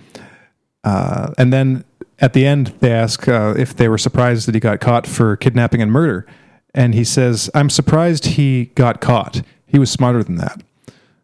uh, 0.85 1.33
and 1.39 1.53
then 1.53 1.85
at 2.19 2.33
the 2.33 2.47
end, 2.47 2.69
they 2.79 2.93
ask 2.93 3.29
uh, 3.29 3.55
if 3.57 3.77
they 3.77 3.89
were 3.89 3.99
surprised 3.99 4.47
that 4.47 4.55
he 4.55 4.61
got 4.61 4.81
caught 4.81 5.07
for 5.07 5.37
kidnapping 5.37 5.83
and 5.83 5.91
murder. 5.91 6.27
And 6.75 6.95
he 6.95 7.05
says, 7.05 7.51
I'm 7.53 7.69
surprised 7.69 8.27
he 8.27 8.67
got 8.77 9.01
caught. 9.01 9.43
He 9.67 9.79
was 9.79 9.91
smarter 9.91 10.23
than 10.23 10.37
that. 10.37 10.63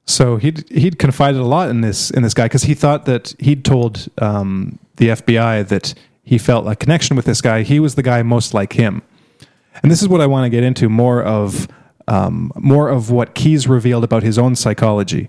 So 0.04 0.36
he'd, 0.36 0.68
he'd 0.70 0.98
confided 0.98 1.40
a 1.40 1.44
lot 1.44 1.70
in 1.70 1.82
this, 1.82 2.10
in 2.10 2.22
this 2.22 2.34
guy 2.34 2.46
because 2.46 2.64
he 2.64 2.74
thought 2.74 3.04
that 3.04 3.34
he'd 3.38 3.64
told 3.64 4.08
um, 4.18 4.78
the 4.96 5.08
FBI 5.08 5.68
that 5.68 5.94
he 6.24 6.36
felt 6.36 6.66
a 6.66 6.74
connection 6.74 7.14
with 7.14 7.26
this 7.26 7.40
guy. 7.40 7.62
He 7.62 7.78
was 7.78 7.94
the 7.94 8.02
guy 8.02 8.22
most 8.22 8.52
like 8.52 8.72
him. 8.72 9.02
And 9.82 9.92
this 9.92 10.02
is 10.02 10.08
what 10.08 10.20
I 10.20 10.26
want 10.26 10.46
to 10.46 10.50
get 10.50 10.64
into 10.64 10.88
more 10.88 11.22
of, 11.22 11.68
um, 12.08 12.50
more 12.56 12.88
of 12.88 13.10
what 13.10 13.34
Keyes 13.34 13.68
revealed 13.68 14.02
about 14.02 14.22
his 14.22 14.38
own 14.38 14.56
psychology 14.56 15.28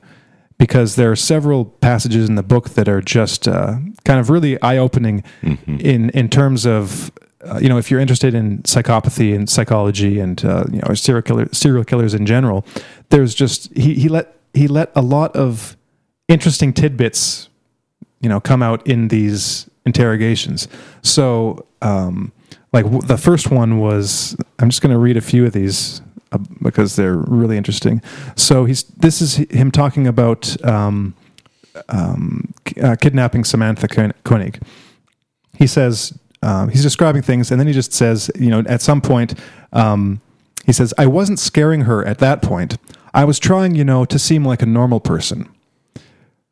because 0.59 0.95
there 0.95 1.11
are 1.11 1.15
several 1.15 1.65
passages 1.65 2.29
in 2.29 2.35
the 2.35 2.43
book 2.43 2.69
that 2.71 2.87
are 2.87 3.01
just 3.01 3.47
uh, 3.47 3.77
kind 4.05 4.19
of 4.19 4.29
really 4.29 4.61
eye 4.61 4.77
opening 4.77 5.23
mm-hmm. 5.41 5.77
in 5.79 6.09
in 6.11 6.29
terms 6.29 6.65
of. 6.65 7.11
Uh, 7.41 7.57
you 7.57 7.69
know, 7.69 7.77
if 7.77 7.89
you're 7.89 8.01
interested 8.01 8.33
in 8.33 8.57
psychopathy 8.63 9.33
and 9.33 9.49
psychology 9.49 10.19
and 10.19 10.43
uh, 10.43 10.65
you 10.73 10.81
know 10.81 10.93
serial 10.93 11.21
killer, 11.21 11.47
serial 11.53 11.85
killers 11.85 12.13
in 12.13 12.25
general, 12.25 12.65
there's 13.11 13.33
just 13.33 13.73
he, 13.77 13.93
he 13.93 14.09
let 14.09 14.35
he 14.53 14.67
let 14.67 14.91
a 14.93 15.01
lot 15.01 15.33
of 15.37 15.77
interesting 16.27 16.73
tidbits, 16.73 17.49
you 18.21 18.29
know, 18.29 18.39
come 18.39 18.61
out 18.63 18.85
in 18.87 19.09
these 19.09 19.69
interrogations. 19.85 20.67
So, 21.01 21.65
um, 21.81 22.31
like 22.71 22.85
w- 22.85 23.01
the 23.01 23.17
first 23.17 23.51
one 23.51 23.79
was, 23.79 24.35
I'm 24.59 24.69
just 24.69 24.81
going 24.81 24.93
to 24.93 24.99
read 24.99 25.17
a 25.17 25.21
few 25.21 25.45
of 25.45 25.53
these 25.53 26.01
uh, 26.31 26.37
because 26.61 26.95
they're 26.95 27.17
really 27.17 27.57
interesting. 27.57 28.01
So 28.35 28.65
he's 28.65 28.83
this 28.83 29.21
is 29.21 29.35
him 29.35 29.71
talking 29.71 30.07
about 30.07 30.63
um, 30.65 31.15
um, 31.89 32.53
uh, 32.81 32.95
kidnapping 32.95 33.43
Samantha 33.43 34.13
Koenig. 34.23 34.61
He 35.57 35.67
says 35.67 36.17
um, 36.41 36.69
he's 36.69 36.83
describing 36.83 37.21
things, 37.21 37.51
and 37.51 37.59
then 37.59 37.67
he 37.67 37.73
just 37.73 37.93
says, 37.93 38.31
you 38.35 38.49
know, 38.49 38.63
at 38.67 38.81
some 38.81 39.01
point, 39.01 39.33
um, 39.73 40.21
he 40.65 40.73
says, 40.73 40.93
"I 40.97 41.05
wasn't 41.07 41.39
scaring 41.39 41.81
her 41.81 42.05
at 42.05 42.19
that 42.19 42.41
point. 42.41 42.77
I 43.13 43.25
was 43.25 43.39
trying, 43.39 43.75
you 43.75 43.83
know, 43.83 44.05
to 44.05 44.19
seem 44.19 44.45
like 44.45 44.61
a 44.61 44.65
normal 44.65 44.99
person." 44.99 45.49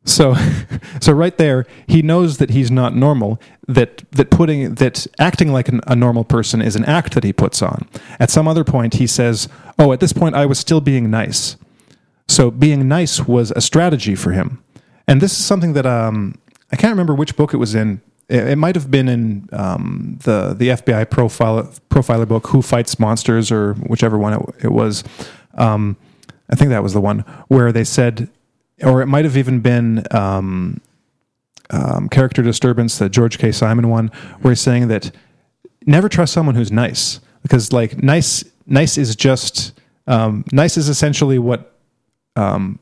So, 0.08 0.34
so 1.00 1.12
right 1.12 1.36
there, 1.36 1.66
he 1.86 2.02
knows 2.02 2.38
that 2.38 2.50
he's 2.50 2.70
not 2.70 2.94
normal. 2.94 3.40
That 3.66 4.04
that 4.12 4.30
putting 4.30 4.76
that 4.76 5.06
acting 5.18 5.52
like 5.52 5.68
an, 5.68 5.80
a 5.86 5.94
normal 5.94 6.24
person 6.24 6.62
is 6.62 6.76
an 6.76 6.84
act 6.84 7.14
that 7.14 7.24
he 7.24 7.32
puts 7.32 7.62
on. 7.62 7.88
At 8.18 8.30
some 8.30 8.48
other 8.48 8.64
point, 8.64 8.94
he 8.94 9.06
says, 9.06 9.48
"Oh, 9.78 9.92
at 9.92 10.00
this 10.00 10.12
point, 10.12 10.34
I 10.34 10.46
was 10.46 10.58
still 10.58 10.80
being 10.80 11.10
nice." 11.10 11.56
So, 12.26 12.50
being 12.50 12.88
nice 12.88 13.26
was 13.26 13.50
a 13.52 13.60
strategy 13.60 14.14
for 14.14 14.32
him, 14.32 14.62
and 15.06 15.20
this 15.20 15.32
is 15.32 15.44
something 15.44 15.74
that 15.74 15.86
um, 15.86 16.38
I 16.72 16.76
can't 16.76 16.92
remember 16.92 17.14
which 17.14 17.36
book 17.36 17.54
it 17.54 17.58
was 17.58 17.74
in. 17.74 18.00
It, 18.28 18.58
might 18.58 18.74
have 18.74 18.90
been 18.90 19.08
in 19.08 19.48
um, 19.52 20.18
the 20.24 20.54
the 20.54 20.68
FBI 20.68 21.10
profile 21.10 21.72
profiler 21.90 22.28
book, 22.28 22.48
"Who 22.48 22.62
Fights 22.62 22.98
Monsters," 22.98 23.52
or 23.52 23.74
whichever 23.74 24.18
one 24.18 24.34
it, 24.34 24.64
it 24.64 24.72
was. 24.72 25.04
Um, 25.54 25.96
I 26.50 26.56
think 26.56 26.70
that 26.70 26.82
was 26.82 26.94
the 26.94 27.00
one 27.00 27.20
where 27.48 27.72
they 27.72 27.84
said 27.84 28.30
or 28.82 29.02
it 29.02 29.06
might 29.06 29.24
have 29.24 29.36
even 29.36 29.60
been 29.60 30.04
um, 30.10 30.80
um, 31.70 32.08
character 32.08 32.42
disturbance, 32.42 32.98
the 32.98 33.08
George 33.08 33.38
K. 33.38 33.52
Simon 33.52 33.88
one, 33.88 34.08
where 34.40 34.52
he's 34.52 34.60
saying 34.60 34.88
that 34.88 35.10
never 35.86 36.08
trust 36.08 36.32
someone 36.32 36.54
who's 36.54 36.72
nice 36.72 37.20
because 37.42 37.72
like 37.72 38.02
nice 38.02 38.44
nice 38.66 38.98
is 38.98 39.16
just 39.16 39.78
um, 40.06 40.44
nice 40.52 40.76
is 40.76 40.88
essentially 40.88 41.38
what. 41.38 41.74
Um, 42.36 42.78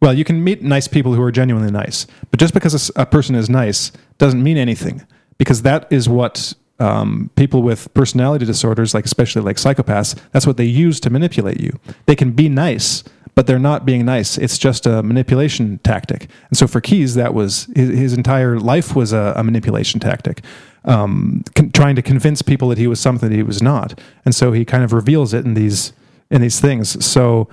well, 0.00 0.12
you 0.12 0.24
can 0.24 0.42
meet 0.42 0.62
nice 0.62 0.88
people 0.88 1.14
who 1.14 1.22
are 1.22 1.30
genuinely 1.30 1.70
nice, 1.70 2.08
but 2.32 2.40
just 2.40 2.54
because 2.54 2.90
a 2.96 3.06
person 3.06 3.36
is 3.36 3.48
nice 3.48 3.92
doesn't 4.18 4.42
mean 4.42 4.56
anything, 4.56 5.06
because 5.38 5.62
that 5.62 5.86
is 5.92 6.08
what 6.08 6.54
um, 6.80 7.30
people 7.36 7.62
with 7.62 7.92
personality 7.94 8.44
disorders, 8.44 8.94
like 8.94 9.04
especially 9.04 9.42
like 9.42 9.56
psychopaths, 9.56 10.18
that's 10.32 10.46
what 10.46 10.56
they 10.56 10.64
use 10.64 10.98
to 11.00 11.10
manipulate 11.10 11.60
you. 11.60 11.78
They 12.06 12.16
can 12.16 12.32
be 12.32 12.48
nice, 12.48 13.04
but 13.34 13.46
they're 13.46 13.58
not 13.58 13.86
being 13.86 14.04
nice. 14.04 14.36
It's 14.36 14.58
just 14.58 14.86
a 14.86 15.02
manipulation 15.02 15.78
tactic. 15.78 16.28
And 16.48 16.58
so 16.58 16.66
for 16.66 16.80
Keyes, 16.80 17.14
that 17.14 17.34
was 17.34 17.64
his, 17.74 17.90
his 17.90 18.12
entire 18.12 18.58
life 18.58 18.94
was 18.94 19.12
a, 19.12 19.32
a 19.36 19.42
manipulation 19.42 20.00
tactic, 20.00 20.42
um, 20.84 21.42
con- 21.54 21.70
trying 21.70 21.96
to 21.96 22.02
convince 22.02 22.42
people 22.42 22.68
that 22.68 22.78
he 22.78 22.86
was 22.86 23.00
something 23.00 23.30
that 23.30 23.34
he 23.36 23.42
was 23.42 23.62
not. 23.62 23.98
And 24.24 24.34
so 24.34 24.52
he 24.52 24.64
kind 24.64 24.84
of 24.84 24.92
reveals 24.92 25.32
it 25.32 25.44
in 25.44 25.54
these 25.54 25.92
in 26.30 26.40
these 26.40 26.60
things. 26.60 27.04
So 27.04 27.48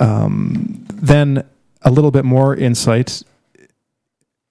um, 0.00 0.84
then 0.92 1.44
a 1.82 1.90
little 1.90 2.10
bit 2.10 2.24
more 2.24 2.54
insight. 2.54 3.22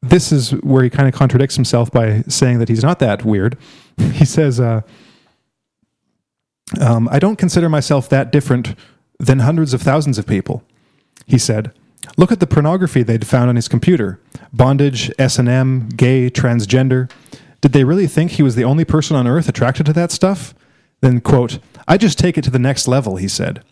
This 0.01 0.31
is 0.31 0.51
where 0.61 0.83
he 0.83 0.89
kind 0.89 1.07
of 1.07 1.13
contradicts 1.13 1.55
himself 1.55 1.91
by 1.91 2.21
saying 2.27 2.59
that 2.59 2.69
he's 2.69 2.83
not 2.83 2.99
that 2.99 3.23
weird. 3.23 3.57
He 3.97 4.25
says, 4.25 4.59
uh, 4.59 4.81
um, 6.81 7.07
I 7.11 7.19
don't 7.19 7.37
consider 7.37 7.69
myself 7.69 8.09
that 8.09 8.31
different 8.31 8.75
than 9.19 9.39
hundreds 9.39 9.73
of 9.73 9.81
thousands 9.81 10.17
of 10.17 10.27
people. 10.27 10.63
He 11.25 11.37
said, 11.37 11.71
Look 12.17 12.31
at 12.31 12.39
the 12.39 12.47
pornography 12.47 13.03
they'd 13.03 13.25
found 13.25 13.49
on 13.49 13.55
his 13.55 13.67
computer 13.67 14.19
bondage, 14.53 15.11
S&M, 15.19 15.89
gay, 15.89 16.29
transgender. 16.29 17.11
Did 17.61 17.73
they 17.73 17.83
really 17.83 18.07
think 18.07 18.31
he 18.31 18.43
was 18.43 18.55
the 18.55 18.63
only 18.63 18.85
person 18.85 19.15
on 19.15 19.27
earth 19.27 19.49
attracted 19.49 19.85
to 19.87 19.93
that 19.93 20.11
stuff? 20.11 20.53
Then, 21.01 21.19
quote, 21.19 21.59
I 21.87 21.97
just 21.97 22.17
take 22.17 22.37
it 22.37 22.43
to 22.43 22.51
the 22.51 22.59
next 22.59 22.87
level, 22.87 23.17
he 23.17 23.27
said. 23.27 23.63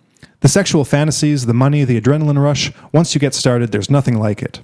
The 0.42 0.50
sexual 0.50 0.84
fantasies, 0.84 1.46
the 1.46 1.54
money, 1.54 1.84
the 1.84 2.00
adrenaline 2.02 2.42
rush, 2.42 2.74
once 2.92 3.16
you 3.16 3.22
get 3.22 3.34
started, 3.34 3.72
there's 3.72 3.90
nothing 3.90 4.20
like 4.20 4.42
it. 4.42 4.60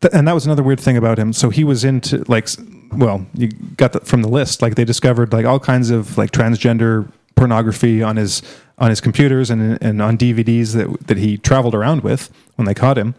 Th- 0.00 0.12
and 0.14 0.26
that 0.26 0.32
was 0.34 0.46
another 0.46 0.62
weird 0.62 0.80
thing 0.80 0.96
about 0.96 1.18
him. 1.18 1.32
So 1.32 1.50
he 1.50 1.64
was 1.64 1.84
into 1.84 2.24
like, 2.28 2.48
well, 2.92 3.26
you 3.34 3.48
got 3.76 3.92
that 3.92 4.06
from 4.06 4.22
the 4.22 4.28
list. 4.28 4.62
Like 4.62 4.74
they 4.76 4.84
discovered 4.84 5.32
like 5.32 5.44
all 5.44 5.60
kinds 5.60 5.90
of 5.90 6.16
like 6.16 6.30
transgender 6.30 7.10
pornography 7.34 8.02
on 8.02 8.16
his 8.16 8.42
on 8.78 8.90
his 8.90 9.00
computers 9.00 9.50
and 9.50 9.82
and 9.82 10.02
on 10.02 10.18
DVDs 10.18 10.74
that 10.74 11.06
that 11.06 11.16
he 11.16 11.38
traveled 11.38 11.74
around 11.74 12.02
with 12.02 12.30
when 12.56 12.66
they 12.66 12.74
caught 12.74 12.98
him. 12.98 13.14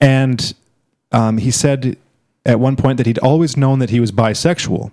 And 0.00 0.54
um, 1.12 1.38
he 1.38 1.50
said 1.50 1.96
at 2.46 2.60
one 2.60 2.76
point 2.76 2.96
that 2.96 3.06
he'd 3.06 3.18
always 3.18 3.56
known 3.56 3.78
that 3.80 3.90
he 3.90 4.00
was 4.00 4.12
bisexual, 4.12 4.92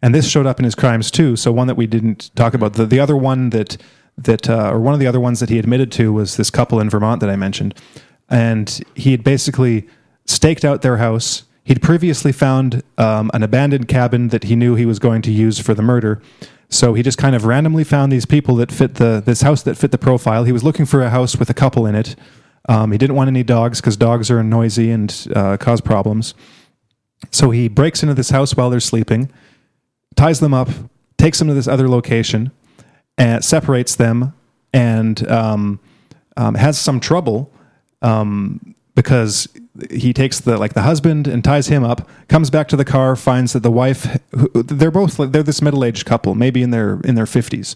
and 0.00 0.14
this 0.14 0.28
showed 0.28 0.46
up 0.46 0.58
in 0.58 0.64
his 0.64 0.74
crimes 0.74 1.10
too. 1.10 1.36
So 1.36 1.52
one 1.52 1.66
that 1.66 1.76
we 1.76 1.86
didn't 1.86 2.34
talk 2.34 2.54
about 2.54 2.74
the 2.74 2.86
the 2.86 3.00
other 3.00 3.16
one 3.16 3.50
that 3.50 3.76
that 4.18 4.48
uh, 4.48 4.70
or 4.72 4.80
one 4.80 4.94
of 4.94 5.00
the 5.00 5.06
other 5.06 5.20
ones 5.20 5.40
that 5.40 5.48
he 5.48 5.58
admitted 5.58 5.90
to 5.92 6.12
was 6.12 6.36
this 6.36 6.50
couple 6.50 6.80
in 6.80 6.90
Vermont 6.90 7.20
that 7.20 7.30
I 7.30 7.36
mentioned, 7.36 7.74
and 8.28 8.82
he 8.94 9.12
had 9.12 9.24
basically 9.24 9.86
staked 10.26 10.64
out 10.64 10.82
their 10.82 10.98
house. 10.98 11.44
He'd 11.64 11.80
previously 11.80 12.32
found 12.32 12.82
um, 12.98 13.30
an 13.32 13.44
abandoned 13.44 13.86
cabin 13.86 14.28
that 14.28 14.44
he 14.44 14.56
knew 14.56 14.74
he 14.74 14.86
was 14.86 14.98
going 14.98 15.22
to 15.22 15.30
use 15.30 15.60
for 15.60 15.74
the 15.74 15.82
murder. 15.82 16.20
So 16.72 16.94
he 16.94 17.02
just 17.02 17.18
kind 17.18 17.36
of 17.36 17.44
randomly 17.44 17.84
found 17.84 18.10
these 18.10 18.24
people 18.24 18.56
that 18.56 18.72
fit 18.72 18.94
the 18.94 19.22
this 19.24 19.42
house 19.42 19.62
that 19.64 19.76
fit 19.76 19.90
the 19.90 19.98
profile. 19.98 20.44
He 20.44 20.52
was 20.52 20.64
looking 20.64 20.86
for 20.86 21.02
a 21.02 21.10
house 21.10 21.36
with 21.36 21.50
a 21.50 21.54
couple 21.54 21.86
in 21.86 21.94
it. 21.94 22.16
Um, 22.68 22.92
he 22.92 22.98
didn't 22.98 23.14
want 23.14 23.28
any 23.28 23.42
dogs 23.42 23.80
because 23.80 23.96
dogs 23.96 24.30
are 24.30 24.42
noisy 24.42 24.90
and 24.90 25.28
uh, 25.34 25.58
cause 25.58 25.82
problems. 25.82 26.34
So 27.30 27.50
he 27.50 27.68
breaks 27.68 28.02
into 28.02 28.14
this 28.14 28.30
house 28.30 28.56
while 28.56 28.70
they're 28.70 28.80
sleeping, 28.80 29.30
ties 30.16 30.40
them 30.40 30.54
up, 30.54 30.68
takes 31.18 31.38
them 31.38 31.48
to 31.48 31.54
this 31.54 31.68
other 31.68 31.88
location, 31.88 32.52
and 33.18 33.44
separates 33.44 33.94
them, 33.96 34.32
and 34.72 35.28
um, 35.30 35.78
um, 36.36 36.54
has 36.54 36.78
some 36.78 37.00
trouble 37.00 37.52
um, 38.00 38.74
because 38.94 39.46
he 39.90 40.12
takes 40.12 40.38
the 40.40 40.58
like 40.58 40.74
the 40.74 40.82
husband 40.82 41.26
and 41.26 41.42
ties 41.42 41.68
him 41.68 41.82
up. 41.82 42.08
Comes 42.28 42.50
back 42.50 42.68
to 42.68 42.76
the 42.76 42.84
car, 42.84 43.16
finds 43.16 43.54
that 43.54 43.62
the 43.62 43.70
wife. 43.70 44.18
Who, 44.36 44.48
they're 44.62 44.90
both 44.90 45.18
like, 45.18 45.32
they're 45.32 45.42
this 45.42 45.62
middle 45.62 45.84
aged 45.84 46.04
couple, 46.04 46.34
maybe 46.34 46.62
in 46.62 46.70
their 46.70 47.00
in 47.04 47.14
their 47.14 47.24
50s 47.24 47.74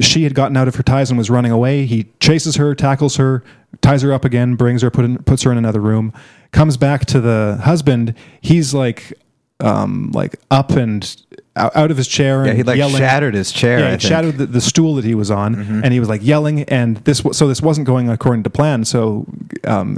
She 0.00 0.22
had 0.22 0.34
gotten 0.34 0.56
out 0.56 0.68
of 0.68 0.76
her 0.76 0.82
ties 0.84 1.10
and 1.10 1.18
was 1.18 1.28
running 1.28 1.50
away. 1.50 1.84
He 1.86 2.04
chases 2.20 2.56
her, 2.56 2.74
tackles 2.76 3.16
her, 3.16 3.42
ties 3.80 4.02
her 4.02 4.12
up 4.12 4.24
again, 4.24 4.54
brings 4.54 4.82
her, 4.82 4.90
put 4.90 5.04
in, 5.04 5.18
puts 5.24 5.42
her 5.42 5.50
in 5.50 5.58
another 5.58 5.80
room. 5.80 6.12
Comes 6.52 6.76
back 6.76 7.04
to 7.06 7.20
the 7.20 7.60
husband. 7.64 8.14
He's 8.40 8.72
like 8.72 9.12
um, 9.60 10.10
like 10.12 10.36
up 10.50 10.70
and 10.70 11.16
out 11.56 11.90
of 11.90 11.96
his 11.96 12.06
chair 12.06 12.40
and 12.40 12.48
Yeah, 12.48 12.54
he 12.54 12.62
like 12.62 12.76
yelling. 12.76 12.96
shattered 12.98 13.34
his 13.34 13.50
chair. 13.50 13.78
Yeah, 13.80 13.86
I 13.86 13.90
think. 13.92 14.02
shattered 14.02 14.36
the, 14.38 14.46
the 14.46 14.60
stool 14.60 14.94
that 14.96 15.04
he 15.04 15.14
was 15.14 15.30
on, 15.30 15.54
and 15.82 15.92
he 15.92 15.98
was 15.98 16.08
like 16.08 16.22
yelling. 16.22 16.62
And 16.64 16.98
this, 16.98 17.22
so 17.32 17.48
this 17.48 17.62
wasn't 17.62 17.86
going 17.86 18.10
according 18.10 18.42
to 18.44 18.50
plan. 18.50 18.84
So 18.84 19.26
um, 19.64 19.96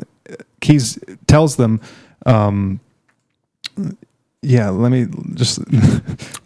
Keyes 0.60 0.98
tells 1.26 1.56
them, 1.56 1.80
um, 2.26 2.80
"Yeah, 4.42 4.70
let 4.70 4.90
me 4.90 5.06
just." 5.34 5.60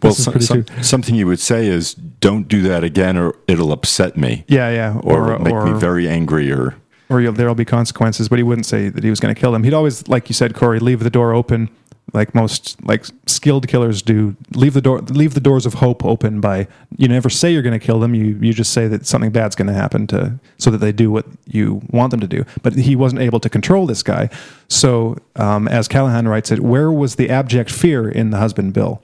Well, 0.03 0.11
this 0.13 0.25
so- 0.25 0.37
some- 0.39 0.65
something 0.81 1.15
you 1.15 1.27
would 1.27 1.39
say 1.39 1.65
is, 1.67 1.93
"Don't 1.93 2.49
do 2.49 2.61
that 2.63 2.83
again, 2.83 3.15
or 3.17 3.35
it'll 3.47 3.71
upset 3.71 4.17
me, 4.17 4.43
Yeah, 4.49 4.69
yeah, 4.69 4.99
or, 5.01 5.31
or 5.31 5.39
make 5.39 5.53
or, 5.53 5.65
me 5.65 5.79
very 5.79 6.09
angry." 6.09 6.51
Or 6.51 6.75
or 7.09 7.21
you'll, 7.21 7.31
there'll 7.31 7.55
be 7.55 7.63
consequences. 7.63 8.27
But 8.27 8.37
he 8.39 8.43
wouldn't 8.43 8.65
say 8.65 8.89
that 8.89 9.01
he 9.03 9.09
was 9.09 9.21
going 9.21 9.33
to 9.33 9.39
kill 9.39 9.53
them. 9.53 9.63
He'd 9.63 9.73
always, 9.73 10.05
like 10.09 10.27
you 10.29 10.33
said, 10.33 10.55
Corey, 10.55 10.79
leave 10.79 10.99
the 10.99 11.09
door 11.09 11.33
open, 11.33 11.69
like 12.11 12.35
most 12.35 12.83
like 12.85 13.05
skilled 13.27 13.67
killers 13.67 14.01
do. 14.01 14.35
Leave 14.53 14.73
the 14.73 14.81
door, 14.81 14.99
leave 14.99 15.33
the 15.33 15.39
doors 15.39 15.65
of 15.65 15.75
hope 15.75 16.03
open 16.03 16.41
by 16.41 16.67
you 16.97 17.07
never 17.07 17.29
say 17.29 17.51
you're 17.51 17.61
going 17.61 17.79
to 17.79 17.85
kill 17.85 17.99
them. 17.99 18.13
You 18.13 18.37
you 18.41 18.53
just 18.53 18.73
say 18.73 18.87
that 18.87 19.05
something 19.05 19.31
bad's 19.31 19.55
going 19.55 19.67
to 19.67 19.73
happen 19.73 20.05
to 20.07 20.39
so 20.57 20.69
that 20.71 20.79
they 20.79 20.91
do 20.91 21.09
what 21.09 21.25
you 21.47 21.81
want 21.89 22.11
them 22.11 22.19
to 22.19 22.27
do. 22.27 22.45
But 22.61 22.73
he 22.73 22.95
wasn't 22.95 23.21
able 23.21 23.39
to 23.39 23.49
control 23.49 23.85
this 23.85 24.03
guy. 24.03 24.29
So 24.67 25.17
um, 25.35 25.67
as 25.67 25.87
Callahan 25.87 26.27
writes 26.27 26.51
it, 26.51 26.59
where 26.59 26.91
was 26.91 27.15
the 27.15 27.29
abject 27.29 27.71
fear 27.71 28.09
in 28.09 28.31
the 28.31 28.37
husband 28.37 28.73
Bill? 28.73 29.01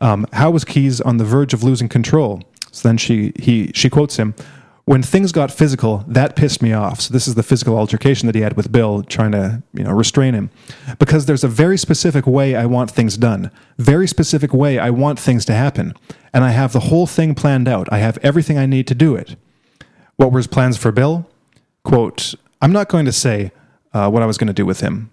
Um, 0.00 0.26
how 0.32 0.50
was 0.50 0.64
Keyes 0.64 1.00
on 1.00 1.18
the 1.18 1.24
verge 1.24 1.54
of 1.54 1.62
losing 1.62 1.88
control? 1.88 2.42
So 2.72 2.88
then 2.88 2.98
she 2.98 3.32
he 3.36 3.70
she 3.74 3.88
quotes 3.88 4.16
him. 4.16 4.34
When 4.84 5.02
things 5.02 5.30
got 5.30 5.52
physical, 5.52 6.04
that 6.08 6.34
pissed 6.34 6.60
me 6.60 6.72
off. 6.72 7.02
So 7.02 7.12
this 7.12 7.28
is 7.28 7.36
the 7.36 7.44
physical 7.44 7.78
altercation 7.78 8.26
that 8.26 8.34
he 8.34 8.40
had 8.40 8.56
with 8.56 8.72
Bill, 8.72 9.04
trying 9.04 9.30
to 9.32 9.62
you 9.72 9.84
know 9.84 9.92
restrain 9.92 10.34
him, 10.34 10.50
because 10.98 11.26
there's 11.26 11.44
a 11.44 11.48
very 11.48 11.78
specific 11.78 12.26
way 12.26 12.56
I 12.56 12.66
want 12.66 12.90
things 12.90 13.16
done, 13.16 13.50
very 13.78 14.08
specific 14.08 14.52
way 14.52 14.78
I 14.78 14.90
want 14.90 15.20
things 15.20 15.44
to 15.46 15.54
happen, 15.54 15.94
and 16.32 16.42
I 16.42 16.50
have 16.50 16.72
the 16.72 16.80
whole 16.80 17.06
thing 17.06 17.34
planned 17.34 17.68
out. 17.68 17.88
I 17.92 17.98
have 17.98 18.18
everything 18.22 18.58
I 18.58 18.66
need 18.66 18.88
to 18.88 18.94
do 18.94 19.14
it. 19.14 19.36
What 20.16 20.32
were 20.32 20.38
his 20.38 20.48
plans 20.48 20.76
for 20.76 20.90
Bill? 20.90 21.28
Quote: 21.84 22.34
I'm 22.60 22.72
not 22.72 22.88
going 22.88 23.04
to 23.04 23.12
say 23.12 23.52
uh, 23.94 24.10
what 24.10 24.22
I 24.22 24.26
was 24.26 24.36
going 24.36 24.48
to 24.48 24.52
do 24.52 24.66
with 24.66 24.80
him. 24.80 25.10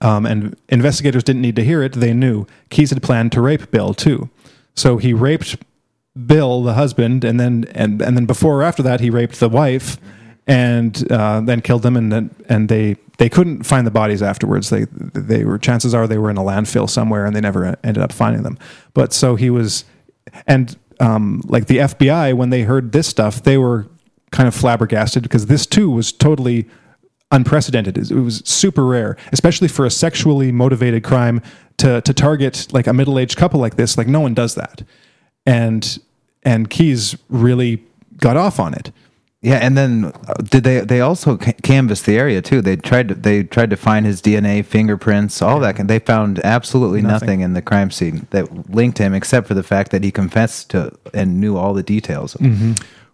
Um, 0.00 0.24
and 0.24 0.56
investigators 0.70 1.22
didn't 1.22 1.42
need 1.42 1.56
to 1.56 1.64
hear 1.64 1.82
it. 1.82 1.92
They 1.92 2.14
knew 2.14 2.46
Keyes 2.70 2.90
had 2.90 3.02
planned 3.02 3.32
to 3.32 3.42
rape 3.42 3.70
Bill 3.70 3.92
too. 3.92 4.30
So 4.74 4.96
he 4.96 5.12
raped 5.12 5.58
Bill, 6.26 6.62
the 6.62 6.74
husband, 6.74 7.24
and 7.24 7.38
then 7.38 7.64
and 7.74 8.00
and 8.02 8.16
then 8.16 8.26
before 8.26 8.60
or 8.60 8.62
after 8.62 8.82
that, 8.82 9.00
he 9.00 9.10
raped 9.10 9.40
the 9.40 9.48
wife, 9.48 9.98
and 10.46 11.10
uh, 11.10 11.40
then 11.40 11.60
killed 11.60 11.82
them. 11.82 11.96
And 11.96 12.12
then 12.12 12.34
and 12.48 12.68
they 12.68 12.96
they 13.18 13.28
couldn't 13.28 13.64
find 13.64 13.86
the 13.86 13.90
bodies 13.90 14.22
afterwards. 14.22 14.70
They 14.70 14.86
they 14.90 15.44
were 15.44 15.58
chances 15.58 15.94
are 15.94 16.06
they 16.06 16.18
were 16.18 16.30
in 16.30 16.36
a 16.36 16.42
landfill 16.42 16.88
somewhere, 16.88 17.26
and 17.26 17.34
they 17.34 17.40
never 17.40 17.76
ended 17.84 18.02
up 18.02 18.12
finding 18.12 18.42
them. 18.42 18.58
But 18.94 19.12
so 19.12 19.36
he 19.36 19.50
was, 19.50 19.84
and 20.46 20.76
um, 21.00 21.42
like 21.46 21.66
the 21.66 21.78
FBI 21.78 22.34
when 22.34 22.50
they 22.50 22.62
heard 22.62 22.92
this 22.92 23.06
stuff, 23.06 23.42
they 23.42 23.58
were 23.58 23.86
kind 24.30 24.46
of 24.46 24.54
flabbergasted 24.54 25.22
because 25.22 25.46
this 25.46 25.66
too 25.66 25.90
was 25.90 26.12
totally 26.12 26.68
unprecedented. 27.30 27.98
It 27.98 28.12
was 28.12 28.42
super 28.44 28.84
rare, 28.84 29.16
especially 29.32 29.68
for 29.68 29.84
a 29.84 29.90
sexually 29.90 30.52
motivated 30.52 31.04
crime 31.04 31.42
to 31.78 32.00
to 32.00 32.14
target 32.14 32.68
like 32.72 32.86
a 32.86 32.92
middle 32.92 33.18
aged 33.18 33.36
couple 33.36 33.60
like 33.60 33.76
this. 33.76 33.96
Like 33.96 34.06
no 34.06 34.20
one 34.20 34.34
does 34.34 34.54
that, 34.54 34.82
and 35.46 35.98
and 36.42 36.70
Keyes 36.70 37.16
really 37.28 37.84
got 38.16 38.36
off 38.36 38.60
on 38.60 38.74
it. 38.74 38.92
Yeah, 39.42 39.56
and 39.56 39.76
then 39.76 40.04
uh, 40.04 40.34
did 40.34 40.64
they? 40.64 40.80
They 40.80 41.00
also 41.00 41.38
canvassed 41.38 42.04
the 42.04 42.18
area 42.18 42.42
too. 42.42 42.60
They 42.60 42.76
tried 42.76 43.08
to. 43.08 43.14
They 43.14 43.42
tried 43.42 43.70
to 43.70 43.76
find 43.76 44.04
his 44.04 44.20
DNA, 44.20 44.62
fingerprints, 44.62 45.40
all 45.40 45.60
that. 45.60 45.78
And 45.78 45.88
they 45.88 45.98
found 45.98 46.40
absolutely 46.44 47.00
nothing. 47.00 47.26
Nothing. 47.26 47.40
in 47.40 47.54
the 47.54 47.62
crime 47.62 47.90
scene 47.90 48.26
that 48.30 48.70
linked 48.70 48.98
him, 48.98 49.14
except 49.14 49.46
for 49.46 49.54
the 49.54 49.62
fact 49.62 49.92
that 49.92 50.04
he 50.04 50.10
confessed 50.10 50.70
to 50.70 50.92
and 51.14 51.40
knew 51.40 51.56
all 51.56 51.72
the 51.72 51.82
details. 51.82 52.36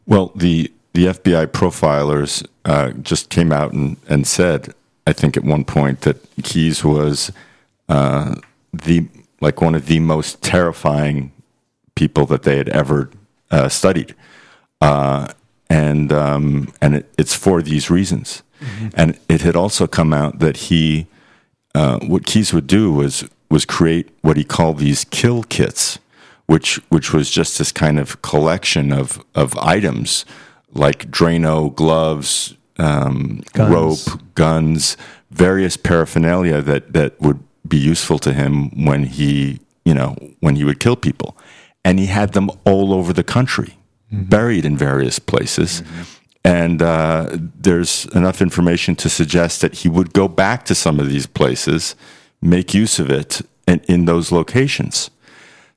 Well, 0.07 0.33
the 0.35 0.73
the 0.95 1.07
FBI 1.07 1.49
profilers 1.49 2.45
uh, 2.65 2.91
just 3.03 3.29
came 3.29 3.53
out 3.53 3.73
and, 3.73 3.97
and 4.09 4.27
said, 4.27 4.75
I 5.07 5.13
think 5.13 5.37
at 5.37 5.45
one 5.45 5.65
point 5.65 6.01
that 6.01 6.17
Keyes 6.43 6.83
was 6.83 7.31
uh, 7.89 8.35
the 8.73 9.07
like 9.41 9.61
one 9.61 9.75
of 9.75 9.87
the 9.87 10.01
most 10.01 10.43
terrifying 10.43 11.31
people 11.95 12.27
that 12.27 12.43
they 12.43 12.57
had 12.57 12.69
ever 12.71 13.11
uh, 13.51 13.69
studied, 13.69 14.15
uh, 14.81 15.29
and 15.69 16.13
um, 16.13 16.73
and 16.81 16.97
it, 16.97 17.13
it's 17.19 17.35
for 17.35 17.63
these 17.63 17.91
reasons. 17.91 18.43
And 18.95 19.19
it 19.29 19.43
had 19.43 19.55
also 19.55 19.87
come 19.87 20.15
out 20.15 20.39
that 20.39 20.57
he, 20.57 21.07
uh, 21.75 21.99
what 22.01 22.25
Keyes 22.25 22.53
would 22.55 22.67
do 22.67 22.93
was 22.93 23.25
was 23.51 23.65
create 23.65 24.09
what 24.23 24.37
he 24.37 24.45
called 24.45 24.79
these 24.79 25.05
kill 25.05 25.43
kits, 25.45 25.99
which 26.47 26.77
which 26.89 27.13
was 27.13 27.31
just 27.31 27.59
this 27.59 27.73
kind 27.73 27.99
of 27.99 28.23
collection 28.23 28.93
of 28.93 29.23
of 29.35 29.57
items 29.59 30.25
like 30.73 31.11
Drano 31.11 31.75
gloves, 31.75 32.55
um, 32.79 33.43
Guns. 33.53 33.71
rope, 33.73 34.21
guns, 34.35 34.97
various 35.31 35.77
paraphernalia 35.77 36.63
that 36.63 36.93
that 36.93 37.21
would 37.21 37.41
be 37.67 37.79
useful 37.79 38.19
to 38.21 38.33
him 38.33 38.85
when 38.85 39.05
he 39.05 39.61
you 39.85 39.95
know 39.95 40.17
when 40.41 40.57
he 40.57 40.65
would 40.65 40.81
kill 40.81 40.97
people, 40.97 41.37
and 41.87 42.01
he 42.01 42.07
had 42.07 42.33
them 42.33 42.51
all 42.65 42.93
over 42.93 43.13
the 43.13 43.23
country, 43.23 43.79
buried 44.11 44.65
in 44.65 44.77
various 44.77 45.21
places. 45.21 45.85
And 46.45 46.83
uh, 46.83 47.29
there's 47.31 48.07
enough 48.07 48.43
information 48.43 48.97
to 48.97 49.09
suggest 49.09 49.61
that 49.61 49.73
he 49.73 49.89
would 49.89 50.13
go 50.13 50.27
back 50.27 50.65
to 50.65 50.75
some 50.75 50.99
of 50.99 51.09
these 51.09 51.27
places, 51.27 51.95
make 52.43 52.75
use 52.75 52.99
of 52.99 53.09
it 53.09 53.41
in, 53.69 53.79
in 53.87 54.05
those 54.05 54.33
locations. 54.33 55.11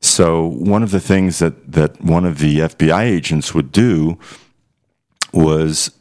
So 0.01 0.47
one 0.47 0.82
of 0.82 0.89
the 0.89 0.99
things 0.99 1.38
that, 1.39 1.72
that 1.72 2.01
one 2.01 2.26
of 2.26 2.39
the 2.39 2.57
FBI 2.57 3.03
agents 3.03 3.53
would 3.53 3.72
do 3.72 4.18
was 5.32 5.91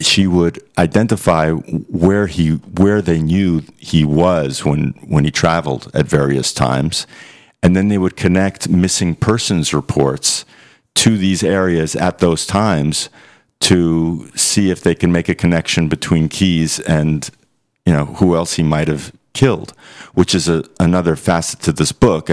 she 0.00 0.26
would 0.26 0.58
identify 0.78 1.52
where 1.52 2.26
he 2.26 2.56
where 2.80 3.00
they 3.00 3.22
knew 3.22 3.62
he 3.78 4.04
was 4.04 4.64
when 4.64 4.94
when 5.06 5.24
he 5.24 5.30
traveled 5.30 5.90
at 5.94 6.06
various 6.06 6.52
times 6.52 7.06
and 7.62 7.74
then 7.74 7.88
they 7.88 7.98
would 7.98 8.16
connect 8.16 8.68
missing 8.68 9.14
persons 9.14 9.74
reports 9.74 10.44
to 10.94 11.16
these 11.16 11.42
areas 11.42 11.94
at 11.96 12.18
those 12.18 12.46
times 12.46 13.08
to 13.60 14.30
see 14.34 14.70
if 14.70 14.82
they 14.82 14.94
can 14.94 15.10
make 15.10 15.28
a 15.28 15.34
connection 15.34 15.88
between 15.88 16.28
Keyes 16.28 16.80
and 16.80 17.30
you 17.84 17.92
know 17.92 18.06
who 18.06 18.36
else 18.36 18.54
he 18.54 18.62
might 18.62 18.88
have 18.88 19.12
killed 19.32 19.72
which 20.14 20.34
is 20.34 20.48
a, 20.48 20.64
another 20.80 21.14
facet 21.14 21.60
to 21.60 21.72
this 21.72 21.92
book 21.92 22.30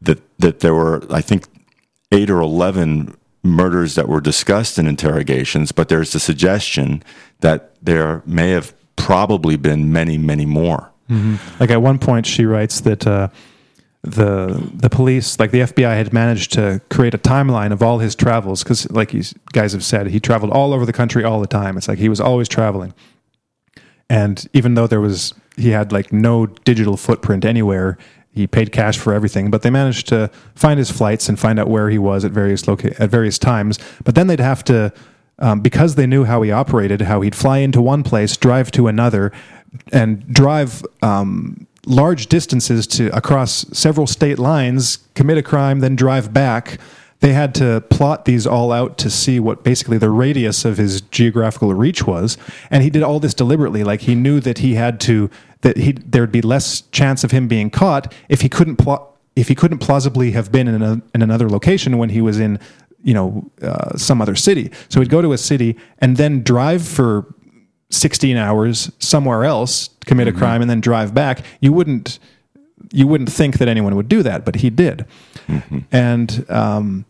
that 0.00 0.20
that 0.38 0.60
there 0.60 0.74
were 0.74 1.02
I 1.10 1.20
think 1.20 1.46
8 2.12 2.30
or 2.30 2.40
11 2.40 3.16
murders 3.42 3.94
that 3.94 4.08
were 4.08 4.20
discussed 4.20 4.78
in 4.78 4.86
interrogations, 4.86 5.72
but 5.72 5.88
there's 5.88 6.12
the 6.12 6.20
suggestion 6.20 7.02
that 7.40 7.72
there 7.84 8.22
may 8.24 8.50
have 8.50 8.74
probably 8.96 9.56
been 9.56 9.92
many, 9.92 10.16
many 10.16 10.46
more. 10.46 10.90
Like 11.60 11.70
at 11.70 11.82
one 11.82 11.98
point, 11.98 12.24
she 12.24 12.46
writes 12.46 12.80
that 12.80 13.06
uh, 13.06 13.28
the 14.04 14.70
the 14.74 14.90
police, 14.90 15.38
like 15.40 15.50
the 15.50 15.60
FBI, 15.60 15.96
had 15.96 16.12
managed 16.12 16.52
to 16.52 16.80
create 16.90 17.14
a 17.14 17.18
timeline 17.18 17.72
of 17.72 17.82
all 17.82 17.98
his 17.98 18.14
travels 18.14 18.62
because, 18.62 18.90
like 18.90 19.14
you 19.14 19.22
guys 19.52 19.72
have 19.72 19.82
said, 19.82 20.08
he 20.08 20.20
traveled 20.20 20.52
all 20.52 20.74
over 20.74 20.84
the 20.84 20.92
country 20.92 21.24
all 21.24 21.40
the 21.40 21.46
time. 21.46 21.76
It's 21.78 21.88
like 21.88 21.98
he 21.98 22.10
was 22.10 22.20
always 22.20 22.46
traveling, 22.46 22.92
and 24.10 24.46
even 24.52 24.74
though 24.74 24.86
there 24.86 25.00
was 25.00 25.32
he 25.56 25.70
had 25.70 25.90
like 25.90 26.12
no 26.12 26.46
digital 26.46 26.96
footprint 26.96 27.44
anywhere. 27.44 27.98
He 28.32 28.48
paid 28.48 28.72
cash 28.72 28.98
for 28.98 29.14
everything, 29.14 29.48
but 29.48 29.62
they 29.62 29.70
managed 29.70 30.08
to 30.08 30.28
find 30.56 30.76
his 30.76 30.90
flights 30.90 31.28
and 31.28 31.38
find 31.38 31.56
out 31.60 31.68
where 31.68 31.88
he 31.88 31.98
was 31.98 32.24
at 32.24 32.32
various 32.32 32.66
loca- 32.66 33.00
at 33.00 33.08
various 33.08 33.38
times. 33.38 33.78
But 34.02 34.16
then 34.16 34.26
they'd 34.26 34.40
have 34.40 34.64
to, 34.64 34.92
um, 35.38 35.60
because 35.60 35.94
they 35.94 36.04
knew 36.08 36.24
how 36.24 36.42
he 36.42 36.50
operated, 36.50 37.02
how 37.02 37.20
he'd 37.20 37.36
fly 37.36 37.58
into 37.58 37.80
one 37.80 38.02
place, 38.02 38.36
drive 38.36 38.72
to 38.72 38.88
another, 38.88 39.30
and 39.92 40.26
drive 40.26 40.82
um, 41.00 41.68
large 41.86 42.26
distances 42.26 42.86
to 42.88 43.14
across 43.16 43.66
several 43.76 44.06
state 44.06 44.38
lines, 44.38 44.98
commit 45.14 45.38
a 45.38 45.42
crime, 45.42 45.80
then 45.80 45.96
drive 45.96 46.32
back. 46.32 46.78
They 47.20 47.32
had 47.32 47.54
to 47.56 47.80
plot 47.88 48.26
these 48.26 48.46
all 48.46 48.70
out 48.70 48.98
to 48.98 49.08
see 49.08 49.40
what 49.40 49.64
basically 49.64 49.96
the 49.96 50.10
radius 50.10 50.64
of 50.64 50.76
his 50.76 51.00
geographical 51.00 51.72
reach 51.72 52.06
was, 52.06 52.36
and 52.70 52.82
he 52.82 52.90
did 52.90 53.02
all 53.02 53.18
this 53.18 53.32
deliberately. 53.32 53.82
Like 53.82 54.02
he 54.02 54.14
knew 54.14 54.40
that 54.40 54.58
he 54.58 54.74
had 54.74 55.00
to 55.02 55.30
that 55.62 55.78
he 55.78 55.92
there'd 55.92 56.32
be 56.32 56.42
less 56.42 56.82
chance 56.92 57.24
of 57.24 57.30
him 57.30 57.48
being 57.48 57.70
caught 57.70 58.12
if 58.28 58.42
he 58.42 58.48
couldn't 58.48 58.76
plot 58.76 59.10
if 59.36 59.48
he 59.48 59.54
couldn't 59.54 59.78
plausibly 59.78 60.30
have 60.32 60.52
been 60.52 60.68
in, 60.68 60.82
a, 60.82 61.02
in 61.14 61.22
another 61.22 61.48
location 61.48 61.98
when 61.98 62.10
he 62.10 62.20
was 62.20 62.38
in 62.38 62.58
you 63.02 63.14
know 63.14 63.50
uh, 63.62 63.96
some 63.96 64.20
other 64.20 64.34
city. 64.34 64.70
So 64.88 65.00
he'd 65.00 65.10
go 65.10 65.22
to 65.22 65.32
a 65.32 65.38
city 65.38 65.76
and 65.98 66.16
then 66.16 66.42
drive 66.42 66.86
for 66.86 67.34
16 67.94 68.36
hours 68.36 68.90
somewhere 68.98 69.44
else, 69.44 69.90
commit 70.06 70.28
a 70.28 70.32
crime, 70.32 70.60
and 70.60 70.70
then 70.70 70.80
drive 70.80 71.14
back. 71.14 71.44
You 71.60 71.72
wouldn't 71.72 72.18
you 72.92 73.06
wouldn't 73.06 73.32
think 73.32 73.58
that 73.58 73.68
anyone 73.68 73.96
would 73.96 74.08
do 74.08 74.22
that, 74.22 74.44
but 74.44 74.56
he 74.56 74.70
did. 74.70 75.06
And 75.90 76.44
um, 76.50 77.04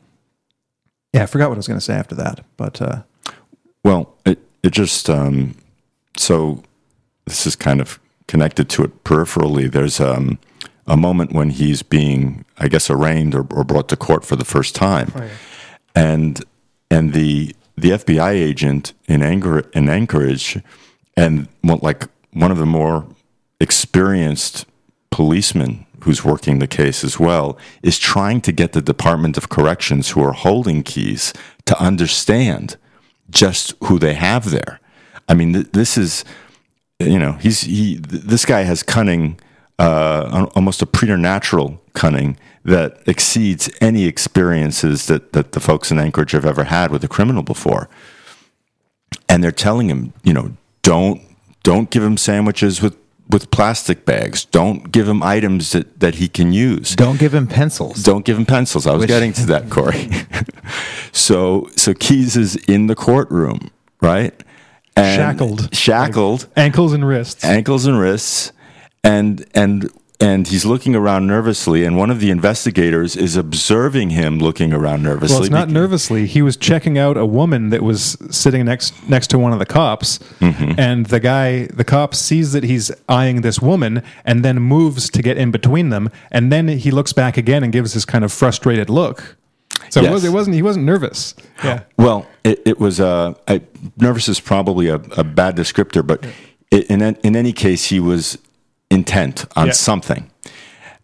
yeah, 1.12 1.22
I 1.24 1.26
forgot 1.26 1.48
what 1.48 1.56
I 1.56 1.58
was 1.58 1.68
going 1.68 1.78
to 1.78 1.84
say 1.84 1.94
after 1.94 2.14
that, 2.16 2.44
but 2.56 2.80
uh, 2.80 3.02
Well, 3.84 4.14
it, 4.24 4.38
it 4.62 4.70
just, 4.72 5.10
um, 5.10 5.54
so 6.16 6.62
this 7.26 7.46
is 7.46 7.54
kind 7.56 7.80
of 7.80 7.98
connected 8.28 8.68
to 8.70 8.84
it 8.84 9.04
peripherally. 9.04 9.70
There's 9.70 10.00
um, 10.00 10.38
a 10.86 10.96
moment 10.96 11.32
when 11.32 11.50
he's 11.50 11.82
being, 11.82 12.44
I 12.58 12.68
guess, 12.68 12.88
arraigned 12.90 13.34
or, 13.34 13.46
or 13.52 13.62
brought 13.64 13.88
to 13.90 13.96
court 13.96 14.24
for 14.24 14.36
the 14.36 14.44
first 14.44 14.74
time. 14.74 15.12
And, 15.94 16.42
and 16.90 17.12
the, 17.12 17.54
the 17.76 17.90
FBI 17.90 18.30
agent 18.32 18.92
in, 19.06 19.22
Anchor, 19.22 19.60
in 19.72 19.88
Anchorage, 19.88 20.58
and 21.16 21.48
what, 21.62 21.82
like 21.82 22.04
one 22.32 22.50
of 22.50 22.58
the 22.58 22.66
more 22.66 23.06
experienced 23.60 24.66
policemen 25.10 25.84
who's 26.04 26.24
working 26.24 26.58
the 26.58 26.66
case 26.66 27.02
as 27.02 27.18
well 27.18 27.56
is 27.82 27.98
trying 27.98 28.40
to 28.42 28.52
get 28.52 28.72
the 28.72 28.82
Department 28.82 29.36
of 29.36 29.48
Corrections 29.48 30.10
who 30.10 30.22
are 30.22 30.32
holding 30.32 30.82
Keyes 30.82 31.32
to 31.66 31.80
understand 31.82 32.76
just 33.30 33.72
who 33.84 33.98
they 33.98 34.14
have 34.14 34.50
there. 34.50 34.80
I 35.28 35.34
mean, 35.34 35.52
th- 35.54 35.72
this 35.72 35.96
is, 35.96 36.24
you 37.00 37.18
know, 37.18 37.32
he's 37.32 37.62
he. 37.62 37.98
th- 37.98 38.22
This 38.22 38.44
guy 38.44 38.62
has 38.62 38.82
cunning, 38.82 39.40
uh, 39.78 40.46
almost 40.54 40.82
a 40.82 40.86
preternatural 40.86 41.80
cunning 41.94 42.36
that 42.64 42.98
exceeds 43.06 43.68
any 43.80 44.04
experiences 44.04 45.06
that 45.06 45.32
that 45.32 45.52
the 45.52 45.60
folks 45.60 45.90
in 45.90 45.98
Anchorage 45.98 46.32
have 46.32 46.46
ever 46.46 46.64
had 46.64 46.90
with 46.90 47.02
a 47.04 47.08
criminal 47.08 47.42
before. 47.42 47.88
And 49.28 49.42
they're 49.42 49.52
telling 49.52 49.88
him, 49.90 50.12
you 50.22 50.32
know, 50.32 50.56
don't 50.82 51.20
don't 51.62 51.90
give 51.90 52.02
him 52.02 52.16
sandwiches 52.16 52.80
with 52.82 52.96
with 53.28 53.50
plastic 53.50 54.04
bags. 54.04 54.44
Don't 54.44 54.92
give 54.92 55.08
him 55.08 55.22
items 55.22 55.72
that 55.72 56.00
that 56.00 56.16
he 56.16 56.28
can 56.28 56.52
use. 56.52 56.94
Don't 56.94 57.18
give 57.18 57.34
him 57.34 57.46
pencils. 57.46 58.02
Don't 58.02 58.24
give 58.24 58.36
him 58.38 58.46
pencils. 58.46 58.86
I 58.86 58.92
was 58.92 59.00
Which- 59.00 59.08
getting 59.08 59.32
to 59.34 59.46
that, 59.46 59.70
Corey. 59.70 60.08
so 61.12 61.68
so 61.76 61.94
Keyes 61.94 62.36
is 62.36 62.56
in 62.68 62.86
the 62.86 62.94
courtroom, 62.94 63.70
right? 64.00 64.34
And 64.96 65.16
Shackled. 65.16 65.74
shackled, 65.74 66.46
ankles 66.56 66.92
and 66.92 67.06
wrists. 67.06 67.42
ankles 67.44 67.84
and 67.86 67.98
wrists, 67.98 68.52
and 69.04 69.44
and 69.54 69.90
and 70.20 70.46
he's 70.46 70.64
looking 70.64 70.94
around 70.94 71.26
nervously. 71.26 71.84
And 71.84 71.96
one 71.98 72.08
of 72.10 72.20
the 72.20 72.30
investigators 72.30 73.16
is 73.16 73.36
observing 73.36 74.10
him 74.10 74.38
looking 74.38 74.72
around 74.72 75.02
nervously. 75.02 75.34
Well, 75.34 75.42
it's 75.42 75.50
not 75.50 75.68
nervously. 75.68 76.26
He 76.26 76.40
was 76.40 76.56
checking 76.56 76.96
out 76.96 77.16
a 77.16 77.26
woman 77.26 77.70
that 77.70 77.82
was 77.82 78.16
sitting 78.30 78.64
next 78.64 78.94
next 79.08 79.28
to 79.30 79.38
one 79.38 79.52
of 79.52 79.58
the 79.58 79.66
cops, 79.66 80.18
Mm-hmm. 80.40 80.78
and 80.78 81.06
the 81.06 81.20
guy, 81.20 81.66
the 81.66 81.84
cop, 81.84 82.14
sees 82.14 82.52
that 82.52 82.64
he's 82.64 82.90
eyeing 83.08 83.42
this 83.42 83.60
woman, 83.60 84.02
and 84.24 84.44
then 84.44 84.60
moves 84.60 85.10
to 85.10 85.22
get 85.22 85.36
in 85.36 85.50
between 85.50 85.90
them, 85.90 86.10
and 86.30 86.50
then 86.50 86.68
he 86.68 86.90
looks 86.90 87.12
back 87.12 87.36
again 87.36 87.62
and 87.62 87.72
gives 87.72 87.94
this 87.94 88.04
kind 88.04 88.24
of 88.24 88.32
frustrated 88.32 88.88
look. 88.88 89.36
So 89.90 90.02
it, 90.02 90.10
was, 90.10 90.24
it 90.24 90.30
wasn't. 90.30 90.54
He 90.56 90.62
wasn't 90.62 90.86
nervous. 90.86 91.34
Yeah. 91.62 91.82
Well, 91.98 92.26
it, 92.44 92.62
it 92.64 92.80
was. 92.80 93.00
Uh, 93.00 93.34
I, 93.46 93.60
nervous 93.96 94.28
is 94.28 94.40
probably 94.40 94.88
a, 94.88 94.96
a 95.16 95.24
bad 95.24 95.56
descriptor, 95.56 96.06
but 96.06 96.24
i 96.72 96.76
in 96.88 97.02
in 97.02 97.36
any 97.36 97.52
case, 97.52 97.86
he 97.86 98.00
was 98.00 98.38
intent 98.94 99.44
on 99.56 99.66
Yeah. 99.66 99.72
something, 99.72 100.30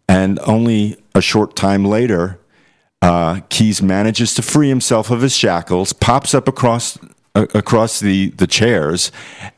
and 0.08 0.38
only 0.44 0.96
a 1.14 1.20
short 1.20 1.56
time 1.56 1.84
later, 1.84 2.38
uh, 3.02 3.40
Keyes 3.48 3.82
manages 3.82 4.34
to 4.34 4.42
free 4.42 4.68
himself 4.68 5.10
of 5.10 5.22
his 5.22 5.36
shackles, 5.36 5.92
pops 5.92 6.34
up 6.34 6.48
across 6.48 6.98
uh, 7.34 7.46
across 7.54 8.00
the 8.00 8.30
the 8.36 8.46
chairs, 8.46 9.10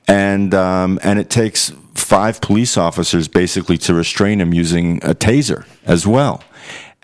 and 0.07 0.55
um, 0.55 0.99
and 1.03 1.19
it 1.19 1.31
takes 1.31 1.73
five 1.95 2.41
police 2.41 2.77
officers 2.77 3.29
basically 3.29 3.79
to 3.79 3.95
restrain 3.95 4.41
him 4.41 4.53
using 4.55 4.99
a 5.03 5.15
taser 5.15 5.65
as 5.87 6.07
well. 6.07 6.43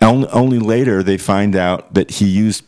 Only, 0.01 0.27
only 0.29 0.59
later 0.59 1.03
they 1.03 1.17
find 1.17 1.55
out 1.55 1.93
that 1.93 2.11
he 2.11 2.25
used 2.25 2.63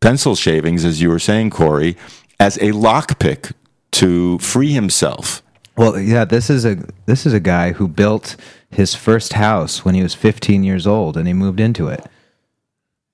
pencil 0.00 0.34
shavings, 0.34 0.84
as 0.84 1.02
you 1.02 1.08
were 1.10 1.18
saying, 1.18 1.50
Corey, 1.50 1.96
as 2.38 2.56
a 2.58 2.72
lockpick 2.72 3.52
to 3.92 4.38
free 4.38 4.72
himself. 4.72 5.42
Well, 5.80 5.98
yeah, 5.98 6.26
this 6.26 6.50
is 6.50 6.66
a 6.66 6.76
this 7.06 7.24
is 7.24 7.32
a 7.32 7.40
guy 7.40 7.72
who 7.72 7.88
built 7.88 8.36
his 8.70 8.94
first 8.94 9.32
house 9.32 9.82
when 9.82 9.94
he 9.94 10.02
was 10.02 10.12
15 10.12 10.62
years 10.62 10.86
old, 10.86 11.16
and 11.16 11.26
he 11.26 11.32
moved 11.32 11.58
into 11.58 11.88
it. 11.88 12.04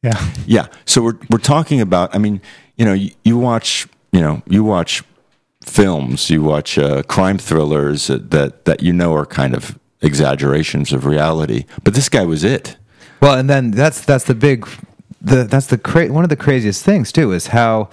Yeah. 0.03 0.33
Yeah. 0.47 0.67
So 0.85 1.01
we're 1.01 1.19
we're 1.31 1.39
talking 1.39 1.81
about. 1.81 2.13
I 2.13 2.19
mean, 2.19 2.41
you 2.75 2.85
know, 2.85 2.93
you, 2.93 3.13
you 3.23 3.39
watch, 3.39 3.87
you 4.11 4.21
know, 4.21 4.43
you 4.49 4.65
watch 4.65 5.05
films, 5.63 6.29
you 6.29 6.43
watch 6.43 6.77
uh, 6.77 7.05
crime 7.05 7.39
thrillers 7.39 8.09
that 8.09 8.65
that 8.65 8.83
you 8.83 8.93
know 8.93 9.15
are 9.15 9.27
kind 9.27 9.55
of 9.55 9.79
exaggerations 10.03 10.93
of 10.93 11.07
reality, 11.07 11.67
but 11.85 11.95
this 11.95 12.09
guy 12.09 12.25
was 12.25 12.43
it. 12.43 12.77
Well, 13.23 13.39
and 13.39 13.49
then 13.49 13.71
that's 13.71 14.05
that's 14.05 14.25
the 14.25 14.35
big, 14.35 14.67
the 15.21 15.45
that's 15.45 15.69
the 15.69 15.79
cra- 15.79 16.13
one 16.13 16.25
of 16.25 16.31
the 16.31 16.37
craziest 16.37 16.85
things 16.85 17.13
too 17.13 17.31
is 17.31 17.47
how 17.47 17.91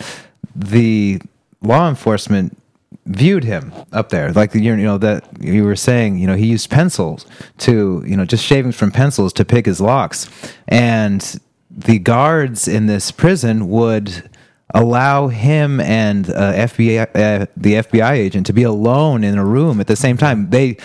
the 0.55 1.21
law 1.61 1.87
enforcement 1.87 2.57
viewed 3.05 3.43
him 3.43 3.73
up 3.91 4.09
there 4.09 4.31
like 4.31 4.55
you 4.55 4.75
know 4.77 4.97
that 4.97 5.27
you 5.41 5.63
were 5.65 5.75
saying 5.75 6.17
you 6.17 6.25
know 6.25 6.35
he 6.35 6.47
used 6.47 6.69
pencils 6.69 7.25
to 7.57 8.03
you 8.07 8.15
know 8.15 8.23
just 8.23 8.45
shavings 8.45 8.75
from 8.75 8.91
pencils 8.91 9.33
to 9.33 9.43
pick 9.43 9.65
his 9.65 9.81
locks 9.81 10.29
and 10.69 11.39
the 11.69 11.99
guards 11.99 12.67
in 12.67 12.85
this 12.85 13.11
prison 13.11 13.67
would 13.67 14.29
allow 14.73 15.27
him 15.27 15.79
and 15.79 16.29
uh, 16.29 16.53
FBI, 16.53 17.01
uh, 17.15 17.45
the 17.55 17.73
FBI 17.75 18.11
agent 18.11 18.47
to 18.47 18.53
be 18.53 18.63
alone 18.63 19.23
in 19.23 19.37
a 19.37 19.45
room 19.45 19.79
at 19.79 19.87
the 19.87 19.95
same 19.95 20.17
time. 20.17 20.49
They, 20.49 20.77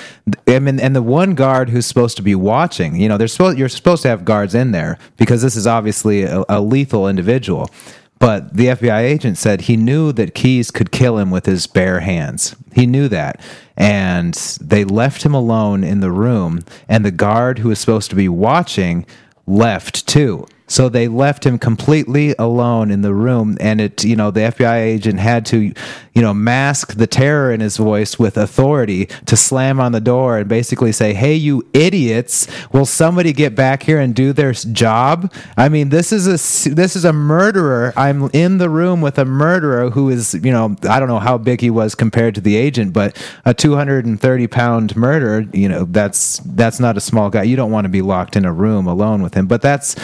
I 0.46 0.58
mean, 0.58 0.78
and 0.78 0.94
the 0.94 1.02
one 1.02 1.34
guard 1.34 1.70
who's 1.70 1.86
supposed 1.86 2.16
to 2.18 2.22
be 2.22 2.34
watching, 2.34 2.96
you 2.96 3.08
know, 3.08 3.16
they're 3.16 3.28
supposed 3.28 3.58
you're 3.58 3.68
supposed 3.68 4.02
to 4.02 4.08
have 4.08 4.24
guards 4.24 4.54
in 4.54 4.72
there 4.72 4.98
because 5.16 5.42
this 5.42 5.56
is 5.56 5.66
obviously 5.66 6.22
a, 6.24 6.44
a 6.48 6.60
lethal 6.60 7.08
individual. 7.08 7.70
But 8.18 8.56
the 8.56 8.66
FBI 8.66 9.00
agent 9.00 9.38
said 9.38 9.62
he 9.62 9.76
knew 9.76 10.12
that 10.12 10.34
Keyes 10.34 10.70
could 10.70 10.90
kill 10.90 11.18
him 11.18 11.30
with 11.30 11.46
his 11.46 11.66
bare 11.66 12.00
hands. 12.00 12.56
He 12.72 12.86
knew 12.86 13.08
that. 13.08 13.40
And 13.76 14.34
they 14.60 14.84
left 14.84 15.22
him 15.22 15.34
alone 15.34 15.84
in 15.84 16.00
the 16.00 16.10
room, 16.10 16.64
and 16.88 17.04
the 17.04 17.12
guard 17.12 17.60
who 17.60 17.68
was 17.68 17.78
supposed 17.78 18.10
to 18.10 18.16
be 18.16 18.28
watching 18.28 19.06
left 19.46 20.06
too. 20.06 20.46
So 20.68 20.88
they 20.88 21.08
left 21.08 21.44
him 21.44 21.58
completely 21.58 22.34
alone 22.38 22.90
in 22.90 23.02
the 23.02 23.14
room, 23.14 23.56
and 23.60 23.80
it, 23.80 24.04
you 24.04 24.14
know, 24.14 24.30
the 24.30 24.40
FBI 24.40 24.76
agent 24.76 25.18
had 25.18 25.46
to, 25.46 25.72
you 26.14 26.22
know, 26.22 26.34
mask 26.34 26.94
the 26.94 27.06
terror 27.06 27.52
in 27.52 27.60
his 27.60 27.78
voice 27.78 28.18
with 28.18 28.36
authority 28.36 29.06
to 29.26 29.36
slam 29.36 29.80
on 29.80 29.92
the 29.92 30.00
door 30.00 30.38
and 30.38 30.48
basically 30.48 30.92
say, 30.92 31.14
"Hey, 31.14 31.34
you 31.34 31.66
idiots! 31.72 32.46
Will 32.70 32.86
somebody 32.86 33.32
get 33.32 33.54
back 33.54 33.82
here 33.82 33.98
and 33.98 34.14
do 34.14 34.32
their 34.32 34.52
job?" 34.52 35.32
I 35.56 35.68
mean, 35.68 35.88
this 35.88 36.12
is 36.12 36.26
a 36.26 36.70
this 36.74 36.96
is 36.96 37.04
a 37.04 37.12
murderer. 37.12 37.94
I'm 37.96 38.28
in 38.32 38.58
the 38.58 38.68
room 38.68 39.00
with 39.00 39.18
a 39.18 39.24
murderer 39.24 39.90
who 39.90 40.10
is, 40.10 40.34
you 40.34 40.52
know, 40.52 40.76
I 40.88 41.00
don't 41.00 41.08
know 41.08 41.18
how 41.18 41.38
big 41.38 41.62
he 41.62 41.70
was 41.70 41.94
compared 41.94 42.34
to 42.34 42.40
the 42.42 42.56
agent, 42.56 42.92
but 42.92 43.16
a 43.46 43.54
230 43.54 44.46
pound 44.48 44.96
murderer, 44.96 45.46
you 45.52 45.68
know, 45.68 45.84
that's 45.84 46.38
that's 46.44 46.78
not 46.78 46.98
a 46.98 47.00
small 47.00 47.30
guy. 47.30 47.44
You 47.44 47.56
don't 47.56 47.70
want 47.70 47.86
to 47.86 47.88
be 47.88 48.02
locked 48.02 48.36
in 48.36 48.44
a 48.44 48.52
room 48.52 48.86
alone 48.86 49.22
with 49.22 49.32
him, 49.34 49.46
but 49.46 49.62
that's 49.62 49.94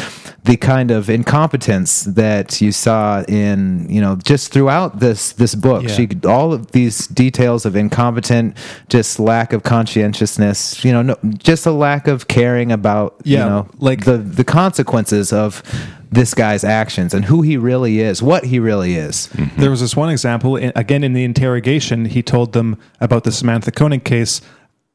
the 0.45 0.54
kind 0.57 0.91
of 0.91 1.09
incompetence 1.11 2.03
that 2.05 2.61
you 2.61 2.73
saw 2.73 3.23
in 3.29 3.87
you 3.89 4.01
know 4.01 4.17
just 4.17 4.53
throughout 4.53 5.01
this 5.01 5.33
this 5.33 5.55
book. 5.55 5.83
Yeah. 5.85 5.89
she 5.95 6.09
all 6.27 6.53
of 6.53 6.73
these 6.73 7.07
details 7.09 7.65
of 7.67 7.77
incompetent 7.77 8.57
just 8.89 9.19
lack 9.19 9.53
of 9.53 9.63
conscientiousness 9.63 10.85
you 10.85 10.93
know 10.93 11.03
no, 11.03 11.17
just 11.39 11.67
a 11.67 11.73
lack 11.73 12.07
of 12.09 12.29
caring 12.29 12.73
about 12.73 13.15
Yeah, 13.25 13.39
you 13.45 13.51
know 13.51 13.69
like- 13.79 14.05
the 14.05 14.19
the 14.19 14.45
consequences 14.45 15.33
of 15.33 15.63
this 16.11 16.33
guy's 16.35 16.63
actions 16.63 17.13
and 17.13 17.25
who 17.25 17.43
he 17.43 17.57
really 17.57 17.99
is 18.01 18.23
what 18.23 18.45
he 18.45 18.61
really 18.61 18.95
is. 18.95 19.29
Mm-hmm. 19.33 19.61
There 19.61 19.71
was 19.71 19.81
this 19.81 19.97
one 19.97 20.11
example, 20.11 20.55
again, 20.57 21.03
in 21.03 21.13
the 21.13 21.25
interrogation, 21.25 22.05
he 22.05 22.23
told 22.23 22.53
them 22.53 22.79
about 23.01 23.25
the 23.25 23.33
Samantha 23.33 23.73
Koenig 23.73 24.05
case, 24.05 24.41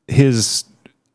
his, 0.08 0.64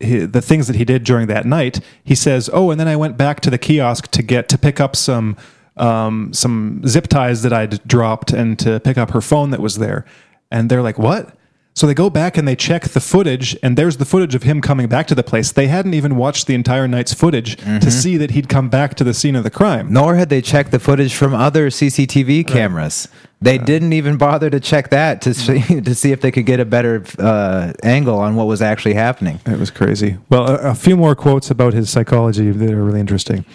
hi 0.01 0.25
the 0.25 0.41
things 0.41 0.67
that 0.67 0.75
he 0.75 0.85
did 0.85 1.03
during 1.03 1.27
that 1.27 1.45
night. 1.45 1.79
He 2.03 2.15
says, 2.15 2.49
Oh, 2.51 2.71
and 2.71 2.79
then 2.79 2.87
I 2.87 2.95
went 2.95 3.17
back 3.17 3.39
to 3.41 3.49
the 3.49 3.57
kiosk 3.57 4.09
to 4.11 4.21
get 4.23 4.49
to 4.49 4.57
pick 4.57 4.79
up 4.79 4.95
some. 4.95 5.37
Um, 5.77 6.31
some 6.31 6.83
zip 6.87 7.07
ties 7.09 7.41
that 7.41 7.51
I'd 7.51 7.85
dropped 7.85 8.31
and 8.31 8.57
to 8.59 8.79
pick 8.79 8.97
up 8.97 9.11
her 9.11 9.19
phone 9.19 9.49
that 9.49 9.59
was 9.59 9.75
there. 9.75 10.05
And 10.49 10.69
they're 10.71 10.81
like, 10.81 10.97
What? 10.97 11.35
So 11.73 11.85
they 11.85 11.93
go 11.93 12.09
back 12.09 12.37
and 12.37 12.47
they 12.47 12.55
check 12.55 12.83
the 12.85 13.01
footage, 13.01 13.57
and 13.61 13.77
there's 13.77 13.97
the 13.97 14.05
footage 14.05 14.33
of 14.35 14.43
him 14.43 14.61
coming 14.61 14.87
back 14.87 15.07
to 15.07 15.15
the 15.15 15.23
place. 15.23 15.51
They 15.51 15.67
hadn't 15.67 15.93
even 15.93 16.15
watched 16.15 16.47
the 16.47 16.55
entire 16.55 16.87
night's 16.87 17.13
footage 17.13 17.57
to 17.57 17.91
see 17.91 18.15
that 18.15 18.31
he'd 18.31 18.47
come 18.47 18.69
back 18.69 18.95
to 18.95 19.03
the 19.03 19.13
scene 19.13 19.35
of 19.35 19.43
the 19.43 19.49
crime. 19.49 19.91
nor 19.91 20.15
had 20.15 20.29
they 20.29 20.41
checked 20.41 20.71
the 20.71 20.79
footage 20.79 21.13
from 21.13 21.33
other 21.33 21.69
CCTV 21.69 22.47
cameras. 22.47 23.09
They 23.45 23.59
didn't 23.59 23.93
even 23.93 24.17
bother 24.17 24.49
to 24.49 24.59
check 24.59 24.89
that 24.89 25.21
to 25.21 25.33
see, 25.33 25.79
to 25.81 25.93
see 25.93 26.11
if 26.11 26.19
they 26.21 26.31
could 26.31 26.47
get 26.47 26.59
a 26.59 26.65
better 26.65 27.03
uh, 27.19 27.73
angle 27.83 28.17
on 28.17 28.35
what 28.35 28.47
was 28.47 28.61
actually 28.61 28.95
happening. 28.95 29.39
It 29.45 29.59
was 29.59 29.69
crazy. 29.69 30.17
Well, 30.29 30.49
a, 30.49 30.71
a 30.71 30.75
few 30.75 30.97
more 30.97 31.15
quotes 31.15 31.51
about 31.51 31.73
his 31.73 31.89
psychology 31.89 32.49
that 32.49 32.71
are 32.71 32.83
really 32.83 32.99
interesting. 32.99 33.45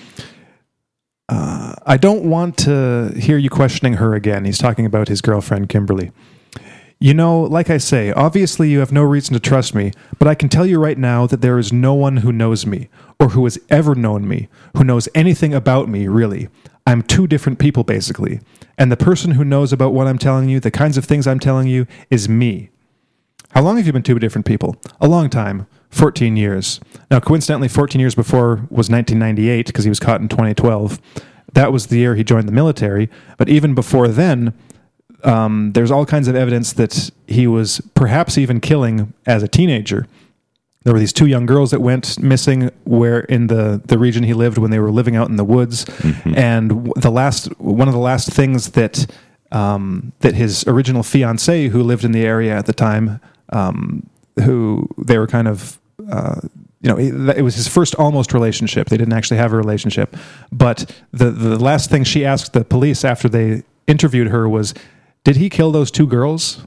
Uh, 1.29 1.75
I 1.85 1.97
don't 1.97 2.25
want 2.25 2.57
to 2.59 3.13
hear 3.17 3.37
you 3.37 3.51
questioning 3.51 3.95
her 3.95 4.15
again. 4.15 4.45
He's 4.45 4.59
talking 4.59 4.87
about 4.87 5.09
his 5.09 5.21
girlfriend, 5.21 5.69
Kimberly. 5.69 6.13
You 7.01 7.15
know, 7.15 7.41
like 7.41 7.71
I 7.71 7.79
say, 7.79 8.13
obviously 8.13 8.71
you 8.71 8.79
have 8.81 8.93
no 8.93 9.03
reason 9.03 9.35
to 9.35 9.41
trust 9.41 9.75
me, 9.75 9.93
but 10.19 10.29
I 10.29 10.35
can 10.35 10.49
tell 10.49 10.67
you 10.67 10.79
right 10.79 10.99
now 10.99 11.27
that 11.27 11.41
there 11.41 11.59
is 11.59 11.73
no 11.73 11.95
one 11.95 12.19
who 12.19 12.31
knows 12.31 12.65
me, 12.65 12.89
or 13.19 13.31
who 13.31 13.43
has 13.45 13.59
ever 13.71 13.95
known 13.95 14.29
me, 14.29 14.49
who 14.77 14.85
knows 14.85 15.09
anything 15.15 15.55
about 15.55 15.89
me, 15.89 16.09
really. 16.09 16.49
I'm 16.87 17.03
two 17.03 17.27
different 17.27 17.59
people, 17.59 17.85
basically. 17.85 18.41
And 18.81 18.91
the 18.91 18.97
person 18.97 19.33
who 19.33 19.45
knows 19.45 19.75
about 19.75 19.93
what 19.93 20.07
I'm 20.07 20.17
telling 20.17 20.49
you, 20.49 20.59
the 20.59 20.71
kinds 20.71 20.97
of 20.97 21.05
things 21.05 21.27
I'm 21.27 21.39
telling 21.39 21.69
you, 21.69 21.87
is 22.09 22.31
me. 22.31 22.71
How 23.51 23.61
long 23.61 23.77
have 23.77 23.87
you 23.87 23.93
been 23.93 24.03
two 24.03 24.19
different 24.19 24.47
people? 24.47 24.75
A 25.03 25.07
long 25.07 25.29
time. 25.29 25.67
14 25.91 26.35
years. 26.35 26.81
Now, 27.11 27.21
coincidentally, 27.21 27.69
14 27.69 28.01
years 28.01 28.15
before 28.15 28.67
was 28.71 28.89
1998 28.89 29.67
because 29.67 29.85
he 29.85 29.91
was 29.91 30.01
caught 30.01 30.23
in 30.23 30.29
2012. 30.29 30.99
That 31.53 31.73
was 31.73 31.89
the 31.89 31.99
year 31.99 32.15
he 32.15 32.25
joined 32.25 32.49
the 32.49 32.53
military. 32.53 33.11
But 33.37 33.51
even 33.51 33.75
before 33.75 34.09
then, 34.09 34.55
um, 35.25 35.73
there's 35.75 35.91
all 35.91 36.07
kinds 36.07 36.27
of 36.27 36.35
evidence 36.35 36.73
that 36.73 37.11
he 37.27 37.47
was 37.47 37.83
perhaps 37.95 38.39
even 38.39 38.61
killing 38.61 39.13
as 39.27 39.43
a 39.43 39.49
teenager. 39.49 40.07
There 40.85 40.95
were 40.95 40.99
these 40.99 41.13
two 41.13 41.27
young 41.27 41.45
girls 41.45 41.71
that 41.73 41.81
went 41.81 42.19
missing 42.19 42.71
where 42.85 43.21
in 43.21 43.49
the, 43.49 43.83
the 43.85 43.99
region 43.99 44.23
he 44.25 44.33
lived 44.33 44.57
when 44.57 44.71
they 44.71 44.79
were 44.79 44.91
living 44.91 45.15
out 45.15 45.29
in 45.29 45.37
the 45.37 45.45
woods. 45.45 45.85
And 46.25 46.91
the 46.97 47.11
last 47.11 47.47
one 47.61 47.87
of 47.87 47.93
the 47.93 48.01
last 48.01 48.33
things 48.33 48.71
that 48.71 49.07
um, 49.53 50.13
that 50.21 50.35
his 50.35 50.65
original 50.67 51.03
fiance, 51.03 51.69
who 51.69 51.83
lived 51.83 52.05
in 52.05 52.13
the 52.13 52.25
area 52.25 52.57
at 52.57 52.65
the 52.67 52.73
time, 52.73 53.21
um, 53.53 54.09
who 54.45 54.89
they 54.97 55.19
were 55.19 55.27
kind 55.27 55.49
of 55.49 55.79
uh, 56.11 56.41
you 56.81 56.89
know 56.89 56.97
it, 56.99 57.39
it 57.39 57.43
was 57.43 57.57
his 57.57 57.69
first 57.69 57.95
almost 57.97 58.33
relationship. 58.33 58.89
They 58.89 58.97
didn't 58.97 59.13
actually 59.13 59.37
have 59.37 59.53
a 59.53 59.57
relationship, 59.57 60.17
but 60.51 60.91
the 61.13 61.31
the 61.31 61.59
last 61.59 61.91
thing 61.91 62.05
she 62.05 62.25
asked 62.25 62.53
the 62.55 62.65
police 62.65 63.05
after 63.05 63.29
they 63.29 63.65
interviewed 63.87 64.29
her 64.29 64.49
was, 64.49 64.73
"Did 65.25 65.37
he 65.37 65.51
kill 65.51 65.73
those 65.73 65.91
two 65.91 66.07
girls?" 66.07 66.65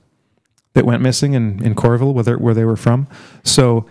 that 0.74 0.86
went 0.86 1.02
missing 1.04 1.34
in, 1.34 1.64
in 1.64 1.76
Colville, 1.76 2.14
where, 2.16 2.24
they- 2.24 2.34
where 2.36 2.54
they 2.56 2.66
were 2.66 2.76
from. 2.76 3.08
So, 3.44 3.86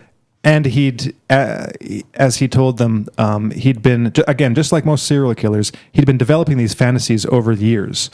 and 0.44 0.66
he'd, 0.66 1.14
uh, 1.30 1.68
as 2.14 2.36
he 2.36 2.48
told 2.48 2.78
them, 2.78 3.06
um, 3.18 3.50
he'd 3.52 3.82
been, 3.82 4.12
again, 4.26 4.54
just 4.54 4.72
like 4.72 4.84
most 4.84 5.06
serial 5.06 5.34
killers, 5.34 5.72
he'd 5.92 6.06
been 6.06 6.18
developing 6.18 6.58
these 6.58 6.74
fantasies 6.74 7.24
over 7.26 7.54
the 7.54 7.64
years. 7.64 8.10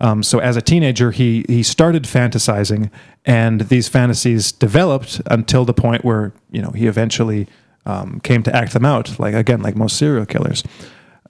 Um, 0.00 0.22
so 0.22 0.38
as 0.38 0.56
a 0.56 0.62
teenager, 0.62 1.10
he, 1.10 1.44
he 1.48 1.62
started 1.62 2.04
fantasizing, 2.04 2.90
and 3.24 3.62
these 3.62 3.88
fantasies 3.88 4.52
developed 4.52 5.20
until 5.26 5.64
the 5.64 5.74
point 5.74 6.04
where, 6.04 6.32
you 6.50 6.62
know, 6.62 6.70
he 6.70 6.86
eventually 6.86 7.46
um, 7.86 8.20
came 8.20 8.42
to 8.42 8.54
act 8.54 8.72
them 8.72 8.84
out, 8.84 9.18
like, 9.18 9.34
again, 9.34 9.62
like 9.62 9.76
most 9.76 9.96
serial 9.96 10.26
killers. 10.26 10.62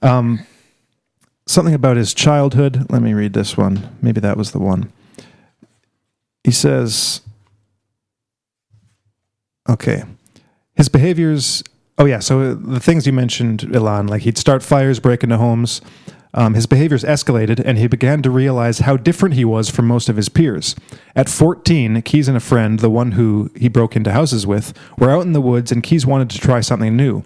Um, 0.03 0.47
something 1.47 1.75
about 1.75 1.97
his 1.97 2.15
childhood. 2.15 2.87
Let 2.91 3.03
me 3.03 3.13
read 3.13 3.33
this 3.33 3.57
one. 3.57 3.97
Maybe 4.01 4.21
that 4.21 4.37
was 4.37 4.53
the 4.53 4.61
one 4.61 4.93
he 6.45 6.51
says, 6.51 7.21
okay, 9.69 10.05
his 10.77 10.89
behaviors. 10.89 11.63
Oh 11.99 12.05
yeah, 12.07 12.21
so 12.21 12.55
the 12.55 12.81
things 12.81 13.07
you 13.07 13.13
mentioned, 13.13 13.61
Ilan, 13.61 14.09
like 14.09 14.23
he'd 14.23 14.39
start 14.39 14.63
fires, 14.63 15.01
break 15.01 15.23
into 15.23 15.37
homes. 15.37 15.81
Um, 16.33 16.55
his 16.55 16.67
behaviors 16.67 17.03
escalated, 17.03 17.61
and 17.65 17.77
he 17.77 17.89
began 17.89 18.23
to 18.23 18.31
realize 18.31 18.81
how 18.81 18.97
different 18.97 19.35
he 19.35 19.45
was 19.45 19.69
from 19.69 19.87
most 19.87 20.09
of 20.09 20.17
his 20.17 20.29
peers. 20.29 20.77
At 21.17 21.29
14, 21.29 22.03
Keyes 22.03 22.29
and 22.29 22.37
a 22.37 22.41
friend, 22.41 22.79
the 22.79 22.91
one 22.91 23.13
who 23.13 23.51
he 23.57 23.69
broke 23.69 23.97
into 23.97 24.13
houses 24.13 24.47
with, 24.47 24.73
were 24.97 25.11
out 25.11 25.23
in 25.23 25.33
the 25.33 25.41
woods, 25.41 25.73
and 25.73 25.83
Keyes 25.83 26.07
wanted 26.07 26.31
to 26.31 26.39
try 26.39 26.61
something 26.61 26.97
new. 26.97 27.25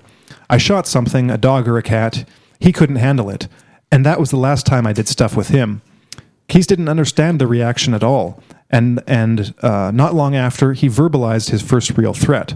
I 0.49 0.57
shot 0.57 0.87
something, 0.87 1.31
a 1.31 1.37
dog 1.37 1.69
or 1.69 1.77
a 1.77 1.83
cat. 1.83 2.27
He 2.59 2.73
couldn't 2.73 2.97
handle 2.97 3.29
it, 3.29 3.47
and 3.93 4.07
that 4.07 4.19
was 4.19 4.31
the 4.31 4.39
last 4.39 4.65
time 4.65 4.87
I 4.87 4.95
did 4.95 5.07
stuff 5.07 5.37
with 5.37 5.49
him. 5.49 5.83
Keyes 6.49 6.67
didn't 6.67 6.89
understand 6.89 7.41
the 7.41 7.47
reaction 7.47 7.93
at 7.93 8.03
all, 8.03 8.43
and 8.71 9.03
and 9.07 9.55
uh, 9.63 9.91
not 9.91 10.15
long 10.15 10.35
after, 10.35 10.73
he 10.73 10.89
verbalized 10.89 11.51
his 11.51 11.63
first 11.63 11.97
real 11.99 12.15
threat. 12.15 12.55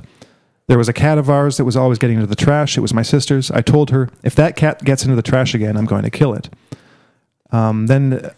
There 0.68 0.78
was 0.78 0.88
a 0.88 0.92
cat 0.92 1.18
of 1.18 1.28
ours 1.28 1.56
that 1.56 1.64
was 1.64 1.76
always 1.76 1.98
getting 1.98 2.16
into 2.16 2.26
the 2.26 2.36
trash. 2.36 2.76
It 2.76 2.82
was 2.82 2.94
my 2.94 3.02
sister's. 3.02 3.50
I 3.50 3.62
told 3.62 3.90
her, 3.90 4.10
if 4.22 4.34
that 4.36 4.54
cat 4.54 4.84
gets 4.84 5.02
into 5.02 5.16
the 5.16 5.22
trash 5.22 5.54
again, 5.54 5.76
I'm 5.76 5.86
going 5.86 6.02
to 6.02 6.10
kill 6.10 6.34
it. 6.34 6.50
Um, 7.50 7.86
then 7.86 8.30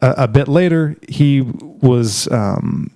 a, 0.00 0.14
a 0.18 0.28
bit 0.28 0.48
later, 0.48 0.96
he 1.08 1.42
was. 1.42 2.26
Um, 2.32 2.90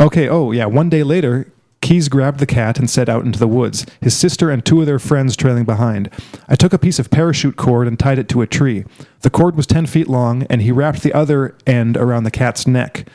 okay, 0.00 0.28
oh, 0.28 0.52
yeah. 0.52 0.66
One 0.66 0.88
day 0.88 1.02
later, 1.02 1.52
Keyes 1.80 2.08
grabbed 2.08 2.38
the 2.38 2.46
cat 2.46 2.78
and 2.78 2.88
set 2.88 3.08
out 3.08 3.24
into 3.24 3.40
the 3.40 3.48
woods, 3.48 3.84
his 4.00 4.16
sister 4.16 4.48
and 4.48 4.64
two 4.64 4.78
of 4.78 4.86
their 4.86 5.00
friends 5.00 5.36
trailing 5.36 5.64
behind. 5.64 6.10
I 6.48 6.54
took 6.54 6.72
a 6.72 6.78
piece 6.78 7.00
of 7.00 7.10
parachute 7.10 7.56
cord 7.56 7.88
and 7.88 7.98
tied 7.98 8.20
it 8.20 8.28
to 8.30 8.40
a 8.40 8.46
tree. 8.46 8.84
The 9.22 9.30
cord 9.30 9.56
was 9.56 9.66
10 9.66 9.86
feet 9.86 10.06
long, 10.06 10.44
and 10.44 10.62
he 10.62 10.70
wrapped 10.70 11.02
the 11.02 11.12
other 11.12 11.56
end 11.66 11.96
around 11.96 12.22
the 12.22 12.30
cat's 12.30 12.68
neck. 12.68 13.08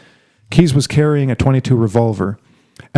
Keyes 0.52 0.74
was 0.74 0.86
carrying 0.86 1.32
a 1.32 1.36
22 1.36 1.78
revolver. 1.78 2.38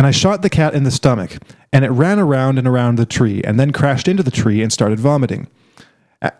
And 0.00 0.06
I 0.06 0.12
shot 0.12 0.40
the 0.40 0.48
cat 0.48 0.72
in 0.72 0.84
the 0.84 0.90
stomach, 0.90 1.36
and 1.74 1.84
it 1.84 1.90
ran 1.90 2.18
around 2.18 2.56
and 2.56 2.66
around 2.66 2.96
the 2.96 3.04
tree, 3.04 3.42
and 3.44 3.60
then 3.60 3.70
crashed 3.70 4.08
into 4.08 4.22
the 4.22 4.30
tree 4.30 4.62
and 4.62 4.72
started 4.72 4.98
vomiting. 4.98 5.46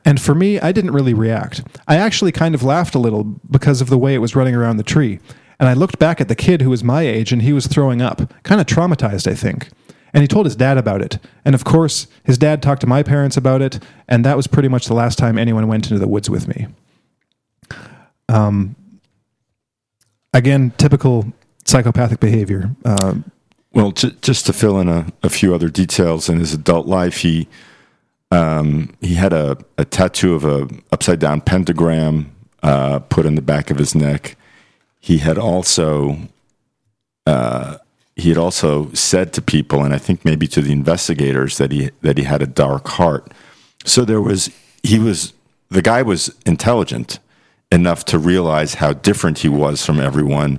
And 0.03 0.19
for 0.19 0.35
me, 0.35 0.59
I 0.59 0.73
didn't 0.73 0.93
really 0.93 1.13
react. 1.13 1.61
I 1.87 1.99
actually 1.99 2.33
kind 2.33 2.55
of 2.55 2.63
laughed 2.63 2.95
a 2.95 2.99
little 2.99 3.25
because 3.51 3.83
of 3.83 3.91
the 3.91 3.99
way 3.99 4.15
it 4.15 4.23
was 4.23 4.35
running 4.35 4.55
around 4.55 4.79
the 4.79 4.83
tree. 4.83 5.21
And 5.59 5.69
I 5.69 5.75
looked 5.75 5.99
back 5.99 6.23
at 6.23 6.29
the 6.29 6.35
kid 6.35 6.63
who 6.63 6.71
was 6.71 6.83
my 6.83 7.03
age 7.03 7.35
and 7.35 7.43
he 7.43 7.53
was 7.53 7.67
throwing 7.67 8.01
up, 8.01 8.33
kind 8.45 8.63
of 8.63 8.67
traumatized, 8.67 9.31
I 9.31 9.35
think. 9.35 9.69
And 10.15 10.23
he 10.23 10.27
told 10.27 10.47
his 10.47 10.57
dad 10.57 10.79
about 10.79 11.03
it. 11.03 11.19
And 11.45 11.55
of 11.55 11.67
course, 11.67 12.07
his 12.25 12.39
dad 12.39 12.63
talked 12.63 12.81
to 12.81 12.87
my 12.87 13.03
parents 13.03 13.37
about 13.37 13.61
it. 13.61 13.79
And 14.09 14.25
that 14.25 14.39
was 14.39 14.47
pretty 14.47 14.69
much 14.69 14.87
the 14.87 14.95
last 14.95 15.19
time 15.19 15.37
anyone 15.37 15.69
went 15.69 15.85
into 15.85 15.99
the 15.99 16.09
woods 16.09 16.31
with 16.31 16.49
me. 16.49 16.67
Um, 18.27 18.75
again, 20.33 20.73
typical 20.79 21.31
psychopathic 21.67 22.21
behavior. 22.21 22.75
Uh, 22.87 23.17
Well, 23.73 23.93
just 23.93 24.47
to 24.47 24.53
fill 24.53 24.81
in 24.81 24.89
a, 24.89 25.07
a 25.23 25.29
few 25.29 25.55
other 25.55 25.69
details 25.69 26.29
in 26.29 26.39
his 26.39 26.53
adult 26.53 26.87
life, 26.87 27.19
he 27.19 27.49
um, 28.33 28.91
he 29.01 29.15
had 29.15 29.33
a, 29.33 29.57
a 29.77 29.85
tattoo 29.85 30.35
of 30.35 30.45
a 30.45 30.69
upside 30.93 31.19
down 31.19 31.41
pentagram 31.41 32.33
uh, 32.63 33.01
put 33.01 33.27
in 33.27 33.35
the 33.35 33.43
back 33.43 33.71
of 33.71 33.79
his 33.79 33.95
neck. 33.95 34.37
He 35.01 35.19
had 35.19 35.39
also 35.39 36.17
uh, 37.27 37.79
he 38.17 38.29
had 38.29 38.39
also 38.39 38.93
said 38.93 39.33
to 39.35 39.43
people, 39.43 39.83
and 39.85 39.95
I 39.95 39.99
think 39.99 40.25
maybe 40.25 40.47
to 40.49 40.61
the 40.61 40.73
investigators, 40.73 41.59
that 41.59 41.73
he 41.73 41.91
that 42.03 42.19
he 42.19 42.25
had 42.25 42.43
a 42.43 42.47
dark 42.47 42.89
heart. 42.89 43.33
So 43.85 44.05
there 44.05 44.21
was 44.21 44.51
he 44.83 44.99
was 44.99 45.33
the 45.69 45.83
guy 45.83 46.03
was 46.03 46.35
intelligent 46.45 47.19
enough 47.73 48.05
to 48.07 48.19
realize 48.19 48.75
how 48.75 48.93
different 48.93 49.39
he 49.39 49.49
was 49.49 49.85
from 49.85 50.01
everyone, 50.01 50.59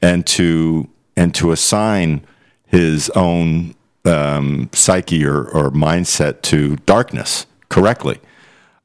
and 0.00 0.26
to 0.28 0.88
and 1.16 1.34
to 1.34 1.52
assign 1.52 2.26
his 2.66 3.10
own 3.10 3.74
um, 4.04 4.68
psyche 4.72 5.24
or, 5.24 5.44
or 5.44 5.70
mindset 5.70 6.42
to 6.42 6.76
darkness 6.86 7.46
correctly, 7.68 8.20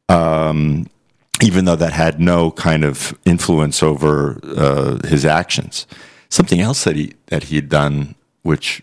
um, 0.10 0.88
even 1.42 1.66
though 1.66 1.76
that 1.76 1.94
had 1.94 2.20
no 2.20 2.52
kind 2.52 2.84
of 2.84 3.18
influence 3.26 3.84
over 3.84 4.40
uh, 4.44 5.08
his 5.08 5.26
actions. 5.26 5.88
Something 6.30 6.62
else 6.62 6.84
that 6.86 6.96
he 6.96 7.14
that 7.28 7.46
he 7.46 7.56
had 7.56 7.70
done, 7.70 8.16
which 8.44 8.82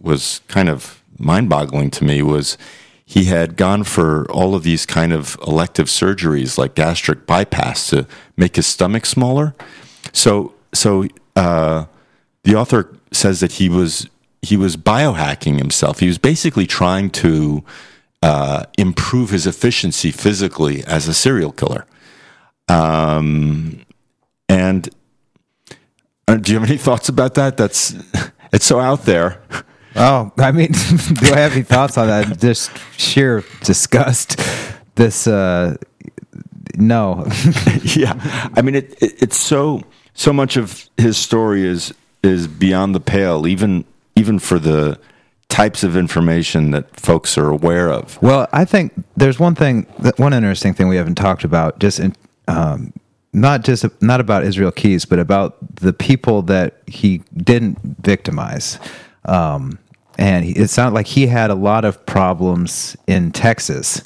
was 0.00 0.40
kind 0.48 0.68
of 0.68 1.02
mind-boggling 1.18 1.90
to 1.90 2.04
me, 2.04 2.22
was 2.22 2.58
he 3.04 3.24
had 3.24 3.56
gone 3.56 3.84
for 3.84 4.30
all 4.30 4.54
of 4.54 4.62
these 4.62 4.84
kind 4.84 5.12
of 5.12 5.36
elective 5.46 5.86
surgeries, 5.86 6.58
like 6.58 6.74
gastric 6.74 7.26
bypass, 7.26 7.88
to 7.90 8.06
make 8.36 8.56
his 8.56 8.66
stomach 8.66 9.06
smaller. 9.06 9.54
So, 10.12 10.52
so 10.74 11.06
uh, 11.34 11.86
the 12.42 12.54
author 12.54 12.94
says 13.12 13.40
that 13.40 13.52
he 13.52 13.68
was 13.68 14.08
he 14.48 14.56
was 14.56 14.76
biohacking 14.76 15.58
himself. 15.58 16.00
He 16.00 16.06
was 16.06 16.16
basically 16.16 16.66
trying 16.66 17.10
to 17.10 17.62
uh, 18.22 18.64
improve 18.78 19.30
his 19.30 19.46
efficiency 19.46 20.10
physically 20.10 20.82
as 20.84 21.06
a 21.06 21.12
serial 21.14 21.52
killer. 21.52 21.86
Um, 22.68 23.84
and 24.48 24.88
uh, 26.26 26.36
do 26.36 26.52
you 26.52 26.58
have 26.58 26.68
any 26.68 26.78
thoughts 26.78 27.10
about 27.10 27.34
that? 27.34 27.58
That's 27.58 27.94
it's 28.52 28.64
so 28.64 28.80
out 28.80 29.04
there. 29.04 29.42
Oh, 29.96 30.32
I 30.38 30.52
mean, 30.52 30.72
do 30.72 31.32
I 31.32 31.40
have 31.40 31.52
any 31.52 31.62
thoughts 31.62 31.98
on 31.98 32.06
that? 32.06 32.38
Just 32.38 32.70
sheer 32.96 33.44
disgust. 33.62 34.40
This, 34.94 35.26
uh, 35.26 35.76
no. 36.76 37.26
yeah, 37.82 38.50
I 38.54 38.62
mean, 38.62 38.76
it, 38.76 38.94
it, 39.02 39.22
it's 39.22 39.36
so 39.36 39.82
so 40.14 40.32
much 40.32 40.56
of 40.56 40.88
his 40.96 41.18
story 41.18 41.64
is 41.66 41.92
is 42.22 42.48
beyond 42.48 42.94
the 42.94 43.00
pale, 43.00 43.46
even 43.46 43.84
even 44.18 44.38
for 44.38 44.58
the 44.58 44.98
types 45.48 45.82
of 45.82 45.96
information 45.96 46.72
that 46.72 46.94
folks 46.98 47.38
are 47.38 47.48
aware 47.48 47.90
of. 47.90 48.20
Well, 48.22 48.48
I 48.52 48.64
think 48.64 48.92
there's 49.16 49.38
one 49.38 49.54
thing, 49.54 49.84
one 50.16 50.32
interesting 50.32 50.74
thing 50.74 50.88
we 50.88 50.96
haven't 50.96 51.14
talked 51.14 51.44
about, 51.44 51.78
just 51.78 52.00
in, 52.00 52.14
um, 52.48 52.92
not 53.32 53.64
just 53.64 53.84
not 54.02 54.20
about 54.20 54.44
Israel 54.44 54.72
Keyes, 54.72 55.04
but 55.04 55.18
about 55.18 55.56
the 55.76 55.92
people 55.92 56.42
that 56.42 56.82
he 56.86 57.22
didn't 57.36 57.78
victimize. 58.02 58.78
Um, 59.24 59.78
and 60.18 60.44
it 60.44 60.68
sounded 60.68 60.94
like 60.94 61.06
he 61.06 61.28
had 61.28 61.50
a 61.50 61.54
lot 61.54 61.84
of 61.84 62.04
problems 62.04 62.96
in 63.06 63.30
Texas 63.30 64.02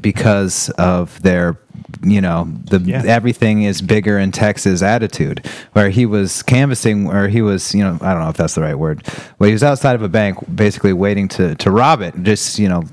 because 0.00 0.68
of 0.78 1.20
their, 1.22 1.56
you 2.02 2.20
know, 2.20 2.48
the 2.70 2.78
Yeah. 2.80 3.02
everything 3.06 3.62
is 3.64 3.82
bigger 3.82 4.18
in 4.18 4.30
Texas 4.32 4.82
attitude, 4.82 5.46
where 5.72 5.90
he 5.90 6.06
was 6.06 6.42
canvassing, 6.42 7.04
where 7.04 7.28
he 7.28 7.42
was, 7.42 7.74
you 7.74 7.82
know, 7.82 7.98
I 8.00 8.12
don't 8.14 8.22
know 8.22 8.28
if 8.28 8.36
that's 8.36 8.54
the 8.54 8.62
right 8.62 8.78
word, 8.78 9.02
but 9.38 9.46
he 9.46 9.52
was 9.52 9.62
outside 9.64 9.94
of 9.94 10.02
a 10.02 10.08
bank, 10.08 10.38
basically 10.54 10.92
waiting 10.92 11.28
to 11.28 11.54
to 11.56 11.70
rob 11.70 12.00
it, 12.00 12.14
just 12.22 12.58
you 12.58 12.68
know, 12.68 12.84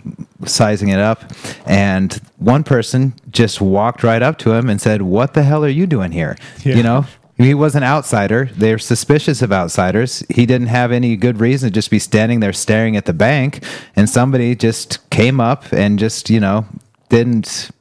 sizing 0.46 0.90
it 0.90 1.00
up, 1.00 1.32
and 1.66 2.20
one 2.38 2.64
person 2.64 3.14
just 3.32 3.62
walked 3.62 4.04
right 4.04 4.22
up 4.22 4.38
to 4.40 4.54
him 4.54 4.70
and 4.70 4.82
said, 4.82 5.02
"What 5.02 5.34
the 5.34 5.44
hell 5.44 5.64
are 5.64 5.70
you 5.70 5.86
doing 5.88 6.12
here?" 6.12 6.36
Yeah. 6.64 6.76
You 6.76 6.84
know. 6.84 7.06
He 7.40 7.54
was 7.54 7.74
an 7.74 7.84
outsider. 7.84 8.50
They're 8.54 8.78
suspicious 8.78 9.42
of 9.42 9.54
outsiders. 9.54 10.26
He 10.30 10.46
didn't 10.46 10.68
have 10.68 10.92
any 10.92 11.16
good 11.16 11.40
reason 11.40 11.70
to 11.70 11.74
just 11.74 11.90
be 11.90 11.98
standing 11.98 12.42
there 12.42 12.52
staring 12.52 12.98
at 12.98 13.06
the 13.06 13.14
bank, 13.14 13.64
and 13.96 14.10
somebody 14.10 14.56
just 14.56 15.10
came 15.10 15.40
up 15.40 15.72
and 15.72 15.98
just, 15.98 16.30
you 16.30 16.42
know, 16.42 16.66
didn't 17.08 17.72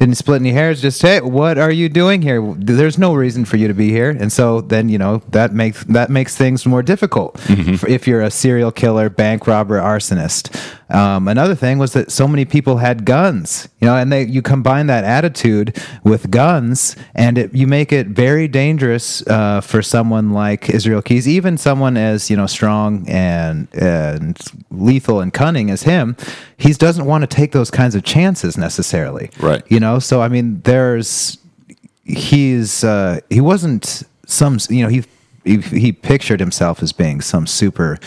didn't 0.00 0.14
split 0.16 0.40
any 0.40 0.52
hairs. 0.52 0.80
Just 0.80 1.00
hey, 1.02 1.20
what 1.20 1.58
are 1.58 1.70
you 1.70 1.90
doing 1.90 2.22
here? 2.22 2.40
There's 2.56 2.96
no 2.96 3.12
reason 3.14 3.44
for 3.44 3.58
you 3.58 3.68
to 3.68 3.74
be 3.74 3.90
here, 3.90 4.08
and 4.10 4.32
so 4.32 4.62
then 4.62 4.88
you 4.88 4.96
know 4.96 5.18
that 5.28 5.52
makes 5.52 5.84
that 5.84 6.08
makes 6.10 6.34
things 6.36 6.64
more 6.64 6.82
difficult 6.82 7.38
for- 7.76 7.86
if 7.88 8.08
you're 8.08 8.22
a 8.22 8.30
serial 8.30 8.72
killer, 8.72 9.10
bank 9.10 9.46
robber, 9.46 9.78
arsonist. 9.78 10.56
Um, 10.88 11.28
another 11.28 11.54
thing 11.54 11.78
was 11.78 11.92
that 11.92 12.10
so 12.10 12.26
many 12.26 12.44
people 12.44 12.78
had 12.78 13.04
guns, 13.04 13.68
you 13.78 13.86
know, 13.86 13.94
and 13.94 14.10
they 14.10 14.24
you 14.24 14.40
combine 14.42 14.86
that 14.86 15.04
attitude 15.04 15.76
with 16.02 16.30
guns, 16.30 16.96
and 17.14 17.36
it, 17.38 17.54
you 17.54 17.66
make 17.66 17.92
it 17.92 18.08
very 18.08 18.48
dangerous 18.48 19.24
uh, 19.28 19.60
for 19.60 19.82
someone 19.82 20.30
like 20.32 20.70
Israel 20.70 21.02
Keyes, 21.02 21.28
even 21.28 21.58
someone 21.58 21.98
as 21.98 22.30
you 22.30 22.36
know 22.38 22.46
strong 22.46 23.06
and 23.06 23.68
and 23.74 24.38
lethal 24.70 25.20
and 25.20 25.32
cunning 25.32 25.70
as 25.70 25.82
him. 25.82 26.16
He 26.60 26.72
doesn't 26.72 27.06
want 27.06 27.22
to 27.22 27.26
take 27.26 27.52
those 27.52 27.70
kinds 27.70 27.94
of 27.94 28.04
chances 28.04 28.58
necessarily, 28.58 29.30
Right. 29.40 29.62
You 29.68 29.80
know, 29.80 29.98
so 29.98 30.20
I 30.20 30.28
mean, 30.28 30.60
there's 30.62 31.38
he's 32.04 32.84
uh, 32.84 33.20
he 33.30 33.40
wasn't 33.40 34.02
some 34.26 34.58
you 34.68 34.82
know 34.82 34.88
he, 34.88 35.04
he 35.44 35.58
he 35.58 35.92
pictured 35.92 36.40
himself 36.40 36.82
as 36.82 36.92
being 36.92 37.20
some 37.20 37.46
super 37.46 37.98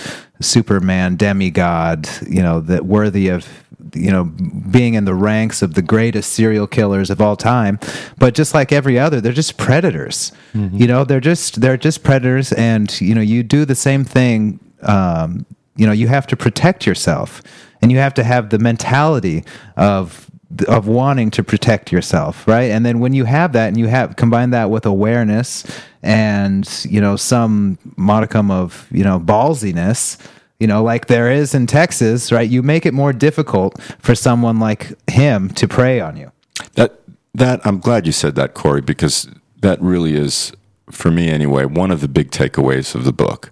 superman 0.41 1.15
demigod 1.15 2.09
you 2.27 2.41
know 2.41 2.59
that 2.59 2.85
worthy 2.85 3.29
of 3.29 3.47
you 3.93 4.11
know 4.11 4.25
being 4.25 4.93
in 4.93 5.05
the 5.05 5.13
ranks 5.13 5.61
of 5.61 5.73
the 5.73 5.81
greatest 5.81 6.33
serial 6.33 6.67
killers 6.67 7.09
of 7.09 7.21
all 7.21 7.35
time. 7.35 7.79
But 8.17 8.33
just 8.33 8.53
like 8.53 8.71
every 8.71 8.97
other 8.99 9.21
they're 9.21 9.33
just 9.33 9.57
predators. 9.57 10.31
You 10.53 10.87
know 10.87 11.03
they're 11.03 11.19
just 11.19 11.61
they're 11.61 11.77
just 11.77 12.03
predators. 12.03 12.53
And 12.53 12.99
you 13.01 13.15
know 13.15 13.21
you 13.21 13.43
do 13.43 13.65
the 13.65 13.75
same 13.75 14.03
thing 14.03 14.59
um, 14.81 15.45
you 15.75 15.85
know 15.85 15.91
you 15.91 16.07
have 16.07 16.27
to 16.27 16.35
protect 16.35 16.85
yourself 16.85 17.41
and 17.81 17.91
you 17.91 17.97
have 17.97 18.13
to 18.13 18.23
have 18.23 18.49
the 18.49 18.59
mentality 18.59 19.43
of 19.77 20.29
of 20.67 20.87
wanting 20.87 21.31
to 21.31 21.43
protect 21.43 21.91
yourself 21.91 22.47
right? 22.47 22.69
And 22.71 22.85
then 22.85 22.99
when 22.99 23.13
you 23.13 23.25
have 23.25 23.53
that 23.53 23.67
and 23.69 23.77
you 23.77 23.87
have 23.87 24.15
combine 24.15 24.51
that 24.51 24.69
with 24.69 24.85
awareness 24.85 25.63
and 26.03 26.67
you 26.87 27.01
know 27.01 27.15
some 27.15 27.77
modicum 27.97 28.51
of 28.51 28.87
you 28.91 29.03
know 29.03 29.19
ballsiness 29.19 30.19
you 30.59 30.67
know 30.67 30.83
like 30.83 31.07
there 31.07 31.31
is 31.31 31.55
in 31.55 31.65
texas 31.65 32.31
right? 32.31 32.49
You 32.49 32.61
make 32.61 32.85
it 32.85 32.93
more 32.93 33.13
difficult 33.13 33.81
for 33.99 34.13
someone 34.13 34.59
like 34.59 34.93
him 35.09 35.49
to 35.49 35.67
prey 35.67 35.99
on 35.99 36.17
you. 36.17 36.31
That 36.73 36.99
that 37.33 37.65
I'm 37.65 37.79
glad 37.79 38.05
you 38.05 38.11
said 38.11 38.35
that, 38.35 38.53
Corey, 38.53 38.81
because 38.81 39.27
that 39.61 39.81
really 39.81 40.15
is, 40.15 40.51
for 40.91 41.09
me 41.09 41.29
anyway, 41.29 41.65
one 41.65 41.91
of 41.91 42.01
the 42.01 42.07
big 42.07 42.31
takeaways 42.31 42.93
of 42.95 43.05
the 43.05 43.13
book. 43.13 43.51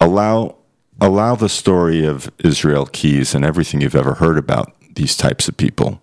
Allow 0.00 0.56
allow 1.02 1.34
the 1.34 1.48
story 1.48 2.06
of 2.06 2.30
Israel 2.38 2.86
Keyes 2.86 3.34
and 3.34 3.44
everything 3.44 3.80
you've 3.80 3.96
ever 3.96 4.14
heard 4.14 4.38
about 4.38 4.72
these 4.94 5.16
types 5.16 5.48
of 5.48 5.56
people 5.56 6.00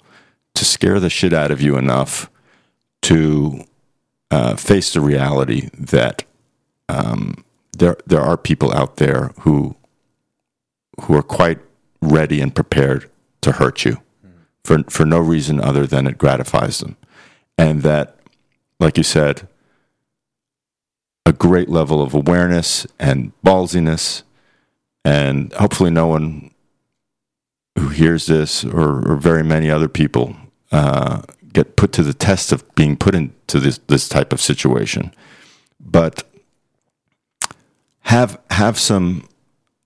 to 0.56 0.66
scare 0.66 1.00
the 1.00 1.10
shit 1.10 1.32
out 1.32 1.52
of 1.52 1.62
you 1.62 1.78
enough 1.78 2.30
to 3.04 3.64
uh, 4.30 4.58
face 4.58 4.92
the 4.92 5.00
reality 5.00 5.70
that 5.74 6.26
um, 6.90 7.46
there 7.78 7.98
there 8.06 8.20
are 8.20 8.36
people 8.36 8.74
out 8.74 8.98
there 8.98 9.32
who 9.42 9.76
who 11.02 11.16
are 11.16 11.24
quite 11.24 11.60
ready 12.02 12.42
and 12.42 12.54
prepared 12.54 13.10
to 13.42 13.54
hurt 13.54 13.86
you 13.86 14.02
for 14.66 14.84
for 14.90 15.06
no 15.06 15.20
reason 15.20 15.62
other 15.62 15.88
than 15.88 16.08
it 16.08 16.18
gratifies 16.18 16.80
them, 16.80 16.98
and 17.58 17.84
that, 17.84 18.18
like 18.82 18.98
you 18.98 19.04
said, 19.04 19.48
a 21.26 21.32
great 21.32 21.70
level 21.70 22.02
of 22.02 22.14
awareness 22.14 22.86
and 23.00 23.32
ballsiness, 23.46 24.24
and 25.06 25.54
hopefully 25.54 25.92
no 25.92 26.08
one 26.08 26.52
who 27.78 27.90
hears 27.90 28.26
this 28.26 28.66
or, 28.66 29.12
or 29.12 29.16
very 29.16 29.44
many 29.44 29.70
other 29.70 29.88
people 29.88 30.36
uh, 30.72 31.22
get 31.54 31.76
put 31.76 31.92
to 31.94 32.04
the 32.04 32.14
test 32.14 32.52
of 32.52 32.64
being 32.76 32.96
put 32.96 33.16
into 33.16 33.60
this 33.60 33.80
this 33.88 34.08
type 34.08 34.34
of 34.34 34.42
situation, 34.42 35.14
but 35.80 36.24
have 38.02 38.40
have 38.52 38.78
some 38.78 39.28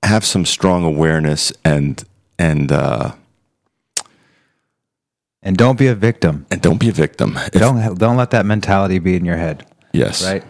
have 0.03 0.25
some 0.25 0.45
strong 0.45 0.83
awareness 0.83 1.53
and 1.63 2.03
and 2.37 2.71
uh, 2.71 3.13
and 5.41 5.55
don't 5.57 5.77
be 5.77 5.87
a 5.87 5.95
victim. 5.95 6.45
And 6.51 6.61
don't 6.61 6.79
be 6.79 6.89
a 6.89 6.93
victim. 6.93 7.37
If- 7.37 7.51
don't 7.53 7.97
don't 7.97 8.17
let 8.17 8.31
that 8.31 8.45
mentality 8.45 8.99
be 8.99 9.15
in 9.15 9.23
your 9.25 9.37
head. 9.37 9.65
Yes, 9.93 10.25
right 10.25 10.43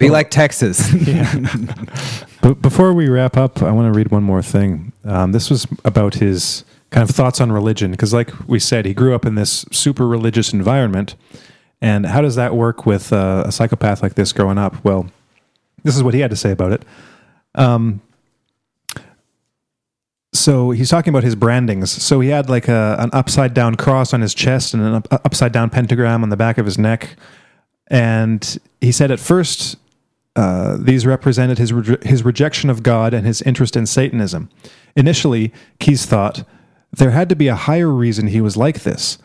Be 0.00 0.10
like 0.10 0.30
Texas. 0.30 0.92
But 2.42 2.62
before 2.62 2.94
we 2.94 3.08
wrap 3.08 3.36
up, 3.36 3.62
I 3.62 3.70
want 3.70 3.92
to 3.92 3.96
read 3.96 4.10
one 4.10 4.22
more 4.22 4.40
thing. 4.40 4.92
Um, 5.04 5.32
this 5.32 5.50
was 5.50 5.66
about 5.84 6.14
his 6.14 6.64
kind 6.88 7.08
of 7.08 7.14
thoughts 7.14 7.38
on 7.38 7.52
religion, 7.52 7.90
because, 7.90 8.14
like 8.14 8.32
we 8.48 8.58
said, 8.58 8.86
he 8.86 8.94
grew 8.94 9.14
up 9.14 9.26
in 9.26 9.34
this 9.34 9.66
super 9.70 10.08
religious 10.08 10.52
environment. 10.52 11.16
And 11.82 12.06
how 12.06 12.22
does 12.22 12.36
that 12.36 12.54
work 12.54 12.86
with 12.86 13.12
uh, 13.12 13.44
a 13.46 13.52
psychopath 13.52 14.02
like 14.02 14.14
this 14.14 14.32
growing 14.32 14.56
up? 14.56 14.82
Well, 14.82 15.10
this 15.82 15.96
is 15.96 16.02
what 16.02 16.14
he 16.14 16.20
had 16.20 16.30
to 16.30 16.36
say 16.36 16.50
about 16.50 16.72
it. 16.72 16.84
Um, 17.54 18.00
so 20.32 20.70
he's 20.70 20.88
talking 20.88 21.10
about 21.10 21.24
his 21.24 21.34
brandings. 21.34 21.90
So 21.90 22.20
he 22.20 22.28
had 22.28 22.48
like 22.48 22.68
a, 22.68 22.96
an 22.98 23.10
upside 23.12 23.52
down 23.52 23.74
cross 23.74 24.14
on 24.14 24.20
his 24.20 24.32
chest 24.32 24.72
and 24.72 24.82
an 24.82 24.94
up, 24.94 25.08
upside 25.12 25.52
down 25.52 25.70
pentagram 25.70 26.22
on 26.22 26.30
the 26.30 26.36
back 26.36 26.56
of 26.56 26.64
his 26.64 26.78
neck. 26.78 27.16
And 27.88 28.58
he 28.80 28.92
said 28.92 29.10
at 29.10 29.20
first 29.20 29.76
uh, 30.36 30.76
these 30.78 31.06
represented 31.06 31.58
his 31.58 31.72
re- 31.72 31.98
his 32.02 32.24
rejection 32.24 32.70
of 32.70 32.82
God 32.82 33.12
and 33.12 33.26
his 33.26 33.42
interest 33.42 33.76
in 33.76 33.86
Satanism. 33.86 34.48
Initially, 34.96 35.52
Keyes 35.78 36.06
thought 36.06 36.44
there 36.92 37.10
had 37.10 37.28
to 37.28 37.36
be 37.36 37.48
a 37.48 37.54
higher 37.54 37.88
reason 37.88 38.28
he 38.28 38.40
was 38.40 38.56
like 38.56 38.82
this. 38.82 39.18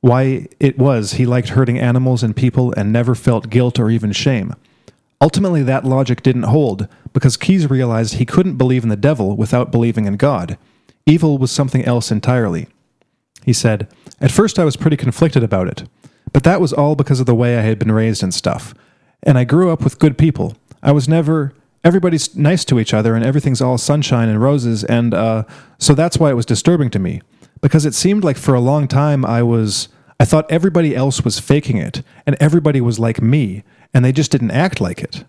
Why 0.00 0.48
it 0.58 0.78
was 0.78 1.12
he 1.12 1.26
liked 1.26 1.50
hurting 1.50 1.78
animals 1.78 2.22
and 2.22 2.36
people 2.36 2.72
and 2.76 2.92
never 2.92 3.14
felt 3.14 3.50
guilt 3.50 3.78
or 3.78 3.90
even 3.90 4.12
shame. 4.12 4.54
Ultimately, 5.20 5.62
that 5.62 5.84
logic 5.84 6.22
didn't 6.22 6.42
hold 6.44 6.88
because 7.12 7.36
Keyes 7.36 7.70
realized 7.70 8.14
he 8.14 8.26
couldn't 8.26 8.56
believe 8.56 8.82
in 8.82 8.88
the 8.88 8.96
devil 8.96 9.36
without 9.36 9.70
believing 9.70 10.06
in 10.06 10.16
God. 10.16 10.58
Evil 11.06 11.38
was 11.38 11.52
something 11.52 11.84
else 11.84 12.10
entirely. 12.10 12.66
He 13.44 13.52
said, 13.52 13.88
At 14.20 14.32
first, 14.32 14.58
I 14.58 14.64
was 14.64 14.76
pretty 14.76 14.96
conflicted 14.96 15.42
about 15.42 15.68
it, 15.68 15.84
but 16.32 16.42
that 16.42 16.60
was 16.60 16.72
all 16.72 16.96
because 16.96 17.20
of 17.20 17.26
the 17.26 17.34
way 17.34 17.56
I 17.56 17.62
had 17.62 17.78
been 17.78 17.92
raised 17.92 18.22
and 18.22 18.34
stuff. 18.34 18.74
And 19.22 19.38
I 19.38 19.44
grew 19.44 19.70
up 19.70 19.82
with 19.82 19.98
good 19.98 20.18
people. 20.18 20.56
I 20.82 20.92
was 20.92 21.08
never. 21.08 21.52
Everybody's 21.84 22.36
nice 22.36 22.64
to 22.66 22.78
each 22.78 22.94
other 22.94 23.16
and 23.16 23.24
everything's 23.24 23.60
all 23.60 23.76
sunshine 23.76 24.28
and 24.28 24.40
roses, 24.40 24.84
and 24.84 25.12
uh, 25.12 25.42
so 25.78 25.94
that's 25.94 26.16
why 26.16 26.30
it 26.30 26.34
was 26.34 26.46
disturbing 26.46 26.90
to 26.90 27.00
me. 27.00 27.22
Because 27.60 27.84
it 27.84 27.94
seemed 27.94 28.22
like 28.22 28.36
for 28.36 28.54
a 28.54 28.60
long 28.60 28.86
time 28.88 29.24
I 29.24 29.42
was. 29.42 29.88
I 30.20 30.24
thought 30.24 30.50
everybody 30.50 30.94
else 30.94 31.24
was 31.24 31.40
faking 31.40 31.78
it, 31.78 32.02
and 32.24 32.36
everybody 32.38 32.80
was 32.80 33.00
like 33.00 33.20
me, 33.20 33.64
and 33.92 34.04
they 34.04 34.12
just 34.12 34.30
didn't 34.30 34.52
act 34.52 34.80
like 34.80 35.00
it. 35.00 35.24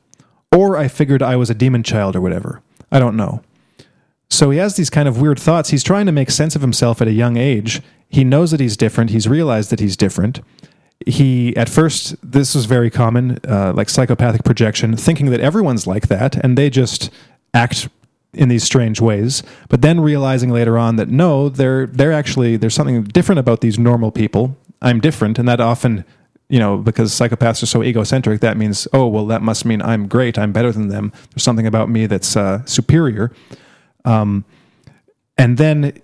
Or 0.52 0.78
I 0.78 0.88
figured 0.88 1.24
I 1.24 1.36
was 1.36 1.50
a 1.50 1.56
demon 1.56 1.82
child 1.82 2.16
or 2.16 2.22
whatever. 2.22 2.62
I 2.92 3.00
don't 3.00 3.18
know. 3.18 3.42
So 4.30 4.52
he 4.52 4.60
has 4.60 4.76
these 4.76 4.92
kind 4.92 5.08
of 5.08 5.20
weird 5.20 5.40
thoughts. 5.40 5.70
He's 5.70 5.84
trying 5.84 6.06
to 6.06 6.12
make 6.12 6.30
sense 6.30 6.56
of 6.56 6.62
himself 6.62 7.02
at 7.02 7.08
a 7.08 7.12
young 7.12 7.38
age. 7.38 7.82
He 8.10 8.24
knows 8.24 8.52
that 8.52 8.60
he's 8.60 8.78
different. 8.78 9.10
He's 9.10 9.28
realized 9.28 9.72
that 9.72 9.80
he's 9.80 9.98
different. 9.98 10.42
He, 11.08 11.56
at 11.58 11.70
first, 11.70 12.16
this 12.24 12.56
was 12.56 12.66
very 12.66 12.90
common, 12.90 13.40
uh, 13.48 13.74
like 13.76 13.90
psychopathic 13.90 14.44
projection, 14.44 14.96
thinking 14.96 15.32
that 15.32 15.40
everyone's 15.40 15.86
like 15.88 16.08
that 16.08 16.36
and 16.36 16.58
they 16.58 16.70
just 16.70 17.10
act 17.54 17.90
in 18.34 18.50
these 18.50 18.64
strange 18.64 19.00
ways. 19.00 19.44
But 19.70 19.82
then 19.82 20.00
realizing 20.00 20.50
later 20.50 20.78
on 20.78 20.96
that 20.96 21.10
no, 21.10 21.50
they're, 21.50 21.88
they're 21.88 22.14
actually, 22.14 22.58
there's 22.58 22.74
something 22.74 23.04
different 23.04 23.40
about 23.40 23.62
these 23.62 23.78
normal 23.78 24.12
people. 24.12 24.58
I'm 24.82 25.00
different. 25.00 25.40
And 25.40 25.48
that 25.48 25.60
often 25.60 26.06
you 26.50 26.60
know, 26.60 26.78
because 26.78 27.12
psychopaths 27.12 27.64
are 27.64 27.66
so 27.66 27.82
egocentric, 27.84 28.42
that 28.42 28.58
means, 28.58 28.88
oh, 28.94 29.08
well, 29.08 29.26
that 29.26 29.42
must 29.42 29.66
mean 29.66 29.82
I'm 29.82 30.08
great. 30.08 30.38
I'm 30.38 30.52
better 30.52 30.72
than 30.72 30.90
them. 30.90 31.12
There's 31.32 31.42
something 31.42 31.66
about 31.66 31.90
me 31.90 32.06
that's 32.06 32.38
uh, 32.38 32.64
superior. 32.66 33.32
Um, 34.06 34.46
and 35.36 35.58
then 35.58 36.00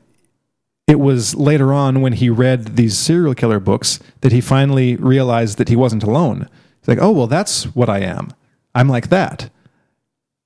it 0.90 1.00
was 1.00 1.36
later 1.36 1.72
on 1.72 2.02
when 2.02 2.14
he 2.14 2.32
read 2.32 2.76
these 2.76 2.98
serial 2.98 3.36
killer 3.36 3.60
books 3.60 4.00
that 4.22 4.32
he 4.32 4.42
finally 4.42 4.96
realized 4.96 5.60
that 5.60 5.70
he 5.70 5.76
wasn't 5.76 6.02
alone. 6.02 6.50
He's 6.82 6.88
like, 6.88 6.98
oh, 7.00 7.12
well, 7.12 7.28
that's 7.28 7.66
what 7.76 7.90
I 7.90 8.00
am. 8.00 8.34
I'm 8.74 8.90
like 8.90 9.10
that. 9.10 9.52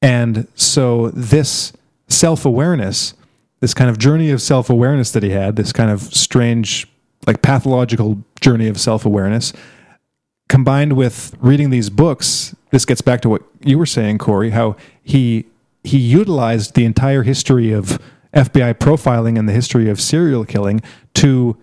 And 0.02 0.50
so 0.54 1.12
this 1.12 1.72
self 2.10 2.46
awareness, 2.46 3.14
this 3.62 3.74
kind 3.74 3.90
of 3.90 3.98
journey 3.98 4.32
of 4.32 4.42
self 4.42 4.70
awareness 4.70 5.12
that 5.12 5.24
he 5.24 5.30
had, 5.30 5.56
this 5.56 5.72
kind 5.72 5.90
of 5.90 6.02
strange, 6.02 6.88
like 7.26 7.42
pathological 7.42 8.22
journey 8.42 8.68
of 8.68 8.78
self 8.78 9.06
awareness, 9.06 9.54
combined 10.50 10.94
with 10.94 11.38
reading 11.40 11.70
these 11.70 11.90
books, 11.90 12.54
this 12.72 12.84
gets 12.84 13.02
back 13.02 13.22
to 13.22 13.30
what 13.30 13.44
you 13.62 13.78
were 13.78 13.86
saying, 13.86 14.18
Corey, 14.18 14.50
how 14.50 14.76
he 15.02 15.46
he 15.86 15.98
utilized 15.98 16.76
the 16.76 16.84
entire 16.84 17.24
history 17.24 17.72
of 17.72 17.98
FBI 18.34 18.76
profiling 18.76 19.38
and 19.38 19.48
the 19.48 19.54
history 19.54 19.90
of 19.90 20.02
serial 20.02 20.46
killing 20.46 20.82
to 21.16 21.58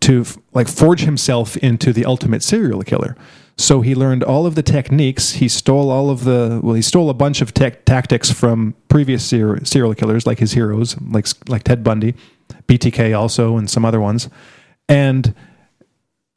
to 0.00 0.24
like 0.52 0.66
forge 0.66 1.00
himself 1.02 1.56
into 1.58 1.92
the 1.92 2.04
ultimate 2.04 2.42
serial 2.42 2.82
killer. 2.82 3.16
So 3.56 3.80
he 3.80 3.94
learned 3.94 4.24
all 4.24 4.46
of 4.46 4.54
the 4.54 4.62
techniques. 4.62 5.34
He 5.34 5.46
stole 5.46 5.90
all 5.90 6.10
of 6.10 6.24
the 6.24 6.60
well, 6.62 6.74
he 6.74 6.82
stole 6.82 7.10
a 7.10 7.14
bunch 7.14 7.40
of 7.40 7.54
tech 7.54 7.84
tactics 7.84 8.30
from 8.30 8.74
previous 8.88 9.24
ser- 9.24 9.64
serial 9.64 9.94
killers, 9.94 10.26
like 10.26 10.38
his 10.38 10.52
heroes, 10.52 11.00
like 11.00 11.26
like 11.48 11.62
Ted 11.64 11.84
Bundy, 11.84 12.14
BTK 12.66 13.16
also, 13.16 13.56
and 13.56 13.70
some 13.70 13.84
other 13.84 14.00
ones, 14.00 14.28
and 14.88 15.34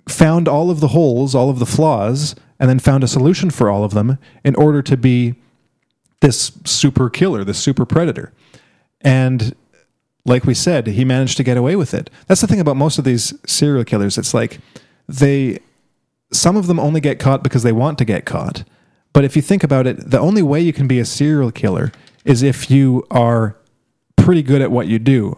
found 0.07 0.47
all 0.47 0.69
of 0.69 0.82
the 0.82 0.89
holes, 0.89 1.34
all 1.34 1.49
of 1.49 1.57
the 1.57 1.65
flaws, 1.65 2.36
and 2.59 2.69
then 2.69 2.80
found 2.80 3.03
a 3.03 3.07
solution 3.07 3.49
for 3.49 3.69
all 3.69 3.84
of 3.84 3.93
them 3.93 4.19
in 4.43 4.53
order 4.55 4.82
to 4.84 4.95
be 4.95 5.36
this 6.21 6.51
super 6.63 7.09
killer, 7.09 7.43
this 7.43 7.57
super 7.57 7.86
predator. 7.86 8.32
And 9.06 9.56
like 10.26 10.43
we 10.43 10.53
said, 10.53 10.88
he 10.88 11.06
managed 11.06 11.38
to 11.38 11.43
get 11.43 11.56
away 11.56 11.76
with 11.78 11.93
it. 11.93 12.10
That's 12.28 12.41
the 12.41 12.47
thing 12.47 12.60
about 12.60 12.76
most 12.76 12.97
of 12.97 13.06
these 13.06 13.34
serial 13.45 13.86
killers. 13.86 14.18
It's 14.18 14.34
like 14.34 14.60
they, 15.08 15.60
some 16.32 16.58
of 16.58 16.68
them 16.68 16.80
only 16.80 16.99
get 16.99 17.20
caught 17.20 17.43
because 17.43 17.64
they 17.64 17.72
want 17.72 17.97
to 17.99 18.06
get 18.06 18.26
caught. 18.26 18.64
But 19.14 19.24
if 19.24 19.36
you 19.36 19.41
think 19.41 19.64
about 19.64 19.88
it, 19.88 20.10
the 20.10 20.20
only 20.20 20.41
way 20.41 20.60
you 20.60 20.74
can 20.74 20.88
be 20.88 20.99
a 20.99 21.06
serial 21.06 21.51
killer 21.51 21.93
is 22.26 22.41
if 22.41 22.70
you 22.70 23.06
are 23.12 23.56
pretty 24.18 24.41
good 24.41 24.62
at 24.62 24.72
what 24.72 24.88
you 24.88 24.99
do. 24.99 25.38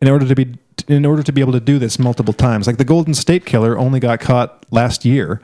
In 0.00 0.08
order 0.08 0.26
to 0.26 0.34
be 0.34 0.54
in 0.86 1.04
order 1.04 1.24
to 1.24 1.32
be 1.32 1.40
able 1.40 1.52
to 1.52 1.60
do 1.60 1.78
this 1.78 1.98
multiple 1.98 2.32
times. 2.32 2.66
Like 2.66 2.78
the 2.78 2.84
Golden 2.84 3.14
State 3.14 3.44
Killer 3.44 3.76
only 3.76 3.98
got 3.98 4.20
caught 4.20 4.64
last 4.70 5.04
year, 5.04 5.40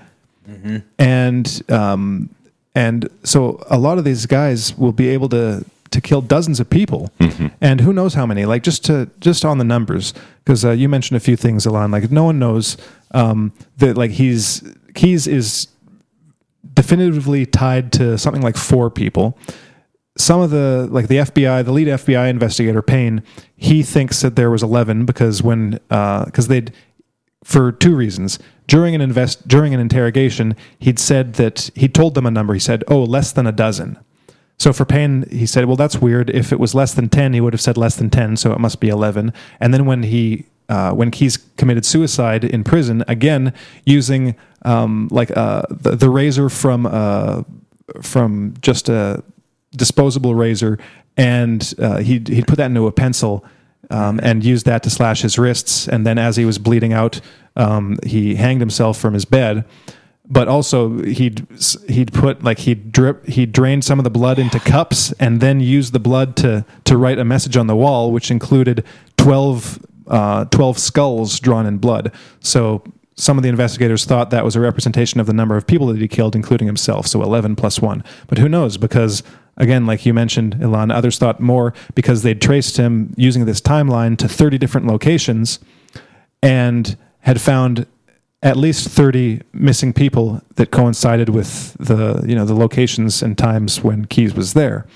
mm-hmm. 0.48 0.78
and 0.98 1.62
um, 1.68 2.30
and 2.74 3.08
so 3.24 3.62
a 3.68 3.78
lot 3.78 3.98
of 3.98 4.04
these 4.04 4.26
guys 4.26 4.78
will 4.78 4.92
be 4.92 5.08
able 5.08 5.28
to 5.30 5.64
to 5.94 6.00
kill 6.00 6.20
dozens 6.20 6.60
of 6.60 6.68
people, 6.68 7.10
mm-hmm. 7.18 7.48
and 7.60 7.80
who 7.80 7.92
knows 7.92 8.14
how 8.14 8.26
many. 8.26 8.44
Like 8.44 8.62
just 8.62 8.84
to 8.84 9.10
just 9.20 9.44
on 9.44 9.58
the 9.58 9.64
numbers, 9.64 10.12
because 10.44 10.64
uh, 10.64 10.70
you 10.70 10.88
mentioned 10.88 11.16
a 11.16 11.20
few 11.20 11.36
things, 11.36 11.66
Elan. 11.66 11.90
Like 11.90 12.10
no 12.10 12.24
one 12.24 12.38
knows 12.38 12.76
um, 13.12 13.52
that 13.78 13.96
like 13.96 14.12
he's 14.12 14.62
Keyes 14.94 15.26
is 15.26 15.68
definitively 16.74 17.46
tied 17.46 17.92
to 17.92 18.18
something 18.18 18.42
like 18.42 18.56
four 18.56 18.90
people 18.90 19.38
some 20.16 20.40
of 20.40 20.50
the 20.50 20.88
like 20.90 21.08
the 21.08 21.16
FBI, 21.16 21.64
the 21.64 21.72
lead 21.72 21.88
FBI 21.88 22.28
investigator 22.28 22.82
Payne, 22.82 23.22
he 23.56 23.82
thinks 23.82 24.20
that 24.22 24.36
there 24.36 24.50
was 24.50 24.62
11 24.62 25.06
because 25.06 25.42
when 25.42 25.72
because 25.88 26.46
uh, 26.46 26.48
they'd 26.48 26.72
for 27.42 27.72
two 27.72 27.94
reasons 27.94 28.38
during 28.66 28.94
an 28.94 29.00
invest 29.00 29.46
during 29.46 29.74
an 29.74 29.80
interrogation 29.80 30.56
he'd 30.78 30.98
said 30.98 31.34
that 31.34 31.70
he 31.74 31.88
told 31.88 32.14
them 32.14 32.26
a 32.26 32.30
number. 32.30 32.54
He 32.54 32.60
said, 32.60 32.84
"Oh, 32.88 33.02
less 33.02 33.32
than 33.32 33.46
a 33.46 33.52
dozen." 33.52 33.98
So 34.58 34.72
for 34.72 34.84
Payne, 34.84 35.26
he 35.30 35.46
said, 35.46 35.66
"Well, 35.66 35.76
that's 35.76 35.98
weird. 35.98 36.30
If 36.30 36.52
it 36.52 36.60
was 36.60 36.74
less 36.74 36.94
than 36.94 37.08
10, 37.08 37.32
he 37.32 37.40
would 37.40 37.52
have 37.52 37.60
said 37.60 37.76
less 37.76 37.96
than 37.96 38.10
10, 38.10 38.36
so 38.36 38.52
it 38.52 38.60
must 38.60 38.80
be 38.80 38.88
11." 38.88 39.32
And 39.60 39.74
then 39.74 39.84
when 39.84 40.04
he 40.04 40.46
uh, 40.68 40.92
when 40.92 41.10
Keyes 41.10 41.36
committed 41.56 41.84
suicide 41.84 42.44
in 42.44 42.64
prison, 42.64 43.04
again 43.08 43.52
using 43.84 44.34
um, 44.64 45.08
like 45.10 45.36
uh, 45.36 45.62
the, 45.70 45.96
the 45.96 46.08
razor 46.08 46.48
from 46.48 46.86
uh, 46.86 47.42
from 48.00 48.54
just 48.60 48.88
a 48.88 49.22
disposable 49.76 50.34
razor, 50.34 50.78
and 51.16 51.74
uh, 51.78 51.98
he'd, 51.98 52.28
he'd 52.28 52.46
put 52.46 52.56
that 52.56 52.66
into 52.66 52.86
a 52.86 52.92
pencil 52.92 53.44
um, 53.90 54.18
and 54.22 54.44
used 54.44 54.66
that 54.66 54.82
to 54.82 54.90
slash 54.90 55.22
his 55.22 55.38
wrists. 55.38 55.88
And 55.88 56.06
then, 56.06 56.18
as 56.18 56.36
he 56.36 56.44
was 56.44 56.58
bleeding 56.58 56.92
out, 56.92 57.20
um, 57.56 57.98
he 58.04 58.34
hanged 58.34 58.60
himself 58.60 58.98
from 58.98 59.14
his 59.14 59.24
bed. 59.24 59.64
But 60.26 60.48
also, 60.48 61.02
he'd 61.02 61.46
he'd 61.86 62.12
put 62.12 62.42
like 62.42 62.60
he'd 62.60 62.92
drip 62.92 63.26
he 63.26 63.44
drained 63.44 63.84
some 63.84 63.98
of 63.98 64.04
the 64.04 64.10
blood 64.10 64.38
into 64.38 64.58
cups 64.58 65.12
and 65.20 65.40
then 65.40 65.60
used 65.60 65.92
the 65.92 65.98
blood 65.98 66.34
to 66.36 66.64
to 66.84 66.96
write 66.96 67.18
a 67.18 67.24
message 67.24 67.56
on 67.56 67.66
the 67.66 67.76
wall, 67.76 68.10
which 68.10 68.30
included 68.30 68.84
12, 69.18 69.84
uh, 70.06 70.46
12 70.46 70.78
skulls 70.78 71.38
drawn 71.40 71.66
in 71.66 71.76
blood. 71.76 72.10
So 72.40 72.82
some 73.16 73.36
of 73.36 73.42
the 73.42 73.50
investigators 73.50 74.06
thought 74.06 74.30
that 74.30 74.44
was 74.44 74.56
a 74.56 74.60
representation 74.60 75.20
of 75.20 75.26
the 75.26 75.34
number 75.34 75.56
of 75.56 75.66
people 75.66 75.88
that 75.88 76.00
he 76.00 76.08
killed, 76.08 76.34
including 76.34 76.66
himself. 76.66 77.06
So 77.06 77.22
11 77.22 77.54
plus 77.54 77.80
one. 77.80 78.02
But 78.26 78.38
who 78.38 78.48
knows? 78.48 78.76
Because 78.76 79.22
Again, 79.56 79.86
like 79.86 80.04
you 80.04 80.12
mentioned, 80.12 80.58
Elan, 80.60 80.90
others 80.90 81.18
thought 81.18 81.40
more 81.40 81.74
because 81.94 82.22
they'd 82.22 82.40
traced 82.40 82.76
him 82.76 83.14
using 83.16 83.44
this 83.44 83.60
timeline 83.60 84.16
to 84.18 84.28
30 84.28 84.58
different 84.58 84.86
locations 84.86 85.60
and 86.42 86.96
had 87.20 87.40
found 87.40 87.86
at 88.44 88.58
least 88.58 88.88
30 88.88 89.40
missing 89.54 89.92
people 89.94 90.40
that 90.56 90.70
coincided 90.70 91.30
with 91.30 91.74
the 91.80 92.22
you 92.26 92.36
know 92.36 92.44
the 92.44 92.54
locations 92.54 93.22
and 93.22 93.36
times 93.36 93.82
when 93.82 94.04
Keyes 94.04 94.34
was 94.34 94.52
there. 94.52 94.86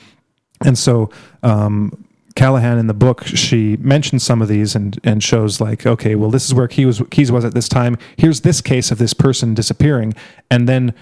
And 0.64 0.76
so 0.76 1.10
um, 1.42 2.04
Callahan 2.36 2.78
in 2.78 2.86
the 2.86 2.94
book 2.94 3.24
she 3.24 3.76
mentions 3.78 4.22
some 4.22 4.42
of 4.42 4.48
these 4.48 4.76
and 4.76 5.00
and 5.02 5.24
shows 5.24 5.60
like 5.60 5.86
okay 5.86 6.14
well 6.14 6.30
this 6.30 6.44
is 6.44 6.54
where 6.54 6.68
Keyes 6.68 7.00
was, 7.00 7.08
Keyes 7.10 7.32
was 7.32 7.44
at 7.44 7.54
this 7.54 7.68
time 7.68 7.96
here's 8.16 8.42
this 8.42 8.60
case 8.60 8.90
of 8.90 8.98
this 8.98 9.14
person 9.14 9.54
disappearing 9.54 10.14
and 10.50 10.68
then 10.68 10.94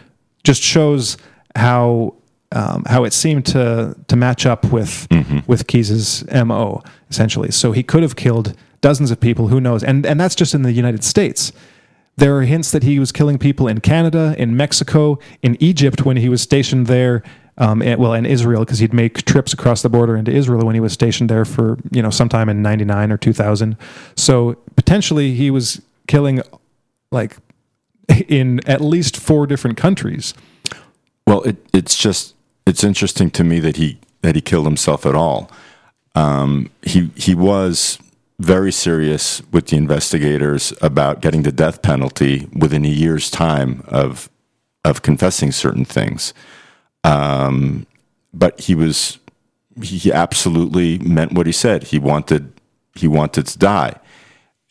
just 0.44 0.62
shows 0.62 1.18
how 1.56 2.14
um, 2.52 2.84
how 2.86 3.02
it 3.02 3.12
seemed 3.12 3.44
to 3.46 3.96
to 4.06 4.16
match 4.16 4.46
up 4.46 4.64
with 4.72 5.08
with 5.48 5.66
Keyes's 5.66 6.24
mo 6.32 6.82
essentially. 7.10 7.50
So 7.50 7.72
he 7.72 7.82
could 7.82 8.04
have 8.04 8.14
killed 8.14 8.54
dozens 8.80 9.10
of 9.10 9.18
people. 9.18 9.48
Who 9.48 9.60
knows? 9.60 9.82
And 9.82 10.06
and 10.06 10.20
that's 10.20 10.36
just 10.36 10.54
in 10.54 10.62
the 10.62 10.72
United 10.72 11.02
States. 11.02 11.52
There 12.16 12.36
are 12.36 12.42
hints 12.42 12.70
that 12.70 12.82
he 12.82 12.98
was 12.98 13.12
killing 13.12 13.38
people 13.38 13.68
in 13.68 13.80
Canada, 13.80 14.34
in 14.38 14.56
Mexico, 14.56 15.18
in 15.42 15.56
Egypt 15.60 16.04
when 16.04 16.16
he 16.16 16.28
was 16.28 16.40
stationed 16.40 16.86
there. 16.86 17.22
Um, 17.58 17.80
and, 17.80 17.98
well, 17.98 18.12
in 18.12 18.26
Israel 18.26 18.66
because 18.66 18.80
he'd 18.80 18.92
make 18.92 19.24
trips 19.24 19.54
across 19.54 19.80
the 19.80 19.88
border 19.88 20.14
into 20.14 20.30
Israel 20.30 20.66
when 20.66 20.74
he 20.74 20.80
was 20.80 20.92
stationed 20.92 21.30
there 21.30 21.46
for 21.46 21.78
you 21.90 22.02
know 22.02 22.10
sometime 22.10 22.50
in 22.50 22.60
'99 22.60 23.10
or 23.10 23.16
2000. 23.16 23.78
So 24.14 24.56
potentially 24.76 25.34
he 25.34 25.50
was 25.50 25.80
killing 26.06 26.42
like 27.10 27.38
in 28.28 28.60
at 28.68 28.80
least 28.80 29.16
four 29.16 29.46
different 29.46 29.76
countries. 29.76 30.34
Well, 31.26 31.42
it, 31.42 31.56
it's 31.72 31.96
just 31.96 32.34
it's 32.66 32.84
interesting 32.84 33.30
to 33.32 33.44
me 33.44 33.60
that 33.60 33.76
he 33.76 33.98
that 34.22 34.34
he 34.34 34.40
killed 34.40 34.66
himself 34.66 35.06
at 35.06 35.14
all. 35.14 35.50
Um, 36.14 36.70
he 36.82 37.10
he 37.16 37.34
was 37.34 37.98
very 38.38 38.72
serious 38.72 39.42
with 39.50 39.68
the 39.68 39.76
investigators 39.76 40.72
about 40.82 41.20
getting 41.20 41.42
the 41.42 41.52
death 41.52 41.82
penalty 41.82 42.48
within 42.54 42.84
a 42.84 42.88
year's 42.88 43.30
time 43.30 43.82
of 43.88 44.28
of 44.84 45.02
confessing 45.02 45.50
certain 45.50 45.84
things. 45.84 46.32
Um, 47.02 47.86
but 48.32 48.60
he 48.60 48.74
was 48.74 49.18
he 49.82 50.12
absolutely 50.12 50.98
meant 50.98 51.32
what 51.32 51.46
he 51.46 51.52
said. 51.52 51.84
He 51.84 51.98
wanted 51.98 52.52
he 52.94 53.08
wanted 53.08 53.46
to 53.46 53.58
die, 53.58 53.94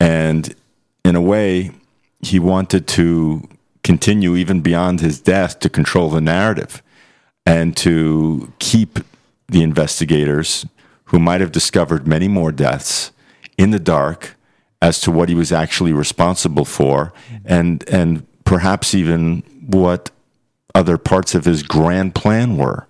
and 0.00 0.54
in 1.04 1.16
a 1.16 1.20
way, 1.20 1.72
he 2.20 2.38
wanted 2.38 2.86
to 2.88 3.48
continue 3.82 4.34
even 4.36 4.60
beyond 4.60 5.00
his 5.00 5.20
death 5.20 5.60
to 5.60 5.68
control 5.68 6.10
the 6.10 6.20
narrative 6.20 6.82
and 7.44 7.76
to 7.76 8.52
keep 8.58 8.98
the 9.48 9.62
investigators 9.62 10.66
who 11.04 11.20
might 11.20 11.40
have 11.40 11.52
discovered 11.52 12.08
many 12.08 12.26
more 12.26 12.50
deaths 12.50 13.12
in 13.58 13.70
the 13.70 13.78
dark 13.78 14.36
as 14.82 15.00
to 15.00 15.10
what 15.10 15.28
he 15.28 15.34
was 15.34 15.52
actually 15.52 15.92
responsible 15.92 16.64
for 16.64 17.12
and 17.44 17.88
and 17.88 18.26
perhaps 18.44 18.94
even 18.94 19.42
what 19.66 20.10
other 20.74 20.98
parts 20.98 21.34
of 21.34 21.44
his 21.44 21.62
grand 21.62 22.14
plan 22.14 22.56
were 22.56 22.86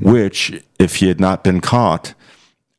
which 0.00 0.62
if 0.78 0.96
he 0.96 1.08
had 1.08 1.18
not 1.18 1.42
been 1.42 1.60
caught 1.60 2.14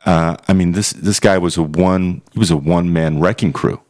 uh, 0.05 0.35
I 0.47 0.53
mean 0.53 0.72
this 0.73 0.93
this 0.93 1.19
guy 1.19 1.38
was 1.38 1.57
a 1.57 1.63
one 1.63 2.22
he 2.31 2.39
was 2.39 2.51
a 2.51 2.57
one 2.57 2.93
man 2.93 3.19
wrecking 3.19 3.53
crew 3.53 3.81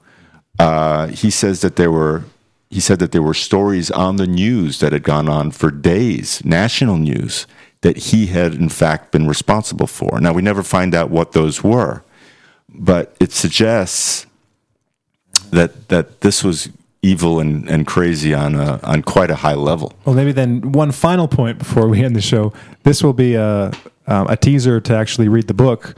uh, 0.60 1.08
he 1.08 1.30
says 1.30 1.62
that 1.62 1.76
there 1.76 1.92
were 1.92 2.24
he 2.72 2.80
said 2.80 3.00
that 3.00 3.12
there 3.12 3.22
were 3.22 3.34
stories 3.34 3.92
on 3.92 4.16
the 4.16 4.26
news 4.26 4.80
that 4.80 4.94
had 4.94 5.04
gone 5.04 5.28
on 5.28 5.52
for 5.52 5.72
days, 5.72 6.44
national 6.46 6.96
news, 6.96 7.46
that 7.82 7.98
he 7.98 8.28
had 8.28 8.54
in 8.54 8.70
fact 8.70 9.12
been 9.12 9.28
responsible 9.28 9.88
for. 9.88 10.22
Now 10.22 10.32
we 10.32 10.42
never 10.42 10.64
find 10.64 10.96
out 10.96 11.10
what 11.10 11.34
those 11.34 11.64
were, 11.64 12.02
but 12.74 13.16
it 13.20 13.32
suggests 13.32 14.26
that 15.52 15.90
that 15.90 16.22
this 16.22 16.44
was 16.44 16.70
evil 17.02 17.40
and, 17.40 17.68
and 17.68 17.88
crazy 17.88 18.34
on 18.34 18.56
a, 18.56 18.80
on 18.84 19.02
quite 19.02 19.32
a 19.32 19.36
high 19.36 19.56
level. 19.56 19.92
Well, 20.06 20.16
maybe 20.16 20.32
then 20.32 20.72
one 20.72 20.92
final 20.92 21.28
point 21.28 21.58
before 21.58 21.88
we 21.88 22.04
end 22.04 22.16
the 22.16 22.22
show. 22.22 22.54
This 22.84 23.04
will 23.04 23.14
be 23.14 23.36
a 23.36 23.72
um, 24.08 24.28
a 24.28 24.38
teaser 24.38 24.80
to 24.82 24.96
actually 24.96 25.28
read 25.28 25.48
the 25.48 25.54
book. 25.54 25.96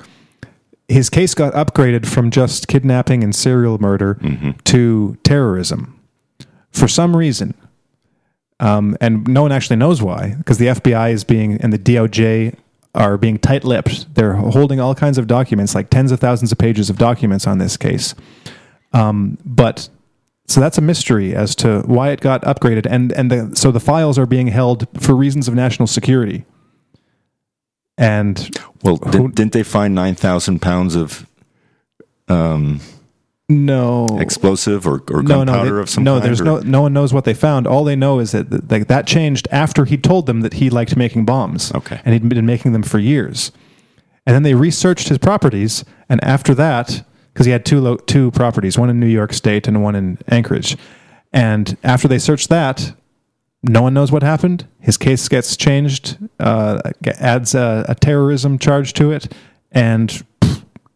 His 0.87 1.09
case 1.09 1.33
got 1.33 1.53
upgraded 1.53 2.05
from 2.05 2.29
just 2.29 2.67
kidnapping 2.67 3.23
and 3.23 3.33
serial 3.33 3.77
murder 3.79 4.19
to 4.65 5.17
terrorism 5.23 5.99
for 6.71 6.87
some 6.87 7.15
reason. 7.15 7.53
Um, 8.59 8.97
and 9.01 9.27
no 9.27 9.41
one 9.41 9.51
actually 9.51 9.77
knows 9.77 10.01
why, 10.01 10.35
because 10.37 10.57
the 10.57 10.67
FBI 10.67 11.11
is 11.11 11.23
being 11.23 11.57
and 11.61 11.73
the 11.73 11.79
DOJ 11.79 12.55
are 12.95 13.17
being 13.17 13.39
tight-lipped. 13.39 14.13
They're 14.15 14.33
holding 14.33 14.79
all 14.79 14.93
kinds 14.95 15.17
of 15.17 15.27
documents, 15.27 15.73
like 15.75 15.89
tens 15.89 16.11
of 16.11 16.19
thousands 16.19 16.51
of 16.51 16.57
pages 16.57 16.89
of 16.89 16.97
documents 16.97 17.47
on 17.47 17.57
this 17.57 17.75
case. 17.77 18.13
Um, 18.93 19.37
but 19.43 19.89
so 20.47 20.59
that's 20.59 20.77
a 20.77 20.81
mystery 20.81 21.33
as 21.35 21.55
to 21.55 21.81
why 21.85 22.09
it 22.09 22.21
got 22.21 22.41
upgraded, 22.43 22.85
and 22.89 23.11
and 23.13 23.31
the, 23.31 23.55
so 23.55 23.71
the 23.71 23.79
files 23.79 24.19
are 24.19 24.25
being 24.27 24.47
held 24.47 24.87
for 25.01 25.15
reasons 25.15 25.47
of 25.47 25.55
national 25.55 25.87
security. 25.87 26.45
And 27.97 28.49
Well, 28.83 28.97
Who- 28.97 29.11
did, 29.29 29.35
didn't 29.35 29.53
they 29.53 29.63
find 29.63 29.93
9,000 29.95 30.61
pounds 30.61 30.95
of 30.95 31.27
um, 32.27 32.79
no 33.49 34.07
explosive 34.19 34.87
or, 34.87 35.03
or 35.11 35.21
no, 35.21 35.43
no, 35.43 35.63
they- 35.63 35.81
of 35.81 35.89
some 35.89 36.03
no. 36.03 36.13
kind? 36.15 36.25
There's 36.25 36.41
or- 36.41 36.45
no 36.45 36.59
no 36.59 36.81
one 36.81 36.93
knows 36.93 37.13
what 37.13 37.25
they 37.25 37.33
found. 37.33 37.67
All 37.67 37.83
they 37.83 37.95
know 37.95 38.19
is 38.19 38.31
that 38.31 38.49
that- 38.49 38.71
like 38.71 38.87
that 38.87 39.05
changed 39.05 39.47
after 39.51 39.85
he 39.85 39.97
told 39.97 40.25
them 40.25 40.41
that 40.41 40.53
he 40.55 40.69
liked 40.69 40.95
making 40.95 41.25
bombs. 41.25 41.71
Okay. 41.75 41.99
and 42.05 42.13
he'd 42.13 42.27
been 42.29 42.45
making 42.45 42.73
them 42.73 42.83
for 42.83 42.99
years. 42.99 43.51
And 44.25 44.33
then 44.33 44.43
they 44.43 44.53
researched 44.53 45.09
his 45.09 45.17
properties, 45.17 45.83
and 46.07 46.23
after 46.23 46.55
that, 46.55 47.03
because 47.33 47.45
he 47.45 47.51
had 47.51 47.65
two 47.65 47.81
lo- 47.81 47.97
two 47.97 48.31
properties, 48.31 48.77
one 48.77 48.89
in 48.89 48.99
New 48.99 49.07
York 49.07 49.33
State 49.33 49.67
and 49.67 49.83
one 49.83 49.95
in 49.95 50.17
Anchorage, 50.29 50.77
and 51.33 51.75
after 51.83 52.07
they 52.07 52.19
searched 52.19 52.47
that, 52.49 52.93
no 53.63 53.81
one 53.81 53.93
knows 53.93 54.11
what 54.11 54.23
happened. 54.23 54.65
His 54.79 54.95
case 54.97 55.27
gets 55.27 55.57
changed, 55.57 56.17
uh, 56.39 56.79
adds 57.19 57.53
a, 57.55 57.85
a 57.89 57.95
terrorism 57.95 58.57
charge 58.57 58.93
to 58.93 59.11
it, 59.11 59.33
and 59.73 60.23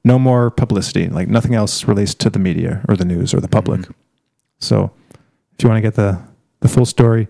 no 0.08 0.18
more 0.18 0.50
publicity. 0.50 1.08
Like 1.08 1.28
nothing 1.28 1.54
else 1.54 1.86
released 1.86 2.20
to 2.22 2.30
the 2.30 2.40
media 2.40 2.84
or 2.88 2.96
the 2.96 3.06
news 3.06 3.34
or 3.34 3.40
the 3.40 3.48
public. 3.48 3.82
So, 4.60 4.92
if 5.54 5.64
you 5.64 5.70
want 5.70 5.78
to 5.78 5.82
get 5.82 5.96
the 5.96 6.20
the 6.62 6.70
full 6.70 6.86
story, 6.86 7.28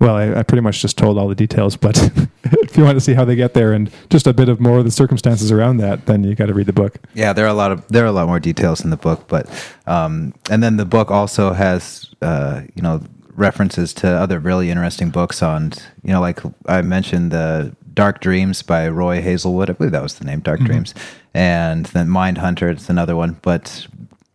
well, 0.00 0.16
I, 0.16 0.40
I 0.40 0.42
pretty 0.42 0.60
much 0.60 0.82
just 0.82 0.98
told 0.98 1.16
all 1.18 1.28
the 1.28 1.34
details. 1.34 1.76
But 1.76 1.96
if 2.44 2.76
you 2.76 2.84
want 2.84 2.96
to 2.96 3.00
see 3.00 3.14
how 3.14 3.24
they 3.24 3.36
get 3.36 3.54
there 3.54 3.72
and 3.72 3.90
just 4.10 4.26
a 4.26 4.32
bit 4.32 4.48
of 4.48 4.60
more 4.60 4.78
of 4.78 4.84
the 4.84 4.90
circumstances 4.90 5.50
around 5.50 5.78
that, 5.78 6.06
then 6.06 6.24
you 6.24 6.34
got 6.34 6.46
to 6.46 6.54
read 6.54 6.66
the 6.66 6.72
book. 6.72 6.98
Yeah, 7.14 7.32
there 7.32 7.46
are 7.46 7.48
a 7.48 7.54
lot 7.54 7.72
of 7.72 7.86
there 7.88 8.04
are 8.04 8.08
a 8.08 8.12
lot 8.12 8.26
more 8.26 8.40
details 8.40 8.84
in 8.84 8.90
the 8.90 8.96
book, 8.96 9.28
but 9.28 9.48
um, 9.86 10.34
and 10.50 10.62
then 10.62 10.76
the 10.76 10.84
book 10.84 11.10
also 11.10 11.52
has 11.52 12.12
uh, 12.20 12.62
you 12.74 12.82
know 12.82 13.02
references 13.34 13.94
to 13.94 14.08
other 14.08 14.40
really 14.40 14.68
interesting 14.68 15.10
books 15.10 15.42
on 15.42 15.72
you 16.02 16.12
know 16.12 16.20
like 16.20 16.40
I 16.66 16.82
mentioned 16.82 17.30
the 17.30 17.74
Dark 17.94 18.20
Dreams 18.20 18.62
by 18.62 18.88
Roy 18.88 19.20
Hazelwood. 19.20 19.70
I 19.70 19.72
believe 19.72 19.92
that 19.92 20.02
was 20.02 20.14
the 20.14 20.24
name, 20.24 20.40
Dark 20.40 20.60
Dreams, 20.60 20.94
and 21.34 21.86
then 21.86 22.08
Mind 22.08 22.38
Hunter. 22.38 22.68
It's 22.68 22.88
another 22.88 23.16
one, 23.16 23.38
but 23.42 23.86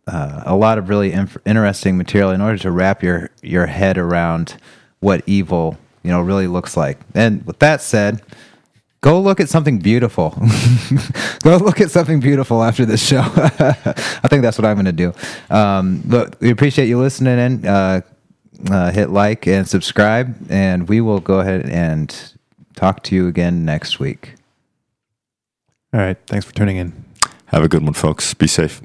uh, 0.06 0.42
a 0.46 0.56
lot 0.56 0.78
of 0.78 0.88
really 0.88 1.12
inf- 1.12 1.36
interesting 1.44 1.96
material 1.96 2.30
in 2.30 2.40
order 2.40 2.58
to 2.58 2.70
wrap 2.70 3.02
your 3.02 3.30
your 3.42 3.66
head 3.66 3.98
around 3.98 4.56
what 5.00 5.22
evil 5.26 5.76
you 6.02 6.10
know 6.10 6.20
really 6.20 6.46
looks 6.46 6.76
like. 6.76 6.98
And 7.14 7.44
with 7.46 7.58
that 7.60 7.82
said. 7.82 8.22
Go 9.00 9.20
look 9.20 9.38
at 9.38 9.50
something 9.50 9.80
beautiful. 9.80 10.30
Go 11.42 11.58
look 11.58 11.82
at 11.82 11.90
something 11.90 12.20
beautiful 12.20 12.64
after 12.64 12.86
this 12.86 13.06
show. 13.06 13.20
I 13.36 14.28
think 14.28 14.40
that's 14.40 14.56
what 14.56 14.64
I'm 14.64 14.76
going 14.76 14.86
to 14.86 14.92
do. 14.92 15.12
Um, 15.50 16.02
but 16.06 16.40
we 16.40 16.48
appreciate 16.48 16.88
you 16.88 16.98
listening 16.98 17.38
in. 17.38 17.66
Uh, 17.66 18.00
uh, 18.70 18.90
hit 18.92 19.10
like 19.10 19.46
and 19.46 19.68
subscribe, 19.68 20.34
and 20.50 20.88
we 20.88 21.00
will 21.00 21.20
go 21.20 21.40
ahead 21.40 21.68
and 21.68 22.32
talk 22.76 23.02
to 23.04 23.14
you 23.14 23.28
again 23.28 23.64
next 23.64 23.98
week. 23.98 24.34
All 25.94 26.00
right. 26.00 26.16
Thanks 26.26 26.44
for 26.44 26.52
tuning 26.52 26.76
in. 26.76 27.04
Have 27.46 27.62
a 27.62 27.68
good 27.68 27.84
one, 27.84 27.92
folks. 27.92 28.34
Be 28.34 28.48
safe. 28.48 28.82